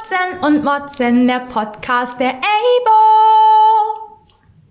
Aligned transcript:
Katzen 0.00 0.38
und 0.40 0.64
Motzen, 0.64 1.26
der 1.26 1.40
Podcast 1.40 2.18
der 2.20 2.34
EIBO. 2.34 2.90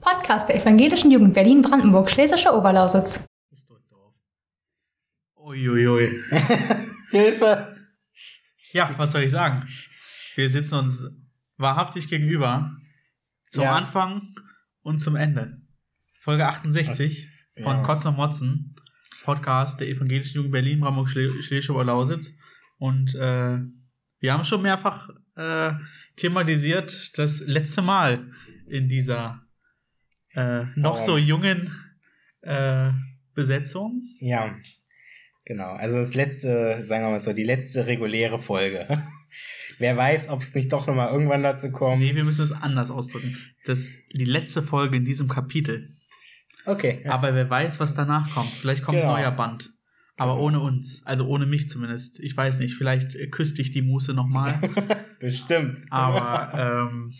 Podcast 0.01 0.49
der 0.49 0.55
Evangelischen 0.61 1.11
Jugend 1.11 1.33
Berlin-Brandenburg, 1.35 2.09
Schlesische 2.09 2.51
Oberlausitz. 2.53 3.23
Ich 3.51 3.63
drück 3.67 3.87
drauf. 3.89 4.13
Uiuiui. 5.35 6.19
Hilfe! 7.11 7.75
Ja, 8.71 8.91
was 8.97 9.11
soll 9.11 9.21
ich 9.23 9.31
sagen? 9.31 9.67
Wir 10.35 10.49
sitzen 10.49 10.75
uns 10.75 11.03
wahrhaftig 11.57 12.07
gegenüber. 12.07 12.71
Zum 13.43 13.63
Ja. 13.63 13.75
Anfang 13.75 14.21
und 14.81 14.99
zum 14.99 15.15
Ende. 15.15 15.61
Folge 16.21 16.47
68 16.47 17.27
Das- 17.55 17.63
von 17.63 17.77
ja. 17.77 17.83
Kotz 17.83 18.05
und 18.05 18.15
Motzen. 18.17 18.75
Podcast 19.23 19.79
der 19.79 19.89
Evangelischen 19.89 20.37
Jugend 20.37 20.53
Berlin, 20.53 20.79
Brandenburg, 20.79 21.09
Schle 21.09 21.29
Schlesische 21.43 21.73
Oberlausitz. 21.73 22.33
Und 22.77 23.13
äh, 23.15 23.59
wir 24.19 24.33
haben 24.33 24.43
schon 24.43 24.61
mehrfach 24.61 25.09
äh, 25.35 25.71
thematisiert 26.15 27.17
das 27.17 27.41
letzte 27.41 27.81
Mal 27.81 28.31
in 28.67 28.87
dieser 28.89 29.41
äh, 30.35 30.65
noch 30.75 30.97
so 30.97 31.17
jungen 31.17 31.73
äh, 32.41 32.91
Besetzung. 33.33 34.01
Ja, 34.19 34.55
genau. 35.45 35.71
Also 35.73 35.97
das 35.97 36.13
letzte, 36.13 36.85
sagen 36.85 37.03
wir 37.05 37.11
mal 37.11 37.19
so, 37.19 37.33
die 37.33 37.43
letzte 37.43 37.87
reguläre 37.87 38.39
Folge. 38.39 38.85
Wer 39.79 39.95
weiß, 39.95 40.27
ob 40.27 40.41
es 40.41 40.53
nicht 40.55 40.73
doch 40.73 40.87
nochmal 40.87 41.09
irgendwann 41.13 41.41
dazu 41.41 41.71
kommt. 41.71 41.99
Nee, 42.01 42.13
wir 42.13 42.25
müssen 42.25 42.43
es 42.43 42.51
anders 42.51 42.91
ausdrücken. 42.91 43.37
Das 43.63 43.87
die 44.13 44.25
letzte 44.25 44.61
Folge 44.61 44.97
in 44.97 45.05
diesem 45.05 45.29
Kapitel. 45.29 45.87
Okay. 46.65 47.01
Ja. 47.05 47.11
Aber 47.11 47.33
wer 47.33 47.49
weiß, 47.49 47.79
was 47.79 47.93
danach 47.93 48.29
kommt. 48.33 48.49
Vielleicht 48.49 48.83
kommt 48.83 48.97
Genau. 48.97 49.13
ein 49.13 49.21
neuer 49.21 49.31
Band. 49.31 49.71
Aber 50.19 50.37
ohne 50.39 50.59
uns. 50.59 51.05
Also 51.05 51.25
ohne 51.25 51.45
mich 51.45 51.69
zumindest. 51.69 52.19
Ich 52.19 52.35
weiß 52.35 52.59
nicht. 52.59 52.75
Vielleicht 52.75 53.15
äh, 53.15 53.27
küsst 53.27 53.57
dich 53.57 53.71
die 53.71 53.81
Muße 53.81 54.13
nochmal. 54.13 54.59
Bestimmt. 55.19 55.81
Aber 55.89 56.51
ähm, 56.91 57.13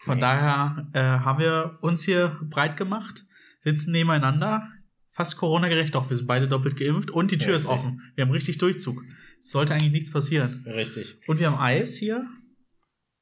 von 0.00 0.16
Nee. 0.16 0.20
daher 0.20 0.88
äh, 0.92 1.00
haben 1.00 1.38
wir 1.38 1.78
uns 1.82 2.02
hier 2.02 2.38
breit 2.50 2.76
gemacht, 2.76 3.24
sitzen 3.60 3.92
nebeneinander. 3.92 4.68
Fast 5.10 5.36
Corona-gerecht. 5.36 5.94
Doch, 5.94 6.10
wir 6.10 6.16
sind 6.16 6.26
beide 6.26 6.48
doppelt 6.48 6.76
geimpft 6.76 7.10
und 7.10 7.30
die 7.30 7.38
Tür 7.38 7.50
Ja, 7.50 7.56
ist 7.56 7.68
richtig. 7.68 7.78
offen. 7.86 8.02
Wir 8.16 8.24
haben 8.24 8.32
richtig 8.32 8.58
Durchzug. 8.58 9.02
Es 9.38 9.50
sollte 9.50 9.72
eigentlich 9.74 9.92
nichts 9.92 10.10
passieren. 10.10 10.64
Richtig. 10.66 11.16
Und 11.28 11.38
wir 11.38 11.50
haben 11.50 11.60
Eis 11.60 11.94
hier. 11.96 12.26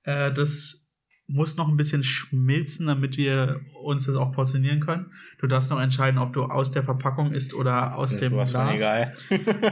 Äh, 0.04 0.32
das 0.32 0.81
muss 1.32 1.56
noch 1.56 1.68
ein 1.68 1.76
bisschen 1.76 2.02
schmilzen, 2.04 2.86
damit 2.86 3.16
wir 3.16 3.60
uns 3.82 4.04
das 4.06 4.16
auch 4.16 4.32
portionieren 4.32 4.80
können. 4.80 5.06
Du 5.38 5.46
darfst 5.46 5.70
noch 5.70 5.80
entscheiden, 5.80 6.18
ob 6.18 6.32
du 6.32 6.44
aus 6.44 6.70
der 6.70 6.82
Verpackung 6.82 7.32
isst 7.32 7.54
oder 7.54 7.96
aus 7.96 8.12
Ist 8.12 8.20
dem 8.22 8.30
sowas 8.32 8.50
von 8.52 8.74
Glas. 8.74 8.76
egal. 8.78 9.16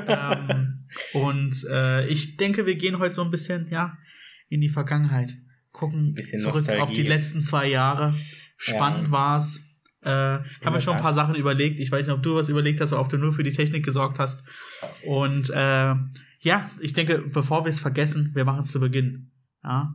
Ähm, 0.08 0.84
und 1.14 1.64
äh, 1.70 2.06
ich 2.08 2.36
denke, 2.36 2.66
wir 2.66 2.76
gehen 2.76 2.98
heute 2.98 3.14
so 3.14 3.22
ein 3.22 3.30
bisschen 3.30 3.68
ja 3.70 3.96
in 4.48 4.60
die 4.60 4.68
Vergangenheit. 4.70 5.36
Gucken 5.72 6.14
Bisschen 6.14 6.40
zurück 6.40 6.56
auf 6.62 6.66
Nostalgie. 6.68 6.94
die 6.94 7.02
letzten 7.08 7.42
zwei 7.42 7.68
Jahre. 7.68 8.14
Spannend 8.56 9.06
Ja. 9.06 9.12
war's. 9.12 9.60
Äh, 10.02 10.08
haben 10.10 10.72
wir 10.72 10.80
schon 10.80 10.96
ein 10.96 11.02
paar 11.02 11.12
Sachen 11.12 11.34
überlegt. 11.34 11.78
Ich 11.78 11.92
weiß 11.92 12.06
nicht, 12.06 12.16
ob 12.16 12.22
du 12.22 12.34
was 12.34 12.48
überlegt 12.48 12.80
hast 12.80 12.92
oder 12.92 13.02
ob 13.02 13.10
du 13.10 13.18
nur 13.18 13.32
für 13.34 13.44
die 13.44 13.52
Technik 13.52 13.84
gesorgt 13.84 14.18
hast. 14.18 14.42
Und 15.06 15.50
äh, 15.50 15.94
ja, 16.40 16.70
ich 16.80 16.94
denke, 16.94 17.18
bevor 17.18 17.64
wir 17.64 17.68
es 17.70 17.80
vergessen, 17.80 18.30
wir 18.34 18.44
machen 18.46 18.62
es 18.62 18.70
zu 18.72 18.80
Beginn. 18.80 19.30
Ja? 19.62 19.94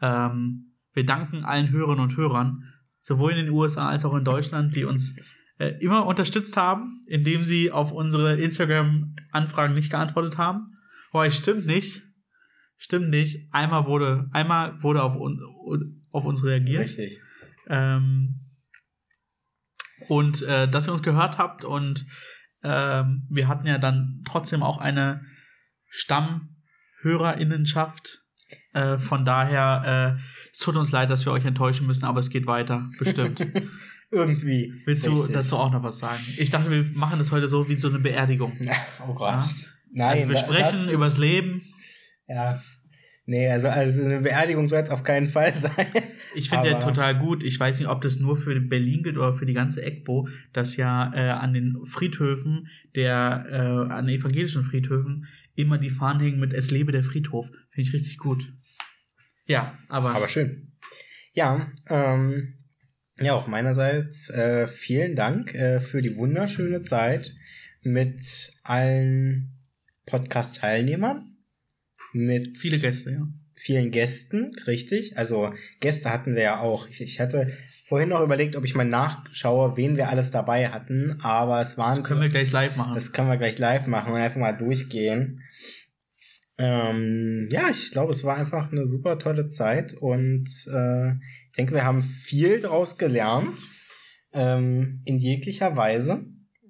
Ähm, 0.00 0.70
wir 0.94 1.04
danken 1.04 1.44
allen 1.44 1.70
Hörerinnen 1.70 2.02
und 2.02 2.16
Hörern, 2.16 2.72
sowohl 3.00 3.32
in 3.32 3.44
den 3.44 3.50
USA 3.50 3.88
als 3.88 4.04
auch 4.04 4.14
in 4.14 4.24
Deutschland, 4.24 4.74
die 4.74 4.84
uns 4.84 5.16
äh, 5.58 5.74
immer 5.80 6.06
unterstützt 6.06 6.56
haben, 6.56 7.02
indem 7.06 7.44
sie 7.44 7.70
auf 7.70 7.92
unsere 7.92 8.36
Instagram-Anfragen 8.36 9.74
nicht 9.74 9.90
geantwortet 9.90 10.38
haben. 10.38 10.78
Wobei, 11.12 11.30
stimmt 11.30 11.66
nicht. 11.66 12.02
Stimmt 12.76 13.10
nicht. 13.10 13.48
Einmal 13.52 13.86
wurde, 13.86 14.28
einmal 14.32 14.82
wurde 14.82 15.02
auf, 15.02 15.16
un, 15.16 15.40
auf 16.10 16.24
uns 16.24 16.44
reagiert. 16.44 16.82
Richtig. 16.82 17.20
Ähm, 17.68 18.40
und 20.08 20.42
äh, 20.42 20.68
dass 20.68 20.88
ihr 20.88 20.92
uns 20.92 21.02
gehört 21.02 21.38
habt 21.38 21.64
und 21.64 22.04
ähm, 22.62 23.26
wir 23.30 23.48
hatten 23.48 23.66
ja 23.66 23.78
dann 23.78 24.22
trotzdem 24.26 24.62
auch 24.62 24.76
eine 24.78 25.24
Stammhörerinnenschaft. 25.88 28.23
Äh, 28.74 28.98
von 28.98 29.24
daher, 29.24 30.18
äh, 30.18 30.20
es 30.52 30.58
tut 30.58 30.76
uns 30.76 30.92
leid, 30.92 31.08
dass 31.08 31.24
wir 31.24 31.32
euch 31.32 31.44
enttäuschen 31.44 31.86
müssen, 31.86 32.04
aber 32.04 32.20
es 32.20 32.28
geht 32.28 32.46
weiter, 32.46 32.90
bestimmt. 32.98 33.40
Irgendwie. 34.10 34.74
Willst 34.84 35.06
du 35.06 35.14
Richtig. 35.14 35.34
dazu 35.34 35.56
auch 35.56 35.72
noch 35.72 35.82
was 35.82 35.98
sagen? 35.98 36.22
Ich 36.38 36.50
dachte, 36.50 36.70
wir 36.70 36.84
machen 36.94 37.18
das 37.18 37.32
heute 37.32 37.48
so 37.48 37.68
wie 37.68 37.78
so 37.78 37.88
eine 37.88 37.98
Beerdigung. 37.98 38.52
Oh 39.08 39.14
Gott. 39.14 39.34
Ja. 39.34 39.48
Nein, 39.92 40.22
also 40.22 40.28
wir 40.30 40.36
sprechen 40.36 40.78
das, 40.86 40.90
übers 40.90 41.18
Leben. 41.18 41.62
Ja. 42.26 42.60
Nee, 43.26 43.48
also, 43.48 43.68
also 43.68 44.02
eine 44.02 44.20
Beerdigung 44.20 44.68
soll 44.68 44.80
es 44.80 44.90
auf 44.90 45.02
keinen 45.02 45.26
Fall 45.26 45.54
sein. 45.54 45.86
Ich 46.34 46.50
finde 46.50 46.70
ja 46.70 46.78
total 46.78 47.18
gut. 47.18 47.42
Ich 47.42 47.58
weiß 47.58 47.78
nicht, 47.78 47.88
ob 47.88 48.02
das 48.02 48.18
nur 48.18 48.36
für 48.36 48.58
Berlin 48.60 49.02
gilt 49.02 49.16
oder 49.16 49.34
für 49.34 49.46
die 49.46 49.54
ganze 49.54 49.82
EGBO, 49.84 50.28
dass 50.52 50.76
ja 50.76 51.12
äh, 51.14 51.30
an 51.30 51.54
den 51.54 51.78
Friedhöfen, 51.86 52.68
der 52.94 53.46
äh, 53.50 53.92
an 53.92 54.08
evangelischen 54.08 54.62
Friedhöfen, 54.62 55.26
immer 55.54 55.78
die 55.78 55.90
Fahnen 55.90 56.22
hängen 56.22 56.40
mit 56.40 56.52
Es 56.52 56.70
lebe 56.70 56.92
der 56.92 57.04
Friedhof. 57.04 57.46
Finde 57.70 57.88
ich 57.88 57.94
richtig 57.94 58.18
gut. 58.18 58.52
Ja, 59.46 59.78
aber, 59.88 60.14
Aber 60.14 60.28
schön. 60.28 60.72
Ja, 61.32 61.70
ähm, 61.88 62.54
ja, 63.20 63.34
auch 63.34 63.46
meinerseits 63.46 64.30
äh, 64.30 64.66
vielen 64.66 65.16
Dank 65.16 65.54
äh, 65.54 65.80
für 65.80 66.02
die 66.02 66.16
wunderschöne 66.16 66.80
Zeit 66.80 67.34
mit 67.82 68.52
allen 68.62 69.52
Podcast-Teilnehmern, 70.06 71.36
mit 72.12 72.58
viele 72.58 72.78
Gäste, 72.78 73.12
ja. 73.12 73.28
vielen 73.54 73.90
Gästen, 73.90 74.52
richtig. 74.66 75.18
Also 75.18 75.52
Gäste 75.80 76.10
hatten 76.10 76.34
wir 76.34 76.42
ja 76.42 76.60
auch. 76.60 76.88
Ich, 76.88 77.00
ich 77.00 77.20
hatte 77.20 77.52
vorhin 77.86 78.08
noch 78.08 78.22
überlegt, 78.22 78.56
ob 78.56 78.64
ich 78.64 78.74
mal 78.74 78.84
nachschaue, 78.84 79.76
wen 79.76 79.96
wir 79.96 80.08
alles 80.08 80.30
dabei 80.30 80.68
hatten, 80.70 81.18
aber 81.22 81.60
es 81.60 81.76
waren 81.76 81.98
Das 82.00 82.04
können 82.08 82.20
wir 82.22 82.28
gleich 82.28 82.50
live 82.50 82.76
machen. 82.76 82.94
das 82.94 83.12
können 83.12 83.28
wir 83.28 83.36
gleich 83.36 83.58
live 83.58 83.86
machen 83.86 84.12
und 84.14 84.18
einfach 84.20 84.40
mal 84.40 84.52
durchgehen. 84.56 85.40
Ähm, 86.56 87.48
ja, 87.50 87.68
ich 87.68 87.90
glaube, 87.90 88.12
es 88.12 88.24
war 88.24 88.36
einfach 88.36 88.70
eine 88.70 88.86
super 88.86 89.18
tolle 89.18 89.48
Zeit 89.48 89.92
und 89.94 90.48
äh, 90.72 91.10
ich 91.50 91.56
denke, 91.58 91.74
wir 91.74 91.84
haben 91.84 92.00
viel 92.02 92.60
daraus 92.60 92.96
gelernt, 92.96 93.58
ähm, 94.32 95.02
in 95.04 95.18
jeglicher 95.18 95.76
Weise. 95.76 96.24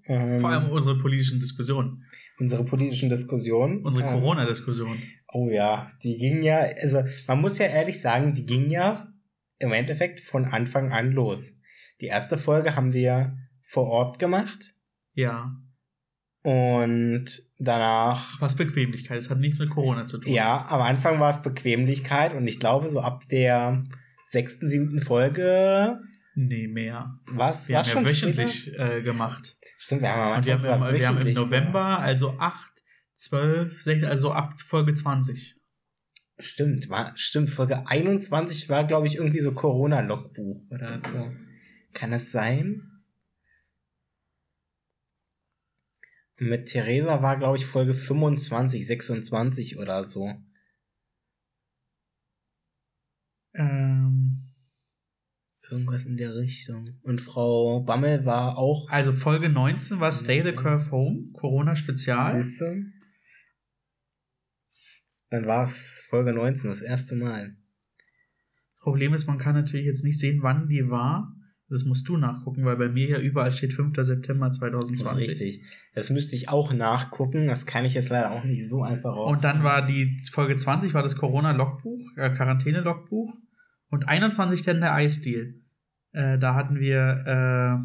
Ähm, 0.06 0.41
Vor 0.41 0.50
allem 0.50 0.70
unsere 0.70 0.98
politischen 0.98 1.38
Diskussionen, 1.38 2.02
unsere 2.38 2.64
politischen 2.64 3.10
Diskussionen. 3.10 3.82
unsere 3.84 4.04
Ähm, 4.06 4.12
Corona-Diskussionen. 4.14 5.02
Oh 5.32 5.48
ja, 5.50 5.91
die 6.02 6.16
gingen 6.16 6.42
ja, 6.42 6.60
also 6.81 7.02
man 7.28 7.41
muss 7.41 7.58
ja 7.58 7.66
ehrlich 7.66 8.00
sagen, 8.00 8.34
die 8.34 8.46
gingen 8.46 8.70
ja 8.70 9.08
im 9.64 9.72
Endeffekt 9.72 10.20
von 10.20 10.44
Anfang 10.44 10.92
an 10.92 11.10
los. 11.12 11.60
Die 12.00 12.06
erste 12.06 12.38
Folge 12.38 12.76
haben 12.76 12.92
wir 12.92 13.36
vor 13.62 13.86
Ort 13.88 14.19
gemacht 14.19 14.75
Ja. 15.14 15.56
und 16.42 17.25
danach 17.58 18.41
Was 18.41 18.54
Bequemlichkeit. 18.56 19.19
Es 19.19 19.30
hat 19.30 19.38
nichts 19.38 19.58
mit 19.58 19.70
Corona 19.70 20.04
zu 20.06 20.19
tun. 20.19 20.32
Ja, 20.32 20.66
am 20.69 20.80
Anfang 20.82 21.19
war 21.20 21.30
es 21.30 21.42
Bequemlichkeit 21.42 22.34
und 22.34 22.47
ich 22.47 22.60
glaube, 22.60 22.91
so 22.91 23.00
ab 23.00 23.25
der 23.30 23.84
sechsten, 24.28 24.69
siebten 24.69 25.00
Folge 25.00 25.98
Nee, 26.36 26.66
mehr. 26.66 27.10
was 27.26 27.69
Wir 27.69 27.78
haben 27.78 27.88
ja 27.88 28.04
wöchentlich 28.04 28.76
äh, 28.78 29.02
gemacht. 29.02 29.56
Stimmt, 29.78 30.02
wir 30.02 30.10
haben 30.10 30.38
Und 30.38 30.46
wir 30.46 30.54
haben, 30.60 30.94
wir 30.98 31.08
haben 31.08 31.26
im 31.26 31.32
November, 31.34 32.00
also 32.00 32.36
8, 32.38 32.70
12, 33.14 33.81
16, 33.81 34.08
also 34.08 34.32
ab 34.32 34.60
Folge 34.60 34.92
20. 34.94 35.54
Stimmt, 36.38 36.88
war, 36.88 37.16
stimmt, 37.16 37.50
Folge 37.50 37.86
21 37.86 38.68
war, 38.68 38.86
glaube 38.86 39.06
ich, 39.06 39.16
irgendwie 39.16 39.40
so 39.40 39.52
Corona-Logbuch 39.52 40.68
oder 40.70 40.98
so. 40.98 41.32
Kann 41.92 42.12
es 42.12 42.32
sein? 42.32 42.90
Mit 46.36 46.66
Theresa 46.66 47.22
war, 47.22 47.38
glaube 47.38 47.56
ich, 47.56 47.66
Folge 47.66 47.94
25, 47.94 48.84
26 48.84 49.78
oder 49.78 50.04
so. 50.04 50.34
Ähm, 53.54 54.44
Irgendwas 55.70 56.04
in 56.04 56.16
der 56.16 56.34
Richtung. 56.34 56.98
Und 57.02 57.20
Frau 57.20 57.80
Bammel 57.80 58.26
war 58.26 58.58
auch. 58.58 58.88
also 58.90 59.12
Folge 59.12 59.48
19 59.48 59.98
war 60.00 60.12
Stay 60.12 60.42
the 60.42 60.52
Curve 60.52 60.90
Home, 60.90 61.30
Corona-Spezial. 61.32 62.42
Siehst 62.42 62.60
du? 62.60 62.84
Dann 65.34 65.46
war 65.46 65.64
es 65.64 66.04
Folge 66.08 66.32
19, 66.32 66.70
das 66.70 66.81
erste 66.81 67.16
Mal. 67.16 67.56
Problem 68.81 69.14
ist, 69.14 69.26
man 69.26 69.38
kann 69.38 69.56
natürlich 69.56 69.84
jetzt 69.84 70.04
nicht 70.04 70.20
sehen, 70.20 70.44
wann 70.44 70.69
die 70.69 70.88
war. 70.88 71.34
Das 71.69 71.82
musst 71.82 72.06
du 72.08 72.16
nachgucken, 72.16 72.64
weil 72.64 72.76
bei 72.76 72.88
mir 72.88 73.08
ja 73.08 73.19
überall 73.19 73.50
steht 73.50 73.72
5. 73.72 73.96
September 73.96 74.46
Das 74.46 74.54
ist 74.54 74.60
2020. 74.60 75.28
richtig. 75.28 75.64
Das 75.92 76.10
müsste 76.10 76.36
ich 76.36 76.50
auch 76.50 76.72
nachgucken. 76.72 77.48
Das 77.48 77.66
kann 77.66 77.84
ich 77.84 77.94
jetzt 77.94 78.10
leider 78.10 78.31
auch 78.31 78.44
nicht 78.44 78.69
so 78.69 78.84
einfach 78.84 79.10
raus. 79.16 79.34
Und 79.34 79.42
dann 79.42 79.64
war 79.64 79.84
die 79.84 80.16
Folge 80.31 80.54
20 80.54 80.94
war 80.94 81.02
das 81.02 81.16
Corona-Logbuch, 81.16 82.16
äh, 82.16 82.30
Quarantäne-Logbuch. 82.30 83.37
Und 83.88 84.08
21 84.08 84.62
dann 84.62 84.82
der 84.82 84.94
Eisdeal. 84.94 85.54
Äh, 86.12 86.38
da 86.38 86.54
hatten 86.54 86.78
wir, 86.78 87.25
äh, 87.26 87.78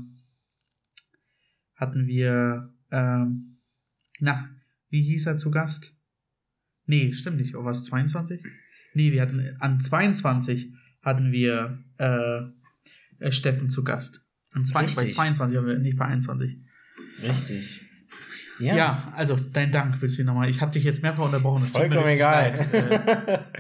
hatten 1.74 2.06
wir, 2.06 2.76
ähm, 2.92 3.58
na, 4.20 4.50
wie 4.90 5.02
hieß 5.02 5.26
er 5.26 5.40
zu 5.40 5.50
Gast? 5.50 5.99
Nee, 6.90 7.14
stimmt 7.14 7.38
nicht. 7.38 7.56
Oh, 7.56 7.64
was, 7.64 7.84
22? 7.84 8.42
Nee, 8.96 9.12
wir 9.12 9.22
hatten 9.22 9.56
an 9.60 9.80
22 9.80 10.74
hatten 11.04 11.32
wir 11.32 11.84
äh, 12.00 12.42
äh, 13.20 13.32
Steffen 13.32 13.70
zu 13.70 13.84
Gast. 13.84 14.26
An 14.54 14.66
zwei, 14.66 14.82
bei 14.82 15.04
Richtig. 15.04 15.14
22 15.14 15.58
haben 15.58 15.68
wir 15.68 15.78
nicht 15.78 15.98
bei 15.98 16.06
21. 16.06 16.58
Richtig. 17.22 17.82
Ja, 18.58 19.14
also 19.16 19.40
dein 19.54 19.72
Dank 19.72 20.02
willst 20.02 20.18
du 20.18 20.24
nochmal. 20.24 20.50
Ich 20.50 20.62
habe 20.62 20.72
dich 20.72 20.84
jetzt 20.84 21.04
mehrfach 21.04 21.26
unterbrochen. 21.26 21.62
es 21.62 21.70
Vollkommen 21.70 22.08
egal. 22.08 22.68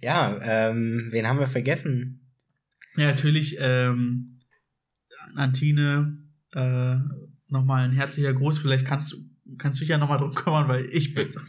Äh, 0.00 0.06
ja, 0.06 0.38
ähm, 0.42 1.08
wen 1.10 1.26
haben 1.26 1.40
wir 1.40 1.48
vergessen? 1.48 2.20
Ja, 2.96 3.06
natürlich, 3.06 3.56
ähm, 3.58 4.40
an 5.34 5.54
Tine, 5.54 6.18
äh, 6.52 6.96
nochmal 7.48 7.84
ein 7.84 7.92
herzlicher 7.92 8.32
Gruß. 8.34 8.58
Vielleicht 8.58 8.86
kannst 8.86 9.12
du, 9.12 9.16
kannst 9.56 9.78
du 9.78 9.80
dich 9.80 9.88
ja 9.88 9.98
nochmal 9.98 10.18
drum 10.18 10.34
kümmern, 10.34 10.68
weil 10.68 10.84
ich 10.86 11.14
bin. 11.14 11.32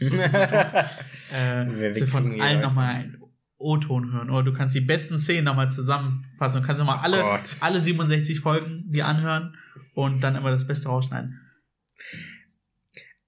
äh, 1.32 2.06
von 2.06 2.40
allen 2.40 2.60
nochmal 2.60 2.94
einen 2.94 3.18
O-Ton 3.58 4.12
hören. 4.12 4.30
Oder 4.30 4.44
du 4.44 4.52
kannst 4.52 4.74
die 4.74 4.80
besten 4.80 5.18
Szenen 5.18 5.44
nochmal 5.44 5.70
zusammenfassen 5.70 6.60
und 6.60 6.66
kannst 6.66 6.78
nochmal 6.78 7.00
alle, 7.00 7.40
alle 7.60 7.82
67 7.82 8.40
Folgen 8.40 8.84
dir 8.86 9.06
anhören 9.06 9.56
und 9.94 10.22
dann 10.22 10.36
immer 10.36 10.50
das 10.50 10.66
Beste 10.66 10.88
rausschneiden. 10.88 11.40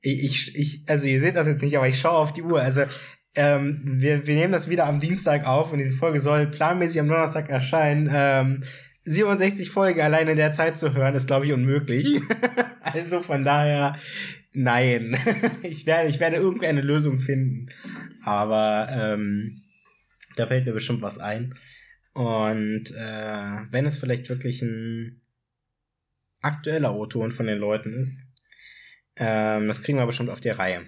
Ich, 0.00 0.56
ich, 0.56 0.84
also 0.88 1.06
ihr 1.06 1.20
seht 1.20 1.36
das 1.36 1.46
jetzt 1.46 1.62
nicht, 1.62 1.76
aber 1.76 1.88
ich 1.88 2.00
schaue 2.00 2.16
auf 2.16 2.32
die 2.32 2.42
Uhr. 2.42 2.60
Also 2.60 2.82
ähm, 3.34 3.82
wir, 3.84 4.26
wir 4.26 4.34
nehmen 4.34 4.52
das 4.52 4.68
wieder 4.68 4.86
am 4.86 5.00
Dienstag 5.00 5.46
auf 5.46 5.72
und 5.72 5.78
diese 5.78 5.96
Folge 5.96 6.18
soll 6.18 6.46
planmäßig 6.46 7.00
am 7.00 7.08
Donnerstag 7.08 7.48
erscheinen. 7.48 8.10
Ähm, 8.12 8.62
67 9.04 9.70
Folgen 9.70 10.00
allein 10.00 10.28
in 10.28 10.36
der 10.36 10.52
Zeit 10.52 10.78
zu 10.78 10.94
hören, 10.94 11.14
ist, 11.14 11.26
glaube 11.26 11.46
ich, 11.46 11.52
unmöglich. 11.52 12.20
also 12.82 13.20
von 13.20 13.44
daher, 13.44 13.96
nein. 14.52 15.16
ich, 15.62 15.86
werde, 15.86 16.08
ich 16.08 16.20
werde 16.20 16.36
irgendeine 16.36 16.80
Lösung 16.80 17.18
finden. 17.18 17.68
Aber 18.22 18.88
ähm, 18.90 19.60
da 20.36 20.46
fällt 20.46 20.66
mir 20.66 20.72
bestimmt 20.72 21.02
was 21.02 21.18
ein. 21.18 21.54
Und 22.14 22.90
äh, 22.90 23.56
wenn 23.70 23.86
es 23.86 23.98
vielleicht 23.98 24.28
wirklich 24.28 24.62
ein 24.62 25.22
aktueller 26.40 26.94
O-Ton 26.94 27.32
von 27.32 27.46
den 27.46 27.58
Leuten 27.58 27.92
ist, 27.94 28.32
ähm, 29.16 29.68
das 29.68 29.82
kriegen 29.82 29.98
wir 29.98 30.06
bestimmt 30.06 30.30
auf 30.30 30.40
die 30.40 30.50
Reihe. 30.50 30.82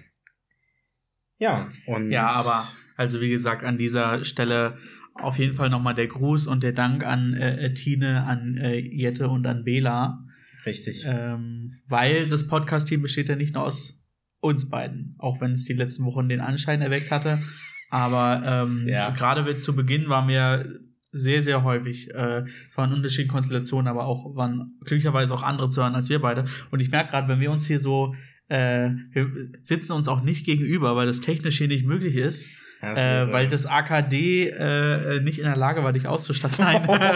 Ja, 1.37 1.69
und. 1.87 2.11
Ja, 2.11 2.27
aber 2.27 2.67
also 2.95 3.21
wie 3.21 3.29
gesagt, 3.29 3.63
an 3.63 3.77
dieser 3.77 4.23
Stelle 4.23 4.77
auf 5.15 5.37
jeden 5.37 5.55
Fall 5.55 5.69
nochmal 5.69 5.95
der 5.95 6.07
Gruß 6.07 6.47
und 6.47 6.63
der 6.63 6.73
Dank 6.73 7.05
an 7.05 7.33
äh, 7.33 7.73
Tine, 7.73 8.25
an 8.25 8.57
äh, 8.57 8.77
Jette 8.77 9.29
und 9.29 9.47
an 9.47 9.63
Bela. 9.63 10.24
Richtig. 10.65 11.03
Ähm, 11.05 11.73
weil 11.87 12.27
das 12.27 12.47
Podcast-Team 12.47 13.01
besteht 13.01 13.29
ja 13.29 13.35
nicht 13.35 13.53
nur 13.53 13.63
aus 13.63 14.01
uns 14.39 14.69
beiden, 14.69 15.15
auch 15.17 15.41
wenn 15.41 15.51
es 15.51 15.65
die 15.65 15.73
letzten 15.73 16.05
Wochen 16.05 16.29
den 16.29 16.41
Anschein 16.41 16.81
erweckt 16.81 17.11
hatte. 17.11 17.41
Aber 17.89 18.41
ähm, 18.45 18.85
Ja. 18.87 19.11
gerade 19.11 19.55
zu 19.57 19.75
Beginn 19.75 20.09
waren 20.09 20.27
wir 20.27 20.67
sehr, 21.11 21.43
sehr 21.43 21.63
häufig, 21.63 22.13
äh, 22.13 22.43
es 22.69 22.75
waren 22.77 22.91
unterschiedliche 22.93 23.31
Konstellationen, 23.31 23.87
aber 23.87 24.05
auch 24.05 24.35
waren 24.35 24.77
glücklicherweise 24.81 25.33
auch 25.33 25.43
andere 25.43 25.69
zu 25.69 25.81
hören 25.81 25.95
als 25.95 26.09
wir 26.09 26.19
beide. 26.19 26.45
Und 26.71 26.81
ich 26.81 26.91
merke 26.91 27.11
gerade, 27.11 27.27
wenn 27.29 27.39
wir 27.39 27.51
uns 27.51 27.65
hier 27.65 27.79
so, 27.79 28.13
äh, 28.49 28.89
wir 29.11 29.31
sitzen 29.61 29.93
uns 29.93 30.07
auch 30.07 30.21
nicht 30.23 30.45
gegenüber, 30.45 30.95
weil 30.95 31.07
das 31.07 31.21
technisch 31.21 31.57
hier 31.57 31.69
nicht 31.69 31.85
möglich 31.85 32.15
ist, 32.15 32.47
äh, 32.81 33.31
weil 33.31 33.47
das 33.47 33.65
AKD 33.65 34.49
äh, 34.49 35.19
nicht 35.21 35.39
in 35.39 35.45
der 35.45 35.55
Lage 35.55 35.83
war, 35.83 35.93
dich 35.93 36.07
auszustatten. 36.07 36.63
Nein. 36.63 36.81
nein, 36.87 37.09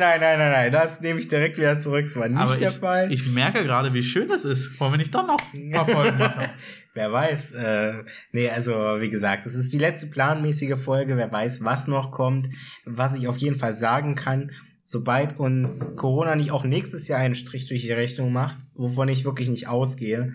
nein, 0.00 0.20
nein, 0.20 0.38
nein, 0.38 0.52
nein. 0.52 0.72
Das 0.72 1.00
nehme 1.00 1.18
ich 1.18 1.28
direkt 1.28 1.58
wieder 1.58 1.78
zurück. 1.80 2.04
Das 2.04 2.16
war 2.16 2.28
nicht 2.28 2.38
Aber 2.38 2.56
der 2.56 2.70
ich, 2.70 2.76
Fall. 2.76 3.12
ich 3.12 3.26
merke 3.28 3.64
gerade, 3.64 3.92
wie 3.94 4.02
schön 4.02 4.28
das 4.28 4.44
ist. 4.44 4.78
Wollen 4.78 4.92
wir 4.92 4.98
nicht 4.98 5.14
doch 5.14 5.26
noch 5.26 5.38
ein 5.54 5.72
paar 5.72 5.86
Folgen 5.86 6.18
machen? 6.18 6.50
Wer 6.94 7.12
weiß. 7.12 7.52
Äh, 7.52 8.04
nee, 8.32 8.48
also 8.48 8.72
wie 9.00 9.10
gesagt, 9.10 9.46
es 9.46 9.54
ist 9.54 9.72
die 9.72 9.78
letzte 9.78 10.06
planmäßige 10.06 10.78
Folge. 10.78 11.16
Wer 11.16 11.32
weiß, 11.32 11.64
was 11.64 11.88
noch 11.88 12.10
kommt. 12.10 12.48
Was 12.84 13.14
ich 13.14 13.28
auf 13.28 13.38
jeden 13.38 13.56
Fall 13.56 13.74
sagen 13.74 14.14
kann, 14.14 14.52
sobald 14.84 15.38
uns 15.38 15.84
Corona 15.96 16.36
nicht 16.36 16.52
auch 16.52 16.64
nächstes 16.64 17.08
Jahr 17.08 17.18
einen 17.18 17.34
Strich 17.34 17.66
durch 17.66 17.82
die 17.82 17.92
Rechnung 17.92 18.32
macht, 18.32 18.56
wovon 18.74 19.08
ich 19.08 19.24
wirklich 19.24 19.48
nicht 19.48 19.66
ausgehe, 19.66 20.34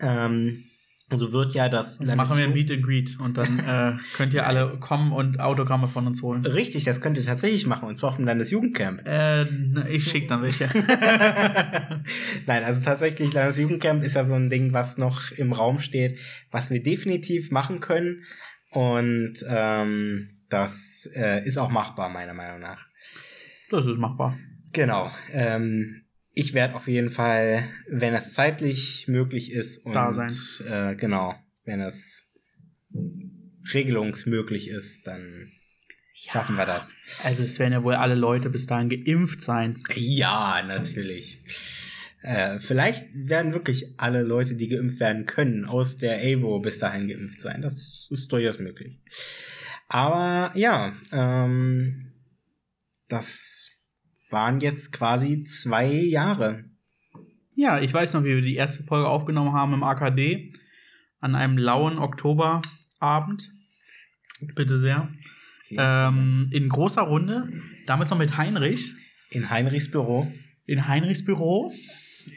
ähm, 0.00 0.64
so 1.16 1.32
wird 1.32 1.54
ja 1.54 1.68
das 1.68 1.98
Dann 1.98 2.16
machen 2.16 2.36
wir 2.36 2.44
ein 2.44 2.52
Meet 2.52 2.70
and 2.70 2.82
Greet 2.82 3.18
und 3.18 3.36
dann 3.36 3.58
äh, 3.58 3.92
könnt 4.14 4.34
ihr 4.34 4.46
alle 4.46 4.78
kommen 4.78 5.12
und 5.12 5.40
Autogramme 5.40 5.88
von 5.88 6.06
uns 6.06 6.22
holen. 6.22 6.44
Richtig, 6.44 6.84
das 6.84 7.00
könnt 7.00 7.18
ihr 7.18 7.24
tatsächlich 7.24 7.66
machen, 7.66 7.88
und 7.88 7.96
zwar 7.96 8.12
vom 8.12 8.24
Landesjugendcamp. 8.24 9.06
Äh, 9.06 9.44
ich 9.88 10.04
schicke 10.04 10.28
dann 10.28 10.42
welche. 10.42 10.66
Nein, 12.46 12.64
also 12.64 12.82
tatsächlich, 12.82 13.32
Landesjugendcamp 13.32 14.04
ist 14.04 14.14
ja 14.14 14.24
so 14.24 14.34
ein 14.34 14.50
Ding, 14.50 14.72
was 14.72 14.98
noch 14.98 15.32
im 15.32 15.52
Raum 15.52 15.80
steht, 15.80 16.18
was 16.50 16.70
wir 16.70 16.82
definitiv 16.82 17.50
machen 17.50 17.80
können. 17.80 18.24
Und 18.70 19.44
ähm, 19.48 20.30
das 20.48 21.08
äh, 21.14 21.44
ist 21.44 21.58
auch 21.58 21.70
machbar, 21.70 22.08
meiner 22.08 22.34
Meinung 22.34 22.60
nach. 22.60 22.86
Das 23.70 23.86
ist 23.86 23.98
machbar. 23.98 24.36
Genau. 24.72 25.10
Ähm, 25.32 26.02
ich 26.32 26.54
werde 26.54 26.74
auf 26.74 26.86
jeden 26.86 27.10
Fall, 27.10 27.64
wenn 27.88 28.14
es 28.14 28.34
zeitlich 28.34 29.08
möglich 29.08 29.52
ist 29.52 29.78
und 29.78 29.94
Da 29.94 30.12
sein. 30.12 30.32
Äh, 30.66 30.96
genau, 30.96 31.34
wenn 31.64 31.80
es 31.80 32.26
regelungsmöglich 33.72 34.68
ist, 34.68 35.06
dann 35.06 35.50
schaffen 36.14 36.56
wir 36.56 36.66
das. 36.66 36.96
Also 37.22 37.42
es 37.42 37.58
werden 37.58 37.72
ja 37.72 37.82
wohl 37.82 37.94
alle 37.94 38.14
Leute 38.14 38.50
bis 38.50 38.66
dahin 38.66 38.88
geimpft 38.88 39.42
sein. 39.42 39.76
Ja, 39.94 40.62
natürlich. 40.66 41.38
Äh, 42.22 42.58
vielleicht 42.58 43.06
werden 43.14 43.54
wirklich 43.54 43.98
alle 43.98 44.22
Leute, 44.22 44.54
die 44.54 44.68
geimpft 44.68 45.00
werden 45.00 45.24
können, 45.26 45.64
aus 45.64 45.96
der 45.96 46.18
AWO 46.18 46.60
bis 46.60 46.78
dahin 46.78 47.08
geimpft 47.08 47.40
sein. 47.40 47.62
Das 47.62 48.08
ist 48.10 48.30
durchaus 48.30 48.58
möglich. 48.58 48.98
Aber 49.88 50.52
ja, 50.54 50.92
ähm, 51.12 52.12
das 53.08 53.59
waren 54.32 54.60
jetzt 54.60 54.92
quasi 54.92 55.44
zwei 55.44 55.90
Jahre. 55.92 56.64
Ja, 57.54 57.78
ich 57.80 57.92
weiß 57.92 58.14
noch, 58.14 58.22
wie 58.24 58.34
wir 58.34 58.42
die 58.42 58.54
erste 58.54 58.84
Folge 58.84 59.08
aufgenommen 59.08 59.52
haben 59.52 59.74
im 59.74 59.82
AKD 59.82 60.52
an 61.20 61.34
einem 61.34 61.58
lauen 61.58 61.98
Oktoberabend. 61.98 63.52
Bitte 64.54 64.78
sehr. 64.78 65.08
Ähm, 65.70 66.48
in 66.52 66.68
großer 66.68 67.02
Runde, 67.02 67.52
damals 67.86 68.10
noch 68.10 68.18
mit 68.18 68.36
Heinrich, 68.36 68.92
In 69.30 69.50
Heinrichs 69.50 69.90
Büro. 69.90 70.32
in 70.66 70.88
Heinrichs 70.88 71.24
Büro, 71.24 71.72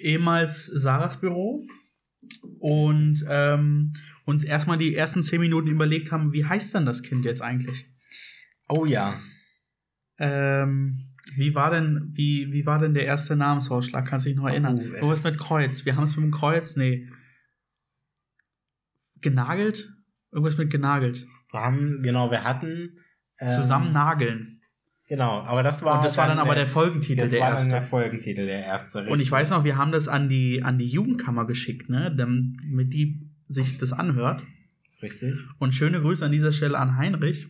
ehemals 0.02 0.66
Sarahs 0.66 1.20
Büro. 1.20 1.62
Und 2.60 3.24
ähm, 3.30 3.94
uns 4.26 4.44
erstmal 4.44 4.78
die 4.78 4.96
ersten 4.96 5.24
zehn 5.24 5.40
Minuten 5.42 5.68
überlegt 5.68 6.12
haben, 6.12 6.34
wie 6.34 6.46
heißt 6.46 6.76
denn 6.76 6.86
das 6.86 7.02
Kind 7.02 7.26
jetzt 7.26 7.42
eigentlich? 7.42 7.86
Oh 8.70 8.86
ja. 8.86 9.20
Ähm, 10.20 10.94
wie 11.38 11.56
war 11.56 11.72
denn, 11.72 12.12
wie, 12.14 12.52
wie 12.52 12.66
war 12.66 12.80
denn 12.80 12.94
der 12.94 13.06
erste 13.06 13.36
Namensvorschlag? 13.36 14.06
Kannst 14.08 14.26
du 14.26 14.30
dich 14.30 14.38
noch 14.38 14.48
erinnern? 14.48 14.80
Oh, 14.80 14.94
Irgendwas 14.96 15.24
mit 15.24 15.38
Kreuz. 15.38 15.86
Wir 15.86 15.96
haben 15.96 16.04
es 16.04 16.16
mit 16.16 16.24
dem 16.26 16.32
Kreuz, 16.32 16.76
nee. 16.76 17.08
Genagelt? 19.22 19.92
Irgendwas 20.32 20.58
mit 20.58 20.70
genagelt. 20.70 21.26
Wir 21.52 21.60
haben, 21.62 22.02
genau, 22.02 22.32
wir 22.32 22.44
hatten. 22.44 22.98
ähm, 23.40 23.50
Zusammen 23.50 23.94
nageln. 23.94 24.62
Genau, 25.08 25.42
aber 25.42 25.64
das 25.64 25.82
war. 25.84 25.98
Und 25.98 26.06
das 26.06 26.18
war 26.18 26.28
dann 26.28 26.40
aber 26.40 26.56
der 26.56 26.68
Folgentitel, 26.68 27.22
das 27.22 27.30
der 27.30 27.42
war 27.42 27.48
dann 27.50 27.58
erste. 27.58 27.72
der 27.72 27.82
Folgentitel, 27.82 28.46
der 28.46 28.64
erste. 28.66 29.00
Und 29.00 29.06
ich 29.06 29.12
richtig. 29.12 29.32
weiß 29.32 29.50
noch, 29.52 29.64
wir 29.64 29.78
haben 29.78 29.92
das 29.92 30.08
an 30.08 30.30
die, 30.30 30.64
an 30.64 30.78
die 30.78 30.88
Jugendkammer 30.88 31.46
geschickt, 31.46 31.90
ne, 31.90 32.14
damit 32.16 32.94
die 32.94 33.30
sich 33.48 33.78
das 33.78 33.94
anhört. 33.94 34.42
Das 34.86 34.96
ist 34.96 35.04
richtig. 35.04 35.36
Und 35.60 35.76
schöne 35.76 36.02
Grüße 36.02 36.26
an 36.26 36.32
dieser 36.32 36.52
Stelle 36.54 36.80
an 36.80 36.98
Heinrich, 36.98 37.48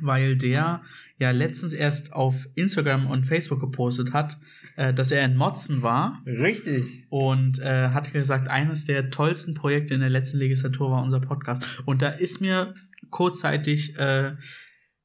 weil 0.00 0.36
der 0.36 0.82
ja 1.18 1.30
letztens 1.30 1.72
erst 1.72 2.12
auf 2.12 2.48
Instagram 2.54 3.06
und 3.06 3.26
Facebook 3.26 3.60
gepostet 3.60 4.12
hat, 4.12 4.38
äh, 4.76 4.94
dass 4.94 5.10
er 5.10 5.24
in 5.24 5.36
Motzen 5.36 5.82
war 5.82 6.22
Richtig. 6.26 7.06
und 7.10 7.58
äh, 7.58 7.88
hat 7.88 8.12
gesagt, 8.12 8.48
eines 8.48 8.84
der 8.84 9.10
tollsten 9.10 9.54
Projekte 9.54 9.94
in 9.94 10.00
der 10.00 10.10
letzten 10.10 10.38
Legislatur 10.38 10.90
war 10.90 11.02
unser 11.02 11.20
Podcast. 11.20 11.62
Und 11.84 12.02
da 12.02 12.08
ist 12.08 12.40
mir 12.40 12.74
kurzzeitig 13.10 13.98
äh, 13.98 14.34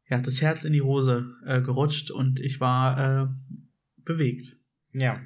ja, 0.09 0.19
das 0.19 0.41
Herz 0.41 0.63
in 0.63 0.73
die 0.73 0.81
Hose 0.81 1.27
äh, 1.45 1.61
gerutscht 1.61 2.11
und 2.11 2.39
ich 2.39 2.59
war 2.59 3.23
äh, 3.23 3.27
bewegt. 4.03 4.55
Ja, 4.93 5.19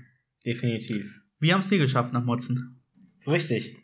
definitiv. 0.45 1.21
Wir 1.39 1.53
haben 1.53 1.61
es 1.61 1.71
nie 1.71 1.77
geschafft 1.77 2.13
nach 2.13 2.23
Motzen. 2.23 2.81
Richtig. 3.27 3.77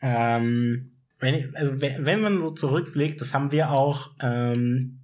Ähm, 0.00 0.89
wenn, 1.20 1.54
also 1.54 1.80
wenn 1.80 2.20
man 2.20 2.40
so 2.40 2.50
zurückblickt, 2.50 3.20
das 3.20 3.34
haben 3.34 3.52
wir 3.52 3.70
auch 3.70 4.10
ähm, 4.20 5.00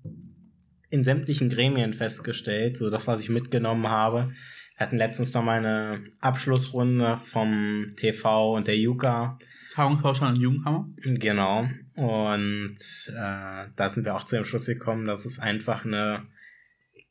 in 0.91 1.05
sämtlichen 1.05 1.51
Gremien 1.51 1.93
festgestellt, 1.93 2.77
so 2.77 2.91
das, 2.91 3.07
was 3.07 3.21
ich 3.21 3.29
mitgenommen 3.29 3.89
habe. 3.89 4.33
Wir 4.77 4.87
hatten 4.87 4.99
letztens 4.99 5.33
noch 5.35 5.43
mal 5.43 5.59
eine 5.59 6.05
Abschlussrunde 6.21 7.17
vom 7.17 7.93
TV 7.97 8.57
und 8.57 8.67
der 8.67 8.79
Juka. 8.79 9.39
Tagungsvorstand 9.75 10.37
und 10.37 10.43
Jugendkammer. 10.43 10.89
Genau. 11.03 11.69
Und 11.95 12.77
äh, 13.09 13.69
da 13.77 13.91
sind 13.91 14.05
wir 14.05 14.15
auch 14.15 14.25
zu 14.25 14.37
dem 14.37 14.45
Schluss 14.45 14.67
gekommen, 14.67 15.07
dass 15.07 15.25
es 15.27 15.39
einfach 15.39 15.85
eine 15.85 16.23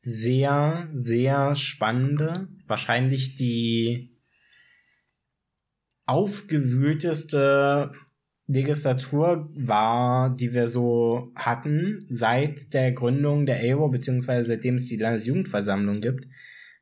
sehr, 0.01 0.87
sehr 0.93 1.55
spannende, 1.55 2.47
wahrscheinlich 2.67 3.35
die 3.35 4.15
aufgewühlteste 6.05 7.91
Legislatur 8.47 9.49
war, 9.55 10.35
die 10.35 10.53
wir 10.53 10.67
so 10.67 11.31
hatten, 11.35 12.05
seit 12.09 12.73
der 12.73 12.91
Gründung 12.91 13.45
der 13.45 13.63
EWO, 13.63 13.89
beziehungsweise 13.89 14.47
seitdem 14.49 14.75
es 14.75 14.85
die 14.85 14.97
Landesjugendversammlung 14.97 15.99
gibt. 16.01 16.27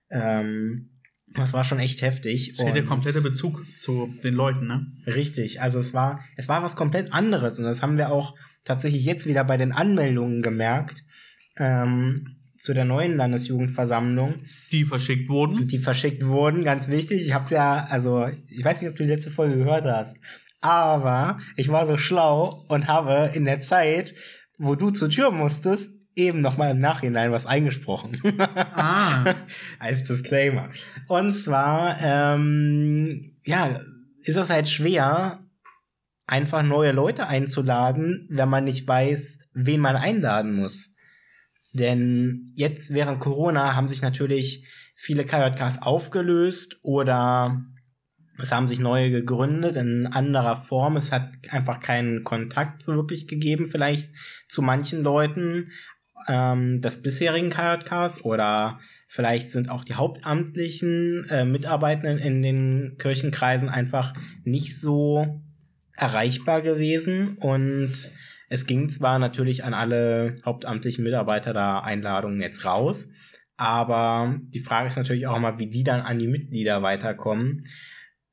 Ähm, 0.09 0.89
das 1.35 1.53
war 1.53 1.63
schon 1.63 1.79
echt 1.79 2.01
heftig. 2.01 2.51
Es 2.51 2.57
fehlt 2.59 2.75
der 2.75 2.85
komplette 2.85 3.21
Bezug 3.21 3.65
zu 3.77 4.13
den 4.23 4.33
Leuten, 4.35 4.67
ne? 4.67 4.85
Richtig, 5.07 5.61
also 5.61 5.79
es 5.79 5.93
war, 5.93 6.19
es 6.35 6.47
war 6.47 6.61
was 6.63 6.75
komplett 6.75 7.11
anderes 7.13 7.57
und 7.57 7.65
das 7.65 7.81
haben 7.81 7.97
wir 7.97 8.11
auch 8.11 8.35
tatsächlich 8.65 9.03
jetzt 9.05 9.25
wieder 9.25 9.43
bei 9.43 9.57
den 9.57 9.71
Anmeldungen 9.71 10.41
gemerkt 10.41 11.03
ähm, 11.57 12.35
zu 12.59 12.73
der 12.73 12.85
neuen 12.85 13.15
Landesjugendversammlung, 13.17 14.35
Die 14.71 14.85
verschickt 14.85 15.27
wurden. 15.29 15.67
die 15.67 15.79
verschickt 15.79 16.25
wurden, 16.25 16.61
ganz 16.63 16.87
wichtig. 16.87 17.25
Ich 17.25 17.33
habe 17.33 17.53
ja, 17.53 17.85
also 17.89 18.27
ich 18.47 18.63
weiß 18.63 18.81
nicht, 18.81 18.89
ob 18.89 18.95
du 18.95 19.03
die 19.03 19.09
letzte 19.09 19.31
Folge 19.31 19.57
gehört 19.57 19.85
hast, 19.85 20.17
aber 20.63 21.39
ich 21.57 21.69
war 21.69 21.85
so 21.85 21.97
schlau 21.97 22.65
und 22.69 22.87
habe 22.87 23.31
in 23.33 23.45
der 23.45 23.61
Zeit, 23.61 24.15
wo 24.57 24.75
du 24.75 24.91
zur 24.91 25.09
Tür 25.09 25.31
musstest, 25.31 25.91
eben 26.15 26.41
noch 26.41 26.57
mal 26.57 26.71
im 26.71 26.79
Nachhinein 26.79 27.31
was 27.31 27.45
eingesprochen. 27.45 28.21
Ah, 28.75 29.35
als 29.79 30.03
Disclaimer. 30.03 30.69
Und 31.07 31.33
zwar, 31.33 31.97
ähm, 32.01 33.35
ja, 33.45 33.81
ist 34.23 34.37
es 34.37 34.49
halt 34.49 34.69
schwer, 34.69 35.43
einfach 36.27 36.63
neue 36.63 36.91
Leute 36.91 37.27
einzuladen, 37.27 38.27
wenn 38.29 38.49
man 38.49 38.63
nicht 38.63 38.87
weiß, 38.87 39.39
wen 39.53 39.79
man 39.79 39.95
einladen 39.95 40.55
muss. 40.55 40.95
Denn 41.73 42.53
jetzt 42.55 42.93
während 42.93 43.19
Corona 43.19 43.75
haben 43.75 43.87
sich 43.87 44.01
natürlich 44.01 44.67
viele 44.95 45.25
KJKs 45.25 45.81
aufgelöst 45.81 46.77
oder 46.83 47.63
es 48.41 48.51
haben 48.51 48.67
sich 48.67 48.79
neue 48.79 49.11
gegründet 49.11 49.75
in 49.75 50.07
anderer 50.07 50.55
Form. 50.55 50.97
Es 50.97 51.11
hat 51.11 51.29
einfach 51.49 51.79
keinen 51.79 52.23
Kontakt 52.23 52.81
so 52.81 52.95
wirklich 52.95 53.27
gegeben, 53.27 53.65
vielleicht 53.65 54.09
zu 54.47 54.61
manchen 54.61 55.03
Leuten 55.03 55.71
ähm, 56.27 56.81
des 56.81 57.01
bisherigen 57.01 57.49
KJKs 57.49 58.23
oder 58.23 58.79
vielleicht 59.07 59.51
sind 59.51 59.69
auch 59.69 59.83
die 59.83 59.95
hauptamtlichen 59.95 61.27
äh, 61.29 61.45
Mitarbeitenden 61.45 62.17
in 62.17 62.41
den 62.41 62.95
Kirchenkreisen 62.97 63.69
einfach 63.69 64.13
nicht 64.43 64.79
so 64.79 65.41
erreichbar 65.95 66.61
gewesen 66.61 67.37
und 67.37 67.93
es 68.49 68.65
ging 68.65 68.89
zwar 68.89 69.19
natürlich 69.19 69.63
an 69.63 69.73
alle 69.73 70.35
hauptamtlichen 70.45 71.03
Mitarbeiter 71.03 71.53
da 71.53 71.79
Einladungen 71.79 72.41
jetzt 72.41 72.65
raus, 72.65 73.09
aber 73.57 74.39
die 74.49 74.59
Frage 74.59 74.87
ist 74.87 74.97
natürlich 74.97 75.27
auch 75.27 75.39
mal, 75.39 75.59
wie 75.59 75.69
die 75.69 75.83
dann 75.83 76.01
an 76.01 76.19
die 76.19 76.27
Mitglieder 76.27 76.81
weiterkommen, 76.81 77.65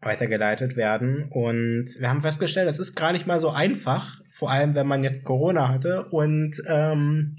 weitergeleitet 0.02 0.76
werden. 0.76 1.24
Und 1.30 1.86
wir 1.98 2.08
haben 2.08 2.22
festgestellt, 2.22 2.68
es 2.68 2.78
ist 2.78 2.94
gar 2.94 3.12
nicht 3.12 3.26
mal 3.26 3.38
so 3.38 3.50
einfach, 3.50 4.20
vor 4.30 4.50
allem 4.50 4.74
wenn 4.74 4.86
man 4.86 5.04
jetzt 5.04 5.24
Corona 5.24 5.68
hatte. 5.68 6.06
Und 6.06 6.62
ähm, 6.66 7.36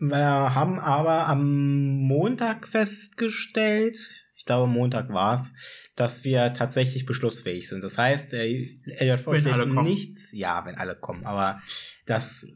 wir 0.00 0.54
haben 0.54 0.80
aber 0.80 1.26
am 1.26 2.06
Montag 2.06 2.66
festgestellt, 2.66 3.98
ich 4.34 4.46
glaube 4.46 4.66
Montag 4.66 5.10
war's, 5.10 5.52
dass 5.94 6.24
wir 6.24 6.54
tatsächlich 6.54 7.04
beschlussfähig 7.04 7.68
sind. 7.68 7.84
Das 7.84 7.98
heißt, 7.98 8.32
der 8.32 8.46
LJV 8.46 9.36
steht 9.36 9.74
nichts, 9.82 10.32
ja, 10.32 10.64
wenn 10.64 10.76
alle 10.76 10.96
kommen, 10.96 11.26
aber 11.26 11.60
das 12.06 12.46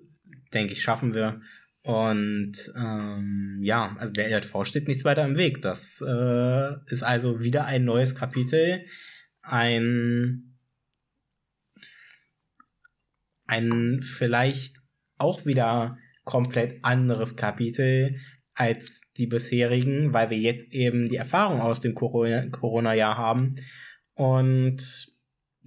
denke 0.55 0.73
ich 0.73 0.83
schaffen 0.83 1.13
wir. 1.13 1.43
Und 1.85 2.73
ähm, 2.77 3.59
ja, 3.61 3.95
also 3.99 4.15
der 4.15 4.31
LJV 4.31 4.65
steht 4.65 4.89
nichts 4.89 5.05
weiter 5.05 5.23
im 5.25 5.37
Weg. 5.37 5.61
Das 5.61 6.01
äh, 6.01 6.73
ist 6.87 7.03
also 7.03 7.43
wieder 7.43 7.67
ein 7.67 7.85
neues 7.85 8.15
Kapitel, 8.15 8.87
ein 9.43 10.57
ein 13.47 14.01
vielleicht 14.01 14.79
auch 15.19 15.45
wieder 15.45 15.99
komplett 16.25 16.83
anderes 16.83 17.37
Kapitel 17.37 18.17
als 18.55 19.13
die 19.19 19.27
bisherigen, 19.27 20.15
weil 20.15 20.31
wir 20.31 20.39
jetzt 20.39 20.73
eben 20.73 21.11
die 21.11 21.17
Erfahrung 21.17 21.61
aus 21.61 21.83
dem 21.83 21.95
Corona- 21.95 22.49
Corona-Jahr 22.49 23.19
haben. 23.19 23.57
Und 24.15 25.13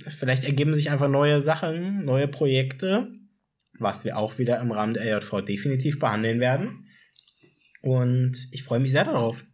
vielleicht 0.08 0.46
ergeben 0.46 0.74
sich 0.74 0.90
einfach 0.90 1.10
neue 1.10 1.44
Sachen, 1.44 2.06
neue 2.06 2.28
Projekte, 2.28 3.12
was 3.80 4.06
wir 4.06 4.18
auch 4.18 4.38
wieder 4.38 4.60
im 4.60 4.72
Rahmen 4.72 4.94
der 4.94 5.06
LJV 5.18 5.46
definitiv 5.46 6.00
behandeln 6.00 6.40
werden. 6.40 6.86
Und 7.82 8.48
ich 8.52 8.64
freue 8.64 8.80
mich 8.80 8.92
sehr 8.92 9.06
darauf. 9.06 9.46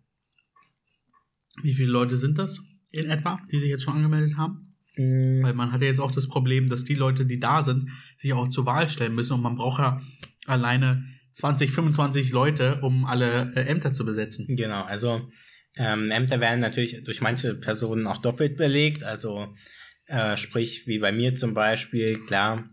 wie 1.62 1.74
viele 1.74 1.92
Leute 1.92 2.18
sind 2.18 2.38
das 2.38 2.60
in 2.92 3.10
etwa, 3.10 3.40
die 3.52 3.60
sich 3.60 3.70
jetzt 3.70 3.84
schon 3.84 3.96
angemeldet 3.96 4.38
haben? 4.38 4.76
Mm, 4.96 5.44
Weil 5.44 5.54
man 5.54 5.72
hat 5.72 5.82
ja 5.82 5.88
jetzt 5.88 6.00
auch 6.00 6.12
das 6.12 6.28
Problem, 6.28 6.70
dass 6.70 6.84
die 6.84 6.96
Leute, 6.96 7.26
die 7.26 7.40
da 7.40 7.62
sind, 7.62 7.90
sich 8.18 8.34
auch 8.34 8.48
zur 8.48 8.66
Wahl 8.66 8.90
stellen 8.90 9.16
müssen 9.16 9.34
und 9.34 9.42
man 9.42 9.56
braucht 9.56 9.80
ja 9.80 10.02
alleine 10.46 11.06
20, 11.34 11.72
25 11.72 12.32
Leute, 12.32 12.80
um 12.82 13.06
alle 13.06 13.52
äh, 13.56 13.62
Ämter 13.62 13.94
zu 13.94 14.06
besetzen. 14.06 14.56
Genau, 14.56 14.84
also 14.84 15.28
ähm, 15.76 16.12
Ämter 16.12 16.40
werden 16.40 16.60
natürlich 16.60 17.04
durch 17.04 17.22
manche 17.22 17.56
Personen 17.56 18.06
auch 18.08 18.18
doppelt 18.18 18.58
belegt. 18.58 19.04
Also 19.04 19.54
äh, 20.06 20.38
sprich, 20.38 20.86
wie 20.86 21.00
bei 21.00 21.12
mir 21.12 21.36
zum 21.36 21.54
Beispiel, 21.54 22.20
klar, 22.26 22.70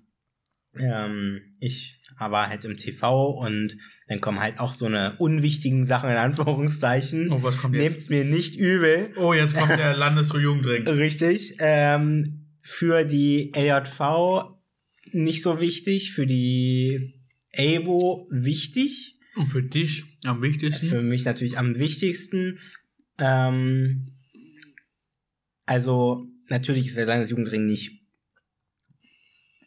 ähm, 0.78 1.40
ich 1.58 2.00
war 2.18 2.48
halt 2.48 2.64
im 2.64 2.76
TV 2.76 3.30
und 3.30 3.76
dann 4.08 4.20
kommen 4.20 4.40
halt 4.40 4.60
auch 4.60 4.74
so 4.74 4.86
eine 4.86 5.16
unwichtigen 5.16 5.86
Sachen 5.86 6.10
in 6.10 6.16
Anführungszeichen. 6.16 7.32
Oh, 7.32 7.42
was 7.42 7.56
kommt 7.56 7.74
jetzt? 7.74 7.82
Nehmt's 7.82 8.08
mir 8.10 8.24
nicht 8.24 8.56
übel. 8.56 9.12
Oh, 9.16 9.32
jetzt 9.32 9.54
kommt 9.54 9.70
der 9.70 9.96
Landesjugendring. 9.96 10.86
Richtig. 10.86 11.56
Ähm, 11.58 12.46
für 12.60 13.04
die 13.04 13.52
LJV 13.56 14.60
nicht 15.12 15.42
so 15.42 15.60
wichtig, 15.60 16.12
für 16.12 16.26
die 16.26 17.14
ABO 17.56 18.28
wichtig. 18.30 19.16
Und 19.36 19.46
für 19.46 19.62
dich 19.62 20.04
am 20.26 20.42
wichtigsten? 20.42 20.88
Für 20.88 21.02
mich 21.02 21.24
natürlich 21.24 21.58
am 21.58 21.78
wichtigsten. 21.78 22.58
Ähm, 23.18 24.12
also, 25.64 26.26
natürlich 26.48 26.88
ist 26.88 26.96
der 26.96 27.06
Landesjugendring 27.06 27.64
nicht 27.66 27.99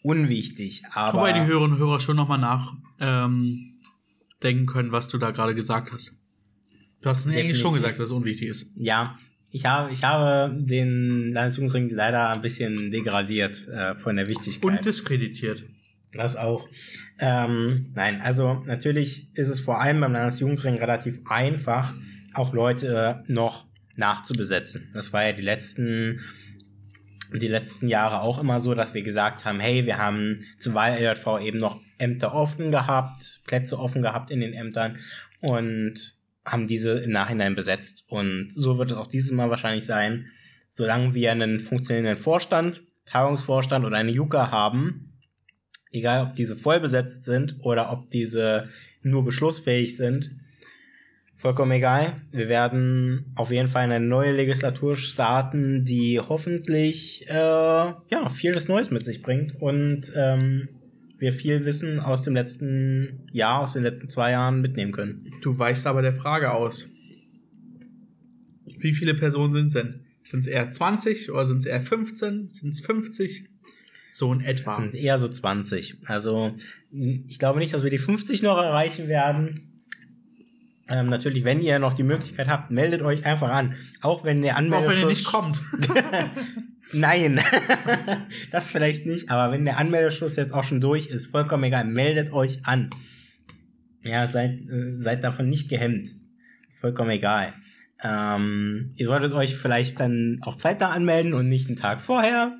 unwichtig, 0.03 0.83
aber. 0.91 1.17
Wobei 1.17 1.33
die 1.33 1.45
Hörerinnen 1.45 1.73
und 1.73 1.79
Hörer 1.79 1.99
schon 1.99 2.15
nochmal 2.15 2.37
nach 2.37 2.75
ähm, 2.99 3.73
denken 4.43 4.67
können, 4.67 4.91
was 4.91 5.07
du 5.07 5.17
da 5.17 5.31
gerade 5.31 5.55
gesagt 5.55 5.91
hast. 5.91 6.11
Du 7.01 7.09
hast 7.09 7.25
eigentlich 7.25 7.37
Definitiv. 7.37 7.61
schon 7.61 7.73
gesagt, 7.73 7.99
dass 7.99 8.05
es 8.05 8.11
unwichtig 8.11 8.49
ist. 8.49 8.71
Ja, 8.75 9.17
ich 9.49 9.65
habe, 9.65 9.91
ich 9.91 10.03
habe 10.03 10.53
den 10.55 11.31
Landesjugendring 11.33 11.89
leider 11.89 12.29
ein 12.29 12.41
bisschen 12.41 12.91
degradiert 12.91 13.67
äh, 13.67 13.93
von 13.93 14.15
der 14.15 14.27
Wichtigkeit. 14.27 14.63
Und 14.63 14.85
diskreditiert. 14.85 15.63
Das 16.13 16.35
auch. 16.35 16.67
Ähm, 17.19 17.91
nein, 17.93 18.21
also 18.21 18.63
natürlich 18.65 19.29
ist 19.35 19.49
es 19.49 19.59
vor 19.59 19.81
allem 19.81 19.99
beim 19.99 20.13
Landesjugendring 20.13 20.75
relativ 20.75 21.19
einfach, 21.25 21.93
auch 22.33 22.53
Leute 22.53 23.23
noch 23.27 23.65
nachzubesetzen. 23.95 24.89
Das 24.93 25.13
war 25.13 25.25
ja 25.25 25.33
die 25.33 25.41
letzten, 25.41 26.19
die 27.39 27.47
letzten 27.47 27.87
Jahre 27.87 28.21
auch 28.21 28.39
immer 28.39 28.61
so, 28.61 28.73
dass 28.73 28.93
wir 28.93 29.01
gesagt 29.01 29.45
haben, 29.45 29.59
hey, 29.59 29.85
wir 29.85 29.97
haben 29.97 30.39
zur 30.59 30.73
Wahl 30.73 30.97
LJV 30.99 31.41
eben 31.41 31.59
noch 31.59 31.79
Ämter 31.97 32.33
offen 32.33 32.71
gehabt, 32.71 33.41
Plätze 33.45 33.79
offen 33.79 34.01
gehabt 34.01 34.31
in 34.31 34.39
den 34.39 34.53
Ämtern 34.53 34.97
und 35.41 36.15
haben 36.45 36.67
diese 36.67 36.99
im 36.99 37.11
Nachhinein 37.11 37.55
besetzt. 37.55 38.03
Und 38.07 38.51
so 38.51 38.77
wird 38.77 38.91
es 38.91 38.97
auch 38.97 39.07
dieses 39.07 39.31
Mal 39.31 39.49
wahrscheinlich 39.49 39.85
sein, 39.85 40.27
solange 40.71 41.13
wir 41.13 41.31
einen 41.31 41.59
funktionierenden 41.59 42.21
Vorstand, 42.21 42.81
Tagungsvorstand 43.05 43.85
oder 43.85 43.97
eine 43.97 44.11
Juka 44.11 44.51
haben, 44.51 45.13
egal 45.91 46.27
ob 46.27 46.35
diese 46.35 46.55
voll 46.55 46.79
besetzt 46.79 47.25
sind 47.25 47.57
oder 47.59 47.91
ob 47.91 48.09
diese 48.09 48.69
nur 49.01 49.23
beschlussfähig 49.23 49.95
sind, 49.95 50.31
vollkommen 51.43 51.73
egal. 51.73 52.21
Wir 52.31 52.47
werden 52.47 53.25
auf 53.35 53.51
jeden 53.51 53.67
Fall 53.67 53.83
eine 53.83 53.99
neue 53.99 54.31
Legislatur 54.31 54.95
starten, 54.95 55.83
die 55.83 56.21
hoffentlich 56.21 57.27
äh, 57.27 57.33
ja 57.33 58.29
vieles 58.33 58.69
Neues 58.69 58.91
mit 58.91 59.03
sich 59.03 59.21
bringt 59.21 59.61
und 59.61 60.13
ähm, 60.15 60.69
wir 61.17 61.33
viel 61.33 61.65
Wissen 61.65 61.99
aus 61.99 62.23
dem 62.23 62.33
letzten 62.33 63.27
Jahr, 63.33 63.59
aus 63.59 63.73
den 63.73 63.83
letzten 63.83 64.07
zwei 64.07 64.31
Jahren 64.31 64.61
mitnehmen 64.61 64.93
können. 64.93 65.29
Du 65.41 65.59
weichst 65.59 65.85
aber 65.85 66.01
der 66.01 66.13
Frage 66.13 66.53
aus. 66.53 66.87
Wie 68.79 68.93
viele 68.93 69.13
Personen 69.13 69.51
sind 69.51 69.67
es 69.67 69.73
denn? 69.73 69.99
Sind 70.23 70.39
es 70.39 70.47
eher 70.47 70.71
20 70.71 71.29
oder 71.29 71.45
sind 71.45 71.57
es 71.57 71.65
eher 71.65 71.81
15? 71.81 72.51
Sind 72.51 72.69
es 72.69 72.79
50? 72.79 73.49
So 74.13 74.31
in 74.31 74.39
Das 74.39 74.47
etwa. 74.47 74.77
sind 74.77 74.95
eher 74.95 75.17
so 75.17 75.27
20. 75.27 75.97
Also 76.05 76.55
ich 76.93 77.37
glaube 77.37 77.59
nicht, 77.59 77.73
dass 77.73 77.83
wir 77.83 77.91
die 77.91 77.97
50 77.97 78.43
noch 78.43 78.57
erreichen 78.57 79.09
werden. 79.09 79.72
Ähm, 80.93 81.07
natürlich, 81.07 81.43
wenn 81.43 81.59
ihr 81.59 81.79
noch 81.79 81.93
die 81.93 82.03
Möglichkeit 82.03 82.47
habt, 82.47 82.69
meldet 82.69 83.01
euch 83.01 83.25
einfach 83.25 83.49
an. 83.49 83.73
Auch 84.01 84.23
wenn 84.23 84.43
der 84.43 84.53
Auch 84.53 84.57
wenn 84.59 84.65
ihr 84.65 84.75
Anmeldeschluss... 84.75 85.09
nicht 85.09 85.25
kommt. 85.25 85.59
Nein, 86.93 87.41
das 88.51 88.69
vielleicht 88.69 89.07
nicht, 89.07 89.31
aber 89.31 89.51
wenn 89.51 89.65
der 89.65 89.79
Anmeldeschluss 89.79 90.35
jetzt 90.35 90.53
auch 90.53 90.63
schon 90.63 90.81
durch 90.81 91.07
ist, 91.07 91.27
vollkommen 91.27 91.63
egal, 91.63 91.85
meldet 91.85 92.31
euch 92.31 92.59
an. 92.65 92.91
Ja, 94.03 94.27
seid, 94.27 94.51
äh, 94.69 94.97
seid 94.97 95.23
davon 95.23 95.49
nicht 95.49 95.67
gehemmt. 95.67 96.11
Vollkommen 96.79 97.09
egal. 97.09 97.53
Ähm, 98.03 98.91
ihr 98.95 99.07
solltet 99.07 99.33
euch 99.33 99.55
vielleicht 99.55 99.99
dann 99.99 100.37
auch 100.41 100.57
zeitnah 100.57 100.91
anmelden 100.91 101.33
und 101.33 101.49
nicht 101.49 101.69
einen 101.69 101.77
Tag 101.77 102.01
vorher. 102.01 102.55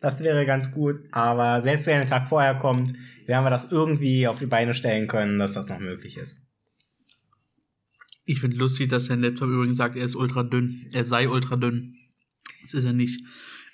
Das 0.00 0.20
wäre 0.20 0.44
ganz 0.44 0.72
gut. 0.72 0.96
Aber 1.10 1.62
selbst 1.62 1.86
wenn 1.86 2.02
ein 2.02 2.06
Tag 2.06 2.28
vorher 2.28 2.56
kommt, 2.56 2.92
werden 3.24 3.44
wir 3.44 3.50
das 3.50 3.70
irgendwie 3.70 4.28
auf 4.28 4.40
die 4.40 4.46
Beine 4.46 4.74
stellen 4.74 5.08
können, 5.08 5.38
dass 5.38 5.54
das 5.54 5.68
noch 5.68 5.78
möglich 5.78 6.18
ist. 6.18 6.47
Ich 8.30 8.40
finde 8.40 8.58
lustig, 8.58 8.90
dass 8.90 9.06
sein 9.06 9.22
Laptop 9.22 9.48
übrigens 9.48 9.78
sagt, 9.78 9.96
er 9.96 10.04
ist 10.04 10.14
ultra 10.14 10.42
dünn. 10.42 10.86
Er 10.92 11.06
sei 11.06 11.30
ultra 11.30 11.56
dünn. 11.56 11.96
Das 12.60 12.74
ist 12.74 12.84
er 12.84 12.92
nicht. 12.92 13.24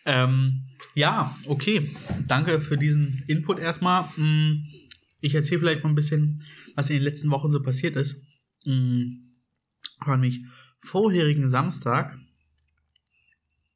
Ähm, 0.06 0.68
ja, 0.94 1.36
okay. 1.46 1.90
Danke 2.28 2.60
für 2.60 2.78
diesen 2.78 3.24
Input 3.26 3.58
erstmal. 3.58 4.08
Hm, 4.14 4.64
Ich 5.20 5.34
erzähle 5.34 5.58
vielleicht 5.58 5.82
mal 5.82 5.88
ein 5.88 5.96
bisschen, 5.96 6.40
was 6.76 6.88
in 6.88 6.94
den 6.96 7.02
letzten 7.02 7.30
Wochen 7.30 7.50
so 7.50 7.60
passiert 7.60 7.96
ist. 7.96 8.14
War 8.64 10.16
nämlich 10.16 10.44
vorherigen 10.78 11.48
Samstag, 11.48 12.16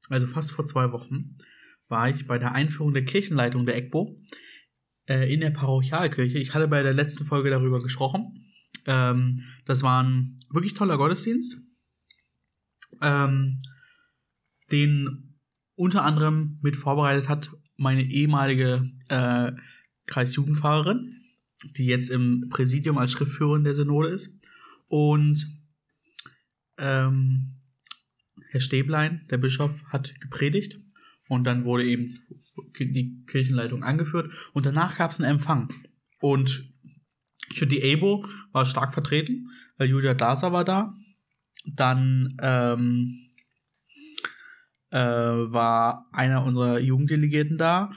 also 0.08 0.28
fast 0.28 0.52
vor 0.52 0.64
zwei 0.64 0.92
Wochen, 0.92 1.38
war 1.88 2.08
ich 2.08 2.28
bei 2.28 2.38
der 2.38 2.52
Einführung 2.52 2.94
der 2.94 3.04
Kirchenleitung 3.04 3.66
der 3.66 3.76
EGBO 3.76 4.22
äh, 5.08 5.32
in 5.32 5.40
der 5.40 5.50
Parochialkirche. 5.50 6.38
Ich 6.38 6.54
hatte 6.54 6.68
bei 6.68 6.82
der 6.82 6.92
letzten 6.92 7.24
Folge 7.26 7.50
darüber 7.50 7.82
gesprochen. 7.82 8.44
Ähm, 8.88 9.36
das 9.66 9.82
war 9.82 10.02
ein 10.02 10.40
wirklich 10.50 10.72
toller 10.72 10.96
Gottesdienst, 10.96 11.58
ähm, 13.02 13.60
den 14.72 15.36
unter 15.74 16.04
anderem 16.04 16.58
mit 16.62 16.74
vorbereitet 16.74 17.28
hat 17.28 17.50
meine 17.76 18.02
ehemalige 18.02 18.90
äh, 19.08 19.52
Kreisjugendfahrerin, 20.06 21.12
die 21.76 21.84
jetzt 21.84 22.10
im 22.10 22.48
Präsidium 22.48 22.98
als 22.98 23.12
Schriftführerin 23.12 23.62
der 23.62 23.74
Synode 23.74 24.08
ist. 24.08 24.34
Und 24.88 25.46
ähm, 26.78 27.60
Herr 28.50 28.60
Stäblein, 28.60 29.20
der 29.30 29.36
Bischof, 29.36 29.84
hat 29.90 30.18
gepredigt 30.20 30.80
und 31.28 31.44
dann 31.44 31.64
wurde 31.64 31.84
eben 31.84 32.18
die 32.80 33.22
Kirchenleitung 33.26 33.84
angeführt 33.84 34.32
und 34.54 34.64
danach 34.64 34.96
gab 34.96 35.10
es 35.10 35.20
einen 35.20 35.30
Empfang. 35.30 35.68
Und 36.20 36.72
die 37.50 37.82
EBO 37.82 38.26
war 38.52 38.66
stark 38.66 38.92
vertreten, 38.92 39.50
weil 39.76 39.88
Julia 39.88 40.14
Daser 40.14 40.52
war 40.52 40.64
da. 40.64 40.92
Dann 41.66 42.36
ähm, 42.40 43.18
äh, 44.90 44.98
war 44.98 46.06
einer 46.12 46.44
unserer 46.44 46.78
Jugenddelegierten 46.78 47.58
da 47.58 47.90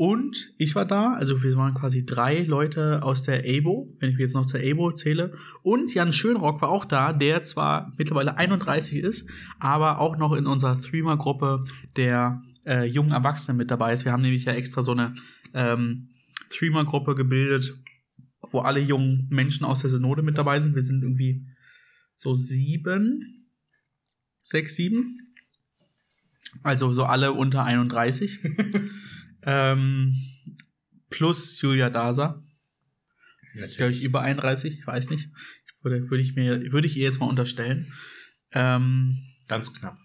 und 0.00 0.54
ich 0.56 0.74
war 0.74 0.86
da. 0.86 1.12
Also 1.12 1.42
wir 1.42 1.54
waren 1.56 1.74
quasi 1.74 2.06
drei 2.06 2.40
Leute 2.40 3.02
aus 3.02 3.22
der 3.22 3.44
EBO, 3.44 3.94
wenn 3.98 4.10
ich 4.10 4.16
jetzt 4.16 4.34
noch 4.34 4.46
zur 4.46 4.60
EBO 4.60 4.92
zähle. 4.92 5.34
Und 5.62 5.92
Jan 5.92 6.14
Schönrock 6.14 6.62
war 6.62 6.70
auch 6.70 6.86
da, 6.86 7.12
der 7.12 7.42
zwar 7.42 7.92
mittlerweile 7.98 8.38
31 8.38 8.96
ist, 8.96 9.28
aber 9.58 9.98
auch 9.98 10.16
noch 10.16 10.32
in 10.32 10.46
unserer 10.46 10.80
Threema-Gruppe 10.80 11.64
der 11.96 12.40
äh, 12.64 12.86
jungen 12.86 13.12
Erwachsenen 13.12 13.58
mit 13.58 13.70
dabei 13.70 13.92
ist. 13.92 14.06
Wir 14.06 14.12
haben 14.12 14.22
nämlich 14.22 14.46
ja 14.46 14.54
extra 14.54 14.80
so 14.80 14.92
eine 14.92 15.12
ähm, 15.52 16.08
Threema-Gruppe 16.48 17.14
gebildet, 17.14 17.76
wo 18.50 18.60
alle 18.60 18.80
jungen 18.80 19.26
Menschen 19.30 19.64
aus 19.64 19.80
der 19.80 19.90
Synode 19.90 20.22
mit 20.22 20.38
dabei 20.38 20.60
sind. 20.60 20.74
Wir 20.74 20.82
sind 20.82 21.02
irgendwie 21.02 21.46
so 22.16 22.34
sieben, 22.34 23.48
sechs, 24.42 24.74
sieben. 24.74 25.18
Also 26.62 26.92
so 26.92 27.04
alle 27.04 27.32
unter 27.32 27.64
31. 27.64 28.40
ähm, 29.42 30.14
plus 31.08 31.60
Julia 31.60 31.90
Daser. 31.90 32.40
Glaube 33.76 33.92
ich 33.92 34.02
über 34.02 34.22
31, 34.22 34.78
ich 34.78 34.86
weiß 34.86 35.10
nicht. 35.10 35.28
Würde, 35.82 36.10
würde 36.10 36.22
ich 36.22 36.36
mir, 36.36 36.72
würde 36.72 36.86
ich 36.86 36.96
ihr 36.96 37.04
jetzt 37.04 37.20
mal 37.20 37.28
unterstellen. 37.28 37.92
Ähm, 38.52 39.18
Ganz 39.48 39.72
knapp. 39.72 39.98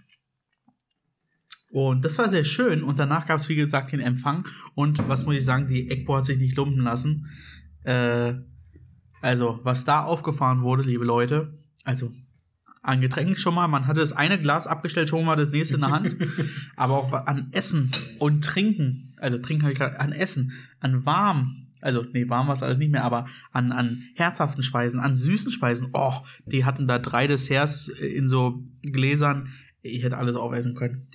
und 1.70 2.04
das 2.06 2.18
war 2.18 2.30
sehr 2.30 2.44
schön. 2.44 2.84
Und 2.84 3.00
danach 3.00 3.28
gab 3.28 3.40
es, 3.40 3.50
wie 3.50 3.56
gesagt, 3.56 3.92
den 3.92 4.00
Empfang. 4.00 4.48
Und 4.74 5.08
was 5.08 5.26
muss 5.26 5.36
ich 5.36 5.46
sagen, 5.46 5.68
die 5.68 5.90
EGBO 5.90 6.18
hat 6.18 6.26
sich 6.26 6.40
nicht 6.40 6.56
lumpen 6.56 6.82
lassen. 6.82 7.28
Äh, 7.86 8.36
also, 9.22 9.60
was 9.64 9.86
da 9.86 10.04
aufgefahren 10.04 10.62
wurde, 10.62 10.84
liebe 10.84 11.06
Leute, 11.06 11.54
also 11.84 12.12
an 12.82 13.02
Getränken 13.02 13.36
schon 13.36 13.56
mal, 13.56 13.68
man 13.68 13.88
hatte 13.88 14.00
das 14.00 14.14
eine 14.14 14.40
Glas 14.40 14.68
abgestellt, 14.68 15.10
schon 15.10 15.26
mal 15.26 15.36
das 15.36 15.50
nächste 15.50 15.76
in 15.76 15.82
der 15.82 15.90
Hand. 15.90 16.16
aber 16.76 16.94
auch 16.96 17.12
an 17.12 17.50
Essen 17.52 17.90
und 18.20 18.44
Trinken, 18.44 19.16
also 19.18 19.40
Trinken 19.40 19.64
habe 19.64 19.74
ich 19.74 19.80
gerade, 19.80 20.00
an 20.00 20.12
Essen, 20.12 20.52
an 20.80 21.06
warm, 21.06 21.66
also 21.82 22.06
nee, 22.14 22.30
warm 22.30 22.48
war 22.48 22.54
es 22.54 22.62
alles 22.64 22.78
nicht 22.78 22.92
mehr, 22.92 23.04
aber 23.04 23.26
an, 23.52 23.72
an 23.72 24.04
herzhaften 24.16 24.62
Speisen, 24.62 25.00
an 25.00 25.18
süßen 25.18 25.52
Speisen, 25.52 25.90
oh, 25.94 26.14
die 26.46 26.66
hatten 26.66 26.88
da 26.88 27.00
drei 27.00 27.26
Desserts 27.26 27.88
in 27.88 28.30
so 28.30 28.64
Gläsern, 28.84 29.50
ich 29.82 30.04
hätte 30.04 30.18
alles 30.18 30.36
aufessen 30.36 30.76
können. 30.76 31.08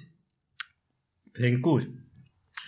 Klingt 1.33 1.63
gut. 1.63 1.89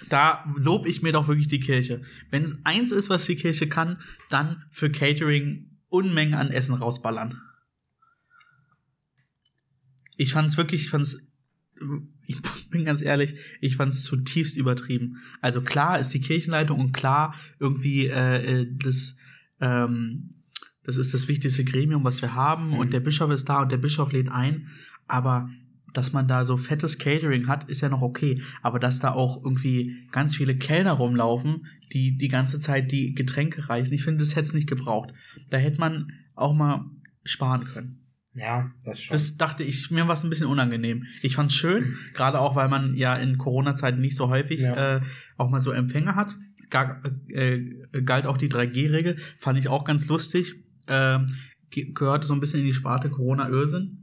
Da 0.08 0.44
lob 0.56 0.86
ich 0.86 1.02
mir 1.02 1.12
doch 1.12 1.28
wirklich 1.28 1.48
die 1.48 1.60
Kirche. 1.60 2.02
Wenn 2.30 2.42
es 2.42 2.64
eins 2.64 2.90
ist, 2.90 3.08
was 3.10 3.24
die 3.26 3.36
Kirche 3.36 3.68
kann, 3.68 3.98
dann 4.30 4.64
für 4.70 4.90
Catering 4.90 5.68
Unmengen 5.88 6.34
an 6.34 6.50
Essen 6.50 6.74
rausballern. 6.74 7.40
Ich 10.16 10.32
fand's 10.32 10.56
wirklich, 10.56 10.82
ich 10.84 10.90
fand's, 10.90 11.18
ich 12.26 12.40
bin 12.70 12.84
ganz 12.84 13.02
ehrlich, 13.02 13.34
ich 13.60 13.76
fand's 13.76 14.02
zutiefst 14.02 14.56
übertrieben. 14.56 15.18
Also 15.40 15.60
klar 15.62 15.98
ist 15.98 16.10
die 16.14 16.20
Kirchenleitung 16.20 16.80
und 16.80 16.92
klar 16.92 17.34
irgendwie 17.58 18.06
äh, 18.06 18.60
äh, 18.62 18.66
das, 18.70 19.16
ähm, 19.60 20.34
das 20.82 20.96
ist 20.96 21.12
das 21.14 21.28
wichtigste 21.28 21.64
Gremium, 21.64 22.04
was 22.04 22.22
wir 22.22 22.34
haben 22.34 22.68
Mhm. 22.68 22.74
und 22.78 22.92
der 22.92 23.00
Bischof 23.00 23.30
ist 23.30 23.48
da 23.48 23.62
und 23.62 23.70
der 23.72 23.78
Bischof 23.78 24.12
lädt 24.12 24.30
ein, 24.30 24.68
aber 25.06 25.50
dass 25.92 26.12
man 26.12 26.26
da 26.28 26.44
so 26.44 26.56
fettes 26.56 26.98
Catering 26.98 27.48
hat, 27.48 27.64
ist 27.70 27.80
ja 27.82 27.88
noch 27.88 28.02
okay. 28.02 28.40
Aber 28.62 28.78
dass 28.78 28.98
da 29.00 29.12
auch 29.12 29.42
irgendwie 29.44 29.96
ganz 30.10 30.34
viele 30.36 30.56
Kellner 30.56 30.92
rumlaufen, 30.92 31.66
die 31.92 32.16
die 32.16 32.28
ganze 32.28 32.58
Zeit 32.58 32.90
die 32.92 33.14
Getränke 33.14 33.68
reichen, 33.68 33.92
ich 33.92 34.02
finde, 34.04 34.20
das 34.20 34.32
hätte 34.36 34.46
es 34.46 34.52
nicht 34.54 34.68
gebraucht. 34.68 35.12
Da 35.50 35.58
hätte 35.58 35.80
man 35.80 36.08
auch 36.34 36.54
mal 36.54 36.84
sparen 37.24 37.64
können. 37.64 37.98
Ja, 38.34 38.70
das 38.86 39.02
schon. 39.02 39.12
Das 39.12 39.36
dachte 39.36 39.62
ich, 39.62 39.90
mir 39.90 40.06
war 40.06 40.14
es 40.14 40.24
ein 40.24 40.30
bisschen 40.30 40.46
unangenehm. 40.46 41.04
Ich 41.20 41.36
fand's 41.36 41.52
schön, 41.54 41.98
gerade 42.14 42.40
auch, 42.40 42.56
weil 42.56 42.68
man 42.70 42.94
ja 42.94 43.14
in 43.14 43.36
Corona-Zeiten 43.36 44.00
nicht 44.00 44.16
so 44.16 44.30
häufig 44.30 44.60
Ja. 44.60 44.96
äh, 44.96 45.00
auch 45.36 45.50
mal 45.50 45.60
so 45.60 45.70
Empfänge 45.70 46.14
hat. 46.16 46.34
Es 46.58 46.70
gar, 46.70 47.02
äh, 47.28 47.56
äh, 47.56 48.02
galt 48.02 48.24
auch 48.26 48.38
die 48.38 48.48
3G-Regel, 48.48 49.18
fand 49.36 49.58
ich 49.58 49.68
auch 49.68 49.84
ganz 49.84 50.08
lustig. 50.08 50.54
Ge- 51.70 51.92
gehörte 51.92 52.26
so 52.26 52.34
ein 52.34 52.40
bisschen 52.40 52.60
in 52.60 52.66
die 52.66 52.72
Sparte 52.72 53.10
Corona-Irrsinn. 53.10 54.01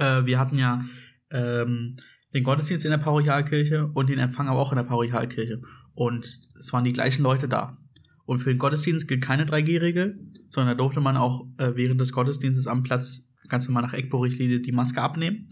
Äh, 0.00 0.26
wir 0.26 0.38
hatten 0.38 0.58
ja 0.58 0.84
ähm, 1.30 1.96
den 2.34 2.44
Gottesdienst 2.44 2.84
in 2.84 2.90
der 2.90 2.98
Parochialkirche 2.98 3.86
und 3.86 4.08
den 4.08 4.18
Empfang 4.18 4.48
aber 4.48 4.58
auch 4.58 4.72
in 4.72 4.76
der 4.76 4.84
Parochialkirche. 4.84 5.60
Und 5.94 6.40
es 6.58 6.72
waren 6.72 6.84
die 6.84 6.92
gleichen 6.92 7.22
Leute 7.22 7.48
da. 7.48 7.76
Und 8.24 8.38
für 8.38 8.50
den 8.50 8.58
Gottesdienst 8.58 9.08
gilt 9.08 9.22
keine 9.22 9.44
3G-Regel, 9.44 10.18
sondern 10.48 10.76
da 10.76 10.82
durfte 10.82 11.00
man 11.00 11.16
auch 11.16 11.46
äh, 11.58 11.72
während 11.74 12.00
des 12.00 12.12
Gottesdienstes 12.12 12.66
am 12.66 12.82
Platz 12.82 13.32
ganz 13.48 13.66
normal 13.66 13.82
nach 13.82 13.94
EGBO-Richtlinie 13.94 14.60
die 14.60 14.72
Maske 14.72 15.02
abnehmen. 15.02 15.50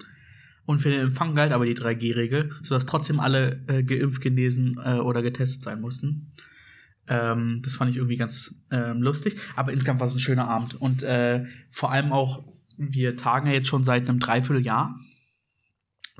Und 0.64 0.80
für 0.80 0.90
den 0.90 1.00
Empfang 1.00 1.34
galt 1.34 1.52
aber 1.52 1.66
die 1.66 1.74
3G-Regel, 1.74 2.50
sodass 2.62 2.86
trotzdem 2.86 3.20
alle 3.20 3.64
äh, 3.68 3.82
geimpft, 3.82 4.20
genesen 4.20 4.78
äh, 4.84 4.94
oder 4.94 5.22
getestet 5.22 5.62
sein 5.62 5.80
mussten. 5.80 6.30
Ähm, 7.08 7.62
das 7.64 7.76
fand 7.76 7.90
ich 7.90 7.96
irgendwie 7.96 8.16
ganz 8.16 8.54
ähm, 8.70 9.02
lustig. 9.02 9.36
Aber 9.56 9.72
insgesamt 9.72 10.00
war 10.00 10.06
es 10.06 10.14
ein 10.14 10.20
schöner 10.20 10.48
Abend. 10.48 10.80
Und 10.80 11.02
äh, 11.02 11.46
vor 11.70 11.90
allem 11.90 12.12
auch, 12.12 12.44
wir 12.78 13.16
tagen 13.16 13.48
ja 13.48 13.54
jetzt 13.54 13.68
schon 13.68 13.84
seit 13.84 14.08
einem 14.08 14.20
Dreivierteljahr 14.20 14.98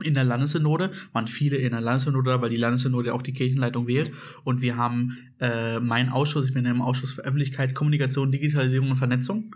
in 0.02 0.14
der 0.14 0.24
Landessynode, 0.24 0.92
waren 1.12 1.26
viele 1.26 1.56
in 1.56 1.70
der 1.70 1.80
Landessynode, 1.80 2.30
da, 2.30 2.42
weil 2.42 2.50
die 2.50 2.56
Landessynode 2.56 3.14
auch 3.14 3.22
die 3.22 3.32
Kirchenleitung 3.32 3.86
wählt. 3.86 4.12
Und 4.44 4.60
wir 4.60 4.76
haben 4.76 5.16
äh, 5.40 5.80
meinen 5.80 6.10
Ausschuss, 6.10 6.48
ich 6.48 6.54
bin 6.54 6.64
im 6.66 6.82
Ausschuss 6.82 7.12
für 7.12 7.22
Öffentlichkeit, 7.22 7.74
Kommunikation, 7.74 8.30
Digitalisierung 8.30 8.90
und 8.90 8.96
Vernetzung, 8.96 9.54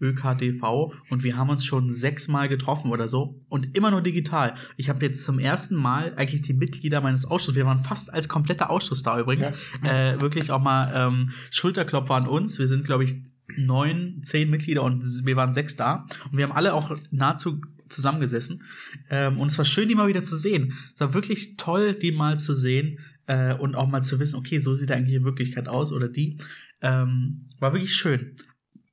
ÖKDV, 0.00 0.94
und 1.10 1.24
wir 1.24 1.36
haben 1.36 1.50
uns 1.50 1.64
schon 1.64 1.92
sechsmal 1.92 2.48
getroffen 2.48 2.90
oder 2.90 3.06
so 3.06 3.44
und 3.48 3.76
immer 3.76 3.90
nur 3.90 4.00
digital. 4.00 4.54
Ich 4.76 4.88
habe 4.88 5.04
jetzt 5.04 5.24
zum 5.24 5.38
ersten 5.38 5.74
Mal 5.74 6.14
eigentlich 6.16 6.42
die 6.42 6.54
Mitglieder 6.54 7.00
meines 7.02 7.26
Ausschusses, 7.26 7.56
wir 7.56 7.66
waren 7.66 7.84
fast 7.84 8.12
als 8.12 8.28
kompletter 8.28 8.70
Ausschuss 8.70 9.02
da 9.02 9.18
übrigens, 9.20 9.52
äh, 9.82 10.18
wirklich 10.20 10.52
auch 10.52 10.60
mal 10.60 10.90
ähm, 10.94 11.30
Schulterklopfer 11.50 12.14
an 12.14 12.26
uns. 12.26 12.58
Wir 12.58 12.66
sind, 12.66 12.84
glaube 12.84 13.04
ich, 13.04 13.16
neun, 13.66 14.22
zehn 14.22 14.50
Mitglieder 14.50 14.82
und 14.82 15.02
wir 15.24 15.36
waren 15.36 15.52
sechs 15.52 15.76
da. 15.76 16.06
Und 16.30 16.36
wir 16.36 16.44
haben 16.44 16.52
alle 16.52 16.74
auch 16.74 16.96
nahezu 17.10 17.60
zusammengesessen. 17.88 18.62
Ähm, 19.10 19.38
und 19.38 19.48
es 19.48 19.58
war 19.58 19.64
schön, 19.64 19.88
die 19.88 19.94
mal 19.94 20.08
wieder 20.08 20.24
zu 20.24 20.36
sehen. 20.36 20.74
Es 20.94 21.00
war 21.00 21.14
wirklich 21.14 21.56
toll, 21.56 21.94
die 21.94 22.12
mal 22.12 22.38
zu 22.38 22.54
sehen 22.54 22.98
äh, 23.26 23.54
und 23.54 23.74
auch 23.74 23.88
mal 23.88 24.02
zu 24.02 24.18
wissen, 24.18 24.36
okay, 24.36 24.58
so 24.58 24.74
sieht 24.74 24.90
eigentlich 24.90 25.14
in 25.14 25.24
Wirklichkeit 25.24 25.68
aus 25.68 25.92
oder 25.92 26.08
die. 26.08 26.38
Ähm, 26.80 27.48
war 27.58 27.72
wirklich 27.72 27.94
schön. 27.94 28.36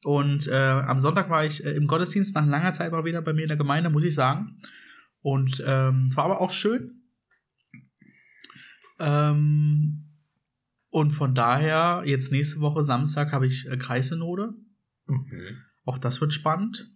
Und 0.04 0.48
äh, 0.48 0.56
am 0.56 1.00
Sonntag 1.00 1.30
war 1.30 1.46
ich 1.46 1.66
äh, 1.66 1.72
im 1.72 1.88
Gottesdienst 1.88 2.36
nach 2.36 2.46
langer 2.46 2.74
Zeit 2.74 2.92
mal 2.92 3.06
wieder 3.06 3.22
bei 3.22 3.34
mir 3.34 3.44
in 3.44 3.48
der 3.48 3.58
Gemeinde, 3.58 3.90
muss 3.90 4.04
ich 4.04 4.14
sagen. 4.14 4.58
Und 5.22 5.64
ähm, 5.66 6.16
war 6.16 6.26
aber 6.26 6.42
auch 6.42 6.52
schön. 6.52 7.02
Ähm, 9.00 10.07
und 10.98 11.12
von 11.12 11.36
daher, 11.36 12.02
jetzt 12.08 12.32
nächste 12.32 12.60
Woche 12.60 12.84
Samstag 12.84 13.32
habe 13.32 13.46
ich 13.46 13.68
äh, 13.68 13.78
Kreissynode. 13.78 14.56
Mhm. 15.06 15.58
Auch 15.86 16.00
das 16.00 16.22
wird 16.22 16.34
spannend. 16.34 16.90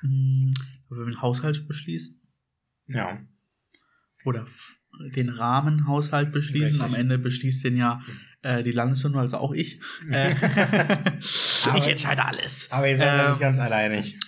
Hm, 0.00 0.54
wir 0.88 1.04
den 1.04 1.20
Haushalt 1.20 1.66
beschließen. 1.66 2.22
Ja. 2.86 3.18
Oder 4.24 4.46
den 5.12 5.28
Rahmenhaushalt 5.28 6.30
beschließen. 6.30 6.80
Richtig. 6.80 6.82
Am 6.82 6.94
Ende 6.94 7.18
beschließt 7.18 7.64
den 7.64 7.76
ja 7.76 8.00
äh, 8.42 8.62
die 8.62 8.70
Landesregierung, 8.70 9.20
also 9.20 9.38
auch 9.38 9.52
ich. 9.52 9.80
Äh, 10.08 10.32
ich 11.18 11.88
entscheide 11.88 12.24
alles. 12.24 12.70
Aber 12.70 12.88
ihr 12.88 12.96
seid 12.96 13.08
ja 13.08 13.24
Ähm, 13.24 13.30
nicht 13.32 13.40
ganz 13.40 13.58
alleinig. 13.58 14.20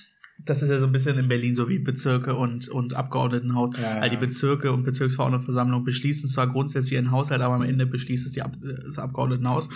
Das 0.48 0.62
ist 0.62 0.70
ja 0.70 0.78
so 0.78 0.86
ein 0.86 0.92
bisschen 0.92 1.18
in 1.18 1.28
Berlin 1.28 1.54
so 1.54 1.68
wie 1.68 1.78
Bezirke 1.78 2.34
und, 2.34 2.68
und 2.68 2.94
Abgeordnetenhaus. 2.94 3.70
Ja. 3.80 4.00
Weil 4.00 4.10
die 4.10 4.16
Bezirke 4.16 4.72
und 4.72 4.82
Bezirksverordnetenversammlung 4.84 5.84
beschließen 5.84 6.28
zwar 6.28 6.46
grundsätzlich 6.48 6.94
ihren 6.94 7.10
Haushalt, 7.10 7.42
aber 7.42 7.54
am 7.54 7.62
Ende 7.62 7.86
beschließt 7.86 8.26
es 8.26 8.32
die 8.32 8.42
Ab 8.42 8.56
das 8.62 8.98
Abgeordnetenhaus. 8.98 9.68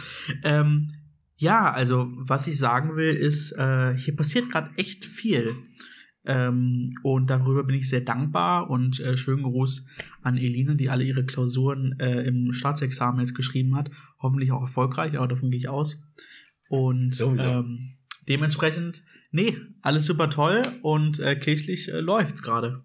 Ähm, 0.45 0.89
ja, 1.37 1.71
also 1.73 2.09
was 2.17 2.47
ich 2.47 2.59
sagen 2.59 2.97
will, 2.97 3.15
ist, 3.15 3.53
äh, 3.53 3.97
hier 3.97 4.17
passiert 4.17 4.51
gerade 4.51 4.71
echt 4.77 5.05
viel. 5.05 5.53
Ähm, 6.25 6.95
und 7.03 7.31
darüber 7.31 7.65
bin 7.65 7.75
ich 7.75 7.89
sehr 7.89 8.01
dankbar 8.01 8.71
und 8.71 9.01
äh, 9.01 9.17
schönen 9.17 9.43
Gruß 9.43 9.87
an 10.23 10.37
Elina, 10.37 10.75
die 10.75 10.89
alle 10.89 11.05
ihre 11.05 11.25
Klausuren 11.25 11.97
äh, 11.99 12.23
im 12.23 12.53
Staatsexamen 12.53 13.21
jetzt 13.21 13.35
geschrieben 13.35 13.75
hat. 13.75 13.91
Hoffentlich 14.21 14.53
auch 14.53 14.63
erfolgreich, 14.63 15.17
aber 15.17 15.27
davon 15.27 15.51
gehe 15.51 15.59
ich 15.59 15.69
aus. 15.69 16.01
Und 16.69 17.15
Sowieso. 17.15 17.43
ähm, 17.43 17.97
dementsprechend, 18.29 19.03
nee, 19.31 19.57
alles 19.83 20.07
super 20.07 20.31
toll 20.31 20.63
und 20.83 21.19
äh, 21.21 21.37
kirchlich 21.37 21.89
äh, 21.89 22.01
läuft's 22.01 22.43
gerade. 22.43 22.81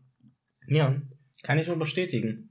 Ja, 0.68 0.96
kann 1.44 1.60
ich 1.60 1.68
nur 1.68 1.78
bestätigen. 1.78 2.50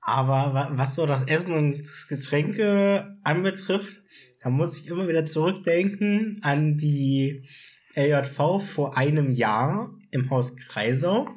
Aber 0.00 0.52
wa 0.52 0.70
was 0.72 0.94
so 0.94 1.06
das 1.06 1.22
Essen 1.22 1.52
und 1.52 1.78
das 1.80 2.06
Getränke 2.08 3.16
anbetrifft, 3.24 4.02
da 4.40 4.50
muss 4.50 4.78
ich 4.78 4.88
immer 4.88 5.08
wieder 5.08 5.24
zurückdenken 5.24 6.38
an 6.42 6.76
die 6.76 7.48
LJV 7.96 8.62
vor 8.62 8.96
einem 8.98 9.30
Jahr 9.30 9.94
im 10.10 10.28
Haus 10.28 10.56
Kreisau, 10.56 11.28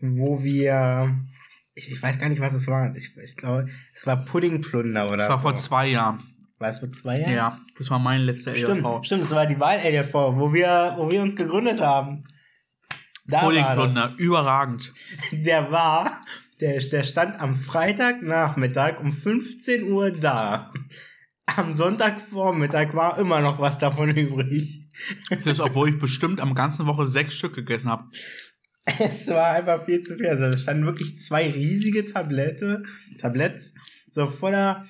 wo 0.00 0.42
wir, 0.42 1.22
ich, 1.74 1.92
ich 1.92 2.02
weiß 2.02 2.18
gar 2.18 2.30
nicht, 2.30 2.40
was 2.40 2.54
es 2.54 2.66
war. 2.66 2.94
Ich, 2.96 3.16
ich 3.16 3.36
glaube, 3.36 3.68
es 3.94 4.06
war 4.06 4.24
Puddingplunder 4.24 5.06
oder 5.06 5.18
Das 5.18 5.28
war 5.28 5.38
so. 5.38 5.42
vor 5.42 5.54
zwei 5.56 5.88
Jahren. 5.88 6.20
War 6.64 6.70
es 6.70 6.78
vor 6.78 6.90
zwei 6.92 7.20
Jahren? 7.20 7.34
Ja, 7.34 7.60
das 7.76 7.90
war 7.90 7.98
mein 7.98 8.22
letzter 8.22 8.54
Stimmt, 8.54 8.86
stimmt, 9.04 9.24
das 9.24 9.32
war 9.32 9.44
die 9.44 9.60
Wahl-LJV, 9.60 10.14
wo 10.14 10.54
wir, 10.54 10.94
wo 10.96 11.10
wir 11.10 11.20
uns 11.20 11.36
gegründet 11.36 11.78
haben. 11.78 12.24
Da. 13.26 13.40
Puddingplunder, 13.40 14.14
überragend. 14.16 14.90
Der 15.30 15.70
war, 15.70 16.22
der, 16.62 16.80
der 16.80 17.02
stand 17.02 17.38
am 17.38 17.54
Freitagnachmittag 17.54 18.98
um 18.98 19.12
15 19.12 19.92
Uhr 19.92 20.10
da. 20.10 20.72
Am 21.44 21.74
Sonntagvormittag 21.74 22.94
war 22.94 23.18
immer 23.18 23.42
noch 23.42 23.58
was 23.58 23.76
davon 23.76 24.16
übrig. 24.16 24.88
Das 25.44 25.60
obwohl 25.60 25.90
ich 25.90 26.00
bestimmt 26.00 26.40
am 26.40 26.54
ganzen 26.54 26.86
Woche 26.86 27.06
sechs 27.06 27.34
Stück 27.34 27.54
gegessen 27.56 27.90
habe. 27.90 28.04
Es 28.98 29.28
war 29.28 29.50
einfach 29.50 29.84
viel 29.84 30.02
zu 30.02 30.16
viel. 30.16 30.28
Also 30.28 30.46
es 30.46 30.62
standen 30.62 30.86
wirklich 30.86 31.18
zwei 31.18 31.50
riesige 31.50 32.06
Tablette, 32.06 32.84
Tabletts, 33.18 33.74
so 34.10 34.26
voller, 34.26 34.86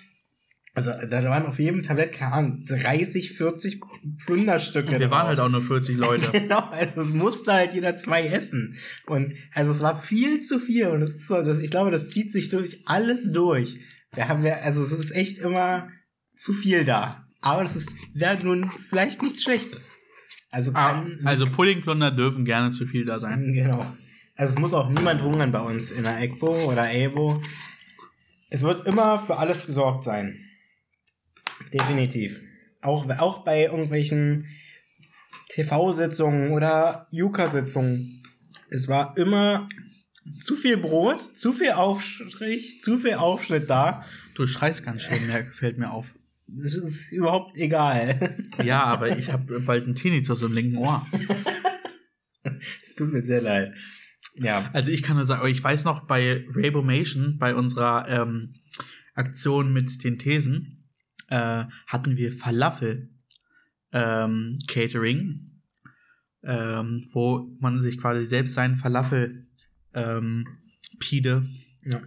also 0.75 0.91
da 1.09 1.23
waren 1.25 1.47
auf 1.47 1.59
jedem 1.61 1.83
Tablett, 1.83 2.13
keine 2.13 2.33
Ahnung, 2.33 2.65
30, 2.67 3.33
40 3.33 3.81
Plunderstücke. 4.27 4.93
Und 4.95 5.01
wir 5.01 5.11
waren 5.11 5.21
drauf. 5.21 5.29
halt 5.29 5.41
auch 5.41 5.49
nur 5.49 5.63
40 5.63 5.97
Leute. 5.97 6.31
Genau, 6.33 6.61
also 6.69 7.01
es 7.01 7.11
musste 7.13 7.53
halt 7.53 7.75
jeder 7.75 7.97
zwei 7.97 8.27
essen. 8.27 8.77
Und 9.07 9.35
also 9.55 9.71
es 9.71 9.81
war 9.81 10.01
viel 10.01 10.41
zu 10.41 10.59
viel. 10.59 10.89
Und 10.89 11.03
es 11.03 11.11
ist 11.15 11.29
so, 11.29 11.43
dass 11.43 11.61
ich 11.61 11.71
glaube, 11.71 11.91
das 11.93 12.11
zieht 12.11 12.33
sich 12.33 12.49
durch 12.51 12.83
alles 12.87 13.31
durch. 13.33 13.79
Da 14.17 14.29
haben 14.29 14.43
wir, 14.43 14.63
also 14.63 14.83
es 14.83 14.93
ist 14.93 15.13
echt 15.13 15.39
immer 15.39 15.89
zu 16.37 16.53
viel 16.53 16.85
da. 16.85 17.25
Aber 17.41 17.63
das 17.63 17.77
ist 17.77 17.91
wäre 18.15 18.39
nun 18.43 18.69
vielleicht 18.71 19.23
nichts 19.23 19.43
Schlechtes. 19.43 19.87
Also 20.51 20.71
Ah, 20.75 20.93
kann, 20.93 21.21
also 21.25 21.47
Puddingplunder 21.47 22.11
dürfen 22.11 22.45
gerne 22.45 22.71
zu 22.73 22.87
viel 22.87 23.05
da 23.05 23.19
sein. 23.19 23.53
genau. 23.53 23.87
Also 24.37 24.55
es 24.55 24.59
muss 24.61 24.73
auch 24.75 24.89
niemand 24.89 25.23
hungern 25.23 25.53
bei 25.53 25.61
uns 25.61 25.93
in 25.93 26.03
der 26.05 26.21
ECBO 26.21 26.71
oder 26.73 26.93
EBO. 26.93 27.41
Es 28.51 28.63
wird 28.63 28.87
immer 28.89 29.19
für 29.21 29.37
alles 29.37 29.67
gesorgt 29.67 30.05
sein. 30.05 30.41
Definitiv. 31.75 32.41
Auch, 32.81 33.09
auch 33.19 33.45
bei 33.45 33.65
irgendwelchen 33.65 34.47
TV-Sitzungen 35.49 36.53
oder 36.53 37.09
Juka-Sitzungen. 37.11 38.23
Es 38.71 38.89
war 38.89 39.17
immer 39.17 39.69
zu 40.41 40.55
viel 40.55 40.77
Brot, 40.77 41.21
zu 41.37 41.53
viel 41.53 41.73
Aufstrich, 41.73 42.81
zu 42.83 42.99
viel 42.99 43.15
Aufschnitt 43.15 43.69
da. 43.69 44.05
Du 44.35 44.47
schreist 44.47 44.85
ganz 44.85 45.03
schön, 45.03 45.27
mehr, 45.27 45.45
fällt 45.45 45.79
mir 45.79 45.91
auf. 45.91 46.07
Das 46.47 46.75
ist 46.75 47.13
überhaupt 47.13 47.57
egal. 47.57 48.37
Ja, 48.63 48.85
aber 48.85 49.19
ich 49.19 49.33
habe 49.33 49.61
bald 49.61 49.85
einen 49.85 49.97
Tinnitus 49.97 50.43
im 50.43 50.53
linken 50.53 50.79
Ohr. 50.79 51.07
Es 52.85 52.95
tut 52.95 53.13
mir 53.13 53.23
sehr 53.23 53.43
leid. 53.43 53.75
Ja. 54.37 54.71
Also 54.73 54.91
ich 54.91 55.03
kann 55.03 55.17
nur 55.17 55.27
sagen, 55.27 55.47
ich 55.49 55.63
weiß 55.63 55.85
noch 55.85 56.07
bei 56.07 56.45
Rabomation, 56.55 57.39
bei 57.39 57.55
unserer 57.55 58.09
ähm, 58.09 58.55
Aktion 59.15 59.73
mit 59.73 60.05
den 60.05 60.19
Thesen, 60.19 60.74
äh, 61.35 61.65
hatten 61.89 62.17
wir 62.17 62.33
Falafel 62.33 63.11
ähm, 63.91 64.57
Catering, 64.69 65.41
ähm, 66.45 67.09
wo 67.13 67.51
man 67.59 67.81
sich 67.81 67.99
quasi 67.99 68.25
selbst 68.25 68.55
seinen 68.55 68.77
Falafel 68.77 69.45
ähm, 69.95 70.47
Pide, 71.01 71.45
ja. 71.83 72.01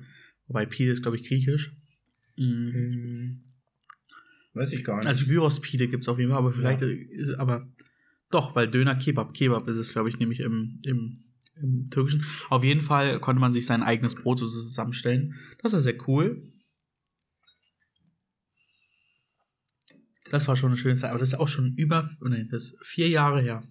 wobei 0.47 0.65
Pide 0.65 0.91
ist 0.93 1.01
glaube 1.01 1.17
ich 1.17 1.27
griechisch. 1.27 1.73
Mm. 2.37 2.71
Hm. 2.71 3.39
Weiß 4.53 4.71
ich 4.71 4.85
gar 4.85 4.97
nicht. 4.97 5.07
Also 5.07 5.25
Gyros 5.25 5.59
Pide 5.59 5.89
gibt's 5.89 6.07
auf 6.07 6.19
jeden 6.19 6.31
Fall, 6.31 6.39
aber 6.39 6.53
vielleicht 6.53 6.81
ist 6.81 7.31
aber 7.35 7.67
doch, 8.31 8.55
weil 8.55 8.69
Döner 8.69 8.95
Kebab, 8.95 9.33
Kebab 9.33 9.67
ist 9.67 9.77
es 9.77 9.91
glaube 9.91 10.07
ich 10.07 10.19
nämlich 10.19 10.39
im, 10.39 10.79
im 10.85 11.23
im 11.61 11.89
Türkischen. 11.89 12.23
Auf 12.49 12.63
jeden 12.63 12.81
Fall 12.81 13.19
konnte 13.19 13.41
man 13.41 13.51
sich 13.51 13.65
sein 13.65 13.81
eigenes 13.81 14.13
Brot 14.13 14.37
so 14.37 14.47
zusammenstellen. 14.47 15.33
Das 15.63 15.73
ist 15.73 15.83
sehr 15.83 15.97
cool. 16.07 16.43
Das 20.31 20.47
war 20.47 20.55
schon 20.55 20.69
eine 20.69 20.77
schöne 20.77 20.95
Zeit, 20.95 21.11
aber 21.11 21.19
das 21.19 21.29
ist 21.29 21.39
auch 21.39 21.47
schon 21.47 21.73
über, 21.77 22.09
oh 22.21 22.27
nee, 22.27 22.45
das 22.51 22.63
ist 22.63 22.85
vier 22.85 23.09
Jahre 23.09 23.41
her. 23.41 23.63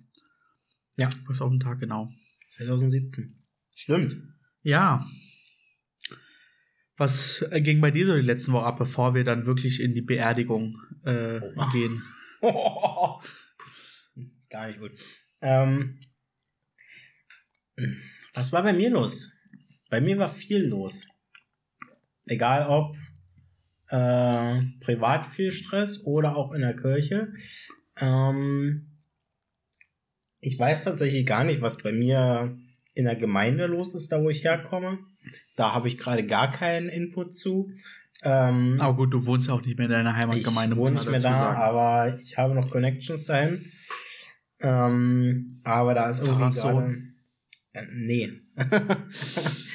Ja. 0.97 1.09
Was 1.27 1.43
auf 1.43 1.51
den 1.51 1.61
Tag 1.61 1.81
genau. 1.81 2.09
2017. 2.57 3.43
Stimmt. 3.75 4.17
Ja. 4.63 5.07
Was 6.97 7.43
äh, 7.51 7.61
ging 7.61 7.81
bei 7.81 7.91
dir 7.91 8.07
so 8.07 8.15
die 8.15 8.23
letzten 8.23 8.53
Wochen 8.53 8.65
ab, 8.65 8.79
bevor 8.79 9.15
wir 9.15 9.25
dann 9.25 9.45
wirklich 9.45 9.81
in 9.81 9.93
die 9.93 10.03
Beerdigung 10.03 10.75
äh, 11.05 11.41
Oh. 11.57 11.67
gehen? 11.73 12.03
Gar 14.49 14.69
nicht 14.69 14.81
gut. 14.81 14.93
Ähm, 15.43 16.01
was 18.33 18.53
war 18.53 18.63
bei 18.63 18.73
mir 18.73 18.91
los? 18.91 19.33
Bei 19.91 20.01
mir 20.01 20.17
war 20.19 20.29
viel 20.29 20.67
los. 20.67 21.05
Egal 22.25 22.67
ob 22.67 22.97
äh, 23.89 24.61
privat 24.81 25.27
viel 25.27 25.51
Stress 25.51 26.05
oder 26.05 26.37
auch 26.37 26.53
in 26.53 26.63
der 26.63 26.77
Kirche. 26.77 27.33
Ähm, 28.01 28.85
ich 30.41 30.59
weiß 30.59 30.85
tatsächlich 30.85 31.27
gar 31.27 31.45
nicht, 31.45 31.63
was 31.63 31.79
bei 31.79 31.93
mir 31.93 32.57
in 32.95 33.05
der 33.05 33.17
Gemeinde 33.17 33.67
los 33.67 33.95
ist, 33.95 34.11
da 34.11 34.23
wo 34.23 34.31
ich 34.31 34.45
herkomme. 34.45 34.99
Da 35.57 35.73
habe 35.73 35.89
ich 35.89 35.99
gerade 35.99 36.25
gar 36.25 36.51
keinen 36.51 36.89
Input 36.89 37.37
zu. 37.37 37.71
Ähm, 38.23 38.77
Aber 38.81 38.97
gut, 38.97 39.13
du 39.13 39.27
wohnst 39.27 39.51
auch 39.51 39.63
nicht 39.63 39.77
mehr 39.77 39.87
in 39.87 39.93
deiner 39.93 40.17
Heimatgemeinde. 40.17 40.75
ich 40.75 40.81
wohne 40.81 40.95
nicht 40.95 41.11
mehr 41.11 41.21
da, 41.21 41.21
sagen. 41.21 41.57
aber 41.57 42.19
ich 42.23 42.39
habe 42.39 42.55
noch 42.55 42.71
Connections 42.71 43.27
dahin. 43.27 43.71
Ähm, 44.61 45.61
aber 45.65 45.95
da 45.95 46.09
ist 46.09 46.21
irgendwie 46.21 46.59
gerade... 46.59 46.97
Äh, 47.73 47.87
nee. 47.93 48.33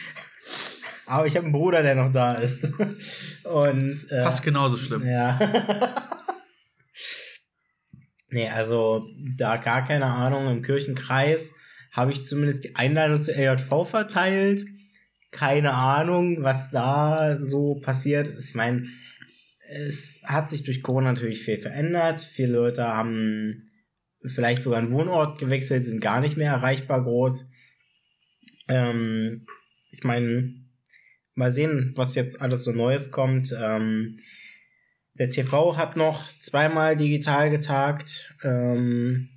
aber 1.11 1.27
ich 1.27 1.35
habe 1.35 1.45
einen 1.45 1.53
Bruder, 1.53 1.83
der 1.83 1.95
noch 1.95 2.11
da 2.11 2.35
ist. 2.35 2.63
Und 3.43 4.09
äh, 4.11 4.23
Fast 4.23 4.43
genauso 4.43 4.77
schlimm. 4.77 5.05
ja. 5.05 5.37
nee, 8.29 8.47
also 8.47 9.05
da 9.35 9.57
gar 9.57 9.85
keine 9.85 10.05
Ahnung. 10.05 10.49
Im 10.49 10.61
Kirchenkreis 10.61 11.53
habe 11.91 12.13
ich 12.13 12.23
zumindest 12.23 12.63
die 12.63 12.77
Einladung 12.77 13.21
zur 13.21 13.35
LJV 13.35 13.85
verteilt. 13.85 14.65
Keine 15.31 15.73
Ahnung, 15.73 16.43
was 16.43 16.71
da 16.71 17.37
so 17.41 17.75
passiert. 17.75 18.31
Ich 18.39 18.55
meine, 18.55 18.87
es 19.69 20.21
hat 20.23 20.49
sich 20.49 20.63
durch 20.63 20.81
Corona 20.81 21.11
natürlich 21.11 21.43
viel 21.43 21.57
verändert. 21.57 22.21
Viele 22.21 22.53
Leute 22.53 22.85
haben 22.85 23.69
vielleicht 24.25 24.63
sogar 24.63 24.79
einen 24.79 24.91
Wohnort 24.91 25.39
gewechselt, 25.39 25.85
sind 25.85 25.99
gar 25.99 26.21
nicht 26.21 26.37
mehr 26.37 26.53
erreichbar 26.53 27.03
groß. 27.03 27.49
Ähm, 28.69 29.45
ich 29.91 30.05
meine, 30.05 30.60
mal 31.35 31.51
sehen, 31.51 31.93
was 31.95 32.15
jetzt 32.15 32.41
alles 32.41 32.63
so 32.63 32.71
Neues 32.71 33.11
kommt. 33.11 33.53
Ähm, 33.57 34.17
der 35.13 35.29
TV 35.29 35.77
hat 35.77 35.97
noch 35.97 36.27
zweimal 36.39 36.95
digital 36.95 37.49
getagt. 37.49 38.33
Ähm, 38.43 39.29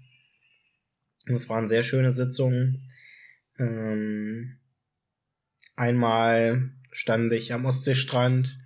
das 1.26 1.48
waren 1.48 1.68
sehr 1.68 1.82
schöne 1.82 2.12
Sitzungen. 2.12 2.90
Ähm, 3.58 4.58
einmal 5.76 6.70
stand 6.92 7.32
ich 7.32 7.52
am 7.52 7.64
Ostseestrand 7.64 8.58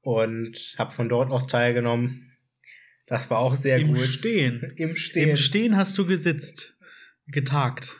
und 0.00 0.74
habe 0.76 0.92
von 0.92 1.08
dort 1.08 1.30
aus 1.30 1.46
teilgenommen. 1.46 2.32
Das 3.06 3.30
war 3.30 3.38
auch 3.38 3.54
sehr 3.56 3.78
Im 3.78 3.94
gut. 3.94 4.06
Stehen. 4.06 4.72
Im 4.76 4.96
Stehen. 4.96 5.30
Im 5.30 5.36
Stehen 5.36 5.76
hast 5.76 5.96
du 5.96 6.06
gesitzt, 6.06 6.76
getagt. 7.26 7.96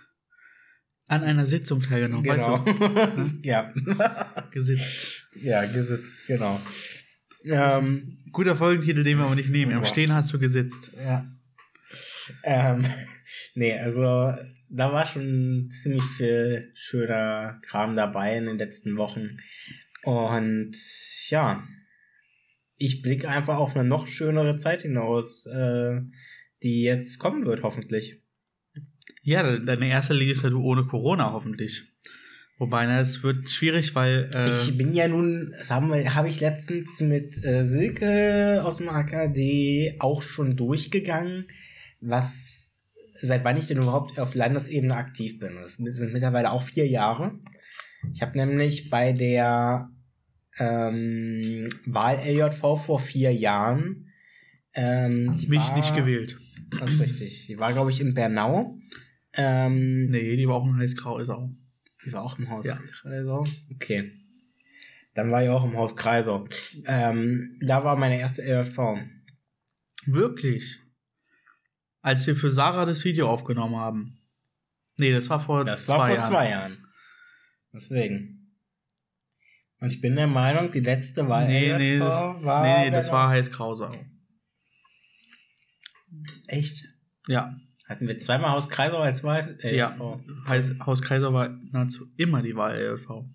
An 1.06 1.22
einer 1.22 1.46
Sitzung 1.46 1.80
teilgenommen, 1.82 2.24
Genau. 2.24 2.64
weißt 2.64 2.78
du? 2.78 3.40
ja. 3.42 3.72
Gesitzt. 4.50 5.28
ja, 5.34 5.64
gesitzt, 5.66 6.26
genau. 6.26 6.60
Ähm, 7.44 8.18
Guter 8.32 8.56
Folgentitel, 8.56 9.02
den 9.04 9.18
wir 9.18 9.26
aber 9.26 9.34
nicht 9.34 9.50
nehmen. 9.50 9.72
Im 9.72 9.80
Boah. 9.80 9.86
Stehen 9.86 10.12
hast 10.14 10.32
du 10.32 10.38
gesitzt. 10.38 10.90
ja. 11.04 11.24
Ähm, 12.42 12.86
nee, 13.54 13.78
also 13.78 14.32
da 14.70 14.92
war 14.92 15.04
schon 15.06 15.68
ziemlich 15.70 16.02
viel 16.16 16.70
schöner 16.74 17.60
Kram 17.62 17.94
dabei 17.94 18.36
in 18.38 18.46
den 18.46 18.56
letzten 18.58 18.96
Wochen. 18.96 19.36
Und 20.04 20.74
ja, 21.28 21.62
ich 22.76 23.02
blicke 23.02 23.28
einfach 23.28 23.58
auf 23.58 23.76
eine 23.76 23.86
noch 23.88 24.08
schönere 24.08 24.56
Zeit 24.56 24.82
hinaus, 24.82 25.46
äh, 25.46 26.00
die 26.62 26.82
jetzt 26.82 27.18
kommen 27.18 27.44
wird, 27.44 27.62
hoffentlich. 27.62 28.22
Ja, 29.24 29.42
de- 29.42 29.64
deine 29.64 29.88
erste 29.88 30.14
Legislatur 30.14 30.62
ohne 30.62 30.84
Corona 30.84 31.32
hoffentlich. 31.32 31.82
Wobei, 32.58 32.86
ne, 32.86 33.00
es 33.00 33.22
wird 33.24 33.48
schwierig, 33.50 33.94
weil 33.96 34.30
äh, 34.32 34.48
Ich 34.62 34.78
bin 34.78 34.94
ja 34.94 35.08
nun, 35.08 35.52
das 35.58 35.70
haben 35.70 35.88
wir, 35.90 36.14
habe 36.14 36.28
ich 36.28 36.40
letztens 36.40 37.00
mit 37.00 37.42
äh, 37.44 37.64
Silke 37.64 38.62
aus 38.64 38.76
dem 38.76 38.88
AKD 38.88 39.96
auch 39.98 40.22
schon 40.22 40.56
durchgegangen, 40.56 41.46
was, 42.00 42.84
seit 43.20 43.42
wann 43.44 43.56
ich 43.56 43.66
denn 43.66 43.78
überhaupt 43.78 44.20
auf 44.20 44.34
Landesebene 44.36 44.94
aktiv 44.94 45.40
bin. 45.40 45.54
Das 45.56 45.76
sind 45.76 46.12
mittlerweile 46.12 46.52
auch 46.52 46.62
vier 46.62 46.86
Jahre. 46.86 47.32
Ich 48.14 48.22
habe 48.22 48.38
nämlich 48.38 48.88
bei 48.88 49.12
der 49.12 49.90
ähm, 50.58 51.68
Wahl 51.86 52.18
LJV 52.24 52.60
vor 52.84 53.00
vier 53.00 53.32
Jahren 53.34 54.12
ähm, 54.74 55.26
mich 55.26 55.50
war, 55.50 55.76
nicht 55.76 55.94
gewählt. 55.96 56.36
Das 56.78 56.92
ist 56.92 57.00
richtig. 57.00 57.46
Sie 57.46 57.58
war, 57.58 57.72
glaube 57.72 57.90
ich, 57.90 58.00
in 58.00 58.14
Bernau. 58.14 58.78
Ähm, 59.36 60.06
Nee, 60.10 60.36
die 60.36 60.46
war 60.48 60.56
auch 60.56 60.64
ein 60.64 60.76
heiß-grau 60.78 61.18
ist 61.18 61.28
auch. 61.30 61.50
die 62.04 62.12
war 62.12 62.22
auch 62.22 62.38
im 62.38 62.48
Haus 62.50 62.66
Ja. 62.66 62.76
Kreisau. 63.02 63.46
Okay. 63.74 64.12
Dann 65.14 65.30
war 65.30 65.42
ich 65.42 65.48
auch 65.48 65.64
im 65.64 65.76
Haus 65.76 65.96
Kreisau. 65.96 66.46
Ähm, 66.86 67.58
da 67.62 67.84
war 67.84 67.96
meine 67.96 68.18
erste 68.18 68.42
LJV. 68.42 68.78
Wirklich. 70.06 70.80
Als 72.02 72.26
wir 72.26 72.36
für 72.36 72.50
Sarah 72.50 72.84
das 72.84 73.04
Video 73.04 73.28
aufgenommen 73.30 73.76
haben. 73.76 74.18
Nee, 74.98 75.12
das 75.12 75.28
war 75.30 75.40
vor 75.40 75.64
Das 75.64 75.86
zwei 75.86 75.96
war 75.98 76.06
vor 76.06 76.14
Jahren. 76.16 76.30
zwei 76.30 76.50
Jahren. 76.50 76.86
Deswegen. 77.72 78.56
Und 79.80 79.92
ich 79.92 80.00
bin 80.00 80.14
der 80.16 80.26
Meinung, 80.26 80.70
die 80.70 80.80
letzte 80.80 81.28
Wahl 81.28 81.46
Nee, 81.48 81.70
LJV 81.72 81.78
nee, 81.78 81.98
das, 81.98 82.44
war. 82.44 82.62
nee, 82.62 82.84
nee, 82.84 82.90
das 82.90 83.10
war 83.10 83.30
heiß-grau 83.30 83.74
Sau. 83.74 83.92
Echt? 86.46 86.84
Ja, 87.26 87.54
Hatten 87.86 88.08
wir 88.08 88.18
zweimal 88.18 88.50
Haus 88.50 88.70
Kreisau 88.70 88.98
als 88.98 89.22
Wahl 89.24 89.58
LJV? 89.62 89.74
ja. 89.74 90.20
Heiß, 90.48 90.72
Haus 90.84 91.02
Kaiser 91.02 91.32
war 91.32 91.50
nahezu 91.70 92.06
immer 92.16 92.42
die 92.42 92.56
Wahl 92.56 92.78
LV. 92.78 93.26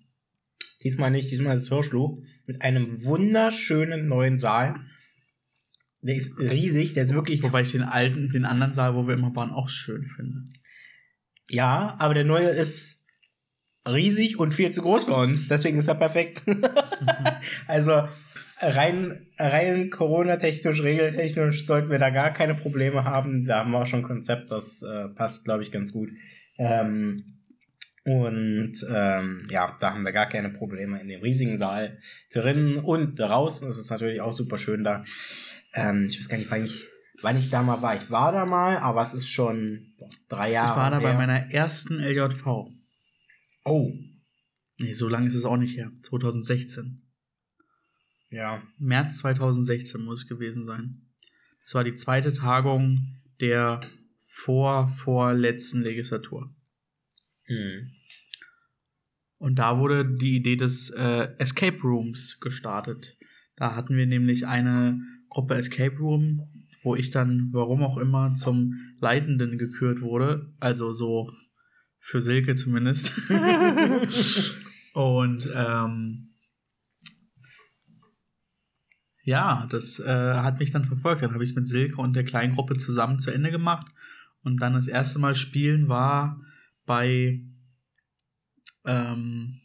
Diesmal 0.82 1.10
nicht, 1.10 1.30
diesmal 1.30 1.56
ist 1.56 1.64
es 1.64 1.68
Hirschluch 1.68 2.22
mit 2.46 2.62
einem 2.62 3.04
wunderschönen 3.04 4.08
neuen 4.08 4.38
Saal. 4.38 4.76
Der 6.02 6.16
ist 6.16 6.38
riesig, 6.38 6.94
der 6.94 7.04
ist 7.04 7.14
wirklich. 7.14 7.42
Wobei 7.42 7.62
ich 7.62 7.72
den 7.72 7.82
alten, 7.82 8.30
den 8.30 8.44
anderen 8.44 8.72
Saal, 8.72 8.94
wo 8.94 9.06
wir 9.06 9.14
immer 9.14 9.34
waren, 9.36 9.50
auch 9.50 9.68
schön 9.68 10.06
finde. 10.06 10.44
Ja, 11.48 11.96
aber 11.98 12.14
der 12.14 12.24
neue 12.24 12.48
ist 12.48 12.96
riesig 13.86 14.38
und 14.38 14.54
viel 14.54 14.70
zu 14.70 14.82
groß 14.82 15.04
für 15.04 15.14
uns. 15.14 15.48
Deswegen 15.48 15.78
ist 15.78 15.88
er 15.88 15.94
perfekt. 15.94 16.42
also 17.66 18.08
rein, 18.60 19.26
rein 19.38 19.90
Corona-technisch, 19.90 20.82
regeltechnisch 20.82 21.66
sollten 21.66 21.90
wir 21.90 21.98
da 21.98 22.10
gar 22.10 22.30
keine 22.30 22.54
Probleme 22.54 23.04
haben. 23.04 23.44
Da 23.44 23.60
haben 23.60 23.72
wir 23.72 23.80
auch 23.82 23.86
schon 23.86 24.00
ein 24.00 24.06
Konzept, 24.06 24.50
das 24.50 24.82
äh, 24.82 25.08
passt, 25.08 25.44
glaube 25.44 25.62
ich, 25.62 25.72
ganz 25.72 25.92
gut. 25.92 26.10
Ähm, 26.58 27.16
und 28.04 28.72
ähm, 28.90 29.46
ja, 29.50 29.76
da 29.80 29.94
haben 29.94 30.04
wir 30.04 30.12
gar 30.12 30.28
keine 30.28 30.50
Probleme 30.50 31.00
in 31.00 31.08
dem 31.08 31.20
riesigen 31.20 31.56
Saal 31.56 31.98
drinnen 32.32 32.78
und 32.78 33.18
draußen. 33.18 33.68
Es 33.68 33.78
ist 33.78 33.90
natürlich 33.90 34.20
auch 34.20 34.32
super 34.32 34.58
schön 34.58 34.84
da. 34.84 35.04
Ähm, 35.74 36.06
ich 36.10 36.18
weiß 36.18 36.28
gar 36.28 36.38
nicht, 36.38 36.50
wann 36.50 36.64
ich, 36.64 36.86
wann 37.22 37.38
ich 37.38 37.50
da 37.50 37.62
mal 37.62 37.82
war. 37.82 37.96
Ich 37.96 38.10
war 38.10 38.32
da 38.32 38.46
mal, 38.46 38.78
aber 38.78 39.02
es 39.02 39.12
ist 39.12 39.28
schon 39.28 39.92
drei 40.28 40.50
Jahre 40.52 40.72
ich 40.72 40.76
war 40.76 40.90
da 40.90 40.98
bei 41.00 41.10
her. 41.10 41.18
meiner 41.18 41.52
ersten 41.52 41.98
LJV. 42.00 42.68
Oh, 43.64 43.92
Nee, 44.80 44.94
so 44.94 45.08
lange 45.08 45.28
ist 45.28 45.34
es 45.34 45.44
auch 45.44 45.58
nicht 45.58 45.76
her. 45.76 45.92
2016. 46.04 47.02
ja. 48.30 48.62
März 48.78 49.18
2016 49.18 50.02
muss 50.02 50.22
es 50.22 50.28
gewesen 50.28 50.64
sein. 50.64 51.02
Das 51.64 51.74
war 51.74 51.84
die 51.84 51.94
zweite 51.94 52.32
Tagung 52.32 53.20
der 53.40 53.80
vor 54.26 54.88
vorletzten 54.88 55.82
Legislatur. 55.82 56.54
Hm. 57.44 57.90
Und 59.38 59.58
da 59.58 59.78
wurde 59.78 60.04
die 60.04 60.36
Idee 60.36 60.56
des 60.56 60.90
äh, 60.90 61.28
Escape 61.38 61.80
Rooms 61.82 62.40
gestartet. 62.40 63.16
Da 63.56 63.74
hatten 63.74 63.96
wir 63.96 64.06
nämlich 64.06 64.46
eine 64.46 65.00
Gruppe 65.28 65.54
Escape 65.54 65.96
Room, 65.96 66.48
wo 66.82 66.94
ich 66.94 67.10
dann, 67.10 67.48
warum 67.52 67.82
auch 67.82 67.98
immer, 67.98 68.34
zum 68.34 68.74
Leitenden 69.00 69.58
gekürt 69.58 70.00
wurde. 70.00 70.52
Also 70.60 70.92
so 70.92 71.32
für 71.98 72.20
Silke 72.20 72.54
zumindest. 72.54 73.12
Und 74.92 75.48
ähm, 75.54 76.29
ja, 79.22 79.66
das 79.70 79.98
äh, 79.98 80.34
hat 80.34 80.58
mich 80.58 80.70
dann 80.70 80.84
verfolgt. 80.84 81.22
Dann 81.22 81.32
habe 81.32 81.44
ich 81.44 81.50
es 81.50 81.56
mit 81.56 81.66
Silke 81.66 82.00
und 82.00 82.14
der 82.14 82.24
kleinen 82.24 82.54
Gruppe 82.54 82.76
zusammen 82.76 83.18
zu 83.18 83.30
Ende 83.30 83.50
gemacht. 83.50 83.86
Und 84.42 84.60
dann 84.62 84.72
das 84.72 84.88
erste 84.88 85.18
Mal 85.18 85.34
spielen 85.34 85.88
war 85.88 86.40
bei 86.86 87.42
ähm, 88.84 89.60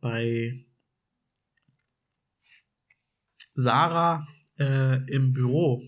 bei 0.00 0.64
Sarah 3.54 4.26
äh, 4.58 4.96
im 5.10 5.32
Büro. 5.32 5.82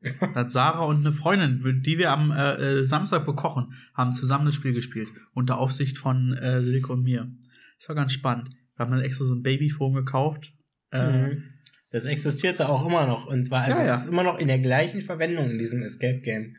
Da 0.00 0.34
hat 0.34 0.52
Sarah 0.52 0.84
und 0.84 1.04
eine 1.04 1.12
Freundin, 1.12 1.82
die 1.82 1.98
wir 1.98 2.12
am 2.12 2.30
äh, 2.30 2.54
äh, 2.54 2.84
Samstag 2.84 3.26
bekochen, 3.26 3.74
haben 3.94 4.14
zusammen 4.14 4.46
das 4.46 4.54
Spiel 4.54 4.72
gespielt. 4.72 5.08
Unter 5.32 5.58
Aufsicht 5.58 5.98
von 5.98 6.32
äh, 6.34 6.62
Silke 6.62 6.92
und 6.92 7.02
mir. 7.02 7.30
Das 7.78 7.88
war 7.88 7.96
ganz 7.96 8.12
spannend. 8.12 8.50
Wir 8.76 8.84
haben 8.84 8.92
dann 8.92 9.02
extra 9.02 9.24
so 9.24 9.34
ein 9.34 9.42
Babyphone 9.42 9.94
gekauft. 9.94 10.52
Äh, 10.90 11.28
Mhm. 11.28 11.42
Das 11.90 12.04
existierte 12.04 12.68
auch 12.68 12.84
immer 12.86 13.06
noch 13.06 13.26
und 13.26 13.50
war, 13.50 13.62
also 13.62 13.78
Ja, 13.78 13.86
ja. 13.86 13.94
es 13.94 14.02
ist 14.02 14.08
immer 14.08 14.22
noch 14.22 14.38
in 14.38 14.48
der 14.48 14.58
gleichen 14.58 15.02
Verwendung 15.02 15.50
in 15.50 15.58
diesem 15.58 15.82
Escape 15.82 16.20
Game. 16.20 16.56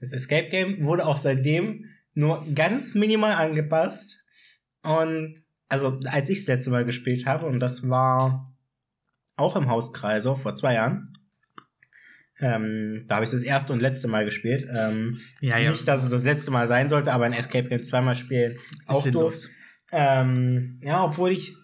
Das 0.00 0.12
Escape 0.12 0.48
Game 0.48 0.82
wurde 0.84 1.06
auch 1.06 1.16
seitdem 1.18 1.84
nur 2.14 2.44
ganz 2.54 2.94
minimal 2.94 3.32
angepasst. 3.32 4.18
Und 4.82 5.36
also 5.68 5.98
als 6.06 6.28
ich 6.30 6.38
das 6.40 6.46
letzte 6.48 6.70
Mal 6.70 6.84
gespielt 6.84 7.26
habe, 7.26 7.46
und 7.46 7.60
das 7.60 7.88
war 7.88 8.56
auch 9.36 9.56
im 9.56 9.68
Haus 9.68 9.92
Kreiso 9.92 10.34
vor 10.34 10.54
zwei 10.54 10.74
Jahren. 10.74 11.12
Ähm, 12.38 13.04
da 13.06 13.16
habe 13.16 13.24
ich 13.24 13.30
das 13.30 13.42
erste 13.42 13.72
und 13.72 13.80
letzte 13.80 14.08
Mal 14.08 14.24
gespielt. 14.24 14.66
Ähm, 14.74 15.18
Ja, 15.40 15.58
ja. 15.58 15.70
Nicht, 15.70 15.88
dass 15.88 16.04
es 16.04 16.10
das 16.10 16.24
letzte 16.24 16.50
Mal 16.50 16.68
sein 16.68 16.88
sollte, 16.88 17.12
aber 17.12 17.24
ein 17.24 17.32
Escape 17.32 17.68
Game 17.68 17.82
zweimal 17.82 18.14
spielen 18.14 18.52
ist 18.52 18.88
auch 18.88 18.94
doof. 18.94 19.02
sinnlos. 19.02 19.50
Ähm, 19.92 20.80
ja, 20.82 21.04
obwohl 21.04 21.32
ich, 21.32 21.54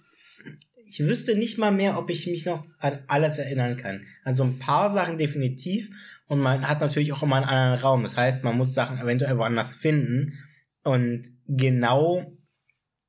ich 0.93 1.01
wüsste 1.01 1.35
nicht 1.37 1.57
mal 1.57 1.73
mehr, 1.73 1.97
ob 1.97 2.11
ich 2.11 2.27
mich 2.27 2.45
noch 2.45 2.67
an 2.81 3.03
alles 3.07 3.39
erinnern 3.39 3.79
kann. 3.79 4.05
An 4.25 4.37
so 4.37 4.45
ein 4.45 4.59
paar 4.59 4.93
Sachen 4.93 5.17
definitiv. 5.17 5.89
Und 6.27 6.41
man 6.41 6.69
hat 6.69 6.83
natürlich 6.83 7.15
auch 7.15 7.23
immer 7.23 7.37
einen 7.37 7.47
anderen 7.47 7.81
Raum. 7.81 8.03
Das 8.03 8.19
heißt, 8.19 8.45
man 8.45 8.59
muss 8.59 8.75
Sachen 8.75 9.01
eventuell 9.01 9.39
woanders 9.39 9.75
finden. 9.75 10.39
Und 10.85 11.23
genau, 11.49 12.37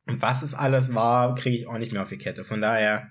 was 0.06 0.44
es 0.44 0.54
alles 0.54 0.94
war, 0.94 1.36
kriege 1.36 1.58
ich 1.58 1.68
auch 1.68 1.78
nicht 1.78 1.92
mehr 1.92 2.04
auf 2.04 2.10
die 2.10 2.18
Kette. 2.18 2.46
Von 2.46 2.62
daher, 2.62 3.10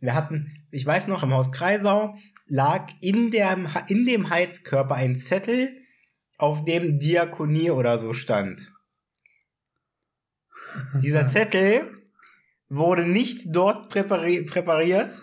wir 0.00 0.14
hatten, 0.14 0.54
ich 0.70 0.86
weiß 0.86 1.08
noch, 1.08 1.22
im 1.22 1.34
Haus 1.34 1.52
Kreisau 1.52 2.16
lag 2.46 2.90
in, 3.02 3.30
der, 3.30 3.58
in 3.88 4.06
dem 4.06 4.30
Heizkörper 4.30 4.94
ein 4.94 5.16
Zettel, 5.16 5.68
auf 6.38 6.64
dem 6.64 6.98
Diakonie 6.98 7.70
oder 7.70 7.98
so 7.98 8.14
stand. 8.14 8.72
Dieser 11.02 11.26
Zettel 11.28 12.03
wurde 12.74 13.06
nicht 13.06 13.46
dort 13.46 13.88
präpari 13.90 14.42
präpariert 14.42 15.22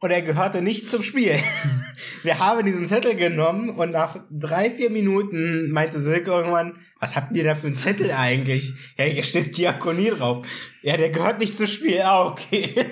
und 0.00 0.10
er 0.10 0.22
gehörte 0.22 0.62
nicht 0.62 0.88
zum 0.88 1.02
Spiel. 1.02 1.34
Wir 2.22 2.38
haben 2.38 2.64
diesen 2.66 2.86
Zettel 2.86 3.14
genommen 3.16 3.70
und 3.70 3.90
nach 3.92 4.20
drei, 4.30 4.70
vier 4.70 4.90
Minuten 4.90 5.70
meinte 5.70 6.00
Silke 6.00 6.30
irgendwann, 6.30 6.72
was 7.00 7.16
habt 7.16 7.36
ihr 7.36 7.44
da 7.44 7.54
für 7.54 7.68
einen 7.68 7.76
Zettel 7.76 8.10
eigentlich? 8.12 8.72
Ja, 8.96 9.04
hier 9.04 9.22
steht 9.24 9.56
Diakonie 9.56 10.10
drauf. 10.10 10.46
Ja, 10.82 10.96
der 10.96 11.10
gehört 11.10 11.38
nicht 11.38 11.56
zum 11.56 11.66
Spiel. 11.66 12.00
Ah, 12.02 12.26
okay. 12.26 12.74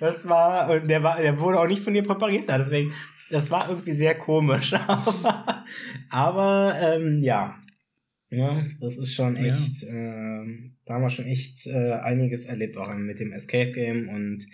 Das 0.00 0.28
war, 0.28 0.70
und 0.70 0.88
der 0.88 1.02
war, 1.02 1.20
der 1.20 1.38
wurde 1.40 1.58
auch 1.60 1.66
nicht 1.66 1.82
von 1.82 1.92
dir 1.94 2.02
präpariert 2.02 2.48
da, 2.48 2.58
deswegen, 2.58 2.92
das 3.30 3.50
war 3.50 3.68
irgendwie 3.68 3.92
sehr 3.92 4.14
komisch. 4.14 4.72
Aber, 4.86 5.64
aber 6.10 6.74
ähm, 6.80 7.22
ja. 7.22 7.56
Ja, 8.30 8.62
das 8.80 8.96
ist 8.96 9.14
schon 9.14 9.36
Ja. 9.36 9.54
echt, 9.54 9.82
ähm, 9.84 10.73
da 10.86 10.94
haben 10.94 11.02
wir 11.02 11.10
schon 11.10 11.26
echt 11.26 11.66
äh, 11.66 11.92
einiges 11.92 12.44
erlebt, 12.44 12.76
auch 12.76 12.94
mit 12.94 13.20
dem 13.20 13.32
Escape 13.32 13.72
Game 13.72 14.08
und 14.08 14.46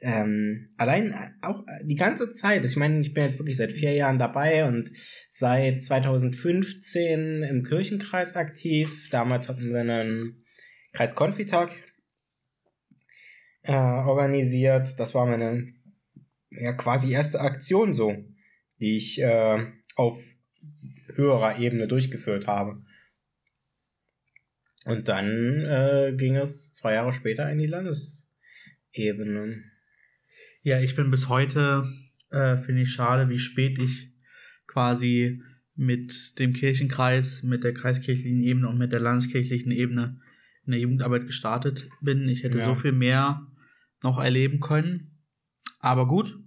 ähm, 0.00 0.68
allein 0.76 1.14
auch 1.42 1.64
die 1.84 1.96
ganze 1.96 2.32
Zeit, 2.32 2.64
ich 2.64 2.76
meine, 2.76 3.00
ich 3.00 3.14
bin 3.14 3.24
jetzt 3.24 3.38
wirklich 3.38 3.56
seit 3.56 3.72
vier 3.72 3.92
Jahren 3.92 4.18
dabei 4.18 4.66
und 4.66 4.90
seit 5.30 5.82
2015 5.82 7.42
im 7.42 7.64
Kirchenkreis 7.64 8.34
aktiv. 8.36 9.08
Damals 9.10 9.48
hatten 9.48 9.70
wir 9.70 9.80
einen 9.80 10.44
Kreiskonfitag 10.92 11.74
äh, 13.62 13.72
organisiert. 13.72 14.98
Das 14.98 15.14
war 15.14 15.26
meine 15.26 15.72
ja 16.50 16.72
quasi 16.72 17.12
erste 17.12 17.40
Aktion 17.40 17.94
so, 17.94 18.16
die 18.80 18.96
ich 18.96 19.20
äh, 19.20 19.66
auf 19.96 20.20
höherer 21.14 21.58
Ebene 21.58 21.88
durchgeführt 21.88 22.46
habe. 22.46 22.82
Und 24.84 25.08
dann 25.08 25.60
äh, 25.60 26.14
ging 26.16 26.36
es 26.36 26.72
zwei 26.74 26.94
Jahre 26.94 27.12
später 27.12 27.50
in 27.50 27.58
die 27.58 27.66
Landesebene. 27.66 29.62
Ja, 30.62 30.80
ich 30.80 30.96
bin 30.96 31.10
bis 31.10 31.28
heute, 31.28 31.84
äh, 32.30 32.56
finde 32.58 32.82
ich 32.82 32.92
schade, 32.92 33.28
wie 33.28 33.38
spät 33.38 33.78
ich 33.78 34.12
quasi 34.66 35.42
mit 35.74 36.38
dem 36.38 36.52
Kirchenkreis, 36.52 37.42
mit 37.42 37.64
der 37.64 37.74
kreiskirchlichen 37.74 38.42
Ebene 38.42 38.68
und 38.68 38.78
mit 38.78 38.92
der 38.92 39.00
landeskirchlichen 39.00 39.72
Ebene 39.72 40.20
in 40.64 40.72
der 40.72 40.80
Jugendarbeit 40.80 41.26
gestartet 41.26 41.88
bin. 42.00 42.28
Ich 42.28 42.42
hätte 42.42 42.58
Ja. 42.58 42.64
so 42.64 42.74
viel 42.74 42.92
mehr 42.92 43.46
noch 44.02 44.18
erleben 44.22 44.60
können. 44.60 45.18
Aber 45.80 46.06
gut. 46.06 46.38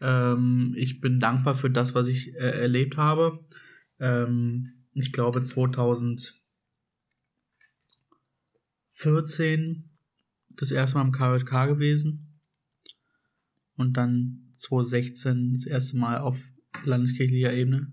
Ähm, 0.00 0.74
ich 0.76 1.00
bin 1.00 1.20
dankbar 1.20 1.54
für 1.54 1.70
das, 1.70 1.94
was 1.94 2.08
ich 2.08 2.34
äh, 2.34 2.60
erlebt 2.62 2.96
habe. 2.96 3.46
Ähm, 4.00 4.84
ich 4.92 5.12
glaube 5.12 5.42
2014 8.96 9.90
das 10.50 10.70
erste 10.70 10.98
Mal 10.98 11.06
im 11.06 11.12
KJK 11.12 11.66
gewesen. 11.66 12.40
Und 13.76 13.96
dann 13.96 14.50
2016 14.52 15.52
das 15.52 15.66
erste 15.66 15.96
Mal 15.96 16.18
auf 16.18 16.38
landeskirchlicher 16.84 17.52
Ebene. 17.52 17.92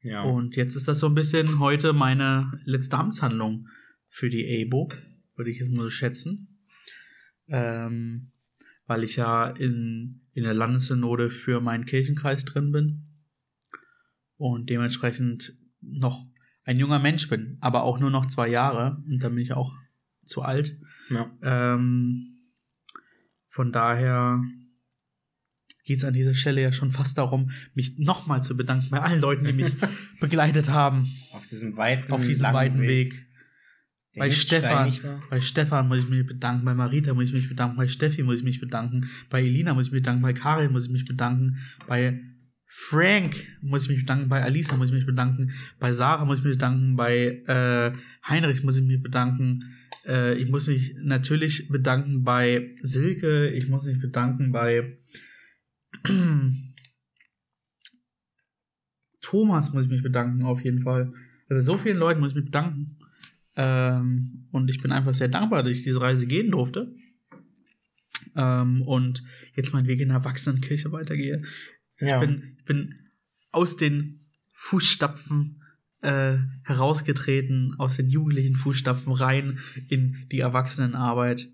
Ja. 0.00 0.22
Und 0.22 0.56
jetzt 0.56 0.76
ist 0.76 0.88
das 0.88 1.00
so 1.00 1.06
ein 1.06 1.14
bisschen 1.14 1.58
heute 1.58 1.92
meine 1.92 2.60
letzte 2.64 2.96
Amtshandlung 2.96 3.68
für 4.08 4.30
die 4.30 4.64
ABO, 4.64 4.88
würde 5.34 5.50
ich 5.50 5.58
jetzt 5.58 5.72
mal 5.72 5.82
so 5.82 5.90
schätzen. 5.90 6.60
Ähm, 7.48 8.32
weil 8.86 9.04
ich 9.04 9.16
ja 9.16 9.48
in, 9.48 10.22
in 10.32 10.44
der 10.44 10.54
Landessynode 10.54 11.30
für 11.30 11.60
meinen 11.60 11.84
Kirchenkreis 11.84 12.44
drin 12.44 12.70
bin 12.72 13.04
und 14.36 14.70
dementsprechend 14.70 15.56
noch 15.80 16.24
ein 16.64 16.78
junger 16.78 16.98
Mensch 16.98 17.28
bin, 17.28 17.58
aber 17.60 17.82
auch 17.82 17.98
nur 17.98 18.10
noch 18.10 18.26
zwei 18.26 18.48
Jahre 18.48 19.02
und 19.06 19.22
dann 19.22 19.34
bin 19.34 19.42
ich 19.42 19.52
auch 19.52 19.74
zu 20.26 20.42
alt. 20.42 20.76
ja. 21.10 21.30
Ähm, 21.42 22.32
von 23.48 23.72
daher 23.72 24.42
geht 25.86 25.98
es 25.98 26.04
an 26.04 26.12
dieser 26.12 26.34
Stelle 26.34 26.60
ja 26.60 26.72
schon 26.72 26.90
fast 26.90 27.16
darum, 27.16 27.50
mich 27.74 27.98
nochmal 27.98 28.42
zu 28.42 28.56
bedanken 28.56 28.88
bei 28.90 29.00
allen 29.00 29.20
Leuten, 29.20 29.46
die 29.46 29.52
mich 29.52 29.72
begleitet 30.20 30.68
haben 30.68 31.08
Auf 31.32 31.46
diesem 31.46 31.76
weiten, 31.76 32.12
auf 32.12 32.22
diesem 32.22 32.52
weiten 32.52 32.82
Weg. 32.82 33.26
der 34.14 34.20
Bei 34.20 34.30
Stefan, 34.30 34.92
bei 35.30 35.40
Stefan 35.40 35.88
muss 35.88 36.00
ich 36.00 36.08
mich 36.08 36.26
bedanken, 36.26 36.64
bei 36.64 36.74
Marita 36.74 37.14
muss 37.14 37.26
ich 37.26 37.32
mich 37.32 37.48
bedanken, 37.48 37.76
bei 37.76 37.88
Steffi 37.88 38.22
muss 38.24 38.40
ich 38.40 38.44
mich 38.44 38.60
bedanken, 38.60 39.08
bei 39.30 39.42
Elina 39.42 39.72
muss 39.72 39.86
ich 39.86 39.92
mich 39.92 40.02
bedanken, 40.02 40.22
bei 40.22 40.32
Karin 40.32 40.72
muss 40.72 40.86
ich 40.86 40.92
mich 40.92 41.04
bedanken, 41.04 41.58
bei 41.86 42.20
Frank 42.66 43.36
muss 43.62 43.84
ich 43.84 43.88
mich 43.88 44.00
bedanken, 44.00 44.28
bei 44.28 44.42
Alisa 44.42 44.76
muss 44.76 44.88
ich 44.88 44.94
mich 44.94 45.06
bedanken, 45.06 45.52
bei 45.78 45.92
Sarah 45.92 46.24
muss 46.24 46.40
ich 46.40 46.44
mich 46.44 46.56
bedanken, 46.56 46.96
bei 46.96 47.42
äh, 47.46 47.92
Heinrich 48.28 48.64
muss 48.64 48.76
ich 48.76 48.84
mich 48.84 49.02
bedanken. 49.02 49.60
Äh, 50.06 50.34
ich 50.38 50.50
muss 50.50 50.68
mich 50.68 50.94
natürlich 51.02 51.68
bedanken 51.68 52.22
bei 52.24 52.74
Silke, 52.80 53.50
ich 53.50 53.68
muss 53.68 53.84
mich 53.84 54.00
bedanken 54.00 54.52
bei 54.52 54.96
Thomas 59.20 59.72
muss 59.72 59.86
ich 59.86 59.90
mich 59.90 60.02
bedanken, 60.02 60.44
auf 60.44 60.62
jeden 60.62 60.82
Fall. 60.82 61.12
Also 61.48 61.72
so 61.72 61.78
vielen 61.78 61.96
Leuten 61.96 62.20
muss 62.20 62.30
ich 62.30 62.36
mich 62.36 62.44
bedanken. 62.44 62.98
Ähm, 63.56 64.46
und 64.52 64.70
ich 64.70 64.80
bin 64.80 64.92
einfach 64.92 65.14
sehr 65.14 65.28
dankbar, 65.28 65.62
dass 65.62 65.72
ich 65.72 65.82
diese 65.82 66.00
Reise 66.00 66.26
gehen 66.26 66.50
durfte. 66.52 66.94
Ähm, 68.36 68.82
und 68.82 69.24
jetzt 69.54 69.72
meinen 69.72 69.88
Weg 69.88 69.98
in 69.98 70.08
der 70.08 70.18
Erwachsenenkirche 70.18 70.92
weitergehe. 70.92 71.42
Ja. 71.98 72.20
Ich 72.22 72.28
bin, 72.28 72.56
ich 72.58 72.64
bin 72.64 72.94
aus 73.50 73.76
den 73.76 74.20
Fußstapfen 74.52 75.62
äh, 76.06 76.38
herausgetreten, 76.62 77.74
aus 77.78 77.96
den 77.96 78.08
jugendlichen 78.08 78.54
Fußstapfen 78.54 79.12
rein 79.12 79.58
in 79.88 80.26
die 80.30 80.40
Erwachsenenarbeit. 80.40 81.48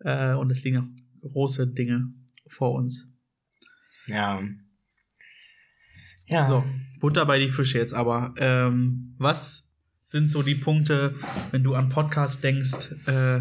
Äh, 0.00 0.32
und 0.34 0.50
es 0.50 0.64
liegen 0.64 0.78
noch 0.78 1.30
große 1.30 1.66
Dinge 1.68 2.12
vor 2.48 2.72
uns. 2.72 3.06
ja. 4.06 4.40
Ja. 6.30 6.44
So, 6.46 6.62
Butter 7.00 7.24
bei 7.24 7.38
die 7.38 7.48
Fische 7.48 7.78
jetzt 7.78 7.94
aber. 7.94 8.34
Ähm, 8.36 9.14
was 9.16 9.72
sind 10.04 10.28
so 10.28 10.42
die 10.42 10.54
Punkte, 10.54 11.14
wenn 11.52 11.64
du 11.64 11.74
an 11.74 11.88
Podcast 11.88 12.44
denkst, 12.44 12.92
äh, 13.06 13.40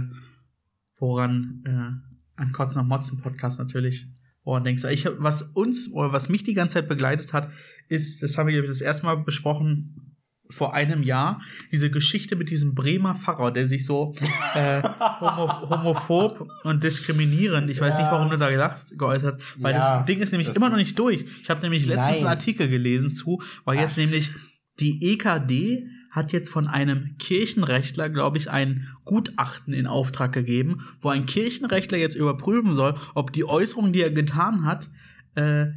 woran, 0.97 1.63
äh, 1.65 2.41
an 2.41 2.51
Kotzen 2.53 2.81
und 2.81 2.87
Motzen 2.87 3.19
Podcast 3.19 3.59
natürlich, 3.59 4.07
woran 4.45 4.63
denkst 4.63 4.83
du? 4.83 4.89
Ich, 4.89 5.05
was 5.17 5.41
uns, 5.41 5.91
oder 5.91 6.13
was 6.13 6.29
mich 6.29 6.43
die 6.43 6.53
ganze 6.53 6.75
Zeit 6.75 6.87
begleitet 6.87 7.33
hat, 7.33 7.49
ist, 7.89 8.23
das 8.23 8.37
haben 8.37 8.47
wir 8.47 8.65
das 8.65 8.79
erste 8.79 9.05
Mal 9.05 9.17
besprochen 9.17 10.16
vor 10.49 10.73
einem 10.73 11.03
Jahr, 11.03 11.41
diese 11.71 11.89
Geschichte 11.91 12.35
mit 12.35 12.49
diesem 12.49 12.73
Bremer 12.73 13.15
Pfarrer, 13.15 13.51
der 13.51 13.67
sich 13.67 13.85
so 13.85 14.13
äh, 14.55 14.81
homo 14.81 15.69
homophob 15.69 16.49
und 16.63 16.83
diskriminierend, 16.83 17.69
ich 17.69 17.79
weiß 17.81 17.97
nicht, 17.97 18.05
Ja. 18.05 18.11
warum 18.11 18.29
du 18.29 18.37
da 18.37 18.49
gelacht, 18.49 18.97
geäußert 18.97 19.41
weil 19.57 19.73
Ja, 19.73 19.97
das 19.99 20.05
Ding 20.05 20.19
ist 20.19 20.31
nämlich 20.31 20.55
immer 20.55 20.69
noch 20.69 20.77
nicht 20.77 20.97
durch. 20.97 21.25
Ich 21.41 21.49
habe 21.49 21.61
nämlich 21.61 21.85
letztens 21.85 22.07
Nein. 22.09 22.17
einen 22.19 22.27
Artikel 22.27 22.67
gelesen 22.67 23.13
zu, 23.13 23.41
weil 23.65 23.77
jetzt 23.77 23.93
Ach. 23.93 23.97
nämlich 23.97 24.31
die 24.79 25.13
EKD 25.13 25.87
hat 26.11 26.31
jetzt 26.31 26.49
von 26.49 26.67
einem 26.67 27.15
Kirchenrechtler, 27.19 28.09
glaube 28.09 28.37
ich, 28.37 28.49
ein 28.49 28.87
Gutachten 29.05 29.73
in 29.73 29.85
Auftrag 29.85 30.33
gegeben, 30.33 30.79
wo 31.01 31.09
ein 31.09 31.25
Kirchenrechtler 31.25 31.97
jetzt 31.97 32.15
überprüfen 32.15 32.73
soll, 32.73 32.95
ob 33.13 33.33
die 33.33 33.45
Äußerungen, 33.45 33.93
die 33.93 34.01
er 34.01 34.09
getan 34.11 34.65
hat, 34.65 34.89
äh, 35.35 35.67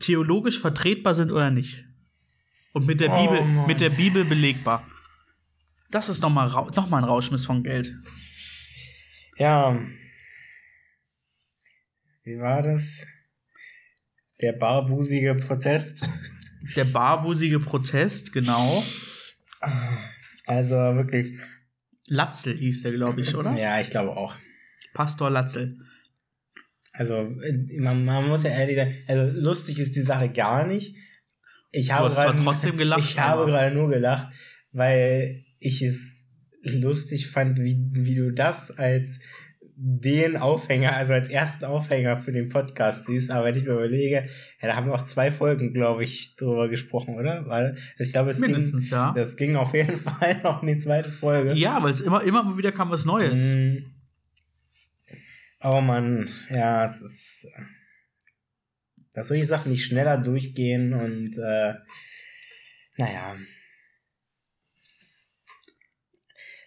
theologisch 0.00 0.58
vertretbar 0.58 1.14
sind 1.14 1.30
oder 1.32 1.50
nicht. 1.50 1.84
Und 2.72 2.86
mit 2.86 3.00
der, 3.00 3.10
Oh 3.10 3.22
Bibel, 3.22 3.44
Mann. 3.44 3.66
mit 3.66 3.80
der 3.80 3.90
Bibel 3.90 4.24
belegbar. 4.24 4.86
Das 5.90 6.08
ist 6.08 6.20
nochmal 6.20 6.48
noch 6.48 6.88
mal 6.90 6.98
ein 6.98 7.04
Rauschmiss 7.04 7.46
von 7.46 7.62
Geld. 7.62 7.94
Ja. 9.36 9.78
Wie 12.24 12.38
war 12.38 12.62
das? 12.62 13.06
Der 14.40 14.52
barbusige 14.52 15.34
Protest. 15.34 16.08
Der 16.76 16.84
barbusige 16.84 17.60
Protest, 17.60 18.32
genau. 18.32 18.84
Also 20.44 20.74
wirklich. 20.74 21.38
Latzel 22.08 22.56
hieß 22.56 22.82
der, 22.82 22.92
glaube 22.92 23.20
ich, 23.20 23.34
oder? 23.34 23.56
Ja, 23.56 23.80
ich 23.80 23.90
glaube 23.90 24.16
auch. 24.16 24.34
Pastor 24.92 25.30
Latzel. 25.30 25.78
Also, 26.92 27.30
man, 27.78 28.04
man 28.04 28.28
muss 28.28 28.42
ja 28.42 28.50
ehrlich 28.50 28.76
sagen, 28.76 28.92
also 29.06 29.40
lustig 29.40 29.78
ist 29.78 29.94
die 29.94 30.02
Sache 30.02 30.28
gar 30.30 30.66
nicht. 30.66 30.96
Ich 31.70 31.92
habe 31.92 32.08
gerade 32.12 32.42
trotzdem 32.42 32.76
gelacht, 32.78 33.00
Ich 33.00 33.18
habe 33.18 33.46
gerade 33.46 33.74
nur 33.74 33.88
gelacht, 33.88 34.32
weil 34.72 35.42
ich 35.60 35.82
es 35.82 36.28
lustig 36.62 37.28
fand, 37.28 37.58
wie, 37.58 37.78
wie 37.92 38.14
du 38.14 38.32
das 38.32 38.70
als 38.76 39.18
den 39.80 40.36
Aufhänger, 40.36 40.96
also 40.96 41.12
als 41.12 41.28
ersten 41.28 41.64
Aufhänger 41.64 42.16
für 42.16 42.32
den 42.32 42.48
Podcast 42.48 43.06
siehst. 43.06 43.30
Aber 43.30 43.44
wenn 43.44 43.54
ich 43.54 43.62
mir 43.64 43.74
überlege, 43.74 44.26
ja, 44.60 44.68
da 44.68 44.74
haben 44.74 44.88
wir 44.88 44.94
auch 44.94 45.04
zwei 45.04 45.30
Folgen, 45.30 45.72
glaube 45.72 46.02
ich, 46.02 46.34
drüber 46.34 46.68
gesprochen, 46.68 47.14
oder? 47.14 47.46
Weil 47.46 47.76
ich 47.96 48.10
glaube, 48.10 48.30
es 48.30 48.40
ging, 48.40 48.50
Mindestens, 48.50 48.90
ja. 48.90 49.12
das 49.14 49.36
ging 49.36 49.54
auf 49.54 49.72
jeden 49.74 49.96
Fall 49.96 50.40
noch 50.42 50.62
in 50.62 50.68
die 50.68 50.78
zweite 50.78 51.10
Folge. 51.10 51.52
Ja, 51.52 51.80
weil 51.80 51.92
es 51.92 52.00
immer, 52.00 52.22
immer 52.24 52.42
mal 52.42 52.58
wieder 52.58 52.72
kam 52.72 52.90
was 52.90 53.04
Neues. 53.04 53.40
Mm. 53.40 53.76
Oh 55.62 55.80
Mann, 55.80 56.28
ja, 56.50 56.84
es 56.84 57.00
ist. 57.00 57.46
Dass 59.18 59.26
solche 59.26 59.46
Sachen 59.46 59.72
nicht 59.72 59.84
schneller 59.84 60.16
durchgehen 60.16 60.94
und 60.94 61.36
äh, 61.38 61.74
naja. 62.96 63.36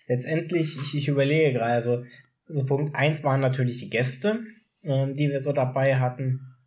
Letztendlich, 0.08 0.78
ich, 0.82 0.96
ich 0.96 1.08
überlege 1.08 1.54
gerade, 1.54 1.76
also 1.76 2.04
so 2.48 2.66
Punkt 2.66 2.94
eins 2.94 3.24
waren 3.24 3.40
natürlich 3.40 3.78
die 3.78 3.90
Gäste, 3.90 4.42
ähm, 4.84 5.14
die 5.14 5.30
wir 5.30 5.40
so 5.40 5.54
dabei 5.54 5.96
hatten. 5.96 6.58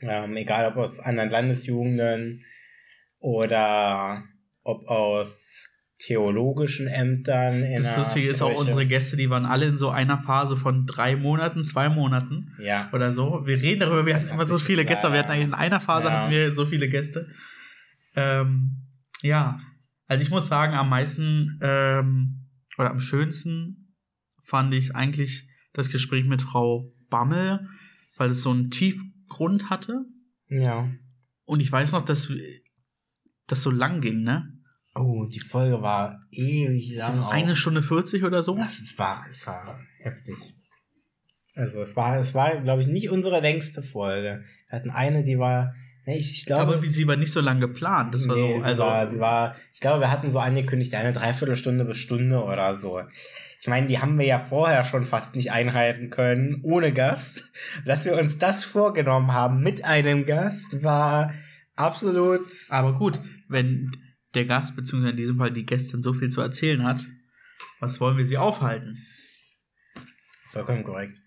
Ähm, 0.00 0.38
egal 0.38 0.72
ob 0.72 0.78
aus 0.78 1.00
anderen 1.00 1.28
Landesjugenden 1.28 2.42
oder 3.18 4.24
ob 4.62 4.88
aus 4.88 5.75
theologischen 5.98 6.86
Ämtern. 6.88 7.62
In 7.62 7.76
Das 7.76 7.96
Lustige 7.96 8.28
ist 8.28 8.42
auch, 8.42 8.54
unsere 8.58 8.86
Gäste, 8.86 9.16
die 9.16 9.30
waren 9.30 9.46
alle 9.46 9.66
in 9.66 9.78
so 9.78 9.88
einer 9.88 10.18
Phase 10.18 10.56
von 10.56 10.86
drei 10.86 11.16
Monaten, 11.16 11.64
zwei 11.64 11.88
Monaten 11.88 12.52
Ja. 12.60 12.90
oder 12.92 13.12
so. 13.12 13.42
Wir 13.46 13.60
reden 13.62 13.80
darüber, 13.80 14.04
wir 14.04 14.14
hatten 14.16 14.28
immer 14.28 14.44
so 14.46 14.58
viele 14.58 14.84
Gäste, 14.84 15.10
wir 15.10 15.20
hatten 15.20 15.30
eigentlich 15.30 15.46
in 15.48 15.54
einer 15.54 15.80
Phase 15.80 16.08
Ja. 16.08 16.12
hatten 16.22 16.30
wir 16.32 16.52
so 16.52 16.66
viele 16.66 16.88
Gäste. 16.88 17.28
Ähm, 18.14 18.82
ja, 19.22 19.58
also 20.06 20.22
ich 20.22 20.30
muss 20.30 20.48
sagen, 20.48 20.74
am 20.74 20.88
meisten 20.90 21.58
ähm, 21.62 22.46
oder 22.78 22.90
am 22.90 23.00
schönsten 23.00 23.94
fand 24.44 24.74
ich 24.74 24.94
eigentlich 24.94 25.48
das 25.72 25.90
Gespräch 25.90 26.26
mit 26.26 26.42
Frau 26.42 26.92
Bammel, 27.08 27.68
weil 28.16 28.30
es 28.30 28.42
so 28.42 28.50
einen 28.50 28.70
Tiefgrund 28.70 29.70
hatte. 29.70 30.04
Ja. 30.48 30.90
Und 31.44 31.60
ich 31.60 31.72
weiß 31.72 31.92
noch, 31.92 32.04
dass 32.04 32.30
das 33.46 33.62
so 33.62 33.70
lang 33.70 34.00
ging, 34.00 34.22
ne? 34.22 34.52
Oh, 34.98 35.26
die 35.26 35.40
Folge 35.40 35.82
war 35.82 36.20
ewig 36.30 36.94
lang. 36.94 37.22
auch. 37.22 37.30
Eine 37.30 37.54
Stunde 37.54 37.82
40 37.82 38.24
oder 38.24 38.42
so. 38.42 38.56
Das 38.56 38.78
es 38.78 38.98
war, 38.98 39.24
es 39.30 39.46
war 39.46 39.78
heftig. 40.00 40.36
Also 41.54 41.80
es 41.80 41.96
war, 41.96 42.18
es 42.18 42.34
war, 42.34 42.60
glaube 42.60 42.82
ich, 42.82 42.88
nicht 42.88 43.10
unsere 43.10 43.40
längste 43.40 43.82
Folge. 43.82 44.44
Wir 44.68 44.78
hatten 44.78 44.90
eine, 44.90 45.24
die 45.24 45.38
war, 45.38 45.74
ne, 46.06 46.16
ich, 46.16 46.32
ich 46.32 46.46
glaube. 46.46 46.62
Aber 46.62 46.82
wie 46.82 46.88
sie 46.88 47.06
war 47.06 47.16
nicht 47.16 47.32
so 47.32 47.40
lang 47.40 47.60
geplant. 47.60 48.14
Das 48.14 48.26
war 48.26 48.36
nee, 48.36 48.54
so, 48.54 48.58
sie 48.60 48.64
also. 48.64 48.82
war, 48.84 49.06
sie 49.08 49.20
war, 49.20 49.56
ich 49.74 49.80
glaube, 49.80 50.00
wir 50.00 50.10
hatten 50.10 50.30
so 50.30 50.38
angekündigt, 50.38 50.94
eine 50.94 51.12
Dreiviertelstunde 51.12 51.84
bis 51.84 51.98
Stunde 51.98 52.42
oder 52.42 52.74
so. 52.74 53.02
Ich 53.60 53.68
meine, 53.68 53.86
die 53.86 53.98
haben 53.98 54.18
wir 54.18 54.26
ja 54.26 54.38
vorher 54.38 54.84
schon 54.84 55.04
fast 55.04 55.34
nicht 55.34 55.50
einhalten 55.50 56.10
können, 56.10 56.60
ohne 56.62 56.92
Gast. 56.92 57.44
Dass 57.84 58.04
wir 58.04 58.18
uns 58.18 58.38
das 58.38 58.64
vorgenommen 58.64 59.32
haben 59.32 59.60
mit 59.62 59.84
einem 59.84 60.24
Gast, 60.24 60.82
war 60.82 61.32
absolut. 61.74 62.46
Aber 62.70 62.98
gut, 62.98 63.20
wenn 63.48 63.92
der 64.36 64.44
Gast, 64.44 64.76
beziehungsweise 64.76 65.10
in 65.10 65.16
diesem 65.16 65.38
Fall 65.38 65.52
die 65.52 65.66
Gästin, 65.66 66.02
so 66.02 66.12
viel 66.14 66.28
zu 66.28 66.40
erzählen 66.40 66.84
hat, 66.84 67.06
was 67.80 68.00
wollen 68.00 68.18
wir 68.18 68.26
sie 68.26 68.38
aufhalten? 68.38 69.04
Vollkommen 70.46 70.84
korrekt. 70.84 71.20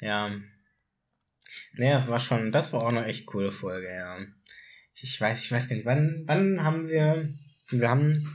Ja. 0.00 0.30
Nee, 1.74 1.92
das 1.92 2.08
war 2.08 2.20
schon, 2.20 2.52
das 2.52 2.72
war 2.72 2.82
auch 2.82 2.90
eine 2.90 3.06
echt 3.06 3.26
coole 3.26 3.52
Folge, 3.52 3.88
ja. 3.88 4.18
Ich 4.94 5.20
weiß, 5.20 5.42
ich 5.42 5.50
weiß 5.50 5.68
gar 5.68 5.76
nicht, 5.76 5.86
wann, 5.86 6.24
wann 6.26 6.62
haben 6.62 6.88
wir, 6.88 7.28
wir 7.70 7.88
haben 7.88 8.28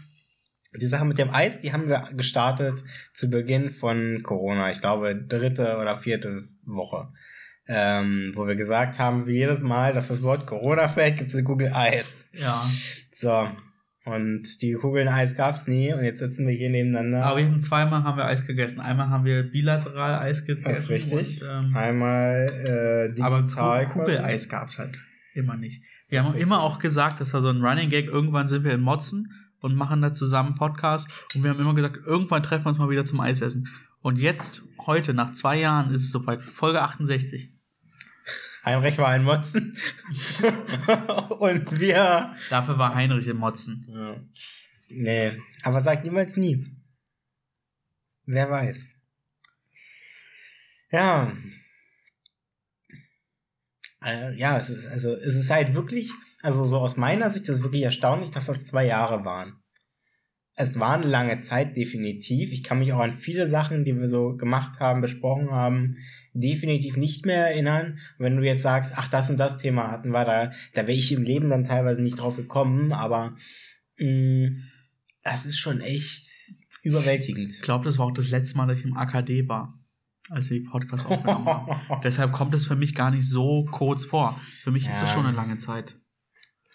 die 0.76 0.88
Sache 0.88 1.06
mit 1.06 1.18
dem 1.18 1.34
Eis, 1.34 1.60
die 1.60 1.72
haben 1.72 1.88
wir 1.88 2.10
gestartet 2.14 2.84
zu 3.14 3.30
Beginn 3.30 3.70
von 3.70 4.22
Corona. 4.24 4.72
Ich 4.72 4.82
glaube, 4.82 5.16
dritte 5.16 5.78
oder 5.78 5.96
vierte 5.96 6.44
Woche. 6.66 7.12
Ähm, 7.70 8.32
wo 8.34 8.48
wir 8.48 8.56
gesagt 8.56 8.98
haben, 8.98 9.28
wie 9.28 9.38
jedes 9.38 9.62
Mal, 9.62 9.94
dass 9.94 10.08
das 10.08 10.22
Wort 10.22 10.46
Corona 10.46 10.88
fällt, 10.88 11.18
gibt 11.18 11.30
es 11.30 11.36
eine 11.36 11.44
Kugel 11.44 11.72
Eis. 11.74 12.26
Ja. 12.34 12.66
So. 13.14 13.50
Und 14.08 14.62
die 14.62 14.72
Kugeln 14.72 15.10
Eis 15.10 15.36
gab's 15.36 15.68
nie 15.68 15.92
und 15.92 16.02
jetzt 16.02 16.20
sitzen 16.20 16.48
wir 16.48 16.54
hier 16.54 16.70
nebeneinander. 16.70 17.26
Aber 17.26 17.40
wir 17.40 17.46
hatten 17.46 17.60
zweimal 17.60 18.04
haben 18.04 18.18
wir 18.18 18.24
Eis 18.24 18.48
gegessen. 18.48 18.80
Einmal 18.80 19.10
haben 19.10 19.26
wir 19.26 19.44
bilateral 19.44 20.20
Eis 20.20 20.46
gegessen. 20.46 20.64
Das 20.64 20.84
ist 20.84 20.90
richtig. 20.90 21.44
Und, 21.44 21.50
ähm, 21.66 21.76
Einmal 21.76 22.46
äh, 22.50 23.10
digital. 23.10 23.82
aber. 23.82 23.86
Kugeleis 23.86 24.48
gab's 24.48 24.80
halt 24.80 24.98
immer 25.34 25.58
nicht. 25.58 25.82
Wir 26.08 26.24
haben 26.24 26.36
ist 26.36 26.42
immer 26.42 26.56
richtig. 26.56 26.76
auch 26.76 26.80
gesagt, 26.80 27.20
das 27.20 27.34
war 27.34 27.42
so 27.42 27.50
ein 27.50 27.62
Running 27.62 27.90
Gag, 27.90 28.08
irgendwann 28.08 28.48
sind 28.48 28.64
wir 28.64 28.74
in 28.74 28.80
Motzen 28.80 29.34
und 29.60 29.76
machen 29.76 30.02
da 30.02 30.14
zusammen 30.14 30.56
Podcast 30.56 31.10
und 31.36 31.44
wir 31.44 31.50
haben 31.50 31.60
immer 31.60 31.76
gesagt, 31.76 31.98
irgendwann 32.06 32.44
treffen 32.44 32.64
wir 32.64 32.70
uns 32.70 32.78
mal 32.78 32.90
wieder 32.90 33.04
zum 33.04 33.20
Eisessen. 33.20 33.68
Und 34.02 34.20
jetzt, 34.20 34.64
heute, 34.86 35.14
nach 35.14 35.34
zwei 35.34 35.60
Jahren, 35.60 35.94
ist 35.94 36.06
es 36.06 36.12
soweit, 36.12 36.42
Folge 36.42 36.82
68. 36.82 37.57
Heinrich 38.68 38.98
war 38.98 39.08
ein 39.08 39.24
Motzen. 39.24 39.78
und 41.40 41.80
wir. 41.80 42.36
Dafür 42.50 42.78
war 42.78 42.96
Heinrich 42.96 43.28
in 43.28 43.38
Motzen. 43.38 43.88
Ja. 43.90 44.22
Nee, 44.90 45.42
aber 45.64 45.82
sagt 45.82 46.04
niemals 46.04 46.36
nie. 46.36 46.66
Wer 48.26 48.50
weiß. 48.50 49.02
Ja. 50.92 51.34
Äh, 54.04 54.38
ja, 54.38 54.58
es 54.58 54.70
ist, 54.70 54.86
also, 54.86 55.14
es 55.14 55.36
ist 55.36 55.50
halt 55.50 55.74
wirklich, 55.74 56.12
also 56.42 56.66
so 56.66 56.80
aus 56.80 56.98
meiner 56.98 57.30
Sicht 57.30 57.48
ist 57.48 57.56
es 57.58 57.64
wirklich 57.64 57.84
erstaunlich, 57.84 58.32
dass 58.32 58.48
das 58.48 58.66
zwei 58.66 58.86
Jahre 58.86 59.24
waren. 59.24 59.64
Es 60.60 60.80
war 60.80 60.96
eine 60.96 61.06
lange 61.06 61.38
Zeit, 61.40 61.78
definitiv. 61.78 62.52
Ich 62.52 62.64
kann 62.64 62.80
mich 62.80 62.92
auch 62.92 63.00
an 63.00 63.14
viele 63.14 63.48
Sachen, 63.48 63.84
die 63.86 63.96
wir 63.96 64.08
so 64.08 64.36
gemacht 64.36 64.80
haben, 64.80 65.02
besprochen 65.02 65.52
haben, 65.52 65.98
definitiv 66.34 66.98
nicht 66.98 67.28
mehr 67.28 67.48
erinnern. 67.50 68.00
Und 68.18 68.26
wenn 68.26 68.36
du 68.38 68.44
jetzt 68.44 68.64
sagst, 68.64 68.94
ach, 68.98 69.08
das 69.12 69.30
und 69.30 69.38
das 69.38 69.60
Thema 69.60 69.92
hatten 69.92 70.10
wir 70.10 70.26
da, 70.26 70.52
da 70.74 70.82
wäre 70.88 70.98
ich 70.98 71.12
im 71.12 71.22
Leben 71.22 71.52
dann 71.52 71.64
teilweise 71.64 72.02
nicht 72.02 72.18
drauf 72.20 72.38
gekommen, 72.38 72.92
aber 72.92 73.36
mh, 74.00 74.50
das 75.24 75.46
ist 75.46 75.60
schon 75.60 75.80
echt 75.80 76.28
überwältigend. 76.82 77.54
Ich 77.54 77.62
glaube, 77.62 77.86
das 77.86 78.00
war 78.00 78.08
auch 78.08 78.14
das 78.14 78.32
letzte 78.32 78.58
Mal, 78.58 78.66
dass 78.68 78.80
ich 78.80 78.86
im 78.86 78.98
AKD 78.98 79.48
war, 79.48 79.72
als 80.32 80.50
wir 80.50 80.58
die 80.60 80.66
Podcast 80.66 81.06
aufgenommen 81.06 81.46
haben. 81.46 82.02
Deshalb 82.04 82.32
kommt 82.32 82.56
es 82.56 82.66
für 82.66 82.76
mich 82.76 82.96
gar 82.96 83.12
nicht 83.12 83.30
so 83.30 83.66
kurz 83.66 84.06
vor. 84.06 84.40
Für 84.64 84.72
mich 84.72 84.84
ist 84.90 85.02
Ja. 85.02 85.04
es 85.04 85.12
schon 85.12 85.26
eine 85.28 85.36
lange 85.38 85.58
Zeit. 85.58 85.96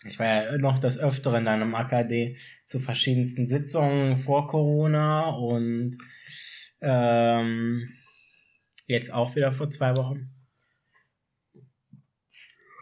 Ich 0.09 0.19
war 0.19 0.27
ja 0.27 0.59
noch 0.59 0.79
des 0.79 0.99
Öfteren 0.99 1.45
dann 1.45 1.63
im 1.63 1.75
AKD 1.75 2.37
zu 2.65 2.81
verschiedensten 2.81 3.47
Sitzungen 3.47 4.17
vor 4.17 4.49
Corona 4.49 5.29
und 5.31 5.97
ähm, 6.81 7.89
jetzt 8.87 9.13
auch 9.13 9.37
wieder 9.37 9.53
vor 9.53 9.71
zwei 9.71 9.97
Wochen. 9.97 10.31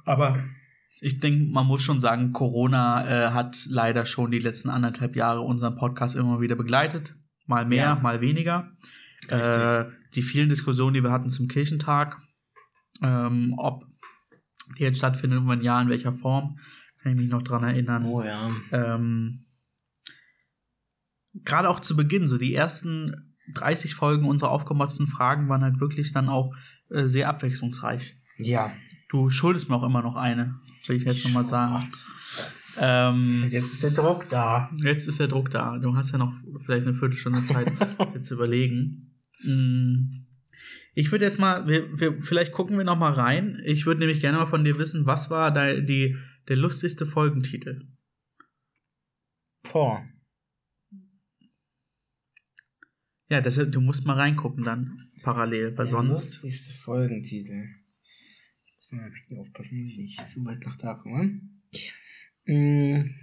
Aber 0.04 0.42
ich 1.00 1.20
denke, 1.20 1.50
man 1.52 1.66
muss 1.66 1.82
schon 1.82 2.00
sagen, 2.00 2.32
Corona 2.32 3.06
äh, 3.28 3.30
hat 3.32 3.64
leider 3.68 4.06
schon 4.06 4.30
die 4.30 4.38
letzten 4.38 4.70
anderthalb 4.70 5.16
Jahre 5.16 5.40
unseren 5.42 5.76
Podcast 5.76 6.16
immer 6.16 6.40
wieder 6.40 6.56
begleitet. 6.56 7.14
Mal 7.46 7.64
mehr, 7.66 7.84
Ja. 7.84 7.94
mal 7.96 8.20
weniger. 8.20 8.72
Äh, 9.28 9.84
die 10.14 10.22
vielen 10.22 10.48
Diskussionen, 10.48 10.94
die 10.94 11.02
wir 11.02 11.10
hatten 11.12 11.30
zum 11.30 11.48
Kirchentag, 11.48 12.16
ähm, 13.02 13.54
ob 13.58 13.84
die 14.78 14.82
jetzt 14.82 14.98
stattfindet 14.98 15.38
und 15.40 15.48
wenn 15.48 15.60
ja, 15.60 15.80
in 15.80 15.88
welcher 15.88 16.12
Form, 16.12 16.58
kann 17.02 17.12
ich 17.12 17.18
mich 17.18 17.30
noch 17.30 17.42
dran 17.42 17.64
erinnern. 17.64 18.04
Oh 18.04 18.22
ja. 18.22 18.50
ähm, 18.72 19.44
gerade 21.34 21.68
auch 21.68 21.80
zu 21.80 21.96
Beginn, 21.96 22.28
so 22.28 22.38
die 22.38 22.54
ersten 22.54 23.34
30 23.54 23.94
Folgen 23.94 24.26
unserer 24.26 24.50
aufgemotzten 24.50 25.06
Fragen 25.06 25.48
waren 25.48 25.62
halt 25.62 25.80
wirklich 25.80 26.12
dann 26.12 26.28
auch 26.28 26.54
äh, 26.90 27.06
sehr 27.06 27.28
abwechslungsreich. 27.28 28.16
Ja. 28.38 28.72
Du 29.08 29.30
schuldest 29.30 29.68
mir 29.68 29.76
auch 29.76 29.82
immer 29.82 30.02
noch 30.02 30.16
eine, 30.16 30.56
will 30.86 30.96
ich 30.96 31.04
jetzt 31.04 31.24
nochmal 31.24 31.44
sagen. 31.44 31.90
Ähm, 32.78 33.48
Jetzt 33.50 33.72
ist 33.74 33.82
der 33.82 33.90
Druck 33.90 34.28
da. 34.28 34.70
jetzt 34.76 35.08
ist 35.08 35.18
der 35.18 35.28
Druck 35.28 35.50
da. 35.50 35.78
Du 35.78 35.96
hast 35.96 36.12
ja 36.12 36.18
noch 36.18 36.32
vielleicht 36.64 36.86
eine 36.86 36.96
Viertelstunde 36.96 37.44
Zeit, 37.44 37.72
dir 38.14 38.22
zu 38.22 38.34
überlegen. 38.34 39.16
Mm. 39.42 40.26
Ich 40.94 41.10
würde 41.12 41.24
jetzt 41.24 41.38
mal, 41.38 41.66
wir, 41.66 41.98
wir, 41.98 42.20
vielleicht 42.20 42.52
gucken 42.52 42.76
wir 42.78 42.84
noch 42.84 42.98
mal 42.98 43.12
rein. 43.12 43.60
Ich 43.64 43.86
würde 43.86 44.00
nämlich 44.00 44.20
gerne 44.20 44.38
mal 44.38 44.46
von 44.46 44.64
dir 44.64 44.78
wissen, 44.78 45.06
was 45.06 45.30
war 45.30 45.50
da 45.50 45.74
die, 45.74 46.16
der 46.48 46.56
lustigste 46.56 47.06
Folgentitel? 47.06 47.88
Boah. 49.62 50.06
Ja, 53.28 53.40
deshalb, 53.40 53.70
du 53.70 53.80
musst 53.80 54.04
mal 54.06 54.16
reingucken 54.16 54.64
dann 54.64 55.00
parallel, 55.22 55.68
weil 55.70 55.84
Der 55.84 55.86
sonst. 55.86 56.42
lustigste 56.42 56.72
Folgentitel. 56.72 57.68
Ich 58.64 58.90
muss 58.90 59.30
mal 59.30 59.38
aufpassen, 59.38 59.78
dass 59.78 59.86
ich 59.86 59.98
nicht 59.98 60.28
zu 60.28 60.44
weit 60.44 60.66
nach 60.66 60.76
da 60.76 60.94
komme. 60.94 61.40
Mm. 62.46 63.14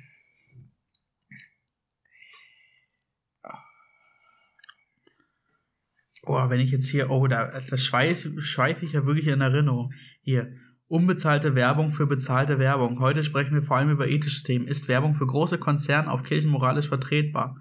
Oh, 6.23 6.49
wenn 6.49 6.59
ich 6.59 6.71
jetzt 6.71 6.89
hier, 6.89 7.09
oh, 7.09 7.27
da, 7.27 7.59
das 7.59 7.85
schweife 7.85 8.41
schweif 8.41 8.83
ich 8.83 8.93
ja 8.93 9.05
wirklich 9.05 9.27
in 9.27 9.39
Erinnerung. 9.39 9.93
Hier, 10.21 10.57
unbezahlte 10.87 11.55
Werbung 11.55 11.91
für 11.91 12.07
bezahlte 12.07 12.59
Werbung. 12.59 12.99
Heute 12.99 13.23
sprechen 13.23 13.53
wir 13.53 13.61
vor 13.61 13.77
allem 13.77 13.89
über 13.89 14.07
ethische 14.07 14.43
Themen. 14.43 14.67
Ist 14.67 14.87
Werbung 14.87 15.13
für 15.13 15.27
große 15.27 15.57
Konzerne 15.57 16.09
auf 16.09 16.23
Kirchen 16.23 16.49
moralisch 16.49 16.87
vertretbar? 16.87 17.59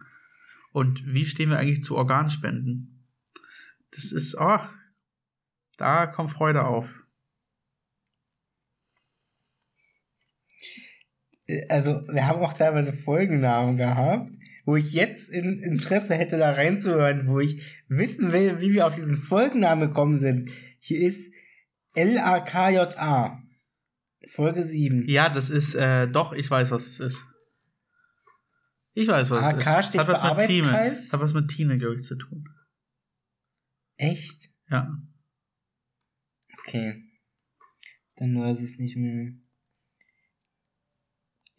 Und 0.72 1.02
wie 1.06 1.24
stehen 1.24 1.50
wir 1.50 1.58
eigentlich 1.58 1.82
zu 1.82 1.96
Organspenden? 1.96 3.06
Das 3.90 4.12
ist, 4.12 4.36
oh, 4.38 4.58
da 5.76 6.06
kommt 6.06 6.30
Freude 6.30 6.64
auf. 6.64 6.88
Also, 11.68 12.02
wir 12.08 12.26
haben 12.26 12.40
auch 12.40 12.52
teilweise 12.52 12.92
Folgennamen 12.92 13.76
gehabt, 13.76 14.30
wo 14.64 14.74
ich 14.76 14.92
jetzt 14.92 15.28
in 15.28 15.56
Interesse 15.62 16.14
hätte, 16.14 16.38
da 16.38 16.52
reinzuhören, 16.52 17.28
wo 17.28 17.38
ich 17.38 17.62
wissen 17.88 18.32
will, 18.32 18.60
wie 18.60 18.72
wir 18.72 18.86
auf 18.86 18.96
diesen 18.96 19.16
Folgennamen 19.16 19.88
gekommen 19.88 20.18
sind. 20.18 20.50
Hier 20.80 21.06
ist 21.06 21.32
L-A-K-J-A. 21.96 23.42
Folge 24.28 24.62
7. 24.62 25.08
Ja, 25.08 25.28
das 25.28 25.50
ist, 25.50 25.74
äh, 25.74 26.06
doch, 26.08 26.32
ich 26.32 26.50
weiß, 26.50 26.70
was 26.70 26.86
es 26.86 27.00
ist. 27.00 27.24
Ich 28.92 29.08
weiß, 29.08 29.30
was 29.30 29.52
es 29.52 29.58
ist. 29.60 29.66
AK 29.66 29.84
steht 29.84 30.00
Hat 30.00 30.08
was 30.08 30.20
für 30.20 30.24
mit. 30.26 30.32
Arbeitskreis? 30.32 31.12
Hat 31.12 31.20
was 31.20 31.34
mit 31.34 31.48
Tine, 31.48 31.78
glaube 31.78 31.96
ich, 31.96 32.04
zu 32.04 32.16
tun. 32.16 32.48
Echt? 33.96 34.50
Ja. 34.70 34.96
Okay. 36.58 37.02
Dann 38.16 38.38
weiß 38.38 38.60
es 38.60 38.78
nicht 38.78 38.96
mehr. 38.96 39.32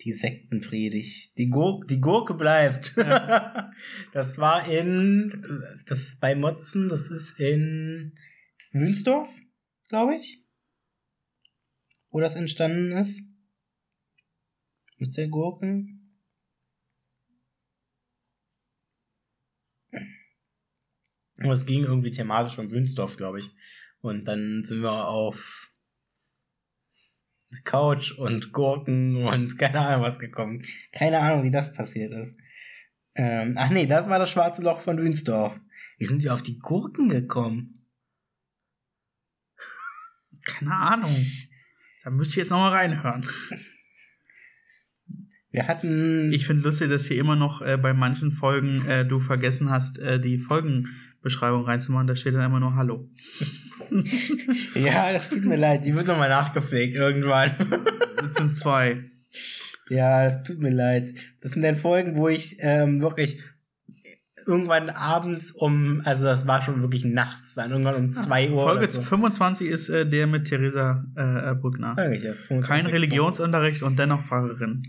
Die 0.01 0.13
Sektenpredigt. 0.13 1.37
Die, 1.37 1.49
Gur 1.49 1.83
die 1.89 1.99
Gurke 1.99 2.35
bleibt. 2.35 2.95
das 4.13 4.37
war 4.37 4.67
in, 4.67 5.63
das 5.87 5.99
ist 6.03 6.19
bei 6.19 6.35
Motzen, 6.35 6.89
das 6.89 7.09
ist 7.09 7.39
in 7.39 8.15
Wünsdorf, 8.71 9.29
glaube 9.87 10.15
ich. 10.15 10.43
Wo 12.09 12.19
das 12.19 12.35
entstanden 12.35 12.91
ist. 12.91 13.23
Mit 14.97 15.15
der 15.17 15.27
Gurke. 15.27 15.85
Aber 21.39 21.53
es 21.53 21.65
ging 21.65 21.83
irgendwie 21.83 22.11
thematisch 22.11 22.57
um 22.57 22.71
Wünsdorf, 22.71 23.17
glaube 23.17 23.39
ich. 23.39 23.51
Und 23.99 24.25
dann 24.25 24.63
sind 24.63 24.81
wir 24.81 25.07
auf 25.07 25.71
Couch 27.63 28.11
und 28.17 28.51
Gurken 28.51 29.23
und 29.25 29.57
keine 29.59 29.79
Ahnung 29.79 30.03
was 30.03 30.19
gekommen. 30.19 30.63
Keine 30.91 31.19
Ahnung, 31.19 31.43
wie 31.43 31.51
das 31.51 31.73
passiert 31.73 32.11
ist. 32.11 32.37
Ähm, 33.15 33.55
ach 33.57 33.69
nee, 33.69 33.87
das 33.87 34.09
war 34.09 34.19
das 34.19 34.29
schwarze 34.29 34.61
Loch 34.61 34.79
von 34.79 34.97
Wünsdorf. 34.97 35.59
Wie 35.97 36.05
sind 36.05 36.23
wir 36.23 36.33
auf 36.33 36.43
die 36.43 36.59
Gurken 36.59 37.09
gekommen? 37.09 37.76
Keine 40.47 40.73
Ahnung. 40.73 41.25
Da 42.03 42.09
müsste 42.09 42.33
ich 42.33 42.37
jetzt 42.37 42.49
nochmal 42.49 42.71
reinhören. 42.71 43.27
Wir 45.51 45.67
hatten. 45.67 46.31
Ich 46.31 46.45
finde 46.45 46.63
lustig, 46.63 46.89
dass 46.89 47.05
hier 47.05 47.17
immer 47.17 47.35
noch 47.35 47.61
äh, 47.61 47.77
bei 47.77 47.93
manchen 47.93 48.31
Folgen 48.31 48.85
äh, 48.87 49.05
du 49.05 49.19
vergessen 49.19 49.69
hast, 49.69 49.99
äh, 49.99 50.19
die 50.19 50.37
Folgenbeschreibung 50.37 51.65
reinzumachen. 51.65 52.07
Da 52.07 52.15
steht 52.15 52.33
dann 52.33 52.43
immer 52.43 52.59
nur 52.59 52.75
Hallo. 52.75 53.09
ja, 54.75 55.11
das 55.13 55.29
tut 55.29 55.43
mir 55.43 55.57
leid. 55.57 55.85
Die 55.85 55.95
wird 55.95 56.07
nochmal 56.07 56.29
nachgepflegt 56.29 56.95
irgendwann. 56.95 57.51
Das 58.19 58.33
sind 58.33 58.55
zwei. 58.55 59.03
Ja, 59.89 60.25
das 60.25 60.43
tut 60.43 60.59
mir 60.59 60.71
leid. 60.71 61.13
Das 61.39 61.51
sind 61.51 61.61
dann 61.61 61.75
Folgen, 61.75 62.17
wo 62.17 62.27
ich 62.27 62.57
ähm, 62.61 62.99
wirklich 62.99 63.39
irgendwann 64.47 64.89
abends 64.89 65.51
um, 65.51 66.01
also 66.05 66.25
das 66.25 66.47
war 66.47 66.61
schon 66.61 66.81
wirklich 66.81 67.05
nachts, 67.05 67.55
dann 67.55 67.71
irgendwann 67.71 67.95
um 67.95 68.11
2 68.11 68.51
Uhr. 68.51 68.63
Folge 68.63 68.87
so. 68.87 69.01
25 69.01 69.67
ist 69.67 69.89
äh, 69.89 70.05
der 70.05 70.27
mit 70.27 70.45
Theresa 70.45 71.05
äh, 71.15 71.53
Brückner. 71.55 71.93
Sag 71.95 72.13
ich 72.13 72.23
ja, 72.23 72.31
25 72.31 72.67
Kein 72.67 72.85
Religionsunterricht 72.85 73.83
und 73.83 73.99
dennoch 73.99 74.21
Pfarrerin. 74.23 74.83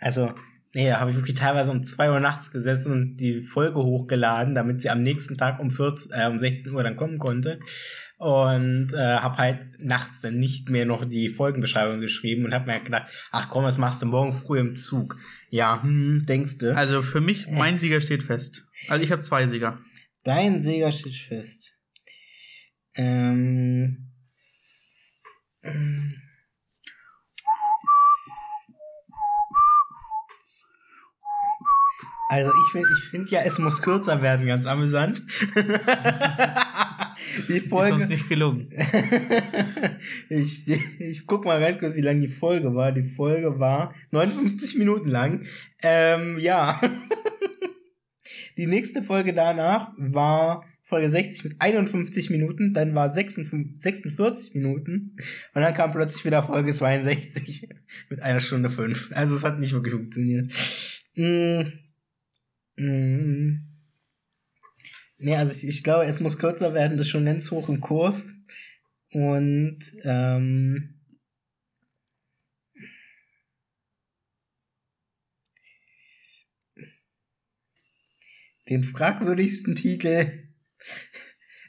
Also, 0.00 0.32
nee, 0.72 0.88
da 0.88 1.00
habe 1.00 1.10
ich 1.10 1.16
wirklich 1.16 1.36
teilweise 1.36 1.70
um 1.70 1.84
2 1.84 2.10
Uhr 2.10 2.20
nachts 2.20 2.50
gesessen 2.50 2.92
und 2.92 3.16
die 3.18 3.40
Folge 3.42 3.82
hochgeladen, 3.82 4.54
damit 4.54 4.82
sie 4.82 4.90
am 4.90 5.02
nächsten 5.02 5.36
Tag 5.36 5.60
um 5.60 5.70
14, 5.70 6.12
äh, 6.12 6.26
um 6.28 6.38
16 6.38 6.72
Uhr 6.72 6.82
dann 6.82 6.96
kommen 6.96 7.18
konnte. 7.18 7.60
Und 8.16 8.92
äh, 8.92 9.16
habe 9.16 9.38
halt 9.38 9.66
nachts 9.78 10.20
dann 10.20 10.38
nicht 10.38 10.70
mehr 10.70 10.86
noch 10.86 11.04
die 11.04 11.28
Folgenbeschreibung 11.28 12.00
geschrieben 12.00 12.44
und 12.44 12.54
habe 12.54 12.66
mir 12.66 12.80
gedacht, 12.80 13.10
ach 13.32 13.48
komm, 13.50 13.64
das 13.64 13.76
machst 13.76 14.02
du 14.02 14.06
morgen 14.06 14.32
früh 14.32 14.60
im 14.60 14.76
Zug. 14.76 15.16
Ja, 15.50 15.82
hm, 15.82 16.24
denkst 16.26 16.58
du. 16.58 16.76
Also 16.76 17.02
für 17.02 17.20
mich, 17.20 17.48
mein 17.48 17.78
Sieger 17.78 18.00
steht 18.00 18.22
fest. 18.22 18.66
Also 18.88 19.04
ich 19.04 19.12
habe 19.12 19.22
zwei 19.22 19.46
Sieger. 19.46 19.78
Dein 20.24 20.60
Sieger 20.60 20.90
steht 20.90 21.16
fest. 21.16 21.78
Ähm. 22.96 24.10
ähm. 25.62 26.14
Also 32.30 32.50
ich 32.50 32.72
finde 32.72 32.88
ich 32.92 33.04
find 33.10 33.30
ja, 33.30 33.42
es 33.42 33.58
muss 33.58 33.82
kürzer 33.82 34.22
werden, 34.22 34.46
ganz 34.46 34.66
amüsant. 34.66 35.22
die 37.48 37.54
Ist 37.54 37.72
uns 37.72 37.88
Folge. 37.88 38.06
nicht 38.06 38.28
gelungen. 38.28 38.70
ich, 40.28 40.68
ich 41.00 41.26
guck 41.26 41.44
mal 41.44 41.60
ganz 41.60 41.78
kurz, 41.78 41.94
wie 41.94 42.00
lang 42.00 42.18
die 42.18 42.28
Folge 42.28 42.74
war. 42.74 42.92
Die 42.92 43.02
Folge 43.02 43.58
war 43.58 43.94
59 44.10 44.76
Minuten 44.76 45.08
lang. 45.08 45.44
Ähm, 45.82 46.38
ja. 46.38 46.80
die 48.56 48.66
nächste 48.66 49.02
Folge 49.02 49.32
danach 49.32 49.92
war 49.96 50.64
Folge 50.86 51.08
60 51.08 51.44
mit 51.44 51.54
51 51.60 52.28
Minuten, 52.28 52.74
dann 52.74 52.94
war 52.94 53.10
56, 53.10 53.80
46 53.80 54.54
Minuten 54.54 55.16
und 55.54 55.62
dann 55.62 55.72
kam 55.72 55.92
plötzlich 55.92 56.26
wieder 56.26 56.42
Folge 56.42 56.74
62 56.74 57.68
mit 58.10 58.20
einer 58.20 58.40
Stunde 58.40 58.68
fünf. 58.68 59.10
Also 59.14 59.34
es 59.34 59.44
hat 59.44 59.58
nicht 59.58 59.72
wirklich 59.72 59.94
funktioniert. 59.94 60.52
Mm. 61.14 61.62
Mm. 62.76 63.60
Nee, 65.24 65.36
also 65.36 65.52
ich, 65.52 65.66
ich 65.66 65.82
glaube, 65.82 66.04
es 66.04 66.20
muss 66.20 66.36
kürzer 66.36 66.74
werden, 66.74 66.98
das 66.98 67.06
ist 67.06 67.10
schon 67.12 67.24
ganz 67.24 67.50
hoch 67.50 67.70
im 67.70 67.80
Kurs. 67.80 68.34
Und 69.10 69.78
ähm, 70.02 71.00
den 78.68 78.84
fragwürdigsten 78.84 79.74
Titel. 79.74 80.26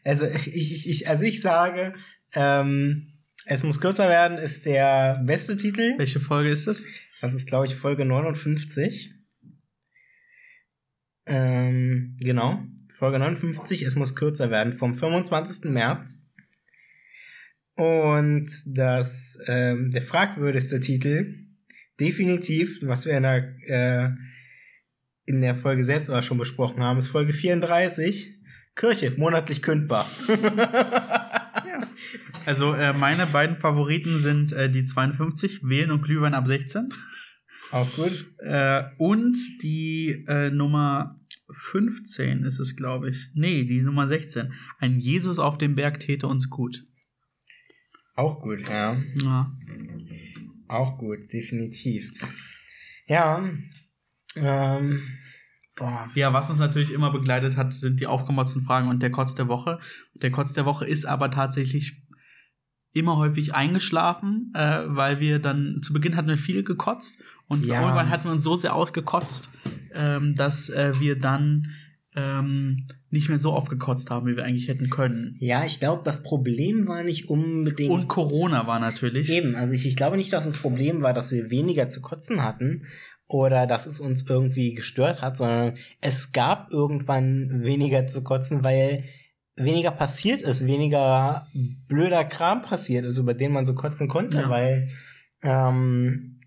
Also 0.08 0.28
ich, 0.28 0.88
ich, 0.88 1.10
also 1.10 1.24
ich 1.24 1.42
sage, 1.42 1.96
ähm, 2.34 3.08
es 3.48 3.64
muss 3.64 3.82
kürzer 3.82 4.08
werden, 4.08 4.38
ist 4.38 4.68
der 4.68 5.20
beste 5.26 5.58
Titel. 5.58 5.98
Welche 5.98 6.20
Folge 6.20 6.52
ist 6.52 6.68
das? 6.68 6.86
Das 7.22 7.34
ist, 7.34 7.48
glaube 7.48 7.66
ich, 7.66 7.74
Folge 7.74 8.06
59. 8.06 9.16
Ähm, 11.26 12.16
genau. 12.20 12.64
Folge 12.96 13.20
59, 13.20 13.82
es 13.84 13.96
muss 13.96 14.16
kürzer 14.16 14.50
werden, 14.50 14.74
vom 14.74 14.94
25. 14.96 15.72
März. 15.72 16.32
Und 17.76 18.48
das, 18.66 19.38
ähm, 19.48 19.92
der 19.92 20.02
fragwürdigste 20.02 20.80
Titel, 20.80 21.36
definitiv, 22.00 22.80
was 22.84 23.06
wir 23.06 23.18
in 23.18 23.24
der, 23.24 23.56
äh, 23.68 24.10
in 25.26 25.42
der 25.42 25.56
Folge 25.56 25.84
selbst 25.84 26.10
auch 26.10 26.24
schon 26.24 26.38
besprochen 26.38 26.82
haben, 26.84 27.00
ist 27.00 27.08
Folge 27.08 27.34
34. 27.34 28.34
Kirche, 28.76 29.12
monatlich 29.18 29.62
kündbar. 29.62 30.10
Also 32.46 32.74
äh, 32.74 32.94
meine 32.94 33.26
beiden 33.26 33.58
Favoriten 33.58 34.20
sind 34.20 34.52
äh, 34.52 34.70
die 34.70 34.86
52, 34.86 35.62
Wählen 35.64 35.90
und 35.90 36.04
Glühwein 36.04 36.36
ab 36.36 36.48
16. 36.48 36.90
Auch 37.72 37.92
gut. 37.96 38.26
Äh, 38.40 38.84
und 39.00 39.36
die 39.64 40.26
äh, 40.28 40.52
Nummer 40.52 41.20
15 41.58 42.44
ist 42.44 42.60
es, 42.60 42.76
glaube 42.76 43.10
ich. 43.10 43.30
Nee, 43.34 43.64
die 43.64 43.82
Nummer 43.82 44.08
16. 44.08 44.54
Ein 44.80 45.00
Jesus 45.00 45.40
auf 45.40 45.58
dem 45.58 45.76
Berg 45.76 46.00
täte 46.00 46.28
uns 46.28 46.50
gut. 46.50 46.84
Auch 48.16 48.42
gut, 48.42 48.68
ja. 48.70 48.98
Ja. 49.22 49.52
Auch 50.68 50.98
gut, 50.98 51.32
definitiv. 51.32 52.12
Ja. 53.08 53.44
Ähm, 54.36 55.02
boah, 55.76 56.08
ja, 56.16 56.34
was 56.34 56.50
uns 56.50 56.60
natürlich 56.60 56.92
immer 56.92 57.12
begleitet 57.12 57.58
hat, 57.58 57.74
sind 57.74 58.00
die 58.00 58.08
aufgemotzten 58.08 58.64
Fragen 58.64 58.90
und 58.90 59.04
der 59.04 59.12
Kotz 59.12 59.36
der 59.36 59.48
Woche. 59.48 59.80
Der 60.14 60.32
Kotz 60.32 60.54
der 60.54 60.66
Woche 60.66 60.86
ist 60.86 61.06
aber 61.06 61.30
tatsächlich 61.30 62.05
immer 62.96 63.18
häufig 63.18 63.54
eingeschlafen, 63.54 64.52
äh, 64.56 64.80
weil 64.88 65.20
wir 65.20 65.40
dann 65.40 65.80
zu 65.82 65.94
Beginn 65.94 66.16
hatten 66.16 66.30
wir 66.30 66.38
viel 66.38 66.64
gekotzt 66.64 67.18
und 67.48 67.66
Ja. 67.66 67.82
irgendwann 67.82 68.10
hatten 68.10 68.26
wir 68.26 68.32
uns 68.32 68.44
so 68.44 68.56
sehr 68.56 68.74
ausgekotzt, 68.74 69.50
ähm, 69.94 70.36
dass 70.36 70.70
äh, 70.70 70.94
wir 71.00 71.20
dann 71.20 71.68
ähm, 72.16 72.88
nicht 73.10 73.28
mehr 73.28 73.40
so 73.40 73.52
oft 73.54 73.70
gekotzt 73.70 74.10
haben, 74.10 74.26
wie 74.28 74.38
wir 74.38 74.46
eigentlich 74.46 74.70
hätten 74.70 74.90
können. 74.90 75.36
Ja, 75.40 75.66
ich 75.66 75.80
glaube, 75.82 76.02
das 76.06 76.24
Problem 76.24 76.88
war 76.88 77.04
nicht 77.04 77.30
unbedingt. 77.30 77.92
Und 77.92 78.08
Corona 78.08 78.68
war 78.68 78.80
natürlich. 78.80 79.30
Eben, 79.30 79.56
also 79.56 79.74
ich, 79.74 79.86
ich 79.86 79.98
glaube 79.98 80.16
nicht, 80.16 80.32
dass 80.32 80.46
das 80.46 80.58
Problem 80.58 81.02
war, 81.02 81.14
dass 81.14 81.32
wir 81.32 81.50
weniger 81.52 81.90
zu 81.90 82.00
kotzen 82.02 82.42
hatten 82.44 82.84
oder 83.28 83.68
dass 83.68 83.86
es 83.86 84.00
uns 84.00 84.26
irgendwie 84.30 84.74
gestört 84.76 85.22
hat, 85.22 85.36
sondern 85.38 85.74
es 86.00 86.32
gab 86.32 86.72
irgendwann 86.72 87.64
weniger 87.64 88.08
zu 88.08 88.24
kotzen, 88.24 88.64
weil 88.64 89.04
weniger 89.56 89.92
passiert 89.92 90.42
ist, 90.42 90.66
weniger 90.66 91.46
blöder 91.88 92.26
Kram 92.26 92.62
passiert 92.62 93.06
ist, 93.06 93.18
über 93.18 93.34
den 93.34 93.52
man 93.52 93.66
so 93.66 93.74
kotzen 93.74 94.08
konnte, 94.08 94.38
Ja. 94.38 94.50
weil 94.50 94.90
ähm, 95.44 96.40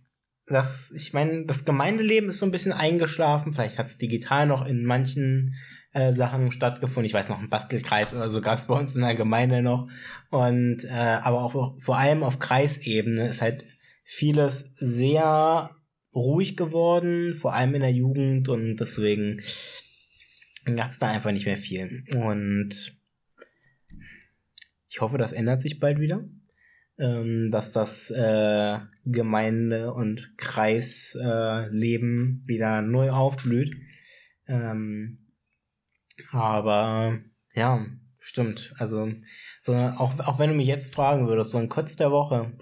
das, 0.47 0.91
ich 0.93 1.13
meine, 1.13 1.45
das 1.45 1.65
Gemeindeleben 1.65 2.31
ist 2.31 2.39
so 2.39 2.47
ein 2.47 2.53
bisschen 2.53 2.73
eingeschlafen. 2.73 3.53
Vielleicht 3.53 3.79
hat 3.79 3.87
es 3.87 3.99
digital 3.99 4.47
noch 4.47 4.65
in 4.67 4.85
manchen 4.85 5.55
äh, 5.93 6.13
Sachen 6.15 6.53
stattgefunden. 6.53 7.05
Ich 7.07 7.13
weiß 7.15 7.29
noch, 7.29 7.39
ein 7.39 7.51
Bastelkreis 7.51 8.15
oder 8.15 8.29
so 8.31 8.41
gab 8.41 8.59
es 8.59 8.67
bei 8.67 8.75
uns 8.75 8.95
in 8.95 9.03
der 9.03 9.15
Gemeinde 9.15 9.63
noch. 9.63 9.89
Und 10.31 10.85
äh, 10.85 10.89
aber 10.91 11.43
auch 11.43 11.79
vor 11.79 11.99
allem 11.99 12.23
auf 12.23 12.39
Kreisebene 12.39 13.29
ist 13.29 13.43
halt 13.43 13.65
vieles 14.05 14.71
sehr 14.77 15.71
ruhig 16.15 16.57
geworden, 16.57 17.35
vor 17.35 17.53
allem 17.55 17.75
in 17.75 17.83
der 17.83 17.93
Jugend 17.93 18.49
und 18.49 18.77
deswegen 18.77 19.43
gab 20.77 20.91
es 20.91 20.99
da 20.99 21.09
einfach 21.09 21.31
nicht 21.31 21.45
mehr 21.47 21.59
viel. 21.59 22.05
Und 22.15 22.98
ich 24.89 25.01
hoffe, 25.01 25.19
das 25.19 25.33
ändert 25.33 25.63
sich 25.63 25.81
bald 25.81 25.99
wieder 25.99 26.25
ähm, 26.99 27.49
dass 27.51 27.73
das 27.73 28.11
äh, 28.11 28.79
Gemeinde- 29.05 29.93
und 29.93 30.37
Kreisleben 30.37 32.43
äh, 32.45 32.49
wieder 32.49 32.83
neu 32.83 33.11
aufblüht. 33.11 33.77
Ähm, 34.47 35.33
aber 36.33 37.19
ja, 37.55 37.87
stimmt. 38.21 38.75
Also, 38.79 39.13
so, 39.63 39.75
auch, 39.75 40.19
auch 40.21 40.39
wenn 40.39 40.51
du 40.51 40.57
mich 40.57 40.67
jetzt 40.67 40.93
fragen 40.93 41.29
würdest, 41.29 41.53
so 41.53 41.59
ein 41.59 41.69
Kotz 41.69 41.97
der 41.97 42.11
Woche 42.11 42.53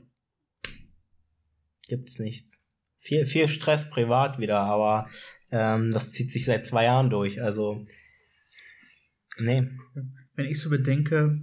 gibt's 1.88 2.18
nichts. 2.18 2.62
Viel, 2.98 3.26
viel 3.26 3.48
Stress 3.48 3.88
privat 3.88 4.38
wieder, 4.38 4.58
aber 4.58 5.08
ähm, 5.50 5.92
das 5.92 6.12
zieht 6.12 6.32
sich 6.32 6.44
seit 6.44 6.66
zwei 6.66 6.84
Jahren 6.84 7.08
durch. 7.08 7.40
Also, 7.40 7.84
nee. 9.38 9.70
Wenn 10.34 10.46
ich 10.46 10.60
so 10.60 10.68
bedenke, 10.68 11.40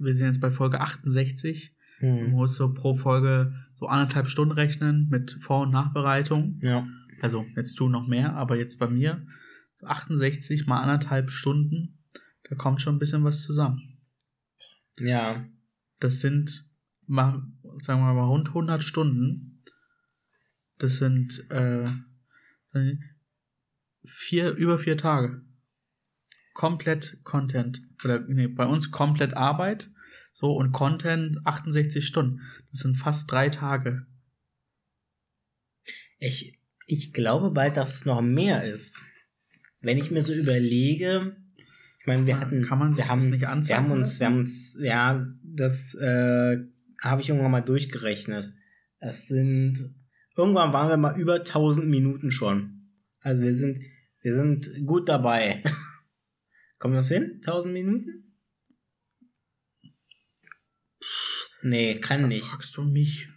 wir 0.00 0.14
sind 0.14 0.26
jetzt 0.26 0.40
bei 0.40 0.50
Folge 0.50 0.80
68, 0.80 1.76
man 2.00 2.20
Hm. 2.26 2.30
muss 2.30 2.56
so 2.56 2.72
pro 2.72 2.94
Folge 2.94 3.54
so 3.74 3.86
anderthalb 3.86 4.28
Stunden 4.28 4.52
rechnen 4.52 5.08
mit 5.10 5.36
Vor- 5.40 5.62
und 5.62 5.70
Nachbereitung. 5.70 6.58
Ja. 6.62 6.86
Also 7.20 7.44
jetzt 7.56 7.78
du 7.78 7.88
noch 7.88 8.08
mehr, 8.08 8.34
aber 8.34 8.56
jetzt 8.56 8.78
bei 8.78 8.88
mir 8.88 9.26
so 9.74 9.86
68 9.86 10.66
mal 10.66 10.80
anderthalb 10.80 11.30
Stunden, 11.30 11.98
da 12.48 12.56
kommt 12.56 12.80
schon 12.80 12.96
ein 12.96 12.98
bisschen 12.98 13.24
was 13.24 13.42
zusammen. 13.42 13.82
Ja. 14.98 15.46
Das 15.98 16.20
sind, 16.20 16.70
mal, 17.06 17.42
sagen 17.82 18.00
wir 18.00 18.14
mal, 18.14 18.24
rund 18.24 18.48
100 18.48 18.82
Stunden. 18.82 19.62
Das 20.78 20.96
sind 20.96 21.50
äh, 21.50 21.86
vier, 24.04 24.52
über 24.52 24.78
vier 24.78 24.96
Tage. 24.96 25.42
Komplett 26.52 27.18
Content. 27.24 27.82
Oder 28.04 28.20
nee, 28.20 28.48
bei 28.48 28.66
uns 28.66 28.90
komplett 28.90 29.34
Arbeit. 29.34 29.90
So, 30.32 30.52
und 30.52 30.72
Content 30.72 31.38
68 31.44 32.06
Stunden. 32.06 32.40
Das 32.70 32.80
sind 32.80 32.96
fast 32.96 33.30
drei 33.30 33.48
Tage. 33.48 34.06
Ich, 36.18 36.60
ich 36.86 37.12
glaube 37.12 37.50
bald, 37.50 37.76
dass 37.76 37.94
es 37.94 38.04
noch 38.04 38.20
mehr 38.20 38.64
ist. 38.64 39.00
Wenn 39.80 39.98
ich 39.98 40.10
mir 40.10 40.22
so 40.22 40.32
überlege, 40.32 41.36
ich 42.00 42.06
meine, 42.06 42.26
wir 42.26 42.38
hatten, 42.40 42.62
Kann 42.62 42.78
man 42.78 42.92
sich 42.92 43.04
wir 43.04 43.10
haben, 43.10 43.20
das 43.20 43.30
nicht 43.30 43.40
wir 43.40 43.50
anzeigen 43.50 43.84
haben 43.84 43.90
uns, 43.92 44.20
wir 44.20 44.26
haben 44.26 44.38
uns, 44.38 44.78
ja, 44.80 45.26
das 45.42 45.94
äh, 45.94 46.58
habe 47.02 47.20
ich 47.20 47.28
irgendwann 47.28 47.50
mal 47.50 47.60
durchgerechnet. 47.60 48.52
Es 48.98 49.28
sind, 49.28 49.94
irgendwann 50.36 50.72
waren 50.72 50.88
wir 50.88 50.96
mal 50.96 51.18
über 51.18 51.36
1000 51.36 51.86
Minuten 51.86 52.30
schon. 52.30 52.88
Also 53.20 53.42
wir 53.42 53.54
sind, 53.54 53.78
wir 54.22 54.34
sind 54.34 54.70
gut 54.86 55.08
dabei. 55.08 55.62
Kommt 56.80 56.96
das 56.96 57.08
hin? 57.08 57.34
1000 57.44 57.72
Minuten? 57.72 58.24
Nee, 61.62 61.96
kann 62.00 62.26
nicht. 62.28 62.46
Fragst 62.46 62.76
du 62.76 62.82
mich? 62.82 63.28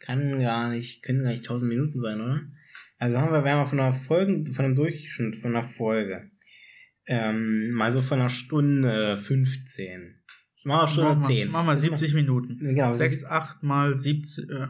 Kann 0.00 0.40
gar 0.40 0.70
nicht, 0.70 1.02
können 1.02 1.22
gar 1.22 1.30
nicht 1.30 1.44
1000 1.44 1.68
Minuten 1.68 1.98
sein, 2.00 2.20
oder? 2.20 2.40
Also 2.98 3.18
haben 3.18 3.32
wir, 3.32 3.44
wir 3.44 3.52
haben 3.52 3.68
von 3.68 3.80
einer 3.80 3.92
Folge, 3.92 4.52
von 4.52 4.64
einem 4.64 4.74
Durchschnitt 4.74 5.36
von 5.36 5.54
einer 5.54 5.64
Folge, 5.64 6.30
ähm, 7.06 7.70
mal 7.70 7.92
so 7.92 8.02
von 8.02 8.18
einer 8.20 8.28
Stunde 8.28 9.16
15. 9.16 10.20
Machen 10.64 10.82
wir 10.82 10.88
Stunde 10.88 11.10
Mach 11.14 11.20
mal, 11.20 11.26
10. 11.26 11.50
mach 11.50 11.64
mal 11.64 11.78
70 11.78 12.14
Minuten. 12.14 12.58
Genau, 12.58 12.92
6, 12.92 13.24
8 13.24 13.62
mal 13.62 13.96
70. 13.96 14.50
Äh. 14.50 14.66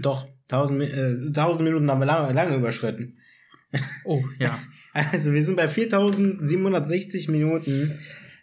Doch, 0.00 0.26
1000, 0.48 0.78
Mi- 0.78 0.84
äh, 0.86 1.26
1000 1.28 1.64
Minuten 1.64 1.90
haben 1.90 2.00
wir 2.00 2.06
lange, 2.06 2.32
lange 2.32 2.56
überschritten. 2.56 3.18
oh, 4.04 4.24
ja. 4.38 4.58
Also 4.92 5.32
wir 5.32 5.44
sind 5.44 5.56
bei 5.56 5.68
4760 5.68 7.28
Minuten, 7.28 7.92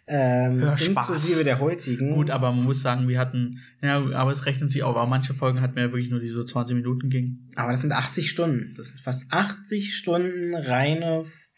ähm, 0.06 0.60
Hör 0.60 0.78
Spaß. 0.78 0.88
inklusive 1.08 1.44
der 1.44 1.58
heutigen. 1.60 2.14
Gut, 2.14 2.30
aber 2.30 2.50
man 2.52 2.64
muss 2.64 2.80
sagen, 2.80 3.06
wir 3.08 3.18
hatten, 3.18 3.60
ja, 3.82 3.98
aber 4.14 4.32
es 4.32 4.46
rechnet 4.46 4.70
sich 4.70 4.82
auch, 4.82 4.96
aber 4.96 5.06
manche 5.06 5.34
Folgen 5.34 5.60
hatten 5.60 5.76
wir 5.76 5.82
ja 5.84 5.92
wirklich 5.92 6.10
nur 6.10 6.20
die 6.20 6.28
so 6.28 6.42
20 6.42 6.76
Minuten 6.76 7.10
ging. 7.10 7.38
aber 7.56 7.72
das 7.72 7.82
sind 7.82 7.92
80 7.92 8.30
Stunden. 8.30 8.74
Das 8.76 8.88
sind 8.88 9.00
fast 9.00 9.30
80 9.30 9.94
Stunden 9.94 10.54
reines 10.54 11.52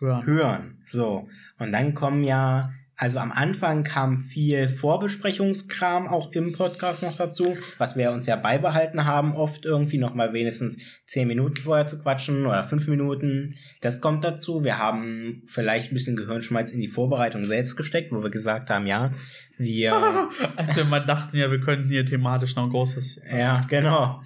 Ja. 0.00 0.22
hören. 0.24 0.78
So. 0.86 1.28
Und 1.58 1.72
dann 1.72 1.94
kommen 1.94 2.22
ja, 2.22 2.62
also 3.00 3.18
am 3.18 3.32
Anfang 3.32 3.82
kam 3.82 4.18
viel 4.18 4.68
Vorbesprechungskram 4.68 6.06
auch 6.06 6.32
im 6.32 6.52
Podcast 6.52 7.02
noch 7.02 7.16
dazu, 7.16 7.56
was 7.78 7.96
wir 7.96 8.12
uns 8.12 8.26
ja 8.26 8.36
beibehalten 8.36 9.06
haben, 9.06 9.34
oft 9.34 9.64
irgendwie 9.64 9.96
noch 9.96 10.14
mal 10.14 10.34
wenigstens 10.34 11.00
zehn 11.06 11.26
Minuten 11.26 11.56
vorher 11.56 11.86
zu 11.86 11.98
quatschen 11.98 12.44
oder 12.44 12.62
fünf 12.62 12.88
Minuten. 12.88 13.54
Das 13.80 14.02
kommt 14.02 14.22
dazu. 14.22 14.64
Wir 14.64 14.76
haben 14.76 15.44
vielleicht 15.46 15.90
ein 15.90 15.94
bisschen 15.94 16.14
Gehirnschmalz 16.14 16.72
in 16.72 16.80
die 16.80 16.88
Vorbereitung 16.88 17.46
selbst 17.46 17.74
gesteckt, 17.74 18.12
wo 18.12 18.22
wir 18.22 18.28
gesagt 18.28 18.68
haben, 18.68 18.86
ja, 18.86 19.12
wir, 19.56 19.94
Als 20.56 20.76
wir 20.76 20.84
mal 20.84 21.00
dachten, 21.00 21.38
ja, 21.38 21.50
wir 21.50 21.60
könnten 21.60 21.88
hier 21.88 22.04
thematisch 22.04 22.54
noch 22.54 22.64
ein 22.64 22.70
großes. 22.70 23.22
ja, 23.30 23.64
genau. 23.66 24.20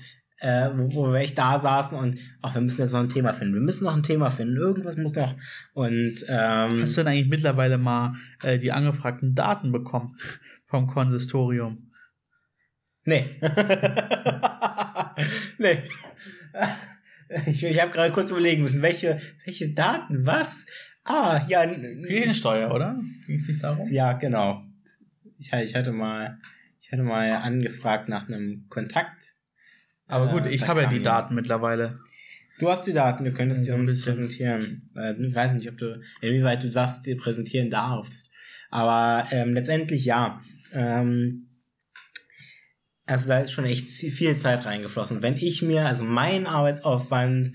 Äh, 0.45 0.71
wo, 0.77 0.93
wo 0.93 1.13
wir 1.13 1.21
echt 1.21 1.39
da 1.39 1.59
saßen 1.59 1.97
und 1.97 2.19
ach, 2.43 2.55
wir 2.55 2.61
müssen 2.61 2.83
jetzt 2.83 2.93
noch 2.93 3.01
ein 3.01 3.09
Thema 3.09 3.33
finden. 3.33 3.55
Wir 3.55 3.63
müssen 3.63 3.85
noch 3.85 3.97
ein 3.97 4.03
Thema 4.03 4.31
finden. 4.31 4.59
Irgendwas 4.59 4.99
muss 4.99 5.15
noch. 5.15 5.35
Und 5.73 6.17
ähm, 6.29 6.83
Hast 6.83 6.99
du 6.99 7.01
denn 7.01 7.15
eigentlich 7.15 7.31
mittlerweile 7.31 7.79
mal 7.79 8.13
äh, 8.43 8.59
die 8.59 8.71
angefragten 8.71 9.35
Daten 9.35 9.73
bekommen 9.73 10.15
vom 10.67 10.87
Konsistorium? 10.87 11.91
Nee. 13.05 13.25
nee. 15.59 15.79
Ich, 17.47 17.65
ich 17.65 17.81
habe 17.81 17.91
gerade 17.91 18.13
kurz 18.13 18.31
überlegen 18.31 18.63
müssen, 18.63 18.83
welche, 18.83 19.19
welche 19.45 19.73
Daten, 19.73 20.27
was? 20.27 20.67
Ah, 21.05 21.41
ja. 21.49 21.67
Kirchensteuer, 21.67 22.73
oder? 22.73 23.01
Ging 23.27 23.39
es 23.39 23.49
nicht 23.49 23.65
darum? 23.65 23.91
Ja, 23.91 24.13
genau. 24.13 24.63
Ich, 25.39 25.53
ich 25.53 25.75
hatte 25.75 25.91
mal, 25.91 26.39
ich 26.79 26.93
hatte 26.93 27.03
mal 27.03 27.33
angefragt 27.33 28.09
nach 28.11 28.29
einem 28.29 28.67
Kontakt. 28.69 29.34
Aber 30.15 30.29
gut, 30.29 30.47
Äh, 30.47 30.51
ich 30.51 30.67
habe 30.67 30.83
ja 30.83 30.89
die 30.89 31.03
Daten 31.03 31.35
nichts. 31.35 31.37
mittlerweile. 31.37 31.99
Du 32.61 32.71
hast 32.71 32.87
die 32.87 32.93
Daten, 32.93 33.25
du 33.25 33.33
könntest 33.33 33.67
Ja, 33.67 33.75
die 33.75 33.81
uns 33.81 33.91
bisschen. 33.91 34.15
präsentieren. 34.15 34.91
Äh, 34.97 35.15
ich 35.21 35.35
weiß 35.35 35.53
nicht, 35.55 35.69
ob 35.69 35.77
du, 35.77 36.01
inwieweit 36.21 36.63
du 36.63 36.71
das 36.71 37.03
dir 37.03 37.17
präsentieren 37.17 37.69
darfst. 37.71 38.31
Aber 38.71 39.27
ähm, 39.33 39.55
letztendlich 39.55 40.05
ja. 40.05 40.41
Ähm, 40.73 41.49
also 43.07 43.29
da 43.29 43.41
ist 43.41 43.53
schon 43.53 43.65
echt 43.67 43.89
viel 43.89 44.37
Zeit 44.37 44.65
reingeflossen. 44.65 45.21
Wenn 45.23 45.37
ich 45.37 45.63
mir, 45.63 45.87
also 45.87 46.05
mein 46.05 46.47
Arbeitsaufwand, 46.47 47.53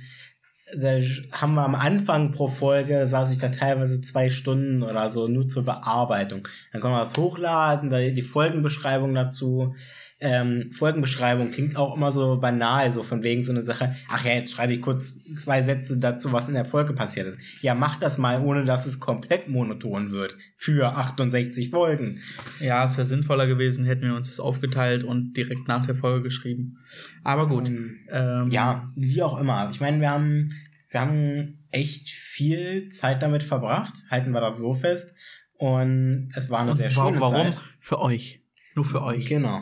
da 0.78 1.00
haben 1.32 1.56
wir 1.56 1.64
am 1.66 1.74
Anfang 1.76 2.32
pro 2.32 2.48
Folge, 2.48 3.08
saß 3.08 3.32
ich 3.32 3.40
da 3.40 3.50
teilweise 3.50 4.02
zwei 4.02 4.30
Stunden 4.30 4.84
oder 4.84 5.10
so 5.10 5.28
nur 5.28 5.48
zur 5.48 5.66
Bearbeitung. 5.66 6.48
Dann 6.72 6.82
kann 6.82 6.92
man 6.92 7.00
das 7.00 7.18
hochladen, 7.18 7.90
da 7.90 8.00
die 8.00 8.22
Folgenbeschreibung 8.22 9.16
dazu. 9.16 9.76
Ähm, 10.22 10.72
Folgenbeschreibung 10.74 11.52
klingt 11.52 11.78
auch 11.78 11.96
immer 11.96 12.12
so 12.12 12.38
banal, 12.40 12.92
so 12.92 13.04
von 13.04 13.24
wegen 13.24 13.42
so 13.42 13.52
eine 13.52 13.64
Sache. 13.64 13.96
Ach 14.10 14.26
ja, 14.26 14.34
jetzt 14.34 14.52
schreibe 14.52 14.74
ich 14.74 14.82
kurz 14.82 15.18
zwei 15.40 15.62
Sätze 15.64 15.98
dazu, 15.98 16.34
was 16.34 16.50
in 16.50 16.56
der 16.56 16.66
Folge 16.66 16.92
passiert 16.94 17.28
ist. 17.28 17.38
Ja, 17.62 17.74
mach 17.74 17.98
das 18.00 18.18
mal, 18.18 18.42
ohne 18.42 18.66
dass 18.66 18.86
es 18.86 19.00
komplett 19.00 19.48
monoton 19.48 20.12
wird. 20.12 20.36
Für 20.58 20.96
68 20.98 21.70
Folgen. 21.70 22.20
Ja, 22.60 22.84
es 22.84 22.98
wäre 22.98 23.08
sinnvoller 23.08 23.48
gewesen, 23.48 23.86
hätten 23.86 24.02
wir 24.04 24.16
uns 24.16 24.28
das 24.28 24.42
aufgeteilt 24.42 25.06
und 25.06 25.34
direkt 25.38 25.70
nach 25.70 25.86
der 25.86 25.96
Folge 25.96 26.24
geschrieben. 26.24 26.78
Aber 27.24 27.48
gut. 27.48 27.70
Ähm, 27.70 28.00
Ähm, 28.12 28.46
Ja, 28.52 28.90
wie 28.98 29.24
auch 29.24 29.40
immer. 29.40 29.70
Ich 29.72 29.80
meine, 29.80 30.02
wir 30.02 30.10
haben, 30.10 30.52
wir 30.90 31.00
haben 31.00 31.60
echt 31.72 32.10
viel 32.10 32.90
Zeit 32.90 33.22
damit 33.22 33.44
verbracht. 33.44 33.94
Halten 34.10 34.32
wir 34.34 34.42
das 34.42 34.58
so 34.58 34.74
fest. 34.74 35.14
Und 35.54 36.30
es 36.36 36.50
war 36.50 36.60
eine 36.62 36.72
Und 36.72 36.78
sehr 36.78 36.90
schöne 36.90 37.20
warum? 37.22 37.36
Zeit. 37.36 37.58
Für 37.80 38.02
euch. 38.02 38.42
Nur 38.76 38.84
für 38.86 39.02
euch. 39.02 39.26
Genau. 39.28 39.62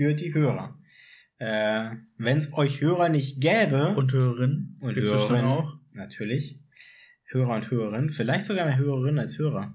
Für 0.00 0.14
die 0.14 0.32
Hörer. 0.32 0.78
Äh, 1.36 1.90
Wenn 2.16 2.38
es 2.38 2.54
euch 2.54 2.80
Hörer 2.80 3.10
nicht 3.10 3.38
gäbe, 3.38 3.88
Und 3.88 4.14
Hörerinnen. 4.14 4.78
Und 4.80 4.96
Hörerinnen. 4.96 5.44
auch. 5.44 5.74
natürlich, 5.92 6.58
Hörer 7.26 7.56
und 7.56 7.70
Hörerinnen, 7.70 8.08
vielleicht 8.08 8.46
sogar 8.46 8.64
mehr 8.64 8.78
Hörerinnen 8.78 9.18
als 9.18 9.38
Hörer. 9.38 9.74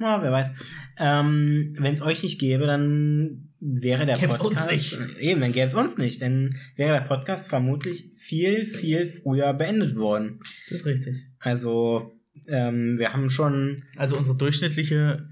Na, 0.00 0.20
wer 0.24 0.32
weiß. 0.32 0.50
Ähm, 0.98 1.76
Wenn 1.78 1.94
es 1.94 2.02
euch 2.02 2.24
nicht 2.24 2.40
gäbe, 2.40 2.66
dann 2.66 3.52
wäre 3.60 4.06
der 4.06 4.16
Gäb's 4.18 4.40
uns 4.40 4.60
Podcast. 4.60 4.72
nicht. 4.72 4.98
Eben, 5.20 5.40
dann 5.40 5.52
gäbe 5.52 5.66
es 5.68 5.74
uns 5.74 5.96
nicht. 5.98 6.20
Dann 6.20 6.50
wäre 6.74 6.98
der 6.98 7.06
Podcast 7.06 7.46
vermutlich 7.46 8.10
viel, 8.16 8.66
viel 8.66 9.06
früher 9.06 9.54
beendet 9.54 9.94
worden. 9.94 10.40
Das 10.68 10.80
ist 10.80 10.86
richtig. 10.86 11.14
Also, 11.38 12.18
ähm, 12.48 12.98
wir 12.98 13.12
haben 13.12 13.30
schon. 13.30 13.84
Also 13.96 14.18
unsere 14.18 14.36
durchschnittliche 14.36 15.28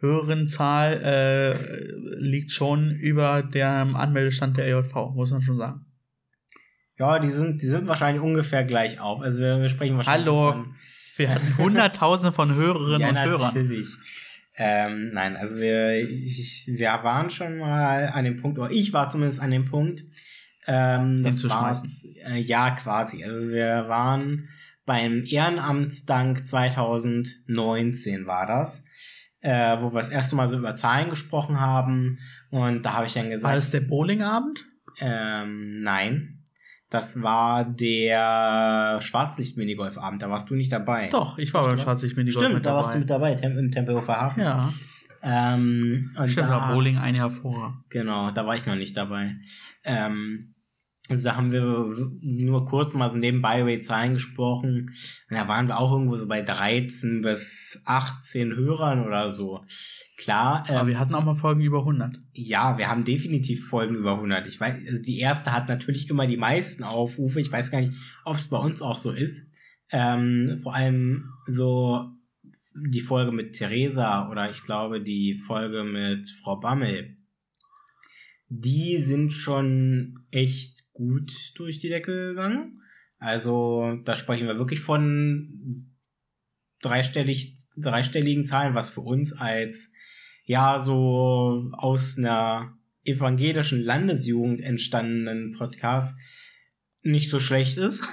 Hörerinnenzahl 0.00 1.00
äh, 1.02 2.18
liegt 2.18 2.52
schon 2.52 2.90
über 2.90 3.42
dem 3.42 3.96
Anmeldestand 3.96 4.56
der 4.56 4.66
EJV, 4.66 4.94
muss 5.14 5.30
man 5.30 5.42
schon 5.42 5.58
sagen. 5.58 5.86
Ja, 6.98 7.18
die 7.18 7.30
sind, 7.30 7.62
die 7.62 7.66
sind 7.66 7.88
wahrscheinlich 7.88 8.22
ungefähr 8.22 8.64
gleich 8.64 9.00
auf. 9.00 9.22
Also 9.22 9.38
wir, 9.38 9.60
wir 9.60 9.68
sprechen 9.68 9.96
wahrscheinlich 9.96 10.26
Hallo. 10.26 10.52
von 10.52 10.74
Wir 11.16 11.34
hatten 11.34 11.58
Hunderttausende 11.58 12.32
von 12.32 12.54
Hörerinnen 12.54 13.00
ja, 13.00 13.08
und 13.10 13.18
Hörern. 13.18 13.54
natürlich. 13.54 13.88
Ähm, 14.56 15.10
nein, 15.12 15.36
also 15.36 15.56
wir, 15.56 15.98
ich, 16.00 16.64
wir 16.66 16.88
waren 17.02 17.30
schon 17.30 17.58
mal 17.58 18.08
an 18.08 18.24
dem 18.24 18.36
Punkt, 18.36 18.58
oder 18.58 18.70
ich 18.70 18.92
war 18.92 19.10
zumindest 19.10 19.40
an 19.40 19.50
dem 19.50 19.66
Punkt, 19.66 20.02
ähm, 20.66 21.22
das 21.22 21.48
war, 21.48 21.68
Hinzuschmeißen. 21.68 22.16
äh, 22.26 22.38
ja, 22.40 22.70
quasi. 22.70 23.24
Also 23.24 23.48
wir 23.48 23.88
waren 23.88 24.48
beim 24.86 25.24
Ehrenamtsdank 25.26 26.46
2019 26.46 28.26
war 28.26 28.46
das, 28.46 28.84
äh, 29.42 29.76
wo 29.80 29.92
wir 29.92 30.00
das 30.00 30.08
erste 30.10 30.36
Mal 30.36 30.48
so 30.48 30.56
über 30.58 30.76
Zahlen 30.76 31.10
gesprochen 31.10 31.60
haben. 31.60 32.18
Und 32.50 32.82
da 32.84 32.94
habe 32.94 33.06
ich 33.06 33.14
dann 33.14 33.24
War 33.24 33.30
gesagt, 33.30 33.56
das 33.56 33.70
der 33.70 33.80
Bowlingabend? 33.80 34.64
ähm, 35.00 35.82
nein. 35.82 36.36
Das 36.90 37.22
war 37.22 37.64
der 37.64 38.98
Schwarzlicht-Minigolf-Abend, 39.00 40.22
da 40.22 40.28
warst 40.30 40.50
du 40.50 40.56
nicht 40.56 40.72
dabei. 40.72 41.08
Doch, 41.10 41.38
ich 41.38 41.54
war 41.54 41.62
beim 41.64 41.76
du 41.76 41.82
Schwarzlicht 41.82 42.16
Minigolf 42.16 42.42
Stimmt, 42.44 42.56
mit 42.56 42.66
da 42.66 42.70
dabei. 42.70 42.82
warst 42.82 42.94
du 42.94 42.98
mit 42.98 43.10
dabei, 43.10 43.32
im 43.34 43.70
Tempelhofer 43.70 44.20
Hafen. 44.20 44.40
Ja, 44.42 44.72
Ähm, 45.22 46.16
und 46.18 46.28
stimmt, 46.30 46.48
da, 46.48 46.60
war 46.60 46.72
Bowling 46.72 46.98
ein 46.98 47.14
Jahr 47.14 47.30
vorher. 47.30 47.74
Genau, 47.90 48.32
da 48.32 48.44
war 48.46 48.56
ich 48.56 48.66
noch 48.66 48.74
nicht 48.74 48.96
dabei. 48.96 49.36
Ähm, 49.84 50.54
also 51.10 51.24
da 51.24 51.36
haben 51.36 51.50
wir 51.50 51.92
nur 52.22 52.66
kurz 52.66 52.94
mal 52.94 53.10
so 53.10 53.18
nebenbei 53.18 53.60
über 53.60 53.70
die 53.70 53.80
Zahlen 53.80 54.14
gesprochen. 54.14 54.90
Und 55.28 55.36
da 55.36 55.48
waren 55.48 55.66
wir 55.66 55.78
auch 55.78 55.92
irgendwo 55.92 56.16
so 56.16 56.28
bei 56.28 56.40
13 56.40 57.22
bis 57.22 57.82
18 57.84 58.54
Hörern 58.54 59.04
oder 59.04 59.32
so. 59.32 59.64
Klar, 60.16 60.64
Aber 60.68 60.82
ähm, 60.82 60.86
wir 60.86 60.98
hatten 60.98 61.14
auch 61.14 61.24
mal 61.24 61.34
Folgen 61.34 61.62
über 61.62 61.80
100. 61.80 62.16
ja, 62.34 62.78
wir 62.78 62.88
haben 62.88 63.04
definitiv 63.04 63.66
Folgen 63.66 63.96
über 63.96 64.14
100. 64.14 64.46
Ich 64.46 64.60
weiß, 64.60 64.76
also 64.88 65.02
die 65.02 65.18
erste 65.18 65.52
hat 65.52 65.68
natürlich 65.68 66.10
immer 66.10 66.26
die 66.26 66.36
meisten 66.36 66.84
Aufrufe. 66.84 67.40
Ich 67.40 67.50
weiß 67.50 67.70
gar 67.70 67.80
nicht, 67.80 67.94
ob 68.24 68.36
es 68.36 68.48
bei 68.48 68.58
uns 68.58 68.82
auch 68.82 68.98
so 68.98 69.10
ist. 69.10 69.50
Ähm, 69.90 70.58
vor 70.62 70.74
allem 70.74 71.30
so 71.46 72.10
die 72.76 73.00
Folge 73.00 73.32
mit 73.32 73.54
Theresa 73.54 74.30
oder 74.30 74.50
ich 74.50 74.62
glaube 74.62 75.00
die 75.00 75.34
Folge 75.34 75.82
mit 75.82 76.30
Frau 76.30 76.56
Bammel, 76.56 77.16
die 78.48 78.98
sind 78.98 79.32
schon 79.32 80.20
echt 80.30 80.79
gut 81.00 81.32
durch 81.54 81.78
die 81.78 81.88
Decke 81.88 82.28
gegangen. 82.28 82.82
Also 83.18 83.98
da 84.04 84.14
sprechen 84.14 84.46
wir 84.46 84.58
wirklich 84.58 84.80
von 84.80 85.72
dreistellig, 86.82 87.56
dreistelligen 87.76 88.44
Zahlen, 88.44 88.74
was 88.74 88.90
für 88.90 89.00
uns 89.00 89.32
als 89.32 89.92
ja 90.44 90.78
so 90.78 91.70
aus 91.72 92.18
einer 92.18 92.76
evangelischen 93.04 93.82
Landesjugend 93.82 94.60
entstandenen 94.60 95.52
Podcast 95.56 96.18
nicht 97.02 97.30
so 97.30 97.40
schlecht 97.40 97.78
ist. 97.78 98.04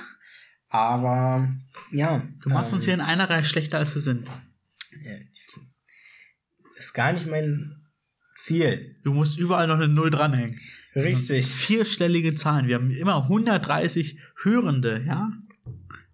Aber 0.70 1.50
ja. 1.92 2.26
Du 2.42 2.50
machst 2.50 2.72
ähm, 2.72 2.76
uns 2.76 2.86
hier 2.86 2.94
in 2.94 3.02
einer 3.02 3.30
Reihe 3.30 3.46
schlechter, 3.46 3.80
als 3.80 3.94
wir 3.96 4.02
sind. 4.02 4.30
ist 6.78 6.94
gar 6.94 7.12
nicht 7.12 7.28
mein 7.28 7.86
Ziel. 8.36 8.98
Du 9.04 9.14
musst 9.14 9.38
überall 9.38 9.68
noch 9.68 9.76
eine 9.76 9.88
Null 9.90 10.10
dranhängen. 10.10 10.60
Richtig. 10.98 11.46
Vierstellige 11.46 12.34
Zahlen. 12.34 12.68
Wir 12.68 12.76
haben 12.76 12.92
immer 12.92 13.24
130 13.24 14.18
Hörende, 14.44 15.04
ja? 15.06 15.32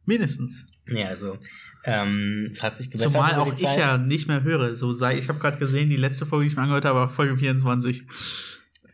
Mindestens. 0.05 0.67
Ja, 0.87 1.07
also 1.07 1.37
ähm, 1.85 2.49
es 2.51 2.61
hat 2.61 2.75
sich 2.77 2.89
gebessert. 2.89 3.11
Zumal 3.11 3.35
auch 3.35 3.53
ich 3.53 3.61
ja 3.61 3.97
nicht 3.97 4.27
mehr 4.27 4.43
höre. 4.43 4.75
So 4.75 4.91
sei, 4.91 5.17
ich 5.17 5.29
habe 5.29 5.39
gerade 5.39 5.57
gesehen, 5.57 5.89
die 5.89 5.95
letzte 5.95 6.25
Folge, 6.25 6.45
die 6.45 6.51
ich 6.51 6.57
mir 6.57 6.63
angehört 6.63 6.85
habe, 6.85 6.99
war 6.99 7.09
Folge 7.09 7.37
24. 7.37 8.03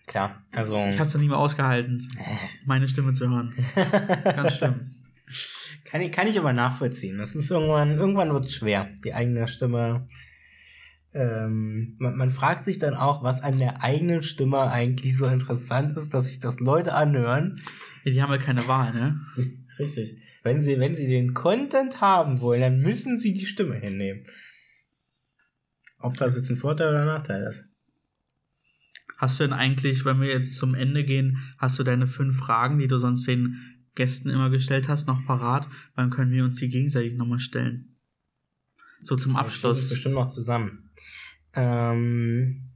Klar, 0.06 0.42
also 0.52 0.76
Ich 0.76 0.94
habe 0.94 1.04
es 1.04 1.12
dann 1.12 1.22
nicht 1.22 1.30
mehr 1.30 1.38
ausgehalten, 1.38 2.12
meine 2.66 2.88
Stimme 2.88 3.14
zu 3.14 3.30
hören. 3.30 3.54
Das 3.76 4.18
ist 4.26 4.36
ganz 4.36 4.56
schlimm. 4.56 4.92
kann, 5.86 6.02
ich, 6.02 6.12
kann 6.12 6.28
ich 6.28 6.40
aber 6.40 6.52
nachvollziehen. 6.52 7.20
Das 7.20 7.36
ist 7.36 7.52
irgendwann, 7.52 7.98
irgendwann 7.98 8.34
wird 8.34 8.46
es 8.46 8.56
schwer, 8.56 8.90
die 9.04 9.14
eigene 9.14 9.48
Stimme. 9.48 10.08
Ähm, 11.14 11.96
man, 11.98 12.16
man 12.18 12.30
fragt 12.30 12.66
sich 12.66 12.78
dann 12.78 12.94
auch, 12.94 13.24
was 13.24 13.42
an 13.42 13.58
der 13.58 13.84
eigenen 13.84 14.22
Stimme 14.22 14.62
eigentlich 14.70 15.18
so 15.18 15.26
interessant 15.26 15.98
ist, 15.98 16.14
dass 16.14 16.28
sich 16.28 16.40
das 16.40 16.60
Leute 16.60 16.94
anhören. 16.94 17.60
Ja, 18.04 18.12
die 18.12 18.22
haben 18.22 18.32
ja 18.32 18.38
keine 18.38 18.68
Wahl, 18.68 18.94
ne? 18.94 19.20
Richtig. 19.80 20.22
Wenn 20.44 20.62
sie, 20.62 20.80
wenn 20.80 20.96
sie 20.96 21.08
den 21.08 21.34
Content 21.34 22.02
haben 22.02 22.42
wollen, 22.42 22.62
dann 22.62 22.80
müssen 22.82 23.18
sie 23.18 23.34
die 23.34 23.46
Stimme 23.46 23.76
hinnehmen. 23.76 24.26
Ob 26.00 26.16
das 26.18 26.36
jetzt 26.36 26.50
ein 26.50 26.58
Vorteil 26.58 26.90
oder 26.90 27.02
ein 27.02 27.08
Nachteil 27.08 27.44
ist. 27.44 27.66
Hast 29.18 29.40
du 29.40 29.44
denn 29.44 29.54
eigentlich, 29.54 30.06
wenn 30.06 30.22
wir 30.22 30.30
jetzt 30.30 30.56
zum 30.56 30.76
Ende 30.76 31.04
gehen, 31.04 31.40
hast 31.58 31.78
du 31.78 31.84
deine 31.84 32.08
fünf 32.08 32.38
Fragen, 32.38 32.80
die 32.80 32.88
du 32.88 33.00
sonst 33.00 33.28
den 33.28 33.58
Gästen 33.96 34.30
immer 34.30 34.50
gestellt 34.50 34.88
hast, 34.88 35.08
noch 35.08 35.26
parat? 35.26 35.68
Dann 35.96 36.10
können 36.10 36.32
wir 36.32 36.46
uns 36.46 36.56
die 36.56 36.70
gegenseitig 36.70 37.18
nochmal 37.18 37.40
stellen. 37.40 37.89
So 39.02 39.16
zum 39.16 39.34
Das 39.34 39.42
Abschluss. 39.42 39.90
bestimmt 39.90 40.16
noch 40.16 40.30
zusammen. 40.30 40.92
Ähm, 41.54 42.70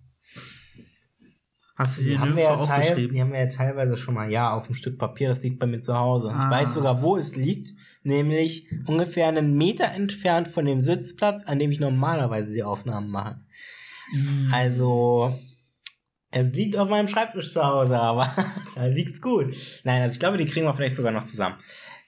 Hast 1.76 2.00
du 2.00 2.04
die, 2.04 2.10
die 2.12 2.20
haben 2.20 2.36
wir 2.36 2.44
nirgendwo 2.44 2.66
ja 2.66 2.76
aufgeschrieben? 2.76 3.14
die 3.16 3.22
haben 3.22 3.32
wir 3.32 3.40
ja 3.40 3.48
teilweise 3.48 3.98
schon 3.98 4.14
mal, 4.14 4.30
ja, 4.30 4.54
auf 4.54 4.68
dem 4.68 4.76
Stück 4.76 5.00
Papier, 5.00 5.30
das 5.30 5.42
liegt 5.42 5.60
bei 5.60 5.66
mir 5.66 5.82
zu 5.82 5.98
Hause. 5.98 6.30
Ah. 6.30 6.46
Ich 6.46 6.52
weiß 6.52 6.74
sogar, 6.76 7.02
wo 7.02 7.18
es 7.18 7.36
liegt, 7.36 7.74
nämlich 8.04 8.68
ungefähr 8.86 9.28
einen 9.28 9.56
Meter 9.58 9.86
entfernt 9.86 10.48
von 10.48 10.66
dem 10.66 10.82
Sitzplatz, 10.82 11.44
an 11.44 11.58
dem 11.58 11.72
ich 11.72 11.80
normalerweise 11.80 12.54
die 12.54 12.64
Aufnahmen 12.64 13.10
mache. 13.10 13.42
Hm. 14.12 14.50
Also, 14.54 15.36
es 16.30 16.52
liegt 16.54 16.76
auf 16.78 16.90
meinem 16.90 17.08
Schreibtisch 17.08 17.52
zu 17.52 17.64
Hause, 17.64 18.00
aber 18.00 18.32
da 18.76 18.86
liegt's 18.86 19.22
gut. 19.22 19.56
Nein, 19.84 20.04
also 20.04 20.14
ich 20.14 20.20
glaube, 20.20 20.38
die 20.38 20.46
kriegen 20.46 20.68
wir 20.68 20.74
vielleicht 20.74 20.96
sogar 20.96 21.12
noch 21.12 21.26
zusammen. 21.26 21.56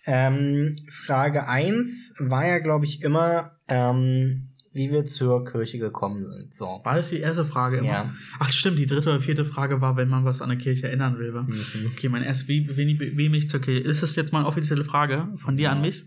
Ähm, 0.05 0.77
Frage 0.89 1.47
eins 1.47 2.13
war 2.19 2.45
ja, 2.45 2.59
glaube 2.59 2.85
ich, 2.85 3.01
immer, 3.01 3.57
ähm, 3.67 4.49
wie 4.73 4.91
wir 4.91 5.05
zur 5.05 5.45
Kirche 5.45 5.79
gekommen 5.79 6.29
sind. 6.31 6.53
So. 6.53 6.81
War 6.83 6.95
das 6.95 7.09
die 7.09 7.19
erste 7.19 7.45
Frage 7.45 7.77
immer? 7.77 7.87
Ja. 7.87 8.13
Ach 8.39 8.51
stimmt, 8.51 8.77
die 8.77 8.85
dritte 8.85 9.09
oder 9.09 9.21
vierte 9.21 9.45
Frage 9.45 9.81
war, 9.81 9.95
wenn 9.95 10.09
man 10.09 10.25
was 10.25 10.41
an 10.41 10.49
der 10.49 10.57
Kirche 10.57 10.89
ändern 10.89 11.17
will. 11.17 11.31
Mhm. 11.31 11.91
Okay, 11.91 12.09
mein 12.09 12.23
erst, 12.23 12.47
wie, 12.47 12.67
wie, 12.77 12.99
wie 12.99 13.29
bin 13.29 13.33
ich 13.33 13.49
zur 13.49 13.61
Kirche? 13.61 13.87
Ist 13.87 14.03
das 14.03 14.15
jetzt 14.15 14.33
mal 14.33 14.39
eine 14.39 14.47
offizielle 14.47 14.83
Frage 14.83 15.29
von 15.37 15.57
dir 15.57 15.71
an 15.71 15.81
mich? 15.81 16.05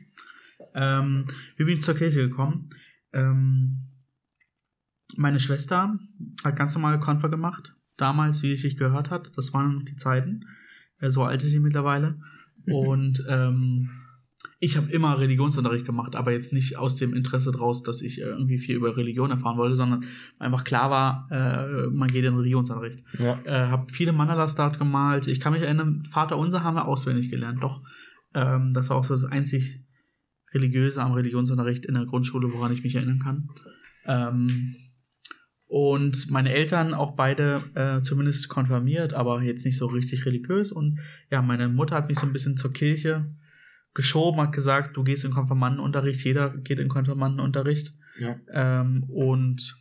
Ähm, 0.74 1.26
wie 1.56 1.64
bin 1.64 1.74
ich 1.74 1.82
zur 1.82 1.94
Kirche 1.94 2.28
gekommen? 2.28 2.70
Ähm, 3.12 3.88
meine 5.16 5.40
Schwester 5.40 5.98
hat 6.44 6.56
ganz 6.56 6.74
normale 6.74 7.00
Konfer 7.00 7.28
gemacht. 7.28 7.74
Damals, 7.96 8.42
wie 8.42 8.52
es 8.52 8.60
sich 8.60 8.76
gehört 8.76 9.10
hat. 9.10 9.32
Das 9.36 9.52
waren 9.54 9.74
noch 9.74 9.82
die 9.82 9.96
Zeiten. 9.96 10.44
Äh, 11.00 11.10
so 11.10 11.24
alt 11.24 11.42
ist 11.42 11.50
sie 11.50 11.58
mittlerweile. 11.58 12.20
Und 12.72 13.24
ähm, 13.28 13.90
ich 14.60 14.76
habe 14.76 14.90
immer 14.90 15.18
Religionsunterricht 15.18 15.84
gemacht, 15.84 16.16
aber 16.16 16.32
jetzt 16.32 16.52
nicht 16.52 16.78
aus 16.78 16.96
dem 16.96 17.14
Interesse 17.14 17.52
draus, 17.52 17.82
dass 17.82 18.02
ich 18.02 18.20
äh, 18.20 18.24
irgendwie 18.24 18.58
viel 18.58 18.76
über 18.76 18.96
Religion 18.96 19.30
erfahren 19.30 19.56
wollte, 19.56 19.74
sondern 19.74 20.04
einfach 20.38 20.64
klar 20.64 20.90
war, 20.90 21.28
äh, 21.30 21.88
man 21.90 22.08
geht 22.08 22.24
in 22.24 22.34
Religionsunterricht 22.34 23.02
Ja. 23.18 23.38
äh, 23.44 23.68
habe 23.68 23.92
viele 23.92 24.12
Mandalas 24.12 24.54
dort 24.54 24.78
gemalt. 24.78 25.26
Ich 25.26 25.40
kann 25.40 25.52
mich 25.52 25.62
erinnern, 25.62 26.04
Vater 26.04 26.38
Unser 26.38 26.64
haben 26.64 26.74
wir 26.76 26.86
auswendig 26.86 27.30
gelernt. 27.30 27.62
Doch, 27.62 27.82
ähm, 28.34 28.72
das 28.72 28.90
war 28.90 28.96
auch 28.96 29.04
so 29.04 29.14
das 29.14 29.24
einzig 29.24 29.84
religiöse 30.52 31.02
am 31.02 31.12
Religionsunterricht 31.12 31.84
in 31.84 31.94
der 31.94 32.06
Grundschule, 32.06 32.52
woran 32.52 32.72
ich 32.72 32.82
mich 32.82 32.94
erinnern 32.94 33.20
kann. 33.20 33.48
Ähm, 34.06 34.76
und 35.68 36.30
meine 36.30 36.50
Eltern 36.50 36.94
auch 36.94 37.14
beide 37.14 37.62
äh, 37.74 38.00
zumindest 38.00 38.48
konfirmiert, 38.48 39.12
aber 39.12 39.42
jetzt 39.42 39.66
nicht 39.66 39.76
so 39.76 39.86
richtig 39.86 40.24
religiös. 40.24 40.72
Und 40.72 40.98
ja, 41.30 41.42
meine 41.42 41.68
Mutter 41.68 41.94
hat 41.94 42.08
mich 42.08 42.18
so 42.18 42.26
ein 42.26 42.32
bisschen 42.32 42.56
zur 42.56 42.72
Kirche 42.72 43.36
geschoben, 43.92 44.40
hat 44.40 44.52
gesagt, 44.52 44.96
du 44.96 45.04
gehst 45.04 45.24
in 45.24 45.30
Konfirmandenunterricht, 45.30 46.24
jeder 46.24 46.56
geht 46.56 46.78
in 46.78 46.88
Konfirmandenunterricht. 46.88 47.94
Ja. 48.18 48.36
Ähm, 48.50 49.04
und 49.08 49.76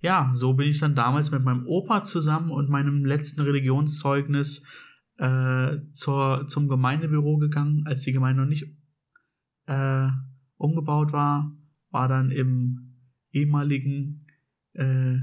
ja, 0.00 0.30
so 0.34 0.52
bin 0.52 0.68
ich 0.68 0.78
dann 0.78 0.94
damals 0.94 1.30
mit 1.30 1.42
meinem 1.42 1.66
Opa 1.66 2.02
zusammen 2.02 2.50
und 2.50 2.68
meinem 2.68 3.06
letzten 3.06 3.40
Religionszeugnis 3.40 4.66
äh, 5.16 5.78
zur, 5.92 6.46
zum 6.48 6.68
Gemeindebüro 6.68 7.38
gegangen, 7.38 7.84
als 7.86 8.02
die 8.02 8.12
Gemeinde 8.12 8.42
noch 8.42 8.48
nicht 8.48 8.66
äh, 9.66 10.08
umgebaut 10.58 11.12
war, 11.12 11.56
war 11.90 12.08
dann 12.08 12.30
im 12.30 12.96
ehemaligen 13.32 14.26
äh, 14.78 15.18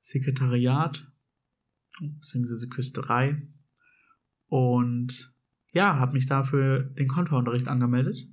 Sekretariat 0.00 1.06
beziehungsweise 2.00 2.68
Küsterei. 2.68 3.42
Und 4.46 5.34
ja, 5.72 5.98
habe 5.98 6.14
mich 6.14 6.26
dafür 6.26 6.82
den 6.82 7.08
Konferunterricht 7.08 7.68
angemeldet. 7.68 8.26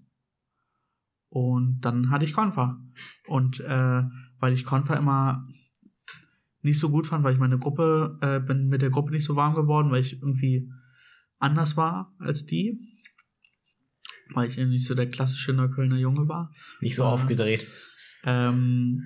Und 1.29 1.81
dann 1.81 2.11
hatte 2.11 2.23
ich 2.23 2.31
Konfer 2.31 2.81
und 3.27 3.59
äh, 3.59 4.03
weil 4.39 4.53
ich 4.53 4.63
Konfer 4.63 4.95
immer 4.95 5.45
nicht 6.61 6.79
so 6.79 6.89
gut 6.89 7.07
fand, 7.07 7.25
weil 7.25 7.33
ich 7.33 7.39
meine 7.39 7.59
Gruppe 7.59 8.17
äh, 8.21 8.39
bin 8.39 8.69
mit 8.69 8.81
der 8.81 8.89
Gruppe 8.89 9.11
nicht 9.11 9.25
so 9.25 9.35
warm 9.35 9.53
geworden, 9.53 9.91
weil 9.91 10.01
ich 10.01 10.13
irgendwie 10.13 10.71
anders 11.37 11.75
war 11.75 12.15
als 12.19 12.45
die, 12.45 12.79
weil 14.33 14.47
ich 14.47 14.57
eben 14.57 14.69
nicht 14.69 14.85
so 14.85 14.95
der 14.95 15.09
klassische 15.09 15.51
Neuköllner 15.51 15.97
Junge 15.97 16.27
war. 16.29 16.53
Nicht 16.79 16.95
so 16.95 17.03
aufgedreht. 17.03 17.67
ähm, 18.23 19.03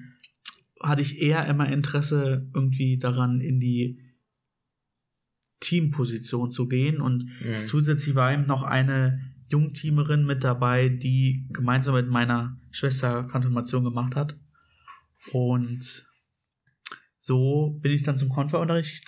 hatte 0.82 1.02
ich 1.02 1.22
eher 1.22 1.46
immer 1.48 1.70
Interesse 1.70 2.50
irgendwie 2.54 2.98
daran, 2.98 3.42
in 3.42 3.60
die 3.60 4.00
Teamposition 5.60 6.52
zu 6.52 6.68
gehen. 6.68 7.02
Und 7.02 7.26
Mhm. 7.44 7.66
zusätzlich 7.66 8.16
war 8.16 8.34
eben 8.34 8.48
noch 8.48 8.64
eine 8.64 9.20
Jungteamerin 9.50 10.26
mit 10.26 10.44
dabei, 10.44 10.90
die 10.90 11.48
gemeinsam 11.52 11.96
mit 11.96 12.08
meiner 12.08 12.58
Schwester 12.72 13.24
Konfirmation 13.24 13.84
gemacht 13.84 14.16
hat. 14.16 14.40
Und 15.34 16.06
so 17.20 17.78
bin 17.82 17.92
ich 17.92 18.04
dann 18.04 18.18
zum 18.18 18.30
Konferunterricht 18.30 19.06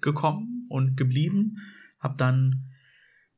gekommen 0.00 0.66
und 0.68 0.96
geblieben. 0.96 1.56
Hab 1.98 2.16
dann 2.18 2.70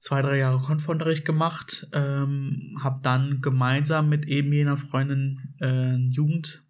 zwei, 0.00 0.22
drei 0.22 0.38
Jahre 0.38 0.60
Konferunterricht 0.62 1.24
gemacht, 1.24 1.88
ähm, 1.92 2.78
habe 2.82 3.00
dann 3.02 3.40
gemeinsam 3.40 4.08
mit 4.08 4.26
eben 4.26 4.52
jener 4.52 4.76
Freundin 4.76 5.54
äh, 5.60 5.66
einen 5.66 6.10
Jugendkeller 6.10 6.64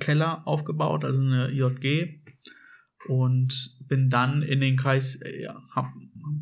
Keller 0.00 0.46
aufgebaut, 0.46 1.04
also 1.04 1.20
eine 1.20 1.50
JG 1.50 2.20
und 3.06 3.78
bin 3.86 4.10
dann 4.10 4.42
in 4.42 4.60
den 4.60 4.76
Kreis, 4.76 5.20
äh, 5.22 5.48
hab, 5.74 5.92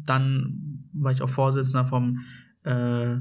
dann 0.04 0.88
war 0.94 1.12
ich 1.12 1.20
auch 1.20 1.28
Vorsitzender 1.28 1.86
vom 1.86 2.24
äh, 2.62 3.16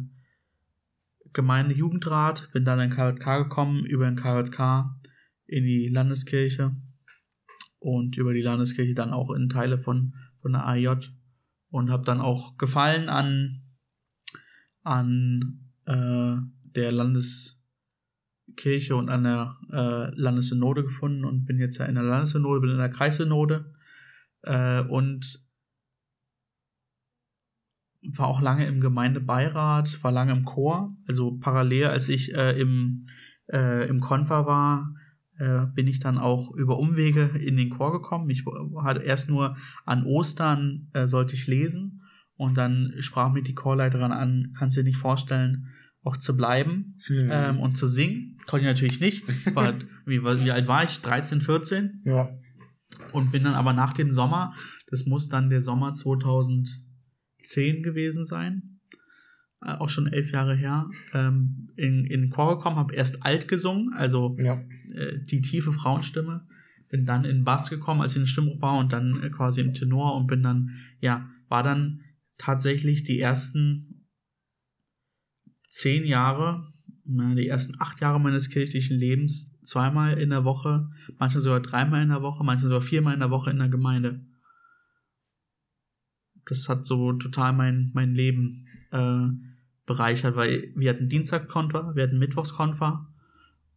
Gemeindejugendrat, 1.33 2.49
bin 2.53 2.63
dann 2.63 2.79
in 2.79 2.89
den 2.89 2.95
KJK 2.95 3.43
gekommen, 3.43 3.85
über 3.85 4.05
den 4.05 4.15
KJK 4.15 4.95
in 5.47 5.65
die 5.65 5.89
Landeskirche 5.89 6.71
und 7.79 8.15
über 8.17 8.33
die 8.33 8.41
Landeskirche 8.41 8.93
dann 8.93 9.11
auch 9.11 9.31
in 9.31 9.49
Teile 9.49 9.77
von, 9.77 10.13
von 10.41 10.53
der 10.53 10.65
AJ 10.65 11.11
und 11.75 11.91
habe 11.91 12.05
dann 12.05 12.21
auch 12.21 12.57
Gefallen 12.57 13.09
an, 13.09 13.61
an 14.83 15.59
äh, 15.85 16.37
der 16.73 16.93
Landeskirche 16.93 18.95
und 18.95 19.09
an 19.09 19.25
der 19.25 19.57
äh, 19.73 20.09
Landessynode 20.15 20.83
gefunden 20.83 21.25
und 21.25 21.43
bin 21.43 21.59
jetzt 21.59 21.77
ja 21.77 21.85
in 21.85 21.95
der 21.95 22.05
Landessynode, 22.05 22.61
bin 22.61 22.69
in 22.69 22.77
der 22.77 22.89
Kreissynode 22.89 23.73
äh, 24.43 24.83
und 24.83 25.45
war 28.03 28.27
auch 28.27 28.39
lange 28.39 28.67
im 28.67 28.79
Gemeindebeirat, 28.79 30.01
war 30.01 30.13
lange 30.13 30.31
im 30.31 30.45
Chor. 30.45 30.95
Also 31.09 31.37
parallel, 31.39 31.87
als 31.87 32.07
ich 32.07 32.33
äh, 32.33 32.57
im, 32.57 33.05
äh, 33.51 33.85
im 33.89 33.99
Konfer 33.99 34.45
war, 34.45 34.95
äh, 35.37 35.65
bin 35.73 35.87
ich 35.87 35.99
dann 35.99 36.17
auch 36.17 36.51
über 36.55 36.77
Umwege 36.77 37.31
in 37.39 37.57
den 37.57 37.69
Chor 37.69 37.91
gekommen. 37.91 38.29
Ich 38.29 38.43
hatte 38.83 39.01
erst 39.03 39.29
nur 39.29 39.55
an 39.85 40.05
Ostern 40.05 40.89
äh, 40.93 41.07
sollte 41.07 41.35
ich 41.35 41.47
lesen 41.47 42.01
und 42.35 42.57
dann 42.57 42.93
sprach 42.99 43.31
mich 43.31 43.43
die 43.43 43.53
Chorleiterin 43.55 44.11
an, 44.11 44.53
kannst 44.57 44.75
du 44.75 44.81
dir 44.81 44.87
nicht 44.87 44.97
vorstellen, 44.97 45.67
auch 46.03 46.17
zu 46.17 46.37
bleiben 46.37 46.99
Mhm. 47.09 47.29
ähm, 47.31 47.59
und 47.59 47.75
zu 47.77 47.87
singen. 47.87 48.37
Konnte 48.47 48.65
ich 48.65 48.71
natürlich 48.71 48.99
nicht. 48.99 49.23
War, 49.55 49.73
wie, 50.05 50.21
wie 50.23 50.51
alt 50.51 50.67
war 50.67 50.83
ich? 50.83 51.01
13, 51.01 51.41
14? 51.41 52.01
Ja. 52.05 52.29
Und 53.11 53.31
bin 53.31 53.43
dann 53.43 53.55
aber 53.55 53.73
nach 53.73 53.93
dem 53.93 54.11
Sommer, 54.11 54.53
das 54.89 55.05
muss 55.05 55.29
dann 55.29 55.49
der 55.49 55.61
Sommer 55.61 55.93
2010 55.93 57.83
gewesen 57.83 58.25
sein, 58.25 58.74
auch 59.61 59.89
schon 59.89 60.07
elf 60.07 60.31
Jahre 60.31 60.55
her, 60.55 60.89
ähm, 61.13 61.69
in, 61.75 62.05
in 62.05 62.21
den 62.21 62.29
Chor 62.29 62.57
gekommen, 62.57 62.75
habe 62.77 62.93
erst 62.93 63.23
alt 63.25 63.47
gesungen, 63.47 63.93
also 63.93 64.35
Ja. 64.39 64.63
äh, 64.93 65.19
die 65.25 65.41
tiefe 65.41 65.71
Frauenstimme, 65.71 66.47
bin 66.89 67.05
dann 67.05 67.25
in 67.25 67.43
Bass 67.43 67.69
gekommen, 67.69 68.01
als 68.01 68.11
ich 68.11 68.21
in 68.21 68.27
Stimmbruch 68.27 68.61
war 68.61 68.77
und 68.77 68.93
dann 68.93 69.23
äh, 69.23 69.29
quasi 69.29 69.61
im 69.61 69.73
Tenor 69.73 70.15
und 70.15 70.27
bin 70.27 70.43
dann, 70.43 70.71
ja, 70.99 71.29
war 71.49 71.63
dann 71.63 72.01
tatsächlich 72.37 73.03
die 73.03 73.19
ersten 73.19 74.07
zehn 75.67 76.05
Jahre, 76.05 76.65
na, 77.05 77.35
die 77.35 77.47
ersten 77.47 77.75
acht 77.79 78.01
Jahre 78.01 78.19
meines 78.19 78.49
kirchlichen 78.49 78.97
Lebens 78.97 79.59
zweimal 79.63 80.19
in 80.19 80.29
der 80.29 80.43
Woche, 80.43 80.89
manchmal 81.17 81.41
sogar 81.41 81.59
dreimal 81.59 82.03
in 82.03 82.09
der 82.09 82.21
Woche, 82.21 82.43
manchmal 82.43 82.69
sogar 82.69 82.81
viermal 82.81 83.13
in 83.13 83.19
der 83.19 83.31
Woche 83.31 83.51
in 83.51 83.59
der 83.59 83.69
Gemeinde. 83.69 84.25
Das 86.45 86.69
hat 86.69 86.85
so 86.85 87.13
total 87.13 87.53
mein, 87.53 87.91
mein 87.93 88.13
Leben 88.13 88.64
äh, 88.95 89.29
bereichert, 89.85 90.35
weil 90.35 90.71
wir 90.75 90.89
hatten 90.89 91.09
Dienstagskonfer, 91.09 91.95
wir 91.95 92.03
hatten 92.03 92.17
Mittwochskonfer, 92.17 93.07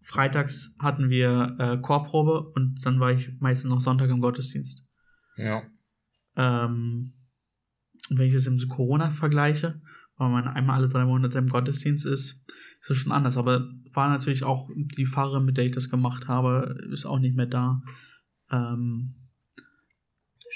freitags 0.00 0.74
hatten 0.78 1.10
wir 1.10 1.56
äh, 1.58 1.76
Chorprobe 1.78 2.50
und 2.54 2.84
dann 2.84 3.00
war 3.00 3.12
ich 3.12 3.30
meistens 3.40 3.70
noch 3.70 3.80
Sonntag 3.80 4.10
im 4.10 4.20
Gottesdienst. 4.20 4.84
Ja. 5.36 5.62
Ähm, 6.36 7.12
wenn 8.10 8.28
ich 8.28 8.34
es 8.34 8.46
im 8.46 8.58
Corona 8.68 9.10
vergleiche, 9.10 9.80
weil 10.16 10.30
man 10.30 10.48
einmal 10.48 10.76
alle 10.76 10.88
drei 10.88 11.04
Monate 11.04 11.38
im 11.38 11.48
Gottesdienst 11.48 12.06
ist, 12.06 12.46
ist 12.80 12.90
es 12.90 12.96
schon 12.96 13.12
anders. 13.12 13.36
Aber 13.36 13.68
war 13.92 14.08
natürlich 14.08 14.44
auch 14.44 14.70
die 14.74 15.06
Pfarrerin, 15.06 15.44
mit 15.44 15.56
der 15.56 15.66
ich 15.66 15.72
das 15.72 15.90
gemacht 15.90 16.28
habe, 16.28 16.78
ist 16.90 17.06
auch 17.06 17.18
nicht 17.18 17.36
mehr 17.36 17.46
da. 17.46 17.82
Ähm, 18.50 19.14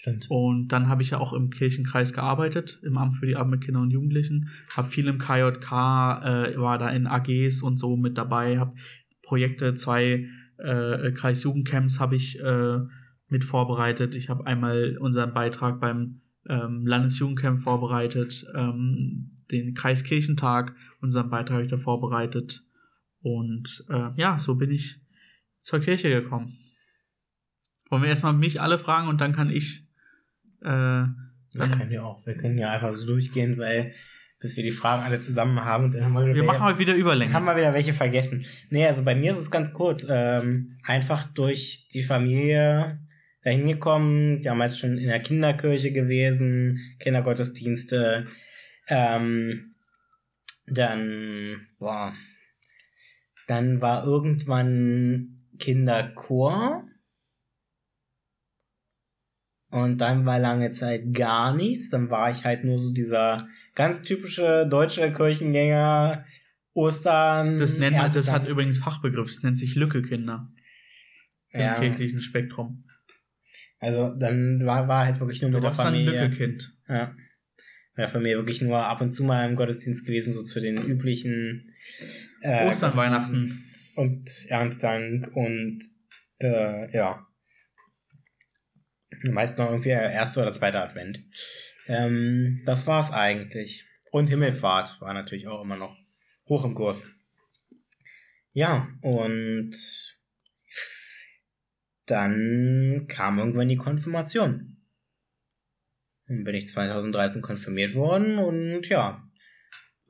Stimmt. 0.03 0.27
und 0.31 0.69
dann 0.69 0.89
habe 0.89 1.03
ich 1.03 1.11
ja 1.11 1.19
auch 1.19 1.33
im 1.33 1.51
Kirchenkreis 1.51 2.13
gearbeitet, 2.13 2.81
im 2.83 2.99
Amt 2.99 3.17
für 3.17 3.27
die 3.27 3.37
Arbeit 3.37 3.51
mit 3.51 3.61
Kindern 3.61 3.85
und 3.85 3.91
Jugendlichen. 3.93 4.49
Habe 4.77 4.89
viel 4.89 5.07
im 5.07 5.19
KJK, 5.19 5.71
äh, 5.71 6.59
war 6.59 6.79
da 6.79 6.89
in 6.89 7.07
AGs 7.07 7.63
und 7.63 7.79
so 7.79 7.97
mit 7.97 8.19
dabei, 8.19 8.59
habe 8.59 8.75
Projekte, 9.23 9.75
zwei 9.75 10.27
äh, 10.59 11.13
Kreisjugendcamps 11.13 12.01
habe 12.01 12.17
ich 12.17 12.41
äh, 12.41 12.81
mit 13.29 13.45
vorbereitet. 13.45 14.15
Ich 14.15 14.29
habe 14.29 14.45
einmal 14.45 14.99
unseren 14.99 15.33
Beitrag 15.35 15.79
beim 15.79 16.21
ähm, 16.49 16.85
Landesjugendcamp 16.85 17.61
vorbereitet, 17.61 18.45
ähm, 18.57 19.37
den 19.53 19.75
Kreiskirchentag, 19.75 20.75
unseren 21.01 21.31
Beitrag 21.31 21.55
habe 21.55 21.63
ich 21.63 21.71
da 21.71 21.79
vorbereitet. 21.79 22.65
Und 23.21 23.85
äh, 23.89 24.11
ja, 24.17 24.41
so 24.41 24.57
bin 24.57 24.73
ich 24.73 25.01
zur 25.61 25.79
Kirche 25.79 26.09
gekommen. 26.09 26.53
Wollen 27.89 28.03
wir 28.03 28.11
erstmal 28.11 28.33
mich 28.33 28.61
alle 28.61 28.81
fragen 28.81 29.07
und 29.07 29.21
dann 29.21 29.33
kann 29.33 29.49
ich 29.49 29.82
äh, 30.63 30.69
Wir 30.69 31.61
dann 31.61 31.79
können 31.79 31.91
ja 31.93 32.03
auch. 32.03 32.25
Wir 32.27 32.35
können 32.37 32.59
ja 32.59 32.71
einfach 32.71 32.93
so 32.93 33.07
durchgehen, 33.07 33.59
weil 33.59 33.93
bis 34.41 34.57
wir 34.57 34.65
die 34.65 34.73
Fragen 34.73 35.05
alle 35.05 35.23
zusammen 35.23 35.65
haben 35.65 35.85
und 35.85 35.95
dann 35.95 36.05
haben 36.05 36.15
wir, 36.15 36.27
wir 36.27 36.35
wieder- 36.35 36.45
machen 36.45 36.65
heute 36.65 36.79
wieder 36.81 36.95
Überlänge. 36.95 37.33
haben 37.33 37.45
wir 37.45 37.57
wieder 37.57 37.75
welche 37.75 37.93
vergessen. 37.95 38.45
Nee, 38.71 38.87
also 38.87 39.05
bei 39.05 39.15
mir 39.15 39.33
ist 39.33 39.39
es 39.39 39.51
ganz 39.53 39.73
kurz. 39.73 40.05
Ähm, 40.09 40.77
einfach 40.85 41.27
durch 41.33 41.89
die 41.93 42.03
Familie 42.03 42.99
dahin 43.45 43.67
gekommen, 43.69 44.43
damals 44.43 44.79
schon 44.79 44.99
in 44.99 45.07
der 45.07 45.21
Kinderkirche 45.21 45.93
gewesen, 45.93 46.79
Kindergottesdienste. 46.99 48.27
Ähm, 48.89 49.75
dann, 50.67 51.67
boah, 51.79 52.13
dann 53.47 53.81
war 53.81 54.05
irgendwann 54.05 55.43
Kinderchor. 55.59 56.85
Und 59.73 59.99
dann 59.99 60.25
war 60.27 60.39
lange 60.39 60.71
Zeit 60.71 61.15
gar 61.15 61.57
nichts. 61.57 61.89
Dann 61.89 62.11
war 62.11 62.31
ich 62.31 62.45
halt 62.45 62.63
nur 62.63 62.79
so 62.79 62.93
dieser 62.93 63.49
ganz 63.75 64.03
typische 64.03 64.67
deutsche 64.69 65.13
Kirchengänger. 65.13 66.25
Ostern. 66.75 67.59
Das 67.59 67.77
nennt 67.77 67.97
man, 67.97 68.11
das 68.11 68.31
hat 68.31 68.49
übrigens 68.49 68.79
Fachbegriff, 68.79 69.33
das 69.35 69.43
nennt 69.43 69.59
sich 69.59 69.75
Lückekinder 69.75 70.49
im 71.51 71.61
ja, 71.61 71.75
kirchlichen 71.75 72.23
Spektrum. 72.23 72.85
Also 73.79 74.15
dann 74.15 74.65
war, 74.65 74.89
war 74.89 75.07
halt 75.07 75.21
wirklich 75.21 75.43
nur 75.43 75.51
Du 75.51 75.57
mit 75.57 75.65
der 75.65 75.71
dann 75.73 75.81
ein 75.81 75.93
Familie. 75.93 76.25
Lückekind. 76.25 76.73
Ja. 76.89 77.09
Mit 77.09 77.99
der 77.99 78.09
Familie 78.09 78.37
wirklich 78.37 78.63
nur 78.63 78.87
ab 78.87 79.01
und 79.01 79.11
zu 79.11 79.25
mal 79.25 79.49
im 79.49 79.57
Gottesdienst 79.57 80.07
gewesen, 80.07 80.33
so 80.33 80.43
zu 80.43 80.61
den 80.61 80.79
üblichen 80.79 81.75
äh, 82.41 82.69
Ostern, 82.69 82.97
Weihnachten. 82.97 83.63
und 83.97 84.31
Ernstdank 84.49 85.31
und 85.35 85.81
äh, 86.39 86.95
ja. 86.97 87.27
Meist 89.31 89.59
noch 89.59 89.69
irgendwie 89.69 89.91
erster 89.91 90.43
oder 90.43 90.53
zweiter 90.53 90.83
Advent. 90.83 91.21
Ähm, 91.87 92.63
das 92.65 92.87
war's 92.87 93.13
eigentlich. 93.13 93.85
Und 94.11 94.29
Himmelfahrt 94.29 95.01
war 95.01 95.15
natürlich 95.15 95.49
auch 95.49 95.63
immer 95.63 95.77
noch 95.77 95.97
hoch 96.49 96.65
im 96.65 96.75
Kurs. 96.75 97.07
Ja, 98.53 98.89
und 99.01 99.75
dann 102.07 103.07
kam 103.09 103.39
irgendwann 103.39 103.69
die 103.69 103.77
Konfirmation. 103.77 104.77
Dann 106.27 106.45
bin 106.45 106.55
ich 106.55 106.69
2013 106.69 107.43
konfirmiert 107.43 107.95
worden 107.95 108.39
und 108.39 108.89
ja, 108.89 109.27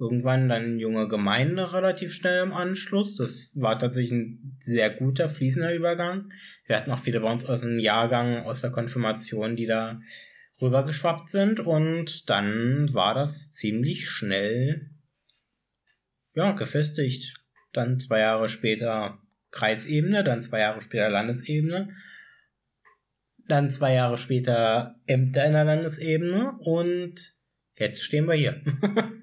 irgendwann 0.02 0.48
dann 0.48 0.80
junge 0.80 1.06
Gemeinde 1.06 1.72
relativ 1.72 2.12
schnell 2.12 2.42
im 2.42 2.52
Anschluss. 2.52 3.16
Das 3.16 3.52
war 3.54 3.78
tatsächlich 3.78 4.12
ein 4.12 4.56
sehr 4.58 4.90
guter, 4.90 5.28
fließender 5.28 5.72
Übergang. 5.74 6.28
Wir 6.66 6.76
hatten 6.76 6.90
auch 6.90 6.98
viele 6.98 7.20
bei 7.20 7.30
uns 7.30 7.46
aus 7.46 7.60
dem 7.60 7.78
Jahrgang, 7.78 8.44
aus 8.44 8.62
der 8.62 8.70
Konfirmation, 8.70 9.54
die 9.54 9.66
da 9.66 10.00
rübergeschwappt 10.60 11.30
sind 11.30 11.60
und 11.60 12.28
dann 12.28 12.92
war 12.92 13.14
das 13.14 13.52
ziemlich 13.52 14.10
schnell, 14.10 14.90
ja, 16.34 16.50
gefestigt. 16.52 17.34
Dann 17.72 18.00
zwei 18.00 18.20
Jahre 18.20 18.48
später 18.48 19.20
Kreisebene, 19.52 20.24
dann 20.24 20.42
zwei 20.42 20.60
Jahre 20.60 20.80
später 20.80 21.10
Landesebene, 21.10 21.94
dann 23.46 23.70
zwei 23.70 23.94
Jahre 23.94 24.18
später 24.18 24.96
Ämter 25.06 25.44
in 25.44 25.52
der 25.52 25.64
Landesebene 25.64 26.58
und 26.58 27.34
jetzt 27.76 28.02
stehen 28.02 28.26
wir 28.26 28.34
hier. 28.34 28.62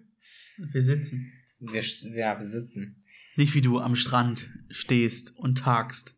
Wir 0.72 0.82
sitzen. 0.82 1.32
Wir, 1.60 1.82
ja, 2.16 2.40
wir 2.40 2.48
sitzen. 2.48 3.04
Nicht 3.36 3.54
wie 3.54 3.62
du 3.62 3.80
am 3.80 3.96
Strand 3.96 4.50
stehst 4.70 5.36
und 5.38 5.58
tagst 5.58 6.18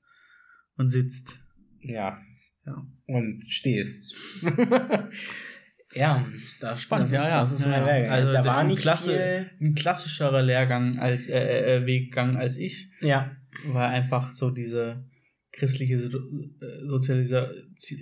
und 0.75 0.89
sitzt. 0.89 1.39
Ja, 1.81 2.19
Ja. 2.65 2.85
und 3.07 3.43
stehst. 3.47 4.15
ja, 5.93 6.27
das, 6.59 6.81
Spannend, 6.81 7.05
das 7.05 7.11
ja, 7.11 7.21
ist, 7.21 7.27
ja. 7.27 7.41
das 7.41 7.51
ist 7.53 7.67
mein. 7.67 7.85
Werk. 7.85 8.11
Also 8.11 8.33
da 8.33 8.45
war 8.45 8.57
ein 8.59 8.67
nicht 8.67 8.81
Klasse, 8.81 9.49
ein 9.59 9.73
klassischerer 9.73 10.41
Lehrgang 10.43 10.99
als 10.99 11.27
äh, 11.27 11.77
äh, 11.77 11.85
Weggang 11.85 12.37
als 12.37 12.57
ich. 12.57 12.91
Ja, 13.01 13.35
weil 13.65 13.87
einfach 13.87 14.31
so 14.31 14.51
diese 14.51 15.09
christliche 15.51 15.97
so 15.97 16.17
äh, 16.17 16.85
Sozialisa 16.85 17.51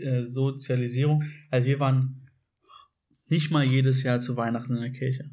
äh, 0.02 0.24
Sozialisierung. 0.24 1.24
Also 1.50 1.68
wir 1.68 1.80
waren 1.80 2.30
nicht 3.28 3.52
mal 3.52 3.64
jedes 3.64 4.04
Jahr 4.04 4.20
zu 4.20 4.36
Weihnachten 4.36 4.76
in 4.76 4.82
der 4.82 4.92
Kirche. 4.92 5.30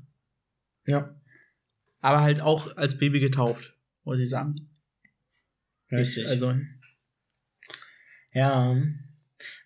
Ja, 0.86 1.14
Aber 2.00 2.22
halt 2.22 2.40
auch 2.40 2.76
als 2.76 2.98
Baby 2.98 3.20
getauft, 3.20 3.74
muss 4.04 4.18
ich 4.18 4.28
sagen. 4.28 4.54
richtig. 5.92 6.24
Ich, 6.24 6.30
also, 6.30 6.54
Ja, 8.32 8.76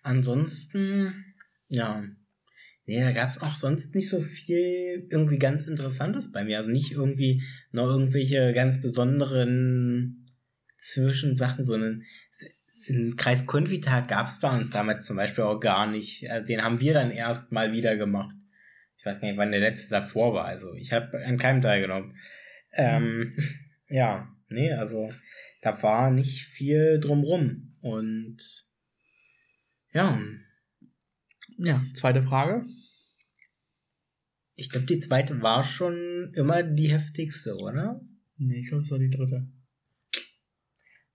ansonsten, 0.03 1.25
ja, 1.67 2.03
nee, 2.85 2.99
da 3.01 3.11
gab 3.11 3.29
es 3.29 3.41
auch 3.41 3.55
sonst 3.55 3.95
nicht 3.95 4.09
so 4.09 4.21
viel 4.21 5.07
irgendwie 5.09 5.39
ganz 5.39 5.67
Interessantes 5.67 6.31
bei 6.31 6.43
mir. 6.43 6.57
Also 6.57 6.71
nicht 6.71 6.91
irgendwie 6.91 7.43
noch 7.71 7.87
irgendwelche 7.87 8.53
ganz 8.53 8.81
besonderen 8.81 10.31
Zwischensachen, 10.77 11.63
so 11.63 11.75
einen, 11.75 12.03
einen 12.89 13.15
Kreis 13.15 13.45
Konfitag 13.45 14.07
gab 14.07 14.27
es 14.27 14.39
bei 14.39 14.49
uns 14.57 14.71
damals 14.71 15.05
zum 15.05 15.15
Beispiel 15.15 15.43
auch 15.43 15.59
gar 15.59 15.85
nicht. 15.87 16.29
Also 16.31 16.47
den 16.47 16.63
haben 16.63 16.79
wir 16.79 16.93
dann 16.93 17.11
erst 17.11 17.51
mal 17.51 17.71
wieder 17.71 17.95
gemacht. 17.95 18.35
Ich 19.01 19.05
weiß 19.07 19.19
gar 19.19 19.27
nicht, 19.29 19.37
wann 19.37 19.49
der 19.49 19.61
letzte 19.61 19.89
davor 19.89 20.35
war. 20.35 20.45
Also 20.45 20.75
ich 20.75 20.93
habe 20.93 21.25
an 21.25 21.39
keinem 21.39 21.63
teilgenommen. 21.63 22.15
Ähm, 22.73 23.35
ja, 23.89 24.31
nee, 24.47 24.71
also 24.73 25.11
da 25.63 25.81
war 25.81 26.11
nicht 26.11 26.45
viel 26.45 26.99
drumrum. 26.99 27.75
Und 27.81 28.37
ja, 29.91 30.21
ja, 31.57 31.83
zweite 31.95 32.21
Frage. 32.21 32.63
ich 34.53 34.69
glaube, 34.69 34.85
die 34.85 34.99
zweite 34.99 35.41
war 35.41 35.63
schon 35.63 36.31
immer 36.35 36.61
die 36.61 36.91
heftigste, 36.91 37.55
oder? 37.55 37.99
Nee, 38.37 38.59
ich 38.59 38.67
glaube, 38.67 38.83
es 38.83 38.91
war 38.91 38.99
die 38.99 39.09
dritte. 39.09 39.47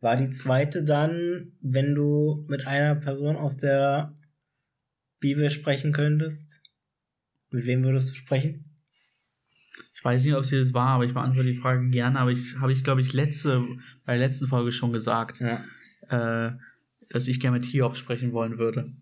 War 0.01 0.17
die 0.17 0.31
zweite 0.31 0.83
dann, 0.83 1.53
wenn 1.61 1.95
du 1.95 2.45
mit 2.49 2.67
einer 2.67 2.97
Person 2.97 3.37
aus 3.37 3.59
der 3.59 4.13
Bibel 5.21 5.51
sprechen 5.51 5.93
könntest? 5.93 6.66
Mit 7.57 7.65
wem 7.67 7.83
würdest 7.85 8.11
du 8.11 8.15
sprechen? 8.15 8.65
Ich 9.95 10.05
weiß 10.05 10.25
nicht, 10.25 10.35
ob 10.35 10.45
sie 10.45 10.59
das 10.59 10.75
war, 10.75 10.89
aber 10.89 11.05
ich 11.07 11.15
beantworte 11.15 11.49
die 11.51 11.57
Frage 11.57 11.89
gerne. 11.89 12.19
Aber 12.21 12.31
ich 12.31 12.59
habe 12.61 12.71
ich, 12.73 12.85
glaube 12.85 13.01
ich, 13.01 13.15
letzte, 13.15 13.65
bei 14.05 14.17
der 14.19 14.27
letzten 14.27 14.47
Folge 14.47 14.71
schon 14.73 14.93
gesagt, 14.93 15.41
Ja. 15.41 15.65
äh, 16.11 16.53
dass 17.11 17.29
ich 17.29 17.41
gerne 17.41 17.59
mit 17.59 17.67
Hiob 17.67 17.97
sprechen 17.97 18.33
wollen 18.33 18.59
würde. 18.59 18.93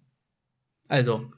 Also, 0.88 1.32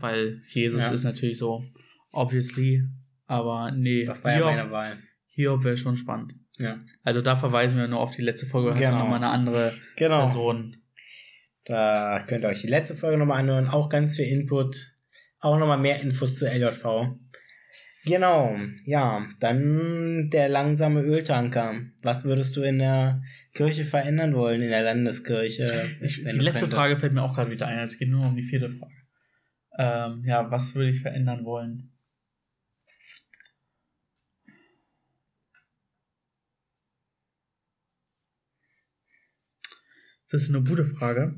weil 0.00 0.42
Jesus 0.44 0.82
Ja. 0.82 0.90
ist 0.90 1.04
natürlich 1.04 1.38
so, 1.38 1.64
obviously, 2.12 2.84
aber 3.26 3.70
nee, 3.70 4.04
Das 4.04 4.22
war 4.22 4.32
ja 4.32 4.36
Hiob, 4.38 4.50
meine 4.56 4.70
Wahl. 4.70 4.98
Hiob 5.28 5.64
wäre 5.64 5.78
schon 5.78 5.96
spannend. 5.96 6.34
Ja. 6.58 6.78
Also 7.02 7.20
da 7.22 7.36
verweisen 7.36 7.78
wir 7.78 7.88
nur 7.88 8.00
auf 8.00 8.14
die 8.14 8.22
letzte 8.22 8.46
Folge, 8.46 8.68
da 8.68 8.74
hast 8.74 8.82
du 8.82 8.86
Genau. 8.88 8.98
nochmal 8.98 9.16
eine 9.16 9.30
andere 9.30 9.72
Genau. 9.96 10.20
Person. 10.20 10.76
Da 11.64 12.22
könnt 12.28 12.44
ihr 12.44 12.48
euch 12.48 12.60
die 12.60 12.66
letzte 12.68 12.94
Folge 12.94 13.16
nochmal 13.16 13.40
anhören. 13.40 13.68
Auch 13.68 13.88
ganz 13.88 14.16
viel 14.16 14.26
Input. 14.26 14.93
Auch 15.44 15.58
nochmal 15.58 15.76
mehr 15.76 16.00
Infos 16.00 16.38
zu 16.38 16.46
LJV. 16.46 17.14
Genau. 18.06 18.56
Ja, 18.86 19.28
dann 19.40 20.30
der 20.30 20.48
langsame 20.48 21.02
Öltanker. 21.02 21.82
Was 22.00 22.24
würdest 22.24 22.56
du 22.56 22.62
in 22.62 22.78
der 22.78 23.20
Kirche 23.52 23.84
verändern 23.84 24.34
wollen, 24.34 24.62
in 24.62 24.70
der 24.70 24.82
Landeskirche? 24.82 25.86
Ich, 26.00 26.16
die 26.16 26.22
letzte 26.22 26.60
könntest? 26.60 26.72
Frage 26.72 26.96
fällt 26.96 27.12
mir 27.12 27.22
auch 27.22 27.34
gerade 27.34 27.50
wieder 27.50 27.66
ein. 27.66 27.78
Es 27.80 27.98
geht 27.98 28.08
nur 28.08 28.26
um 28.26 28.34
die 28.34 28.42
vierte 28.42 28.70
Frage. 28.70 28.94
Ähm, 29.78 30.22
ja, 30.24 30.50
was 30.50 30.74
würde 30.74 30.88
ich 30.88 31.02
verändern 31.02 31.44
wollen? 31.44 31.92
Das 40.30 40.40
ist 40.40 40.54
eine 40.54 40.64
gute 40.64 40.86
Frage. 40.86 41.34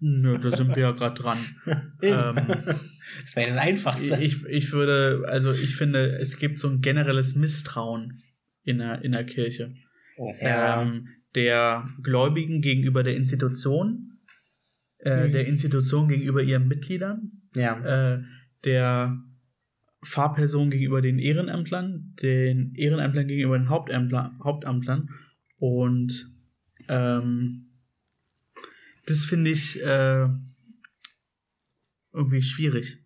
Nö, 0.00 0.36
da 0.38 0.50
sind 0.50 0.74
wir 0.76 0.82
ja 0.82 0.90
gerade 0.92 1.20
dran. 1.20 1.38
ähm, 2.02 2.36
Das 2.36 3.34
wäre 3.36 3.50
das 3.50 3.58
Einfachste. 3.58 4.16
ich, 4.20 4.44
ich 4.46 4.72
würde, 4.72 5.24
also 5.28 5.50
ich 5.52 5.76
finde, 5.76 6.18
es 6.18 6.38
gibt 6.38 6.58
so 6.60 6.68
ein 6.68 6.80
generelles 6.80 7.34
Misstrauen 7.34 8.18
in 8.64 8.78
der, 8.78 9.02
in 9.02 9.12
der 9.12 9.24
Kirche. 9.24 9.74
oh, 10.18 10.32
Ähm, 10.40 11.08
der 11.34 11.88
Gläubigen 12.02 12.60
gegenüber 12.60 13.02
der 13.02 13.16
Institution, 13.16 14.18
äh, 14.98 15.26
Mhm. 15.28 15.32
der 15.32 15.46
Institution 15.46 16.08
gegenüber 16.08 16.42
ihren 16.42 16.68
Mitgliedern, 16.68 17.32
ja. 17.54 18.14
äh, 18.14 18.22
der 18.64 19.16
Fahrperson 20.02 20.70
gegenüber 20.70 21.02
den 21.02 21.18
Ehrenämtlern, 21.18 22.14
den 22.22 22.72
Ehrenämtlern 22.74 23.26
gegenüber 23.26 23.58
den 23.58 23.68
Hauptämtler, 23.68 24.36
Hauptamtlern 24.42 25.08
und 25.58 26.26
ähm, 26.88 27.67
das 29.08 29.24
finde 29.24 29.50
ich 29.50 29.82
äh, 29.82 30.28
irgendwie 32.12 32.42
schwierig. 32.42 33.02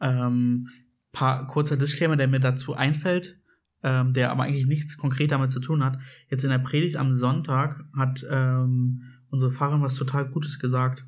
Ähm, 0.00 0.68
paar, 1.12 1.46
kurzer 1.46 1.76
Disclaimer, 1.76 2.16
der 2.16 2.28
mir 2.28 2.40
dazu 2.40 2.74
einfällt, 2.74 3.38
ähm, 3.82 4.14
der 4.14 4.30
aber 4.30 4.44
eigentlich 4.44 4.66
nichts 4.66 4.96
konkret 4.96 5.30
damit 5.30 5.52
zu 5.52 5.60
tun 5.60 5.84
hat. 5.84 5.98
Jetzt 6.30 6.44
in 6.44 6.50
der 6.50 6.58
Predigt 6.58 6.96
am 6.96 7.12
Sonntag 7.12 7.84
hat 7.96 8.24
ähm, 8.30 9.02
unsere 9.28 9.52
Pfarrerin 9.52 9.82
was 9.82 9.96
total 9.96 10.28
Gutes 10.30 10.58
gesagt. 10.58 11.04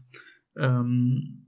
Ähm, 0.57 1.47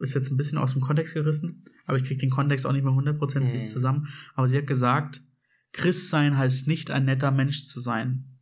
ist 0.00 0.14
jetzt 0.14 0.32
ein 0.32 0.36
bisschen 0.36 0.58
aus 0.58 0.72
dem 0.72 0.82
Kontext 0.82 1.14
gerissen, 1.14 1.64
aber 1.86 1.96
ich 1.96 2.02
kriege 2.02 2.18
den 2.18 2.30
Kontext 2.30 2.66
auch 2.66 2.72
nicht 2.72 2.82
mehr 2.82 2.92
hundertprozentig 2.92 3.62
Mhm. 3.62 3.68
zusammen. 3.68 4.08
Aber 4.34 4.48
sie 4.48 4.58
hat 4.58 4.66
gesagt, 4.66 5.22
Christ 5.70 6.08
sein 6.08 6.36
heißt 6.36 6.66
nicht 6.66 6.90
ein 6.90 7.04
netter 7.04 7.30
Mensch 7.30 7.66
zu 7.66 7.78
sein. 7.78 8.40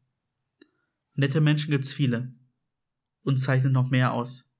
Nette 1.16 1.43
Menschen 1.43 1.71
gibt's 1.71 1.93
viele 1.93 2.33
und 3.23 3.39
zeichnet 3.39 3.73
noch 3.73 3.91
mehr 3.91 4.12
aus. 4.12 4.51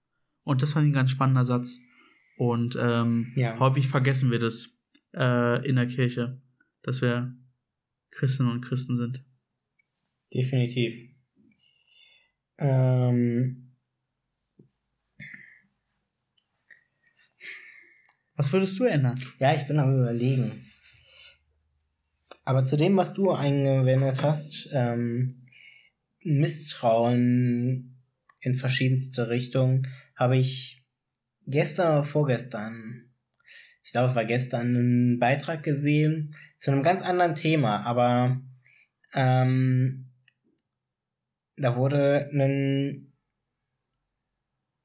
Und 0.45 0.63
das 0.63 0.73
fand 0.73 0.87
ich 0.87 0.91
ein 0.93 0.95
ganz 0.95 1.11
spannender 1.11 1.45
Satz. 1.45 1.77
Und 2.37 2.77
ähm, 2.81 3.33
Ja. 3.37 3.59
häufig 3.59 3.89
vergessen 3.89 4.31
wir 4.31 4.39
das 4.39 4.83
äh, 5.15 5.67
in 5.69 5.77
der 5.77 5.87
Kirche, 5.87 6.41
dass 6.83 7.03
wir 7.03 7.35
Christinnen 8.11 8.51
und 8.53 8.61
Christen 8.63 8.97
sind. 8.97 9.25
Definitiv. 10.33 11.11
Ähm, 12.59 13.67
Was 18.35 18.53
würdest 18.53 18.79
du 18.79 18.85
ändern? 18.85 19.21
ja, 19.39 19.55
ich 19.55 19.67
bin 19.67 19.79
am 19.79 19.95
überlegen. 20.01 20.65
Aber 22.47 22.65
zu 22.65 22.77
dem, 22.79 22.97
was 22.97 23.13
du 23.13 23.31
eingewendet 23.33 24.23
hast, 24.23 24.69
ähm, 24.73 25.47
Misstrauen 26.23 28.00
in 28.41 28.55
verschiedenste 28.55 29.29
Richtungen, 29.29 29.87
habe 30.17 30.37
ich 30.37 30.87
gestern 31.47 31.93
oder 31.93 32.03
vorgestern, 32.03 33.13
ich 33.83 33.93
glaube, 33.93 34.09
es 34.09 34.15
war 34.15 34.25
gestern, 34.25 34.77
einen 34.77 35.19
Beitrag 35.19 35.63
gesehen 35.63 36.35
zu 36.59 36.71
einem 36.71 36.83
ganz 36.83 37.03
anderen 37.03 37.35
Thema, 37.35 37.85
aber 37.85 38.41
ähm, 39.15 40.13
da 41.57 41.77
wurde 41.77 42.31
ein 42.33 43.13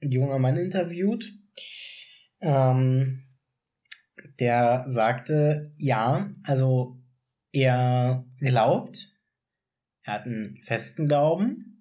junger 0.02 0.40
Mann 0.40 0.58
interviewt, 0.58 1.34
ähm, 2.42 3.24
der 4.40 4.86
sagte, 4.88 5.74
ja, 5.78 6.34
also 6.44 7.02
er 7.54 8.26
glaubt, 8.40 9.14
er 10.04 10.14
hat 10.14 10.26
einen 10.26 10.58
festen 10.62 11.08
Glauben, 11.08 11.75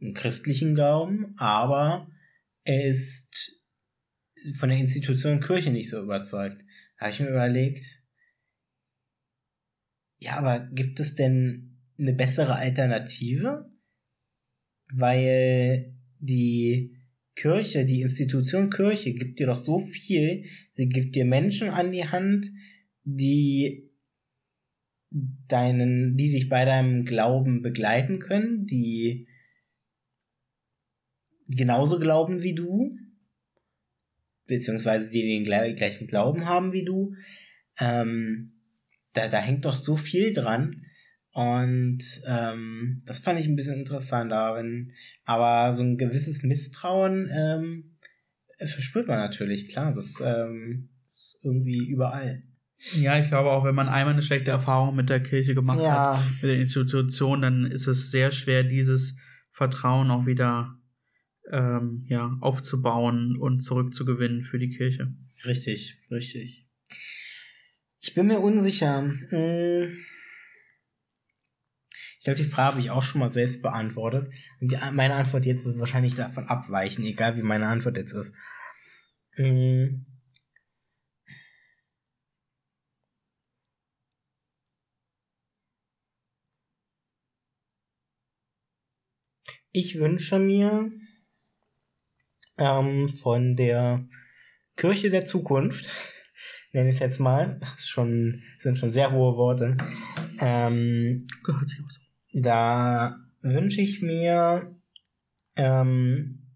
einen 0.00 0.14
christlichen 0.14 0.74
Glauben, 0.74 1.34
aber 1.38 2.10
er 2.64 2.86
ist 2.86 3.58
von 4.54 4.68
der 4.68 4.78
Institution 4.78 5.40
Kirche 5.40 5.70
nicht 5.70 5.90
so 5.90 6.02
überzeugt. 6.02 6.62
Da 6.96 7.06
habe 7.06 7.12
ich 7.12 7.20
mir 7.20 7.30
überlegt, 7.30 8.02
ja, 10.20 10.36
aber 10.36 10.60
gibt 10.72 11.00
es 11.00 11.14
denn 11.14 11.78
eine 11.98 12.12
bessere 12.12 12.56
Alternative? 12.56 13.70
Weil 14.92 15.94
die 16.18 16.96
Kirche, 17.34 17.84
die 17.84 18.00
Institution 18.00 18.70
Kirche 18.70 19.14
gibt 19.14 19.38
dir 19.38 19.46
doch 19.46 19.58
so 19.58 19.78
viel. 19.78 20.44
Sie 20.72 20.88
gibt 20.88 21.14
dir 21.14 21.24
Menschen 21.24 21.70
an 21.70 21.92
die 21.92 22.08
Hand, 22.08 22.50
die 23.04 23.88
deinen, 25.10 26.16
die 26.16 26.30
dich 26.30 26.48
bei 26.48 26.64
deinem 26.64 27.04
Glauben 27.04 27.62
begleiten 27.62 28.18
können, 28.18 28.66
die 28.66 29.27
genauso 31.48 31.98
glauben 31.98 32.42
wie 32.42 32.54
du, 32.54 32.90
beziehungsweise 34.46 35.10
die 35.10 35.22
den 35.22 35.44
gle- 35.44 35.74
gleichen 35.74 36.06
Glauben 36.06 36.46
haben 36.46 36.72
wie 36.72 36.84
du. 36.84 37.14
Ähm, 37.78 38.52
da, 39.12 39.28
da 39.28 39.38
hängt 39.38 39.64
doch 39.64 39.74
so 39.74 39.96
viel 39.96 40.32
dran. 40.32 40.84
Und 41.32 42.02
ähm, 42.26 43.02
das 43.06 43.20
fand 43.20 43.38
ich 43.38 43.46
ein 43.46 43.56
bisschen 43.56 43.78
interessant, 43.78 44.32
aber, 44.32 44.58
wenn, 44.58 44.92
aber 45.24 45.72
so 45.72 45.82
ein 45.84 45.96
gewisses 45.96 46.42
Misstrauen 46.42 47.30
ähm, 47.32 47.96
verspürt 48.58 49.06
man 49.06 49.18
natürlich, 49.18 49.68
klar, 49.68 49.94
das 49.94 50.20
ähm, 50.24 50.88
ist 51.06 51.40
irgendwie 51.44 51.86
überall. 51.86 52.40
Ja, 52.96 53.18
ich 53.18 53.28
glaube 53.28 53.50
auch, 53.50 53.64
wenn 53.64 53.74
man 53.74 53.88
einmal 53.88 54.14
eine 54.14 54.22
schlechte 54.22 54.50
Erfahrung 54.50 54.96
mit 54.96 55.10
der 55.10 55.22
Kirche 55.22 55.54
gemacht 55.54 55.80
hat, 55.80 56.24
mit 56.42 56.50
der 56.50 56.60
Institution, 56.60 57.42
dann 57.42 57.64
ist 57.66 57.86
es 57.86 58.10
sehr 58.10 58.30
schwer, 58.30 58.64
dieses 58.64 59.16
Vertrauen 59.50 60.10
auch 60.10 60.26
wieder 60.26 60.77
ähm, 61.50 62.04
ja, 62.08 62.36
aufzubauen 62.40 63.36
und 63.36 63.60
zurückzugewinnen 63.60 64.42
für 64.42 64.58
die 64.58 64.70
Kirche. 64.70 65.14
richtig, 65.44 65.96
richtig. 66.10 66.66
Ich 68.00 68.14
bin 68.14 68.26
mir 68.26 68.40
unsicher. 68.40 69.02
Hm. 69.02 69.98
Ich 72.18 72.24
glaube, 72.24 72.38
die 72.38 72.44
Frage 72.44 72.72
habe 72.72 72.80
ich 72.80 72.90
auch 72.90 73.02
schon 73.02 73.20
mal 73.20 73.30
selbst 73.30 73.62
beantwortet. 73.62 74.32
Und 74.60 74.72
die, 74.72 74.78
meine 74.92 75.14
Antwort 75.14 75.46
jetzt 75.46 75.64
wird 75.64 75.78
wahrscheinlich 75.78 76.14
davon 76.14 76.46
abweichen, 76.46 77.04
egal 77.04 77.36
wie 77.36 77.42
meine 77.42 77.68
Antwort 77.68 77.96
jetzt 77.96 78.12
ist. 78.12 78.34
Hm. 79.32 80.04
Ich 89.72 89.98
wünsche 89.98 90.38
mir 90.38 90.90
ähm, 92.58 93.08
von 93.08 93.56
der 93.56 94.06
Kirche 94.76 95.10
der 95.10 95.24
Zukunft, 95.24 95.88
nenne 96.72 96.90
ich 96.90 96.96
es 96.96 97.00
jetzt 97.00 97.20
mal, 97.20 97.58
das 97.60 97.88
schon, 97.88 98.42
sind 98.60 98.78
schon 98.78 98.90
sehr 98.90 99.12
hohe 99.12 99.36
Worte, 99.36 99.76
ähm, 100.40 101.26
Gehört 101.44 101.68
sich 101.68 101.80
auch 101.80 101.90
so. 101.90 102.00
da 102.32 103.16
wünsche 103.40 103.80
ich 103.80 104.02
mir 104.02 104.76
ähm, 105.56 106.46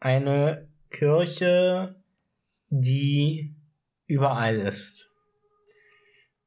eine 0.00 0.68
Kirche, 0.90 2.02
die 2.68 3.56
überall 4.06 4.56
ist. 4.56 5.08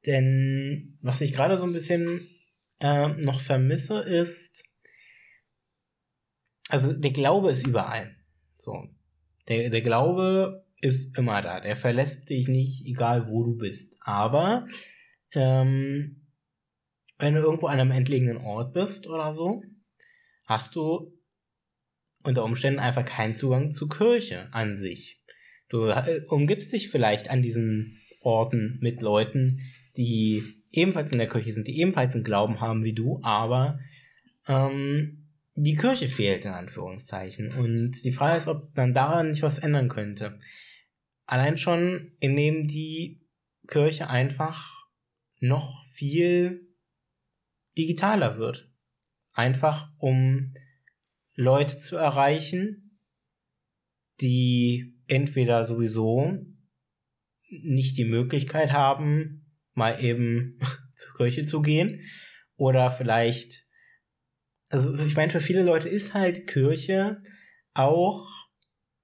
Denn 0.05 0.97
was 1.01 1.21
ich 1.21 1.33
gerade 1.33 1.57
so 1.57 1.63
ein 1.63 1.73
bisschen 1.73 2.21
äh, 2.79 3.07
noch 3.07 3.41
vermisse, 3.41 3.99
ist, 4.01 4.63
also 6.69 6.93
der 6.93 7.11
Glaube 7.11 7.51
ist 7.51 7.65
überall. 7.65 8.14
So. 8.65 8.89
Der, 9.47 9.69
der 9.69 9.81
Glaube 9.81 10.65
ist 10.81 11.17
immer 11.17 11.41
da. 11.41 11.61
Der 11.61 11.75
verlässt 11.75 12.29
dich 12.29 12.47
nicht, 12.47 12.85
egal 12.85 13.27
wo 13.27 13.43
du 13.43 13.55
bist. 13.55 13.97
Aber 14.01 14.67
ähm, 15.33 16.27
wenn 17.19 17.35
du 17.35 17.41
irgendwo 17.41 17.67
an 17.67 17.79
einem 17.79 17.91
entlegenen 17.91 18.37
Ort 18.37 18.73
bist 18.73 19.07
oder 19.07 19.33
so, 19.33 19.63
hast 20.45 20.75
du 20.75 21.13
unter 22.23 22.43
Umständen 22.43 22.79
einfach 22.79 23.05
keinen 23.05 23.35
Zugang 23.35 23.69
zur 23.69 23.87
Kirche 23.87 24.51
an 24.51 24.75
sich. 24.75 25.21
Du 25.69 25.85
äh, 25.85 26.21
umgibst 26.29 26.73
dich 26.73 26.89
vielleicht 26.89 27.29
an 27.29 27.43
diesen 27.43 27.99
Orten 28.21 28.79
mit 28.81 28.99
Leuten, 28.99 29.59
die 29.95 30.43
ebenfalls 30.71 31.11
in 31.11 31.19
der 31.19 31.29
Kirche 31.29 31.53
sind, 31.53 31.67
die 31.67 31.79
ebenfalls 31.79 32.15
einen 32.15 32.23
Glauben 32.23 32.59
haben 32.61 32.83
wie 32.83 32.93
du, 32.93 33.19
aber 33.21 33.79
ähm, 34.47 35.24
die 35.55 35.75
Kirche 35.75 36.07
fehlt 36.09 36.45
in 36.45 36.51
Anführungszeichen. 36.51 37.53
Und 37.53 38.03
die 38.03 38.11
Frage 38.11 38.37
ist, 38.37 38.47
ob 38.47 38.75
man 38.75 38.93
daran 38.93 39.29
nicht 39.29 39.41
was 39.41 39.59
ändern 39.59 39.89
könnte. 39.89 40.39
Allein 41.25 41.57
schon, 41.57 42.11
indem 42.19 42.67
die 42.67 43.25
Kirche 43.67 44.09
einfach 44.09 44.69
noch 45.39 45.85
viel 45.87 46.67
digitaler 47.77 48.37
wird. 48.37 48.69
Einfach 49.31 49.91
um 49.97 50.53
Leute 51.33 51.79
zu 51.79 51.97
erreichen, 51.97 52.99
die 54.21 54.97
entweder 55.07 55.65
sowieso 55.65 56.31
nicht 57.49 57.97
die 57.97 58.05
Möglichkeit 58.05 58.71
haben, 58.71 59.45
mal 59.73 60.01
eben 60.03 60.59
zur 60.95 61.15
Kirche 61.17 61.45
zu 61.45 61.61
gehen 61.61 62.01
oder 62.55 62.91
vielleicht, 62.91 63.64
also 64.75 64.93
ich 65.05 65.15
meine, 65.15 65.31
für 65.31 65.39
viele 65.39 65.63
Leute 65.63 65.87
ist 65.87 66.13
halt 66.13 66.47
Kirche 66.47 67.23
auch 67.73 68.27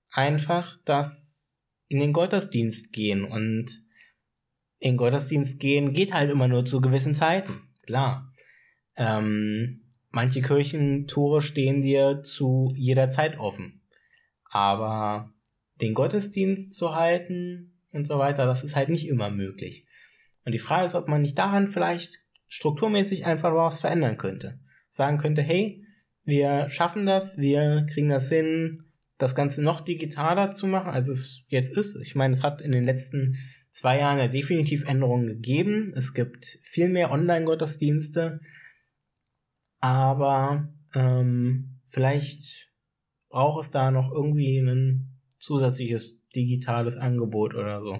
einfach 0.09 0.77
das 0.83 1.61
in 1.87 1.99
den 1.99 2.11
Gottesdienst 2.11 2.91
gehen 2.91 3.23
und 3.23 3.69
in 4.79 4.97
Gottesdienst 4.97 5.59
gehen 5.61 5.93
geht 5.93 6.13
halt 6.13 6.29
immer 6.29 6.49
nur 6.49 6.65
zu 6.65 6.81
gewissen 6.81 7.13
Zeiten, 7.13 7.53
klar. 7.85 8.33
Ähm, 8.97 9.81
manche 10.09 10.41
Kirchentore 10.41 11.41
stehen 11.41 11.81
dir 11.81 12.23
zu 12.23 12.73
jeder 12.75 13.09
Zeit 13.09 13.39
offen. 13.39 13.81
Aber 14.49 15.33
den 15.79 15.93
Gottesdienst 15.93 16.73
zu 16.73 16.95
halten 16.95 17.79
und 17.91 18.07
so 18.07 18.19
weiter, 18.19 18.45
das 18.45 18.63
ist 18.63 18.75
halt 18.75 18.89
nicht 18.89 19.07
immer 19.07 19.29
möglich. 19.29 19.87
Und 20.43 20.51
die 20.51 20.59
Frage 20.59 20.85
ist, 20.85 20.95
ob 20.95 21.07
man 21.07 21.21
nicht 21.21 21.37
daran 21.37 21.67
vielleicht 21.67 22.17
strukturmäßig 22.49 23.25
einfach 23.25 23.53
was 23.53 23.79
verändern 23.79 24.17
könnte. 24.17 24.59
Sagen 24.91 25.17
könnte, 25.17 25.41
hey, 25.41 25.83
wir 26.23 26.69
schaffen 26.69 27.07
das, 27.07 27.39
wir 27.39 27.87
kriegen 27.91 28.09
das 28.09 28.29
hin, 28.29 28.83
das 29.17 29.33
Ganze 29.33 29.63
noch 29.63 29.81
digitaler 29.81 30.51
zu 30.51 30.67
machen, 30.67 30.91
als 30.91 31.07
es 31.07 31.43
jetzt 31.47 31.75
ist. 31.75 31.95
Ich 31.95 32.13
meine, 32.13 32.33
es 32.33 32.43
hat 32.43 32.61
in 32.61 32.71
den 32.71 32.85
letzten 32.85 33.37
zwei 33.71 33.97
Jahren 33.97 34.19
ja 34.19 34.27
definitiv 34.27 34.87
Änderungen 34.87 35.25
gegeben. 35.27 35.91
Es 35.95 36.13
gibt 36.13 36.59
viel 36.63 36.89
mehr 36.89 37.11
Online-Gottesdienste 37.11 38.39
aber 39.81 40.71
ähm, 40.93 41.79
vielleicht 41.89 42.69
braucht 43.29 43.65
es 43.65 43.71
da 43.71 43.91
noch 43.91 44.11
irgendwie 44.11 44.59
ein 44.59 45.19
zusätzliches 45.39 46.29
digitales 46.29 46.97
Angebot 46.97 47.55
oder 47.55 47.81
so. 47.81 47.99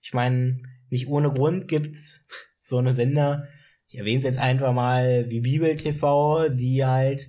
Ich 0.00 0.14
meine, 0.14 0.62
nicht 0.90 1.08
ohne 1.08 1.32
Grund 1.32 1.66
gibt's 1.68 2.24
so 2.62 2.78
eine 2.78 2.94
Sender, 2.94 3.48
ich 3.88 3.98
erwähne 3.98 4.18
es 4.18 4.24
jetzt 4.24 4.38
einfach 4.38 4.72
mal, 4.72 5.28
wie 5.28 5.40
Bibel 5.40 5.74
TV, 5.74 6.48
die 6.50 6.84
halt 6.84 7.28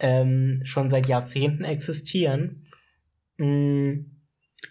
ähm, 0.00 0.60
schon 0.64 0.90
seit 0.90 1.08
Jahrzehnten 1.08 1.64
existieren. 1.64 2.66
Mm. 3.38 4.06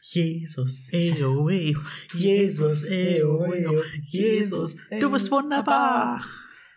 Jesus, 0.03 0.87
eo, 0.91 1.47
eo, 1.49 1.79
Jesus, 2.13 2.85
eo, 2.85 3.45
eo, 3.53 3.83
Jesus, 4.01 4.77
du 4.99 5.11
bist 5.11 5.29
wunderbar. 5.29 6.25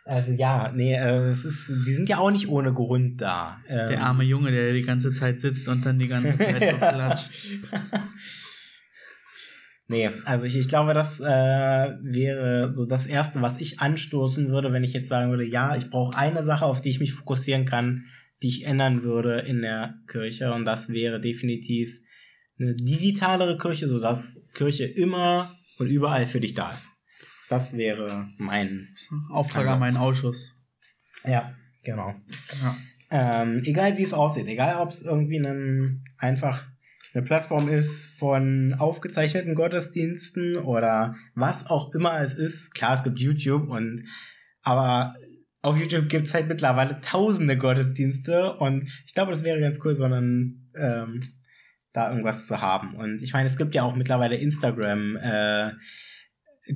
Also 0.05 0.33
ja, 0.33 0.71
nee, 0.73 0.95
äh, 0.95 1.31
es 1.31 1.45
ist, 1.45 1.69
die 1.87 1.95
sind 1.95 2.09
ja 2.11 2.19
auch 2.19 2.31
nicht 2.31 2.49
ohne 2.49 2.75
Grund 2.75 3.23
da. 3.23 3.61
Ähm, 3.67 3.89
der 3.89 4.03
arme 4.03 4.25
Junge, 4.25 4.51
der 4.51 4.75
die 4.75 4.83
ganze 4.83 5.13
Zeit 5.13 5.41
sitzt 5.41 5.67
und 5.69 5.87
dann 5.87 5.99
die 5.99 6.09
ganze 6.09 6.37
Zeit 6.37 6.69
so 6.69 6.77
klatscht. 6.77 7.31
nee, 9.89 10.11
also 10.25 10.45
ich, 10.45 10.57
ich 10.57 10.69
glaube, 10.69 10.95
das 10.95 11.21
äh, 11.21 11.25
wäre 11.25 12.73
so 12.73 12.87
das 12.87 13.07
Erste, 13.07 13.43
was 13.43 13.61
ich 13.61 13.81
anstoßen 13.81 14.49
würde, 14.51 14.73
wenn 14.73 14.85
ich 14.85 14.93
jetzt 14.93 15.09
sagen 15.09 15.31
würde, 15.31 15.45
ja, 15.45 15.77
ich 15.77 15.91
brauche 15.91 16.17
eine 16.17 16.45
Sache, 16.45 16.65
auf 16.65 16.81
die 16.81 16.91
ich 16.91 17.01
mich 17.01 17.13
fokussieren 17.13 17.65
kann, 17.65 18.05
die 18.43 18.49
ich 18.49 18.67
ändern 18.67 19.03
würde 19.03 19.41
in 19.41 19.63
der 19.63 19.95
Kirche. 20.07 20.53
Und 20.53 20.65
das 20.65 20.89
wäre 20.89 21.21
definitiv 21.21 22.01
eine 22.59 22.75
digitalere 22.75 23.59
Kirche, 23.59 23.89
sodass 23.89 24.47
Kirche 24.55 24.85
immer 24.85 25.51
und 25.79 25.89
überall 25.89 26.27
für 26.27 26.41
dich 26.41 26.55
da 26.55 26.73
ist. 26.73 26.89
Das 27.49 27.77
wäre 27.77 28.29
mein 28.39 28.89
Auftrag 29.31 29.67
an 29.67 29.81
meinen 29.81 29.97
Ausschuss. 29.97 30.53
Ja, 31.25 31.55
genau. 31.83 32.15
Ja. 32.63 33.43
Ähm, 33.43 33.63
egal 33.65 33.97
wie 33.97 34.03
es 34.03 34.15
aussieht, 34.15 34.47
egal 34.47 34.81
ob 34.81 34.91
es 34.91 35.03
irgendwie 35.03 35.39
einen, 35.39 36.05
einfach 36.19 36.67
eine 37.15 37.23
Plattform 37.25 37.69
ist 37.69 38.07
von 38.19 38.75
aufgezeichneten 38.77 39.55
Gottesdiensten 39.55 40.57
oder 40.57 41.15
was 41.35 41.67
auch 41.67 41.95
immer 41.95 42.21
es 42.21 42.35
ist. 42.35 42.75
Klar, 42.75 42.97
es 42.97 43.05
gibt 43.05 43.21
YouTube 43.21 43.69
und 43.69 44.03
aber 44.63 45.15
auf 45.63 45.79
YouTube 45.79 46.09
gibt 46.09 46.27
es 46.27 46.35
halt 46.35 46.49
mittlerweile 46.49 47.01
tausende 47.01 47.57
Gottesdienste 47.57 48.55
und 48.57 48.85
ich 49.07 49.15
glaube, 49.15 49.31
das 49.31 49.45
wäre 49.45 49.61
ganz 49.61 49.79
cool, 49.85 49.95
sondern 49.95 50.69
ähm, 50.77 51.23
da 51.93 52.11
irgendwas 52.11 52.47
zu 52.47 52.61
haben. 52.61 52.97
Und 52.97 53.23
ich 53.23 53.33
meine, 53.33 53.49
es 53.49 53.57
gibt 53.57 53.75
ja 53.75 53.85
auch 53.85 53.95
mittlerweile 53.95 54.37
Instagram 54.37 55.17
äh, 55.17 55.71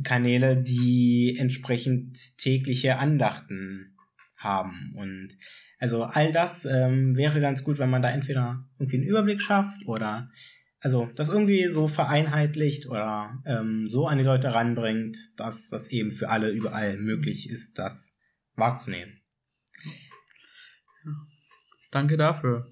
Kanäle, 0.04 0.56
die 0.56 1.36
entsprechend 1.38 2.16
tägliche 2.38 2.98
Andachten 2.98 3.97
haben. 4.38 4.92
Und 4.94 5.36
also 5.78 6.04
all 6.04 6.32
das 6.32 6.64
ähm, 6.64 7.16
wäre 7.16 7.40
ganz 7.40 7.64
gut, 7.64 7.78
wenn 7.78 7.90
man 7.90 8.02
da 8.02 8.10
entweder 8.10 8.64
irgendwie 8.78 8.98
einen 8.98 9.06
Überblick 9.06 9.42
schafft 9.42 9.86
oder 9.86 10.30
also 10.80 11.10
das 11.16 11.28
irgendwie 11.28 11.68
so 11.68 11.88
vereinheitlicht 11.88 12.86
oder 12.86 13.42
ähm, 13.44 13.88
so 13.88 14.06
an 14.06 14.18
die 14.18 14.24
Leute 14.24 14.54
ranbringt, 14.54 15.16
dass 15.36 15.68
das 15.68 15.88
eben 15.88 16.12
für 16.12 16.28
alle 16.28 16.50
überall 16.50 16.96
möglich 16.96 17.50
ist, 17.50 17.78
das 17.78 18.16
wahrzunehmen. 18.54 19.20
Danke 21.90 22.16
dafür. 22.16 22.70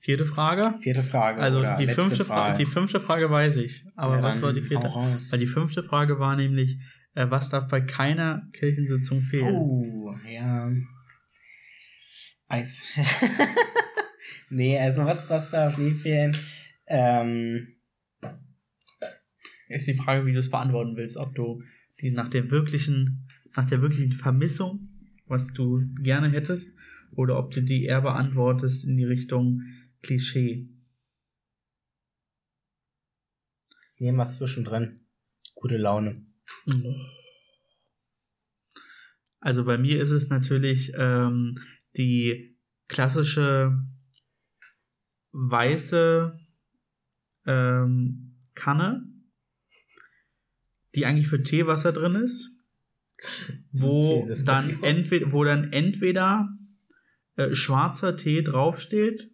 Vierte 0.00 0.26
Frage? 0.26 0.74
Vierte 0.80 1.02
Frage. 1.02 1.40
Also 1.40 1.62
die 1.78 1.88
fünfte 1.88 2.24
Frage. 2.24 2.58
die 2.58 2.66
fünfte 2.66 3.00
Frage 3.00 3.30
weiß 3.30 3.56
ich. 3.56 3.84
Aber 3.94 4.16
ja, 4.16 4.22
was 4.22 4.40
war 4.42 4.52
die 4.52 4.62
vierte? 4.62 4.88
Weil 4.88 5.38
die 5.38 5.46
fünfte 5.46 5.82
Frage 5.82 6.18
war 6.18 6.36
nämlich, 6.36 6.78
äh, 7.18 7.30
was 7.30 7.48
darf 7.48 7.66
bei 7.68 7.80
keiner 7.80 8.48
Kirchensitzung 8.52 9.22
fehlen? 9.22 9.56
Oh, 9.56 10.14
ja. 10.24 10.70
Eis. 12.46 12.82
nee, 14.50 14.78
also 14.78 15.04
was, 15.04 15.28
was 15.28 15.50
darf 15.50 15.76
nie 15.78 15.90
fehlen? 15.90 16.36
Ähm, 16.86 17.74
ist 19.68 19.88
die 19.88 19.94
Frage, 19.94 20.24
wie 20.26 20.32
du 20.32 20.38
es 20.38 20.50
beantworten 20.50 20.96
willst, 20.96 21.16
ob 21.16 21.34
du 21.34 21.62
die 22.00 22.12
nach 22.12 22.28
der 22.28 22.50
wirklichen, 22.50 23.28
nach 23.56 23.66
der 23.66 23.82
wirklichen 23.82 24.12
Vermissung, 24.12 24.88
was 25.26 25.52
du 25.52 25.84
gerne 26.00 26.30
hättest, 26.30 26.78
oder 27.10 27.36
ob 27.36 27.50
du 27.50 27.62
die 27.62 27.84
eher 27.84 28.00
beantwortest 28.00 28.84
in 28.84 28.96
die 28.96 29.04
Richtung, 29.04 29.62
Klischee. 30.02 30.68
Nehmen 33.98 34.18
was 34.18 34.36
zwischendrin. 34.36 35.00
Gute 35.56 35.76
Laune. 35.76 36.27
Also 39.40 39.64
bei 39.64 39.78
mir 39.78 40.02
ist 40.02 40.10
es 40.10 40.28
natürlich 40.28 40.92
ähm, 40.96 41.54
die 41.96 42.58
klassische 42.88 43.78
weiße 45.32 46.38
ähm, 47.46 48.36
Kanne, 48.54 49.06
die 50.94 51.06
eigentlich 51.06 51.28
für 51.28 51.42
Teewasser 51.42 51.92
drin 51.92 52.14
ist, 52.16 52.50
wo 53.72 54.22
okay, 54.22 54.42
dann 54.44 54.82
entweder, 54.82 55.32
wo 55.32 55.44
dann 55.44 55.72
entweder 55.72 56.48
äh, 57.36 57.54
schwarzer 57.54 58.16
Tee 58.16 58.42
draufsteht 58.42 59.30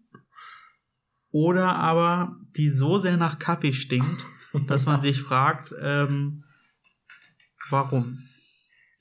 oder 1.31 1.77
aber 1.77 2.41
die 2.57 2.69
so 2.69 2.99
sehr 2.99 3.17
nach 3.17 3.39
Kaffee 3.39 3.73
stinkt, 3.73 4.25
dass 4.67 4.87
man 4.87 5.01
sich 5.01 5.21
fragt, 5.21 5.75
ähm, 5.81 6.45
warum. 7.71 8.19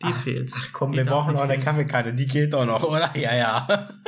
Die 0.02 0.08
Ach, 0.08 0.22
fehlt. 0.24 0.52
Ach 0.56 0.70
komm, 0.74 0.92
Die 0.92 0.98
wir 0.98 1.06
brauchen 1.06 1.36
auch 1.36 1.42
eine 1.42 1.54
fehlen. 1.54 1.64
Kaffeekanne, 1.64 2.14
die 2.14 2.26
geht 2.26 2.54
doch 2.54 2.66
noch, 2.66 2.84
oder? 2.84 3.16
Ja, 3.16 3.36
ja. 3.36 3.68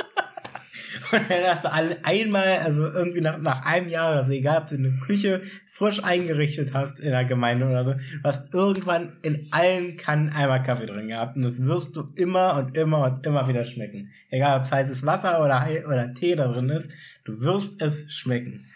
Und 1.12 1.30
dann 1.30 1.44
hast 1.44 1.64
du 1.64 1.72
alle 1.72 2.04
einmal, 2.04 2.58
also 2.64 2.82
irgendwie 2.84 3.20
nach, 3.20 3.38
nach 3.38 3.64
einem 3.64 3.88
Jahr, 3.88 4.16
also 4.16 4.32
egal, 4.32 4.62
ob 4.62 4.66
du 4.68 4.74
eine 4.74 4.98
Küche 4.98 5.40
frisch 5.68 6.02
eingerichtet 6.02 6.74
hast 6.74 6.98
in 6.98 7.10
der 7.12 7.24
Gemeinde 7.24 7.66
oder 7.66 7.84
so, 7.84 7.94
hast 8.24 8.52
irgendwann 8.52 9.16
in 9.22 9.46
allen 9.52 9.96
Kannen 9.96 10.30
einmal 10.30 10.62
Kaffee 10.64 10.86
drin 10.86 11.06
gehabt 11.06 11.36
und 11.36 11.42
das 11.42 11.64
wirst 11.64 11.94
du 11.94 12.12
immer 12.16 12.56
und 12.56 12.76
immer 12.76 13.04
und 13.04 13.24
immer 13.24 13.46
wieder 13.48 13.64
schmecken. 13.64 14.10
Egal, 14.30 14.58
ob 14.58 14.64
es 14.64 14.72
heißes 14.72 15.06
Wasser 15.06 15.44
oder, 15.44 15.68
oder 15.86 16.12
Tee 16.14 16.34
da 16.34 16.48
drin 16.48 16.70
ist, 16.70 16.90
du 17.24 17.40
wirst 17.40 17.80
es 17.80 18.12
schmecken. 18.12 18.66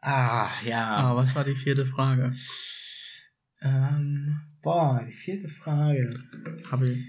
Ah, 0.00 0.48
ja. 0.64 0.96
Ah, 0.96 1.16
was 1.16 1.34
war 1.34 1.44
die 1.44 1.54
vierte 1.54 1.84
Frage? 1.84 2.32
Ähm, 3.60 4.40
boah, 4.66 5.00
die 5.06 5.12
vierte 5.12 5.48
Frage. 5.48 6.18
Habe 6.72 6.88
ich. 6.90 7.04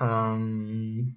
Ähm. 0.00 1.16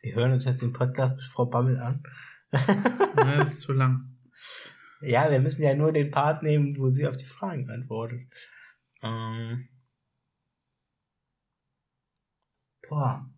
Wir 0.00 0.14
hören 0.14 0.32
uns 0.32 0.46
jetzt 0.46 0.62
den 0.62 0.72
Podcast 0.72 1.16
mit 1.16 1.26
Frau 1.26 1.44
Bammel 1.44 1.78
an. 1.78 2.02
Ne, 2.52 3.36
das 3.38 3.52
ist 3.52 3.60
zu 3.62 3.72
lang. 3.72 4.06
Ja, 5.02 5.30
wir 5.30 5.40
müssen 5.40 5.62
ja 5.62 5.74
nur 5.74 5.92
den 5.92 6.10
Part 6.10 6.42
nehmen, 6.42 6.76
wo 6.76 6.90
sie 6.90 7.06
auf 7.06 7.16
die 7.16 7.24
Fragen 7.24 7.70
antwortet. 7.70 8.20
Ähm. 9.02 9.68
Boah. 12.86 13.30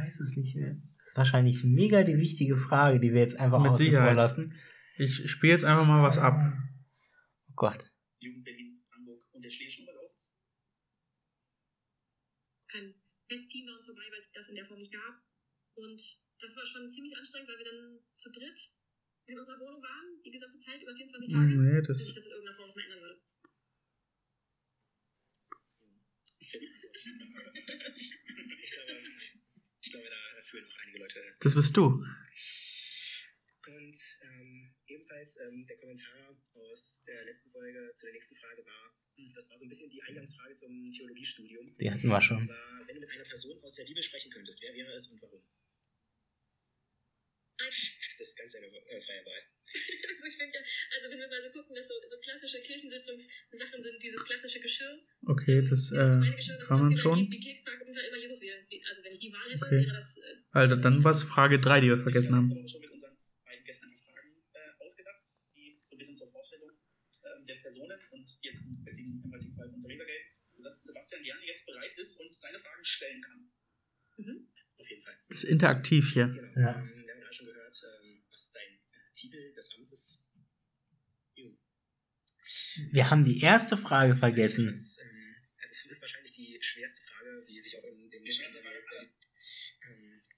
Ich 0.00 0.06
weiß 0.06 0.20
es 0.20 0.36
nicht 0.36 0.56
mehr. 0.56 0.76
Das 0.98 1.08
ist 1.08 1.16
wahrscheinlich 1.16 1.62
mega 1.64 2.02
die 2.02 2.16
wichtige 2.16 2.56
Frage, 2.56 3.00
die 3.00 3.12
wir 3.12 3.20
jetzt 3.20 3.38
einfach 3.38 3.60
Mit 3.60 3.72
außen 3.72 3.92
vor 3.92 4.14
lassen. 4.14 4.54
Ich 4.96 5.30
spiele 5.30 5.52
jetzt 5.52 5.64
einfach 5.64 5.86
mal 5.86 6.02
was 6.02 6.18
ab. 6.18 6.40
Oh 7.48 7.52
Gott. 7.56 7.90
Jugend 8.18 8.44
Berlin, 8.44 8.82
Hamburg 8.94 9.22
und 9.32 9.42
der 9.44 9.50
Schlesischen 9.50 9.84
Oberlausitz. 9.84 10.32
kein 12.68 12.94
Festteam 13.28 13.66
bei 13.66 13.72
uns 13.74 13.84
vorbei, 13.84 14.02
weil 14.10 14.20
es 14.20 14.30
das 14.32 14.48
in 14.48 14.54
der 14.54 14.64
Form 14.64 14.78
nicht 14.78 14.92
gab. 14.92 15.22
Und 15.74 16.00
das 16.40 16.56
war 16.56 16.64
schon 16.64 16.88
ziemlich 16.88 17.16
anstrengend, 17.16 17.48
weil 17.48 17.58
wir 17.58 17.64
dann 17.64 17.98
zu 18.12 18.30
dritt 18.30 18.72
in 19.26 19.38
unserer 19.38 19.60
Wohnung 19.60 19.82
waren, 19.82 20.22
die 20.24 20.30
gesamte 20.30 20.58
Zeit 20.58 20.82
über 20.82 20.94
24 20.94 21.32
Tage. 21.32 21.46
Nee, 21.46 21.58
Wenn 21.58 21.80
ich 21.80 21.86
das. 21.86 21.98
das 22.14 22.24
in 22.24 22.30
irgendeiner 22.32 22.56
Form 22.56 22.68
noch 22.68 22.76
mal 22.76 22.84
ändern 22.84 23.00
würde. 23.00 23.20
Ich 29.82 29.90
glaube, 29.90 30.08
da 30.08 30.42
fühlen 30.42 30.66
auch 30.66 30.78
einige 30.82 30.98
Leute. 30.98 31.36
Das 31.40 31.54
bist 31.54 31.76
du. 31.76 32.04
Und 33.66 33.96
ähm, 34.22 34.74
ebenfalls 34.86 35.38
ähm, 35.40 35.64
der 35.66 35.76
Kommentar 35.76 36.36
aus 36.54 37.02
der 37.06 37.24
letzten 37.24 37.50
Folge 37.50 37.92
zu 37.94 38.06
der 38.06 38.12
nächsten 38.14 38.36
Frage 38.36 38.64
war, 38.64 38.94
hm, 39.16 39.32
das 39.34 39.48
war 39.48 39.56
so 39.56 39.64
ein 39.64 39.68
bisschen 39.68 39.90
die 39.90 40.02
Eingangsfrage 40.02 40.54
zum 40.54 40.90
Theologiestudium. 40.90 41.76
Die 41.78 41.90
hatten 41.90 42.08
wir 42.08 42.20
schon. 42.20 42.38
Und 42.38 42.46
zwar, 42.46 42.86
wenn 42.86 42.94
du 42.94 43.00
mit 43.00 43.10
einer 43.10 43.24
Person 43.24 43.62
aus 43.62 43.74
der 43.74 43.84
Bibel 43.84 44.02
sprechen 44.02 44.30
könntest, 44.30 44.60
wer 44.62 44.74
wäre 44.74 44.92
es 44.92 45.08
und 45.08 45.20
warum? 45.22 45.42
Das 48.18 48.28
ist 48.28 48.36
ganz 48.36 48.54
eine 48.56 48.66
äh, 48.66 49.00
freie 49.00 49.24
Wahl. 49.24 49.42
also 50.10 50.24
ich 50.26 50.36
finde 50.36 50.54
ja, 50.54 50.60
also 50.96 51.10
wenn 51.10 51.18
wir 51.20 51.28
mal 51.28 51.42
so 51.42 51.50
gucken, 51.50 51.74
dass 51.76 51.86
so, 51.86 51.94
so 52.08 52.18
klassische 52.18 52.60
Kirchensitzungssachen 52.60 53.80
sind, 53.82 54.02
dieses 54.02 54.24
klassische 54.24 54.60
Geschirr. 54.60 54.98
Okay, 55.26 55.62
das 55.62 55.88
dieses 55.90 55.92
äh, 55.94 56.34
Geschirr, 56.34 56.58
das 56.58 56.68
kann 56.68 56.80
man 56.80 56.96
schon. 56.96 57.30
Die, 57.30 57.38
die 57.38 57.54
und 57.86 57.96
immer 57.96 58.18
Jesus 58.18 58.40
wählen. 58.42 58.66
Die- 58.70 58.82
Also 58.84 59.04
wenn 59.04 59.12
ich 59.12 59.18
die 59.20 59.32
Wahl 59.32 59.46
hätte, 59.50 59.64
Okay. 59.64 59.86
wäre 59.86 59.94
das... 59.94 60.16
Äh, 60.18 60.36
Alter, 60.52 60.76
dann 60.76 61.04
war 61.04 61.12
es 61.12 61.22
Frage 61.22 61.60
3, 61.60 61.80
die 61.80 61.88
wir 61.88 61.98
vergessen 62.02 62.34
haben. 62.34 62.48
Wir 62.48 62.56
haben 62.56 62.62
uns 62.62 62.72
schon 62.72 62.80
mit 62.80 62.90
unseren 62.90 63.16
beiden 63.44 63.64
Gästen 63.64 63.86
Fragen 64.04 64.42
äh, 64.54 64.84
ausgedacht, 64.84 65.22
die 65.54 65.80
so 65.88 65.94
ein 65.94 65.98
bisschen 65.98 66.16
zur 66.16 66.30
Vorstellung 66.32 66.70
ähm, 66.70 67.46
der 67.46 67.54
Personen 67.62 67.98
und 68.10 68.26
jetzt 68.42 68.60
im 68.66 68.84
heutigen, 68.84 69.22
Fall 69.56 69.70
von 69.70 69.82
Theresa 69.82 70.04
Geld, 70.04 70.24
sodass 70.56 70.82
Sebastian 70.82 71.22
gerne 71.22 71.46
jetzt 71.46 71.64
bereit 71.66 71.96
ist 71.96 72.18
und 72.18 72.34
seine 72.34 72.58
Fragen 72.58 72.84
stellen 72.84 73.22
kann. 73.22 73.50
Mhm. 74.18 74.48
Auf 74.76 74.88
jeden 74.90 75.02
Fall. 75.02 75.14
Das 75.28 75.44
ist 75.44 75.50
interaktiv 75.50 76.12
hier. 76.12 76.26
Genau. 76.28 76.58
Ja. 76.60 76.80
Ähm, 76.80 77.04
wir 77.04 77.12
haben 77.14 77.20
gerade 77.20 77.34
schon 77.34 77.46
gehört, 77.46 77.76
ähm, 78.02 78.22
was 78.32 78.50
dein 78.52 78.80
äh, 78.92 79.00
Titel 79.20 79.52
des 79.54 79.68
Amtes 79.76 79.92
ist. 79.92 80.24
Wir 82.90 83.10
haben 83.10 83.24
die 83.24 83.40
erste 83.42 83.76
Frage 83.76 84.16
vergessen. 84.16 84.66
Das, 84.66 84.96
ähm, 84.98 85.36
das 85.60 85.84
ist 85.90 86.00
wahrscheinlich 86.00 86.32
die 86.32 86.58
schwerste 86.60 87.00
Frage, 87.02 87.44
wie 87.46 87.60
sich 87.60 87.76
auch 87.78 87.84
in 87.84 88.08
dem 88.10 88.24
ähm, 88.24 88.30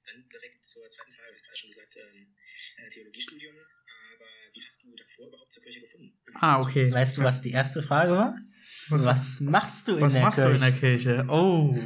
Dann 0.06 0.28
direkt 0.28 0.66
zur 0.66 0.82
zweiten 0.90 1.12
Frage, 1.12 1.28
du 1.30 1.34
hast 1.34 1.44
gerade 1.44 1.58
schon 1.58 1.70
gesagt, 1.70 1.96
ähm, 1.96 2.34
äh, 2.78 2.88
Theologiestudium, 2.88 3.54
aber 3.54 4.26
wie 4.52 4.64
hast 4.64 4.82
du 4.82 4.94
davor 4.96 5.28
überhaupt 5.28 5.52
zur 5.52 5.62
Kirche 5.62 5.80
gefunden? 5.80 6.18
Ah, 6.34 6.60
okay. 6.60 6.90
Weißt 6.92 7.16
du, 7.16 7.22
was 7.22 7.40
die 7.40 7.52
erste 7.52 7.82
Frage 7.82 8.12
war? 8.12 8.36
Was, 8.88 9.04
Was 9.04 9.40
machst 9.40 9.86
du 9.88 9.94
in 9.94 10.00
was 10.00 10.12
der 10.12 10.22
machst 10.22 10.38
Kirche? 10.38 10.50
du 10.50 10.54
in 10.56 10.60
der 10.60 10.72
Kirche? 10.80 11.26
Oh. 11.28 11.78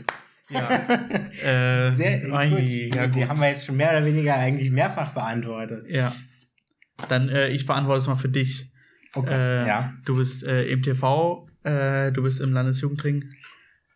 Ja. 0.48 0.70
äh, 1.90 1.94
Sehr 1.97 2.20
gut. 2.20 2.31
ja, 2.31 3.06
Die 3.06 3.20
gut. 3.20 3.28
haben 3.28 3.40
wir 3.40 3.48
jetzt 3.51 3.66
schon 3.66 3.77
mehr 3.77 3.90
oder 3.90 4.05
weniger 4.06 4.35
eigentlich 4.36 4.70
mehrfach 4.70 5.12
beantwortet. 5.12 5.85
Ja. 5.90 6.16
Dann, 7.09 7.28
äh, 7.28 7.48
ich 7.48 7.66
beantworte 7.66 7.98
es 7.98 8.06
mal 8.06 8.16
für 8.16 8.28
dich. 8.28 8.70
Oh 9.14 9.23
Gott, 9.23 9.31
Äh, 9.31 9.66
ja. 9.66 9.93
Du 10.05 10.16
bist 10.16 10.44
äh, 10.44 10.64
im 10.66 10.82
TV, 10.82 11.47
äh, 11.64 12.12
du 12.12 12.23
bist 12.23 12.40
im 12.40 12.52
Landesjugendring 12.52 13.24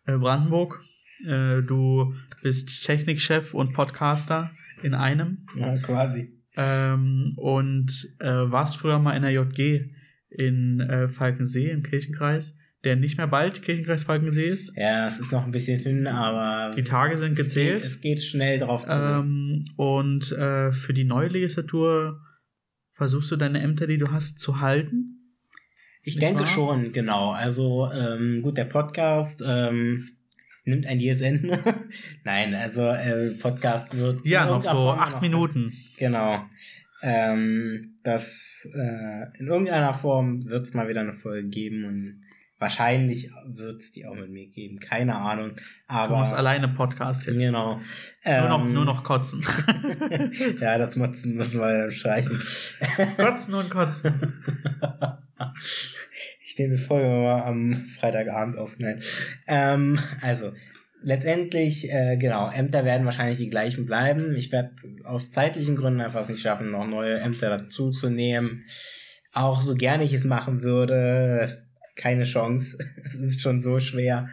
äh, 0.05 0.17
Brandenburg, 0.17 0.81
äh, 1.27 1.61
du 1.61 2.13
bist 2.41 2.85
Technikchef 2.85 3.53
und 3.53 3.73
Podcaster 3.73 4.51
in 4.83 4.93
einem 4.95 5.45
ja. 5.55 5.75
Quasi. 5.77 6.31
ähm, 6.57 7.33
und 7.37 8.15
äh, 8.19 8.27
warst 8.29 8.77
früher 8.77 8.97
mal 8.99 9.15
in 9.15 9.21
der 9.21 9.31
JG 9.31 9.89
in 10.29 10.79
äh, 10.79 11.07
Falkensee 11.07 11.69
im 11.69 11.83
Kirchenkreis, 11.83 12.57
der 12.83 12.95
nicht 12.95 13.17
mehr 13.17 13.27
bald 13.27 13.61
Kirchenkreis 13.61 14.03
Falkensee 14.03 14.45
ist. 14.47 14.75
Ja, 14.75 15.07
es 15.07 15.19
ist 15.19 15.31
noch 15.31 15.45
ein 15.45 15.51
bisschen 15.51 15.79
hin, 15.79 16.07
aber. 16.07 16.73
Die 16.75 16.83
Tage 16.83 17.17
sind 17.17 17.35
gezählt. 17.35 17.83
Geht, 17.83 17.91
es 17.91 18.01
geht 18.01 18.23
schnell 18.23 18.57
drauf 18.59 18.87
zu. 18.87 18.97
Ähm, 18.97 19.65
und 19.75 20.31
äh, 20.31 20.71
für 20.71 20.93
die 20.93 21.03
neue 21.03 21.27
Legislatur 21.27 22.21
versuchst 23.01 23.31
du 23.31 23.35
deine 23.35 23.59
Ämter, 23.61 23.87
die 23.87 23.97
du 23.97 24.11
hast, 24.11 24.37
zu 24.39 24.61
halten. 24.61 25.17
ich 26.03 26.13
nicht 26.17 26.21
denke 26.21 26.41
wahr? 26.41 26.45
schon, 26.45 26.91
genau. 26.93 27.31
Also, 27.31 27.89
ähm, 27.91 28.43
gut, 28.43 28.57
der 28.57 28.65
Podcast 28.65 29.43
ähm, 29.43 30.07
nimmt 30.65 30.85
ein 30.85 30.99
jähes 30.99 31.21
Ende. 31.29 31.57
Nein, 32.23 32.53
also, 32.53 32.83
äh, 32.83 33.31
Podcast 33.31 33.97
wird. 33.97 34.23
Ja, 34.23 34.45
noch 34.45 34.61
so 34.61 34.91
acht 34.91 35.15
noch- 35.15 35.21
Minuten. 35.21 35.73
Genau. 35.97 36.45
Ähm, 37.01 37.95
das 38.03 38.69
äh, 38.75 39.39
in 39.39 39.47
irgendeiner 39.47 39.95
Form 39.95 40.47
wird 40.47 40.67
es 40.67 40.75
mal 40.75 40.87
wieder 40.87 41.01
eine 41.01 41.13
Folge 41.13 41.49
geben 41.49 41.85
und 41.85 42.20
wahrscheinlich 42.61 43.29
wird 43.47 43.81
es 43.81 43.91
die 43.91 44.05
auch 44.05 44.15
mit 44.15 44.29
mir 44.29 44.47
geben. 44.47 44.79
Keine 44.79 45.15
Ahnung. 45.15 45.51
Aber 45.87 46.07
Du 46.07 46.13
machst 46.13 46.31
alleine 46.33 46.67
Podcast 46.69 47.25
jetzt. 47.25 47.37
genau. 47.37 47.81
Nur, 48.23 48.47
noch, 48.49 48.63
Ähm, 48.63 48.73
nur 48.73 48.85
noch 48.85 49.03
kotzen. 49.03 49.43
ja, 50.61 50.77
das 50.77 50.95
müssen, 50.95 51.35
müssen 51.35 51.59
wir 51.59 51.91
streichen. 51.91 52.39
kotzen 53.17 53.53
und 53.55 53.69
kotzen. 53.69 54.43
Ich 56.45 56.57
nehme 56.57 56.75
die 56.75 56.81
Folge 56.81 57.07
mal 57.07 57.43
am 57.43 57.73
Freitagabend 57.99 58.57
auf. 58.57 58.77
Nein. 58.77 59.01
Ähm, 59.47 59.99
also, 60.21 60.51
letztendlich, 61.01 61.91
äh, 61.91 62.17
genau, 62.17 62.49
Ämter 62.51 62.85
werden 62.85 63.05
wahrscheinlich 63.05 63.37
die 63.39 63.49
gleichen 63.49 63.85
bleiben. 63.85 64.35
Ich 64.35 64.51
werde 64.51 64.71
aus 65.03 65.31
zeitlichen 65.31 65.75
Gründen 65.75 66.01
einfach 66.01 66.27
nicht 66.29 66.41
schaffen, 66.41 66.71
noch 66.71 66.85
neue 66.85 67.19
Ämter 67.19 67.49
dazuzunehmen. 67.49 68.65
Auch 69.33 69.61
so 69.61 69.73
gerne 69.75 70.03
ich 70.03 70.13
es 70.13 70.25
machen 70.25 70.61
würde, 70.61 71.65
keine 71.95 72.25
Chance. 72.25 72.77
Es 73.05 73.15
ist 73.15 73.41
schon 73.41 73.61
so 73.61 73.79
schwer. 73.79 74.29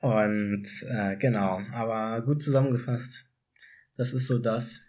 Und 0.00 0.66
äh, 0.88 1.16
genau, 1.16 1.60
aber 1.72 2.22
gut 2.22 2.42
zusammengefasst. 2.42 3.26
Das 3.96 4.12
ist 4.12 4.26
so 4.26 4.38
das. 4.38 4.80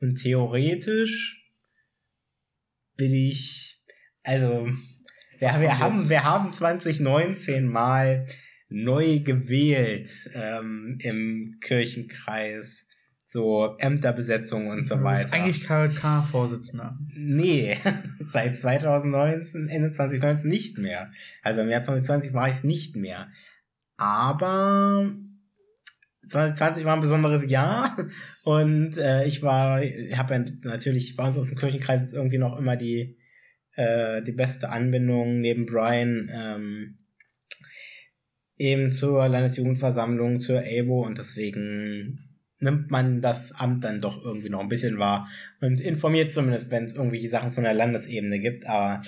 Und 0.00 0.16
theoretisch 0.16 1.42
will 2.98 3.14
ich, 3.14 3.82
also, 4.22 4.68
wir, 5.38 5.60
wir, 5.60 5.78
haben, 5.78 6.08
wir 6.08 6.24
haben 6.24 6.52
2019 6.52 7.66
mal 7.66 8.26
neu 8.68 9.20
gewählt 9.20 10.10
ähm, 10.34 10.98
im 11.00 11.58
Kirchenkreis. 11.60 12.86
So 13.28 13.76
Ämterbesetzung 13.78 14.68
und 14.68 14.86
so 14.86 14.96
Du 14.96 15.02
weiter. 15.02 15.22
bist 15.22 15.34
eigentlich 15.34 15.60
KLK-Vorsitzender. 15.66 16.96
Nee, 17.14 17.76
seit 18.20 18.56
2019, 18.56 19.68
Ende 19.68 19.90
2019 19.90 20.48
nicht 20.48 20.78
mehr. 20.78 21.10
Also 21.42 21.62
im 21.62 21.68
Jahr 21.68 21.82
2020 21.82 22.32
war 22.34 22.48
ich 22.48 22.56
es 22.56 22.64
nicht 22.64 22.94
mehr. 22.96 23.28
Aber 23.96 25.12
2020 26.28 26.84
war 26.84 26.94
ein 26.94 27.00
besonderes 27.00 27.48
Jahr 27.50 27.96
und 28.44 28.96
äh, 28.96 29.24
ich 29.24 29.42
war, 29.42 29.82
ich 29.82 30.16
habe 30.16 30.34
ja 30.34 30.44
natürlich 30.62 31.16
bei 31.16 31.26
uns 31.26 31.36
aus 31.36 31.48
dem 31.48 31.58
Kirchenkreis 31.58 32.02
jetzt 32.02 32.14
irgendwie 32.14 32.38
noch 32.38 32.56
immer 32.58 32.76
die 32.76 33.18
äh, 33.74 34.22
die 34.22 34.32
beste 34.32 34.70
Anbindung 34.70 35.40
neben 35.40 35.66
Brian 35.66 36.30
ähm, 36.32 36.98
eben 38.56 38.90
zur 38.92 39.28
Landesjugendversammlung, 39.28 40.40
zur 40.40 40.60
ABO 40.60 41.04
und 41.04 41.18
deswegen 41.18 42.25
nimmt 42.58 42.90
man 42.90 43.20
das 43.20 43.52
Amt 43.52 43.84
dann 43.84 44.00
doch 44.00 44.24
irgendwie 44.24 44.48
noch 44.48 44.60
ein 44.60 44.68
bisschen 44.68 44.98
wahr 44.98 45.28
und 45.60 45.80
informiert 45.80 46.32
zumindest, 46.32 46.70
wenn 46.70 46.84
es 46.84 46.94
irgendwelche 46.94 47.28
Sachen 47.28 47.50
von 47.50 47.64
der 47.64 47.74
Landesebene 47.74 48.38
gibt. 48.38 48.66
Aber 48.66 49.02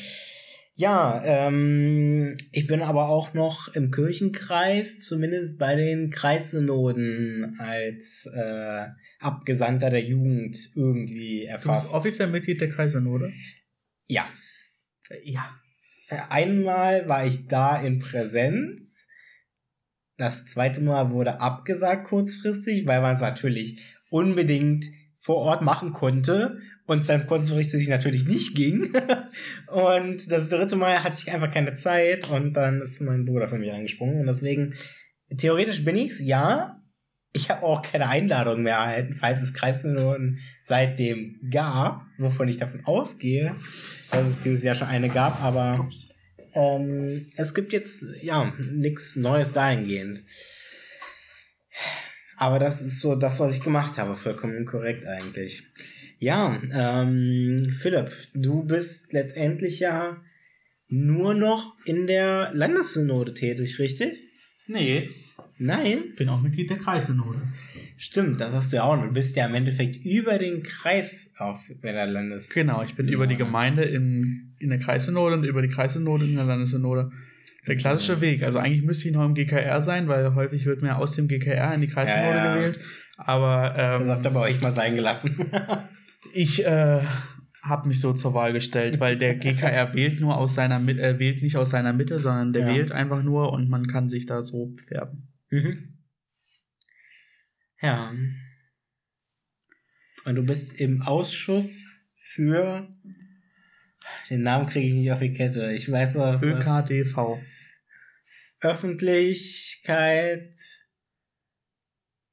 ja, 0.75 1.21
ähm, 1.25 2.37
ich 2.53 2.69
bin 2.69 2.83
aber 2.83 3.09
auch 3.09 3.35
noch 3.35 3.75
im 3.75 3.91
Kirchenkreis, 3.91 5.01
zumindest 5.01 5.59
bei 5.59 5.75
den 5.75 6.11
Kreissynoden 6.11 7.57
als 7.59 8.31
äh, 8.33 8.87
Abgesandter 9.19 9.91
der 9.91 10.05
Jugend 10.05 10.57
irgendwie 10.77 11.47
Du 11.47 11.53
bist 11.53 11.67
erfasst. 11.67 11.95
offiziell 11.95 12.29
Mitglied 12.29 12.61
der 12.61 12.71
Kreissynode? 12.71 13.33
Ja. 14.07 14.29
Ja. 15.25 15.51
Einmal 16.31 17.09
war 17.09 17.27
ich 17.27 17.49
da 17.49 17.81
in 17.81 17.99
Präsenz. 17.99 18.88
Das 20.19 20.45
zweite 20.47 20.81
Mal 20.81 21.11
wurde 21.11 21.41
abgesagt 21.41 22.09
kurzfristig, 22.09 22.87
weil 22.87 23.01
man 23.01 23.15
es 23.15 23.21
natürlich 23.21 23.81
unbedingt 24.11 24.87
vor 25.17 25.37
Ort 25.37 25.63
machen 25.63 25.93
konnte 25.93 26.59
und 26.87 27.01
es 27.01 27.07
dann 27.07 27.27
kurzfristig 27.27 27.89
natürlich 27.89 28.27
nicht 28.27 28.57
ging. 28.57 28.93
und 29.69 30.31
das 30.31 30.49
dritte 30.49 30.75
Mal 30.75 31.05
hatte 31.05 31.19
ich 31.21 31.33
einfach 31.33 31.53
keine 31.53 31.75
Zeit 31.75 32.29
und 32.29 32.55
dann 32.55 32.83
ist 32.83 33.01
mein 33.01 33.27
Bruder 33.27 33.47
von 33.47 33.61
mir 33.61 33.75
angesprungen 33.75 34.21
und 34.21 34.27
deswegen 34.27 34.75
theoretisch 35.37 35.85
bin 35.85 35.97
ich's, 35.97 36.21
ja. 36.21 36.83
Ich 37.33 37.51
habe 37.51 37.63
auch 37.63 37.83
keine 37.83 38.09
Einladung 38.09 38.63
mehr 38.63 38.77
erhalten, 38.77 39.13
falls 39.13 39.41
es 39.41 39.55
Kreissynoden 39.55 40.41
seitdem 40.65 41.39
gab, 41.51 42.07
wovon 42.17 42.49
ich 42.49 42.57
davon 42.57 42.85
ausgehe, 42.87 43.55
dass 44.11 44.27
es 44.27 44.41
dieses 44.41 44.65
Jahr 44.65 44.75
schon 44.75 44.89
eine 44.89 45.11
gab, 45.11 45.45
aber 45.45 45.87
ähm, 46.55 47.27
es 47.37 47.55
gibt 47.55 47.73
jetzt 47.73 48.05
ja 48.23 48.53
nichts 48.59 49.17
Neues 49.17 49.53
dahingehend. 49.53 50.21
Aber 52.37 52.59
das 52.59 52.81
ist 52.81 53.01
so 53.01 53.17
das, 53.17 53.41
was 53.41 53.55
ich 53.57 53.63
gemacht 53.63 53.99
habe, 53.99 54.17
vollkommen 54.17 54.65
korrekt 54.65 55.07
eigentlich. 55.07 55.65
Ja, 56.21 56.61
ähm, 56.73 57.75
Philipp, 57.77 58.13
du 58.35 58.65
bist 58.65 59.13
letztendlich 59.13 59.81
ja 59.81 60.23
nur 60.89 61.35
noch 61.35 61.77
in 61.85 62.07
der 62.07 62.51
Landessynode 62.55 63.35
tätig, 63.35 63.79
richtig? 63.79 64.19
Nee, 64.67 65.11
Nein? 65.59 66.15
bin 66.17 66.29
auch 66.29 66.41
Mitglied 66.41 66.71
der 66.71 66.79
Kreissynode. 66.79 67.43
Stimmt, 68.01 68.41
das 68.41 68.53
hast 68.55 68.73
du 68.73 68.77
ja 68.77 68.85
auch. 68.85 68.97
Du 69.03 69.13
bist 69.13 69.35
ja 69.35 69.45
im 69.47 69.55
Endeffekt 69.55 69.97
über 70.05 70.39
den 70.39 70.63
Kreis 70.63 71.33
auf 71.39 71.69
der 71.83 72.07
Landes. 72.07 72.49
Genau, 72.51 72.81
ich 72.83 72.95
bin 72.95 73.09
über 73.09 73.27
die 73.27 73.37
Gemeinde 73.37 73.83
in, 73.83 74.53
in 74.61 74.71
der 74.71 74.79
Kreissynode 74.79 75.35
und 75.35 75.45
über 75.45 75.63
die 75.63 75.69
Kreissynode 75.69 76.25
in 76.25 76.37
der 76.37 76.45
Landessynode. 76.45 77.11
Der 77.67 77.75
klassische 77.77 78.21
Weg. 78.21 78.45
Also 78.45 78.61
eigentlich 78.61 78.85
müsste 78.85 79.09
ich 79.09 79.15
noch 79.15 79.25
im 79.27 79.35
GKR 79.35 79.83
sein, 79.83 80.07
weil 80.07 80.35
häufig 80.37 80.65
wird 80.65 80.81
mir 80.81 80.97
aus 80.97 81.13
dem 81.13 81.27
GKR 81.27 81.75
in 81.75 81.81
die 81.81 81.89
Kreissynode 81.89 82.29
Ja, 82.37 82.45
ja. 82.47 82.55
gewählt. 82.55 82.79
Aber 83.17 83.75
Das 83.77 84.03
ähm, 84.03 84.09
habt 84.11 84.25
ihr 84.25 84.31
bei 84.31 84.41
euch 84.41 84.61
mal 84.63 84.73
sein 84.73 84.95
gelassen. 84.95 85.37
ich 86.33 86.65
äh, 86.65 87.01
habe 87.63 87.89
mich 87.89 88.01
so 88.01 88.13
zur 88.13 88.33
Wahl 88.33 88.53
gestellt, 88.53 89.01
weil 89.01 89.19
der 89.19 89.35
GKR 89.35 89.93
wählt 89.95 90.21
nur 90.21 90.37
aus 90.39 90.55
seiner 90.55 90.79
Mitte, 90.79 91.03
äh, 91.03 91.19
wählt 91.19 91.43
nicht 91.43 91.57
aus 91.57 91.71
seiner 91.71 91.93
Mitte, 91.93 92.21
sondern 92.21 92.53
der 92.53 92.63
Ja. 92.69 92.75
wählt 92.75 92.93
einfach 92.93 93.25
nur 93.25 93.53
und 93.53 93.69
man 93.69 93.89
kann 93.89 94.09
sich 94.09 94.25
da 94.27 94.41
so 94.41 94.67
bewerben. 94.67 95.29
mhm. 95.51 95.95
Ja. 97.81 98.15
Und 100.25 100.35
du 100.35 100.43
bist 100.45 100.75
im 100.75 101.03
Ausschuss 101.03 102.11
für. 102.17 102.93
Den 104.31 104.43
Namen 104.43 104.67
kriege 104.67 104.89
ich 104.89 104.95
nicht 104.95 105.13
auf 105.13 105.21
die 105.21 105.33
Kette. 105.33 105.73
Ich 105.73 105.91
weiß 105.91 106.17
was. 106.17 106.43
was 106.43 106.43
ÖKDV. 106.43 107.39
Öffentlichkeit. 108.61 110.55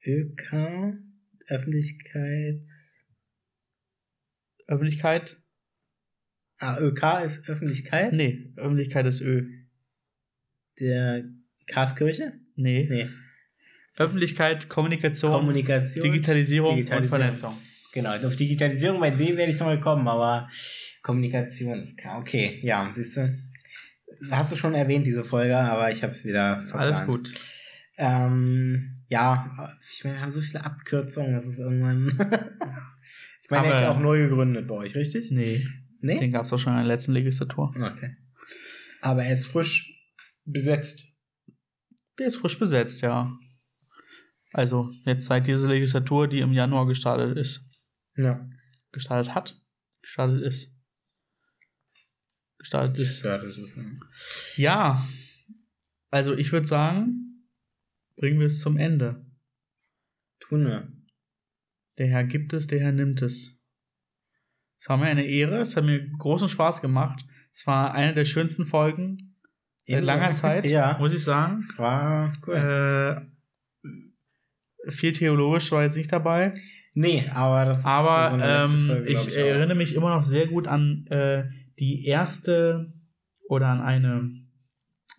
ÖK. 0.06 0.54
Öffentlichkeits. 1.48 3.06
Öffentlichkeit? 4.68 5.38
Ah, 6.58 6.78
ÖK 6.80 7.24
ist 7.24 7.48
Öffentlichkeit? 7.50 8.14
Nee, 8.14 8.54
Öffentlichkeit 8.56 9.06
ist 9.06 9.22
Ö. 9.22 9.48
Der 10.80 11.24
Karskirche? 11.68 12.34
Nee. 12.56 12.88
Nee. 12.90 13.08
Öffentlichkeit, 13.98 14.70
Kommunikation, 14.70 15.32
Kommunikation. 15.32 16.04
Digitalisierung, 16.04 16.76
Digitalisierung. 16.76 17.04
und 17.04 17.10
Vernetzung. 17.10 17.58
Genau, 17.94 18.14
auf 18.14 18.36
Digitalisierung, 18.36 19.00
bei 19.00 19.12
dem 19.12 19.38
werde 19.38 19.52
ich 19.52 19.60
noch 19.60 19.68
mal 19.68 19.80
kommen, 19.80 20.08
aber 20.08 20.50
Kommunikation 21.02 21.80
ist 21.80 21.98
klar. 21.98 22.20
Okay, 22.20 22.60
ja, 22.62 22.92
siehst 22.94 23.18
du. 23.18 23.38
Hast 24.32 24.52
du 24.52 24.56
schon 24.56 24.74
erwähnt, 24.74 25.06
diese 25.06 25.24
Folge, 25.24 25.58
aber 25.58 25.92
ich 25.92 26.04
habe 26.04 26.14
es 26.14 26.26
wieder 26.26 26.62
verplant. 26.68 26.96
Alles 26.96 27.06
gut. 27.08 27.34
Ähm, 27.98 29.04
ja, 29.08 29.78
ich 29.94 30.04
meine, 30.04 30.18
wir 30.18 30.22
haben 30.22 30.32
so 30.32 30.42
viele 30.42 30.66
Abkürzungen, 30.66 31.34
das 31.34 31.46
ist 31.46 31.60
irgendwann. 31.60 32.08
ich 33.44 33.50
meine, 33.50 33.68
der 33.68 33.76
ist 33.76 33.82
ja 33.82 33.92
auch 33.92 34.00
neu 34.00 34.28
gegründet 34.28 34.68
bei 34.68 34.76
euch, 34.76 34.96
richtig? 34.96 35.32
Nee, 35.32 35.62
Nee? 36.02 36.20
den 36.20 36.32
gab 36.32 36.46
es 36.46 36.54
auch 36.54 36.60
schon 36.60 36.74
in 36.74 36.80
der 36.80 36.88
letzten 36.88 37.14
Legislatur. 37.14 37.74
Okay. 37.76 38.16
Aber 39.02 39.24
er 39.24 39.34
ist 39.34 39.48
frisch 39.48 39.92
besetzt. 40.46 41.04
Der 42.20 42.28
ist 42.28 42.36
frisch 42.38 42.60
besetzt, 42.60 43.02
ja. 43.02 43.32
Also 44.58 44.90
jetzt 45.04 45.26
seit 45.26 45.48
dieser 45.48 45.68
Legislatur, 45.68 46.30
die 46.30 46.40
im 46.40 46.54
Januar 46.54 46.88
gestartet 46.88 47.38
ist. 47.38 47.70
Ja. 48.16 48.48
Gestartet 48.94 49.36
hat? 49.36 49.62
Gestartet 50.02 50.42
ist. 50.44 50.74
Gestartet 52.58 52.98
ist. 52.98 53.22
Ja, 53.24 53.38
das 53.38 53.58
ist, 53.58 53.78
Ja, 54.56 55.06
also 56.10 56.34
ich 56.38 56.54
würde 56.54 56.66
sagen, 56.66 57.46
bringen 58.16 58.40
wir 58.40 58.46
es 58.48 58.62
zum 58.62 58.78
Ende. 58.78 59.26
tun 60.40 60.66
wir. 60.66 60.88
Der 61.98 62.08
Herr 62.08 62.24
gibt 62.24 62.54
es, 62.54 62.68
der 62.68 62.80
Herr 62.80 62.92
nimmt 62.94 63.22
es. 63.22 63.60
Es 64.78 64.88
war 64.88 64.96
mir 64.96 65.08
eine 65.08 65.26
Ehre, 65.26 65.58
es 65.60 65.76
hat 65.76 65.84
mir 65.84 66.08
großen 66.18 66.48
Spaß 66.48 66.80
gemacht. 66.82 67.26
Es 67.52 67.68
war 67.68 67.94
eine 67.94 68.14
der 68.14 68.24
schönsten 68.26 68.66
Folgen 68.66 69.36
seit 69.86 69.98
Ebenso. 69.98 70.06
langer 70.08 70.34
Zeit, 70.34 70.66
Ja. 70.70 70.98
muss 70.98 71.14
ich 71.14 71.24
sagen. 71.24 71.60
Es 71.60 71.78
war 71.78 72.32
cool. 72.48 72.56
Äh, 72.56 73.35
viel 74.88 75.12
theologisch 75.12 75.72
war 75.72 75.84
jetzt 75.84 75.98
nicht 75.98 76.12
dabei, 76.12 76.52
nee, 76.94 77.30
aber 77.34 77.66
das 77.66 77.80
ist 77.80 77.86
aber 77.86 78.38
so 78.38 78.46
ähm, 78.46 78.88
Folge, 78.88 79.10
ich 79.10 79.18
auch. 79.18 79.28
erinnere 79.34 79.78
mich 79.78 79.96
immer 79.96 80.16
noch 80.16 80.24
sehr 80.24 80.48
gut 80.48 80.68
an 80.68 81.06
äh, 81.08 81.46
die 81.80 82.06
erste 82.06 82.94
oder 83.50 83.68
an 83.68 83.82
eine, 83.82 84.32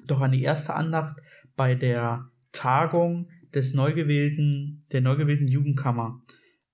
doch 0.07 0.21
an 0.21 0.33
die 0.33 0.43
erste 0.43 0.75
Andacht 0.75 1.17
bei 1.57 1.75
der 1.75 2.31
Tagung 2.53 3.29
des 3.55 3.75
neu 3.75 3.93
gewählten, 3.93 4.87
der 4.93 5.01
neu 5.01 5.17
gewählten 5.17 5.49
Jugendkammer. 5.49 6.21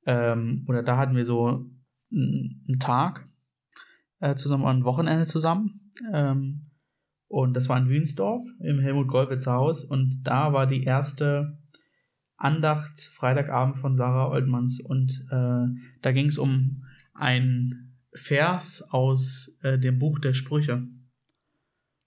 Ähm, 0.06 0.64
oder 0.68 0.82
da 0.82 0.96
hatten 0.96 1.16
wir 1.16 1.24
so 1.24 1.46
einen 2.10 2.64
einen 2.68 2.78
Tag 2.78 3.28
äh, 4.20 4.34
zusammen, 4.34 4.64
ein 4.64 4.84
Wochenende 4.84 5.26
zusammen. 5.26 5.90
Ähm, 6.12 6.70
und 7.28 7.54
das 7.54 7.68
war 7.68 7.78
in 7.78 7.88
Wünsdorf 7.88 8.42
im 8.60 8.78
Helmut 8.78 9.08
Gollwitzer 9.08 9.52
Haus. 9.52 9.84
Und 9.84 10.22
da 10.24 10.52
war 10.52 10.66
die 10.66 10.82
erste 10.82 11.58
Andacht 12.42 13.00
Freitagabend 13.00 13.78
von 13.78 13.96
Sarah 13.96 14.28
Oldmanns. 14.28 14.80
Und 14.80 15.24
äh, 15.30 15.66
da 16.00 16.12
ging 16.12 16.26
es 16.26 16.38
um 16.38 16.84
ein 17.14 17.94
Vers 18.12 18.82
aus 18.90 19.56
äh, 19.62 19.78
dem 19.78 20.00
Buch 20.00 20.18
der 20.18 20.34
Sprüche. 20.34 20.86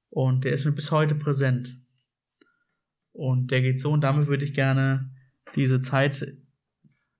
Und 0.09 0.43
der 0.43 0.51
ist 0.51 0.65
mir 0.65 0.73
bis 0.73 0.91
heute 0.91 1.15
präsent. 1.15 1.79
Und 3.13 3.49
der 3.51 3.61
geht 3.61 3.79
so, 3.79 3.91
und 3.91 4.01
damit 4.01 4.27
würde 4.27 4.43
ich 4.43 4.53
gerne 4.53 5.09
diese 5.55 5.79
Zeit 5.79 6.35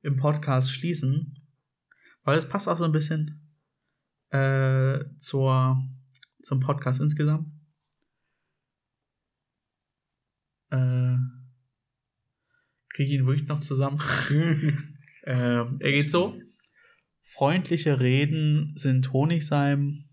im 0.02 0.18
Podcast 0.18 0.72
schließen, 0.72 1.48
weil 2.24 2.38
es 2.38 2.50
passt 2.50 2.68
auch 2.68 2.78
so 2.78 2.84
ein 2.84 2.92
bisschen 2.92 3.56
äh, 4.32 5.00
zur, 5.20 5.82
zum 6.44 6.60
Podcast 6.60 7.00
insgesamt. 7.00 7.48
Äh, 10.70 11.16
Kriege 12.96 13.14
ich 13.14 13.20
ihn 13.20 13.26
wirklich 13.26 13.48
noch 13.48 13.60
zusammen? 13.60 14.02
Ähm, 15.28 15.78
er 15.80 15.92
geht 15.92 16.12
so. 16.12 16.40
Freundliche 17.20 18.00
Reden 18.00 18.72
sind 18.76 19.12
Honigseim. 19.12 20.08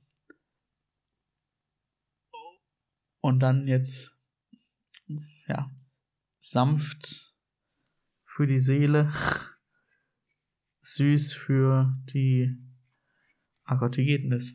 Und 3.21 3.41
dann 3.41 3.69
jetzt, 3.69 4.19
ja, 5.47 5.71
sanft 6.39 7.35
für 8.25 8.47
die 8.47 8.59
Seele, 8.59 9.13
süß 10.79 11.35
für 11.35 11.95
die. 12.15 12.57
Ah 13.65 13.75
Gott, 13.75 13.99
wie 13.99 14.07
geht 14.07 14.23
denn 14.23 14.31
das? 14.31 14.51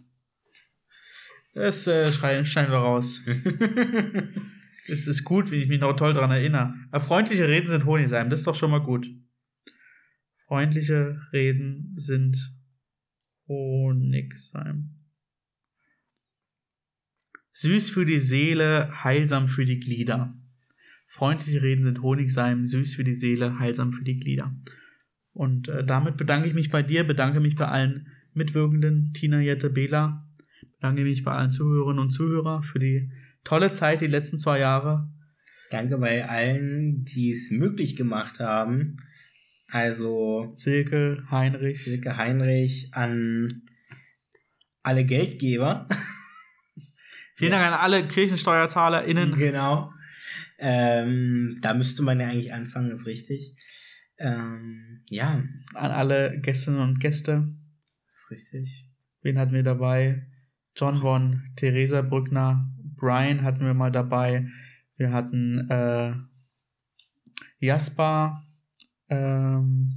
Das 1.54 1.86
äh, 1.86 2.12
schreien, 2.12 2.48
schneiden 2.48 2.72
wir 2.72 2.80
raus. 2.80 3.22
Es 4.90 5.08
ist 5.08 5.24
gut, 5.24 5.52
wie 5.52 5.56
ich 5.56 5.68
mich 5.68 5.80
noch 5.80 5.94
toll 5.94 6.14
daran 6.14 6.32
erinnere. 6.32 6.74
Freundliche 7.00 7.48
Reden 7.48 7.70
sind 7.70 7.86
Honigseim, 7.86 8.30
das 8.30 8.40
ist 8.40 8.48
doch 8.48 8.56
schon 8.56 8.72
mal 8.72 8.82
gut. 8.82 9.10
Freundliche 10.48 11.20
Reden 11.34 11.94
sind 11.98 12.54
Honigseim. 13.48 14.92
Süß 17.52 17.90
für 17.90 18.06
die 18.06 18.20
Seele, 18.20 19.04
heilsam 19.04 19.50
für 19.50 19.66
die 19.66 19.80
Glieder. 19.80 20.36
Freundliche 21.08 21.62
Reden 21.62 21.84
sind 21.84 22.02
Honigseim, 22.02 22.66
süß 22.66 22.96
für 22.96 23.04
die 23.04 23.16
Seele, 23.16 23.60
heilsam 23.60 23.92
für 23.94 24.04
die 24.04 24.18
Glieder. 24.18 24.56
Und 25.34 25.68
äh, 25.68 25.84
damit 25.84 26.18
bedanke 26.18 26.48
ich 26.48 26.54
mich 26.54 26.70
bei 26.70 26.84
dir, 26.84 27.04
bedanke 27.04 27.40
mich 27.40 27.56
bei 27.56 27.68
allen 27.68 28.08
Mitwirkenden, 28.34 29.14
Tina, 29.14 29.40
Jette, 29.40 29.70
Bela. 29.70 30.24
Bedanke 30.76 31.04
mich 31.04 31.24
bei 31.24 31.32
allen 31.32 31.52
Zuhörerinnen 31.52 32.00
und 32.00 32.12
Zuhörern 32.12 32.62
für 32.62 32.80
die 32.80 33.12
tolle 33.48 33.72
Zeit, 33.72 34.02
die 34.02 34.08
letzten 34.08 34.38
zwei 34.38 34.60
Jahre. 34.60 35.10
Danke 35.72 35.98
bei 35.98 36.28
allen, 36.28 37.04
die 37.04 37.32
es 37.32 37.50
möglich 37.52 37.96
gemacht 37.96 38.40
haben. 38.40 38.98
Also 39.70 40.54
Silke, 40.58 41.24
Heinrich. 41.30 41.84
Silke 41.84 42.18
Heinrich 42.18 42.90
an 42.94 43.64
alle 44.84 45.04
Geldgeber. 45.06 45.88
Vielen 47.36 47.52
Dank 47.52 47.66
an 47.66 47.74
alle 47.74 48.08
KirchensteuerzahlerInnen. 48.08 49.36
Genau. 49.36 49.92
Ähm, 50.60 51.60
da 51.62 51.74
müsste 51.74 52.02
man 52.02 52.20
ja 52.20 52.28
eigentlich 52.28 52.54
anfangen, 52.54 52.90
ist 52.92 53.06
richtig. 53.06 53.56
Ähm, 54.18 55.04
ja, 55.10 55.44
An 55.76 55.92
alle 55.92 56.40
Gästinnen 56.42 56.80
und 56.80 57.00
Gäste. 57.00 57.46
ist 58.10 58.32
richtig. 58.32 58.90
Wen 59.22 59.38
hatten 59.38 59.54
wir 59.54 59.64
dabei? 59.64 60.26
John 60.76 61.02
Won, 61.02 61.44
Theresa 61.56 62.02
Brückner, 62.02 62.74
Brian 62.98 63.44
hatten 63.44 63.66
wir 63.66 63.74
mal 63.74 63.92
dabei. 63.92 64.48
Wir 64.98 65.12
hatten 65.12 65.70
äh, 65.70 66.14
Jasper 67.60 68.42
ähm, 69.10 69.90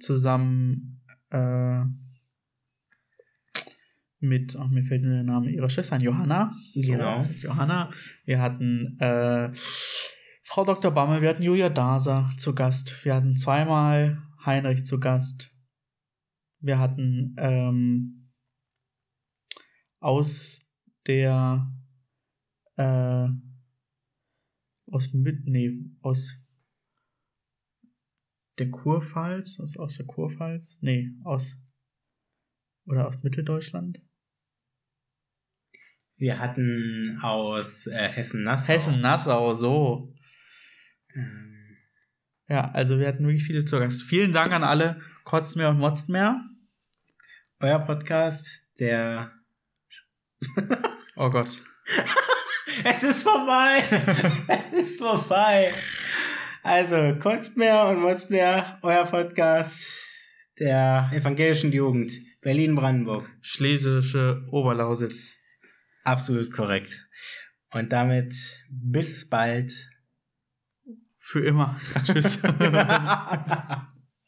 zusammen 0.00 1.02
äh, 1.30 1.82
mit, 4.20 4.56
ach, 4.56 4.68
mir 4.68 4.82
fällt 4.82 5.02
nur 5.02 5.12
der 5.12 5.22
Name 5.22 5.50
ihrer 5.50 5.70
Schwester 5.70 5.96
ein, 5.96 6.02
Johanna. 6.02 6.52
Genau. 6.74 7.24
So, 7.24 7.48
Johanna. 7.48 7.90
Wir 8.24 8.40
hatten 8.40 8.98
äh, 9.00 9.50
Frau 10.44 10.64
Dr. 10.64 10.90
Bammel, 10.90 11.22
wir 11.22 11.28
hatten 11.28 11.42
Julia 11.42 11.68
Daser 11.68 12.30
zu 12.38 12.54
Gast. 12.54 13.04
Wir 13.04 13.14
hatten 13.14 13.36
zweimal 13.36 14.18
Heinrich 14.44 14.86
zu 14.86 15.00
Gast. 15.00 15.50
Wir 16.60 16.78
hatten 16.78 17.34
ähm, 17.38 18.30
aus 20.00 20.72
der 21.06 21.70
äh, 22.76 23.28
aus 24.90 25.12
mit 25.12 25.46
nee 25.46 25.84
aus 26.00 26.34
der 28.58 28.70
Kurpfalz 28.70 29.60
aus, 29.60 29.76
aus 29.76 29.96
der 29.96 30.06
Kurpfalz 30.06 30.78
nee 30.80 31.10
aus 31.24 31.62
oder 32.86 33.08
aus 33.08 33.22
Mitteldeutschland? 33.22 34.00
Wir 36.18 36.38
hatten 36.38 37.18
aus 37.20 37.86
äh, 37.88 38.08
Hessen-Nassau. 38.08 38.72
Hessen 38.72 39.00
Nassau 39.02 39.54
so. 39.54 40.14
Ähm, 41.14 41.76
ja 42.48 42.70
also 42.70 42.98
wir 42.98 43.08
hatten 43.08 43.26
wirklich 43.26 43.44
viele 43.44 43.64
zu 43.64 43.78
Gast. 43.78 44.02
Vielen 44.02 44.32
Dank 44.32 44.52
an 44.52 44.64
alle 44.64 44.98
kotzt 45.24 45.56
mehr 45.56 45.68
und 45.68 45.78
motzt 45.78 46.08
mehr 46.08 46.42
euer 47.60 47.78
Podcast, 47.78 48.70
der. 48.78 49.32
oh 51.16 51.30
Gott 51.30 51.62
es 52.84 53.02
ist 53.02 53.22
vorbei! 53.22 53.82
es 54.48 54.72
ist 54.72 54.98
vorbei! 54.98 55.72
Also, 56.62 57.16
kotzt 57.18 57.56
mehr 57.56 57.86
und 57.86 58.00
motzt 58.00 58.30
mehr, 58.30 58.78
euer 58.82 59.04
Podcast 59.04 59.88
der 60.58 61.10
evangelischen 61.12 61.72
Jugend, 61.72 62.12
Berlin-Brandenburg. 62.42 63.30
Schlesische 63.42 64.44
Oberlausitz 64.50 65.36
Absolut 66.06 66.52
korrekt. 66.52 67.04
Und 67.72 67.92
damit 67.92 68.32
bis 68.70 69.28
bald. 69.28 69.72
für 71.18 71.44
immer 71.44 71.80
tschüss 72.04 72.40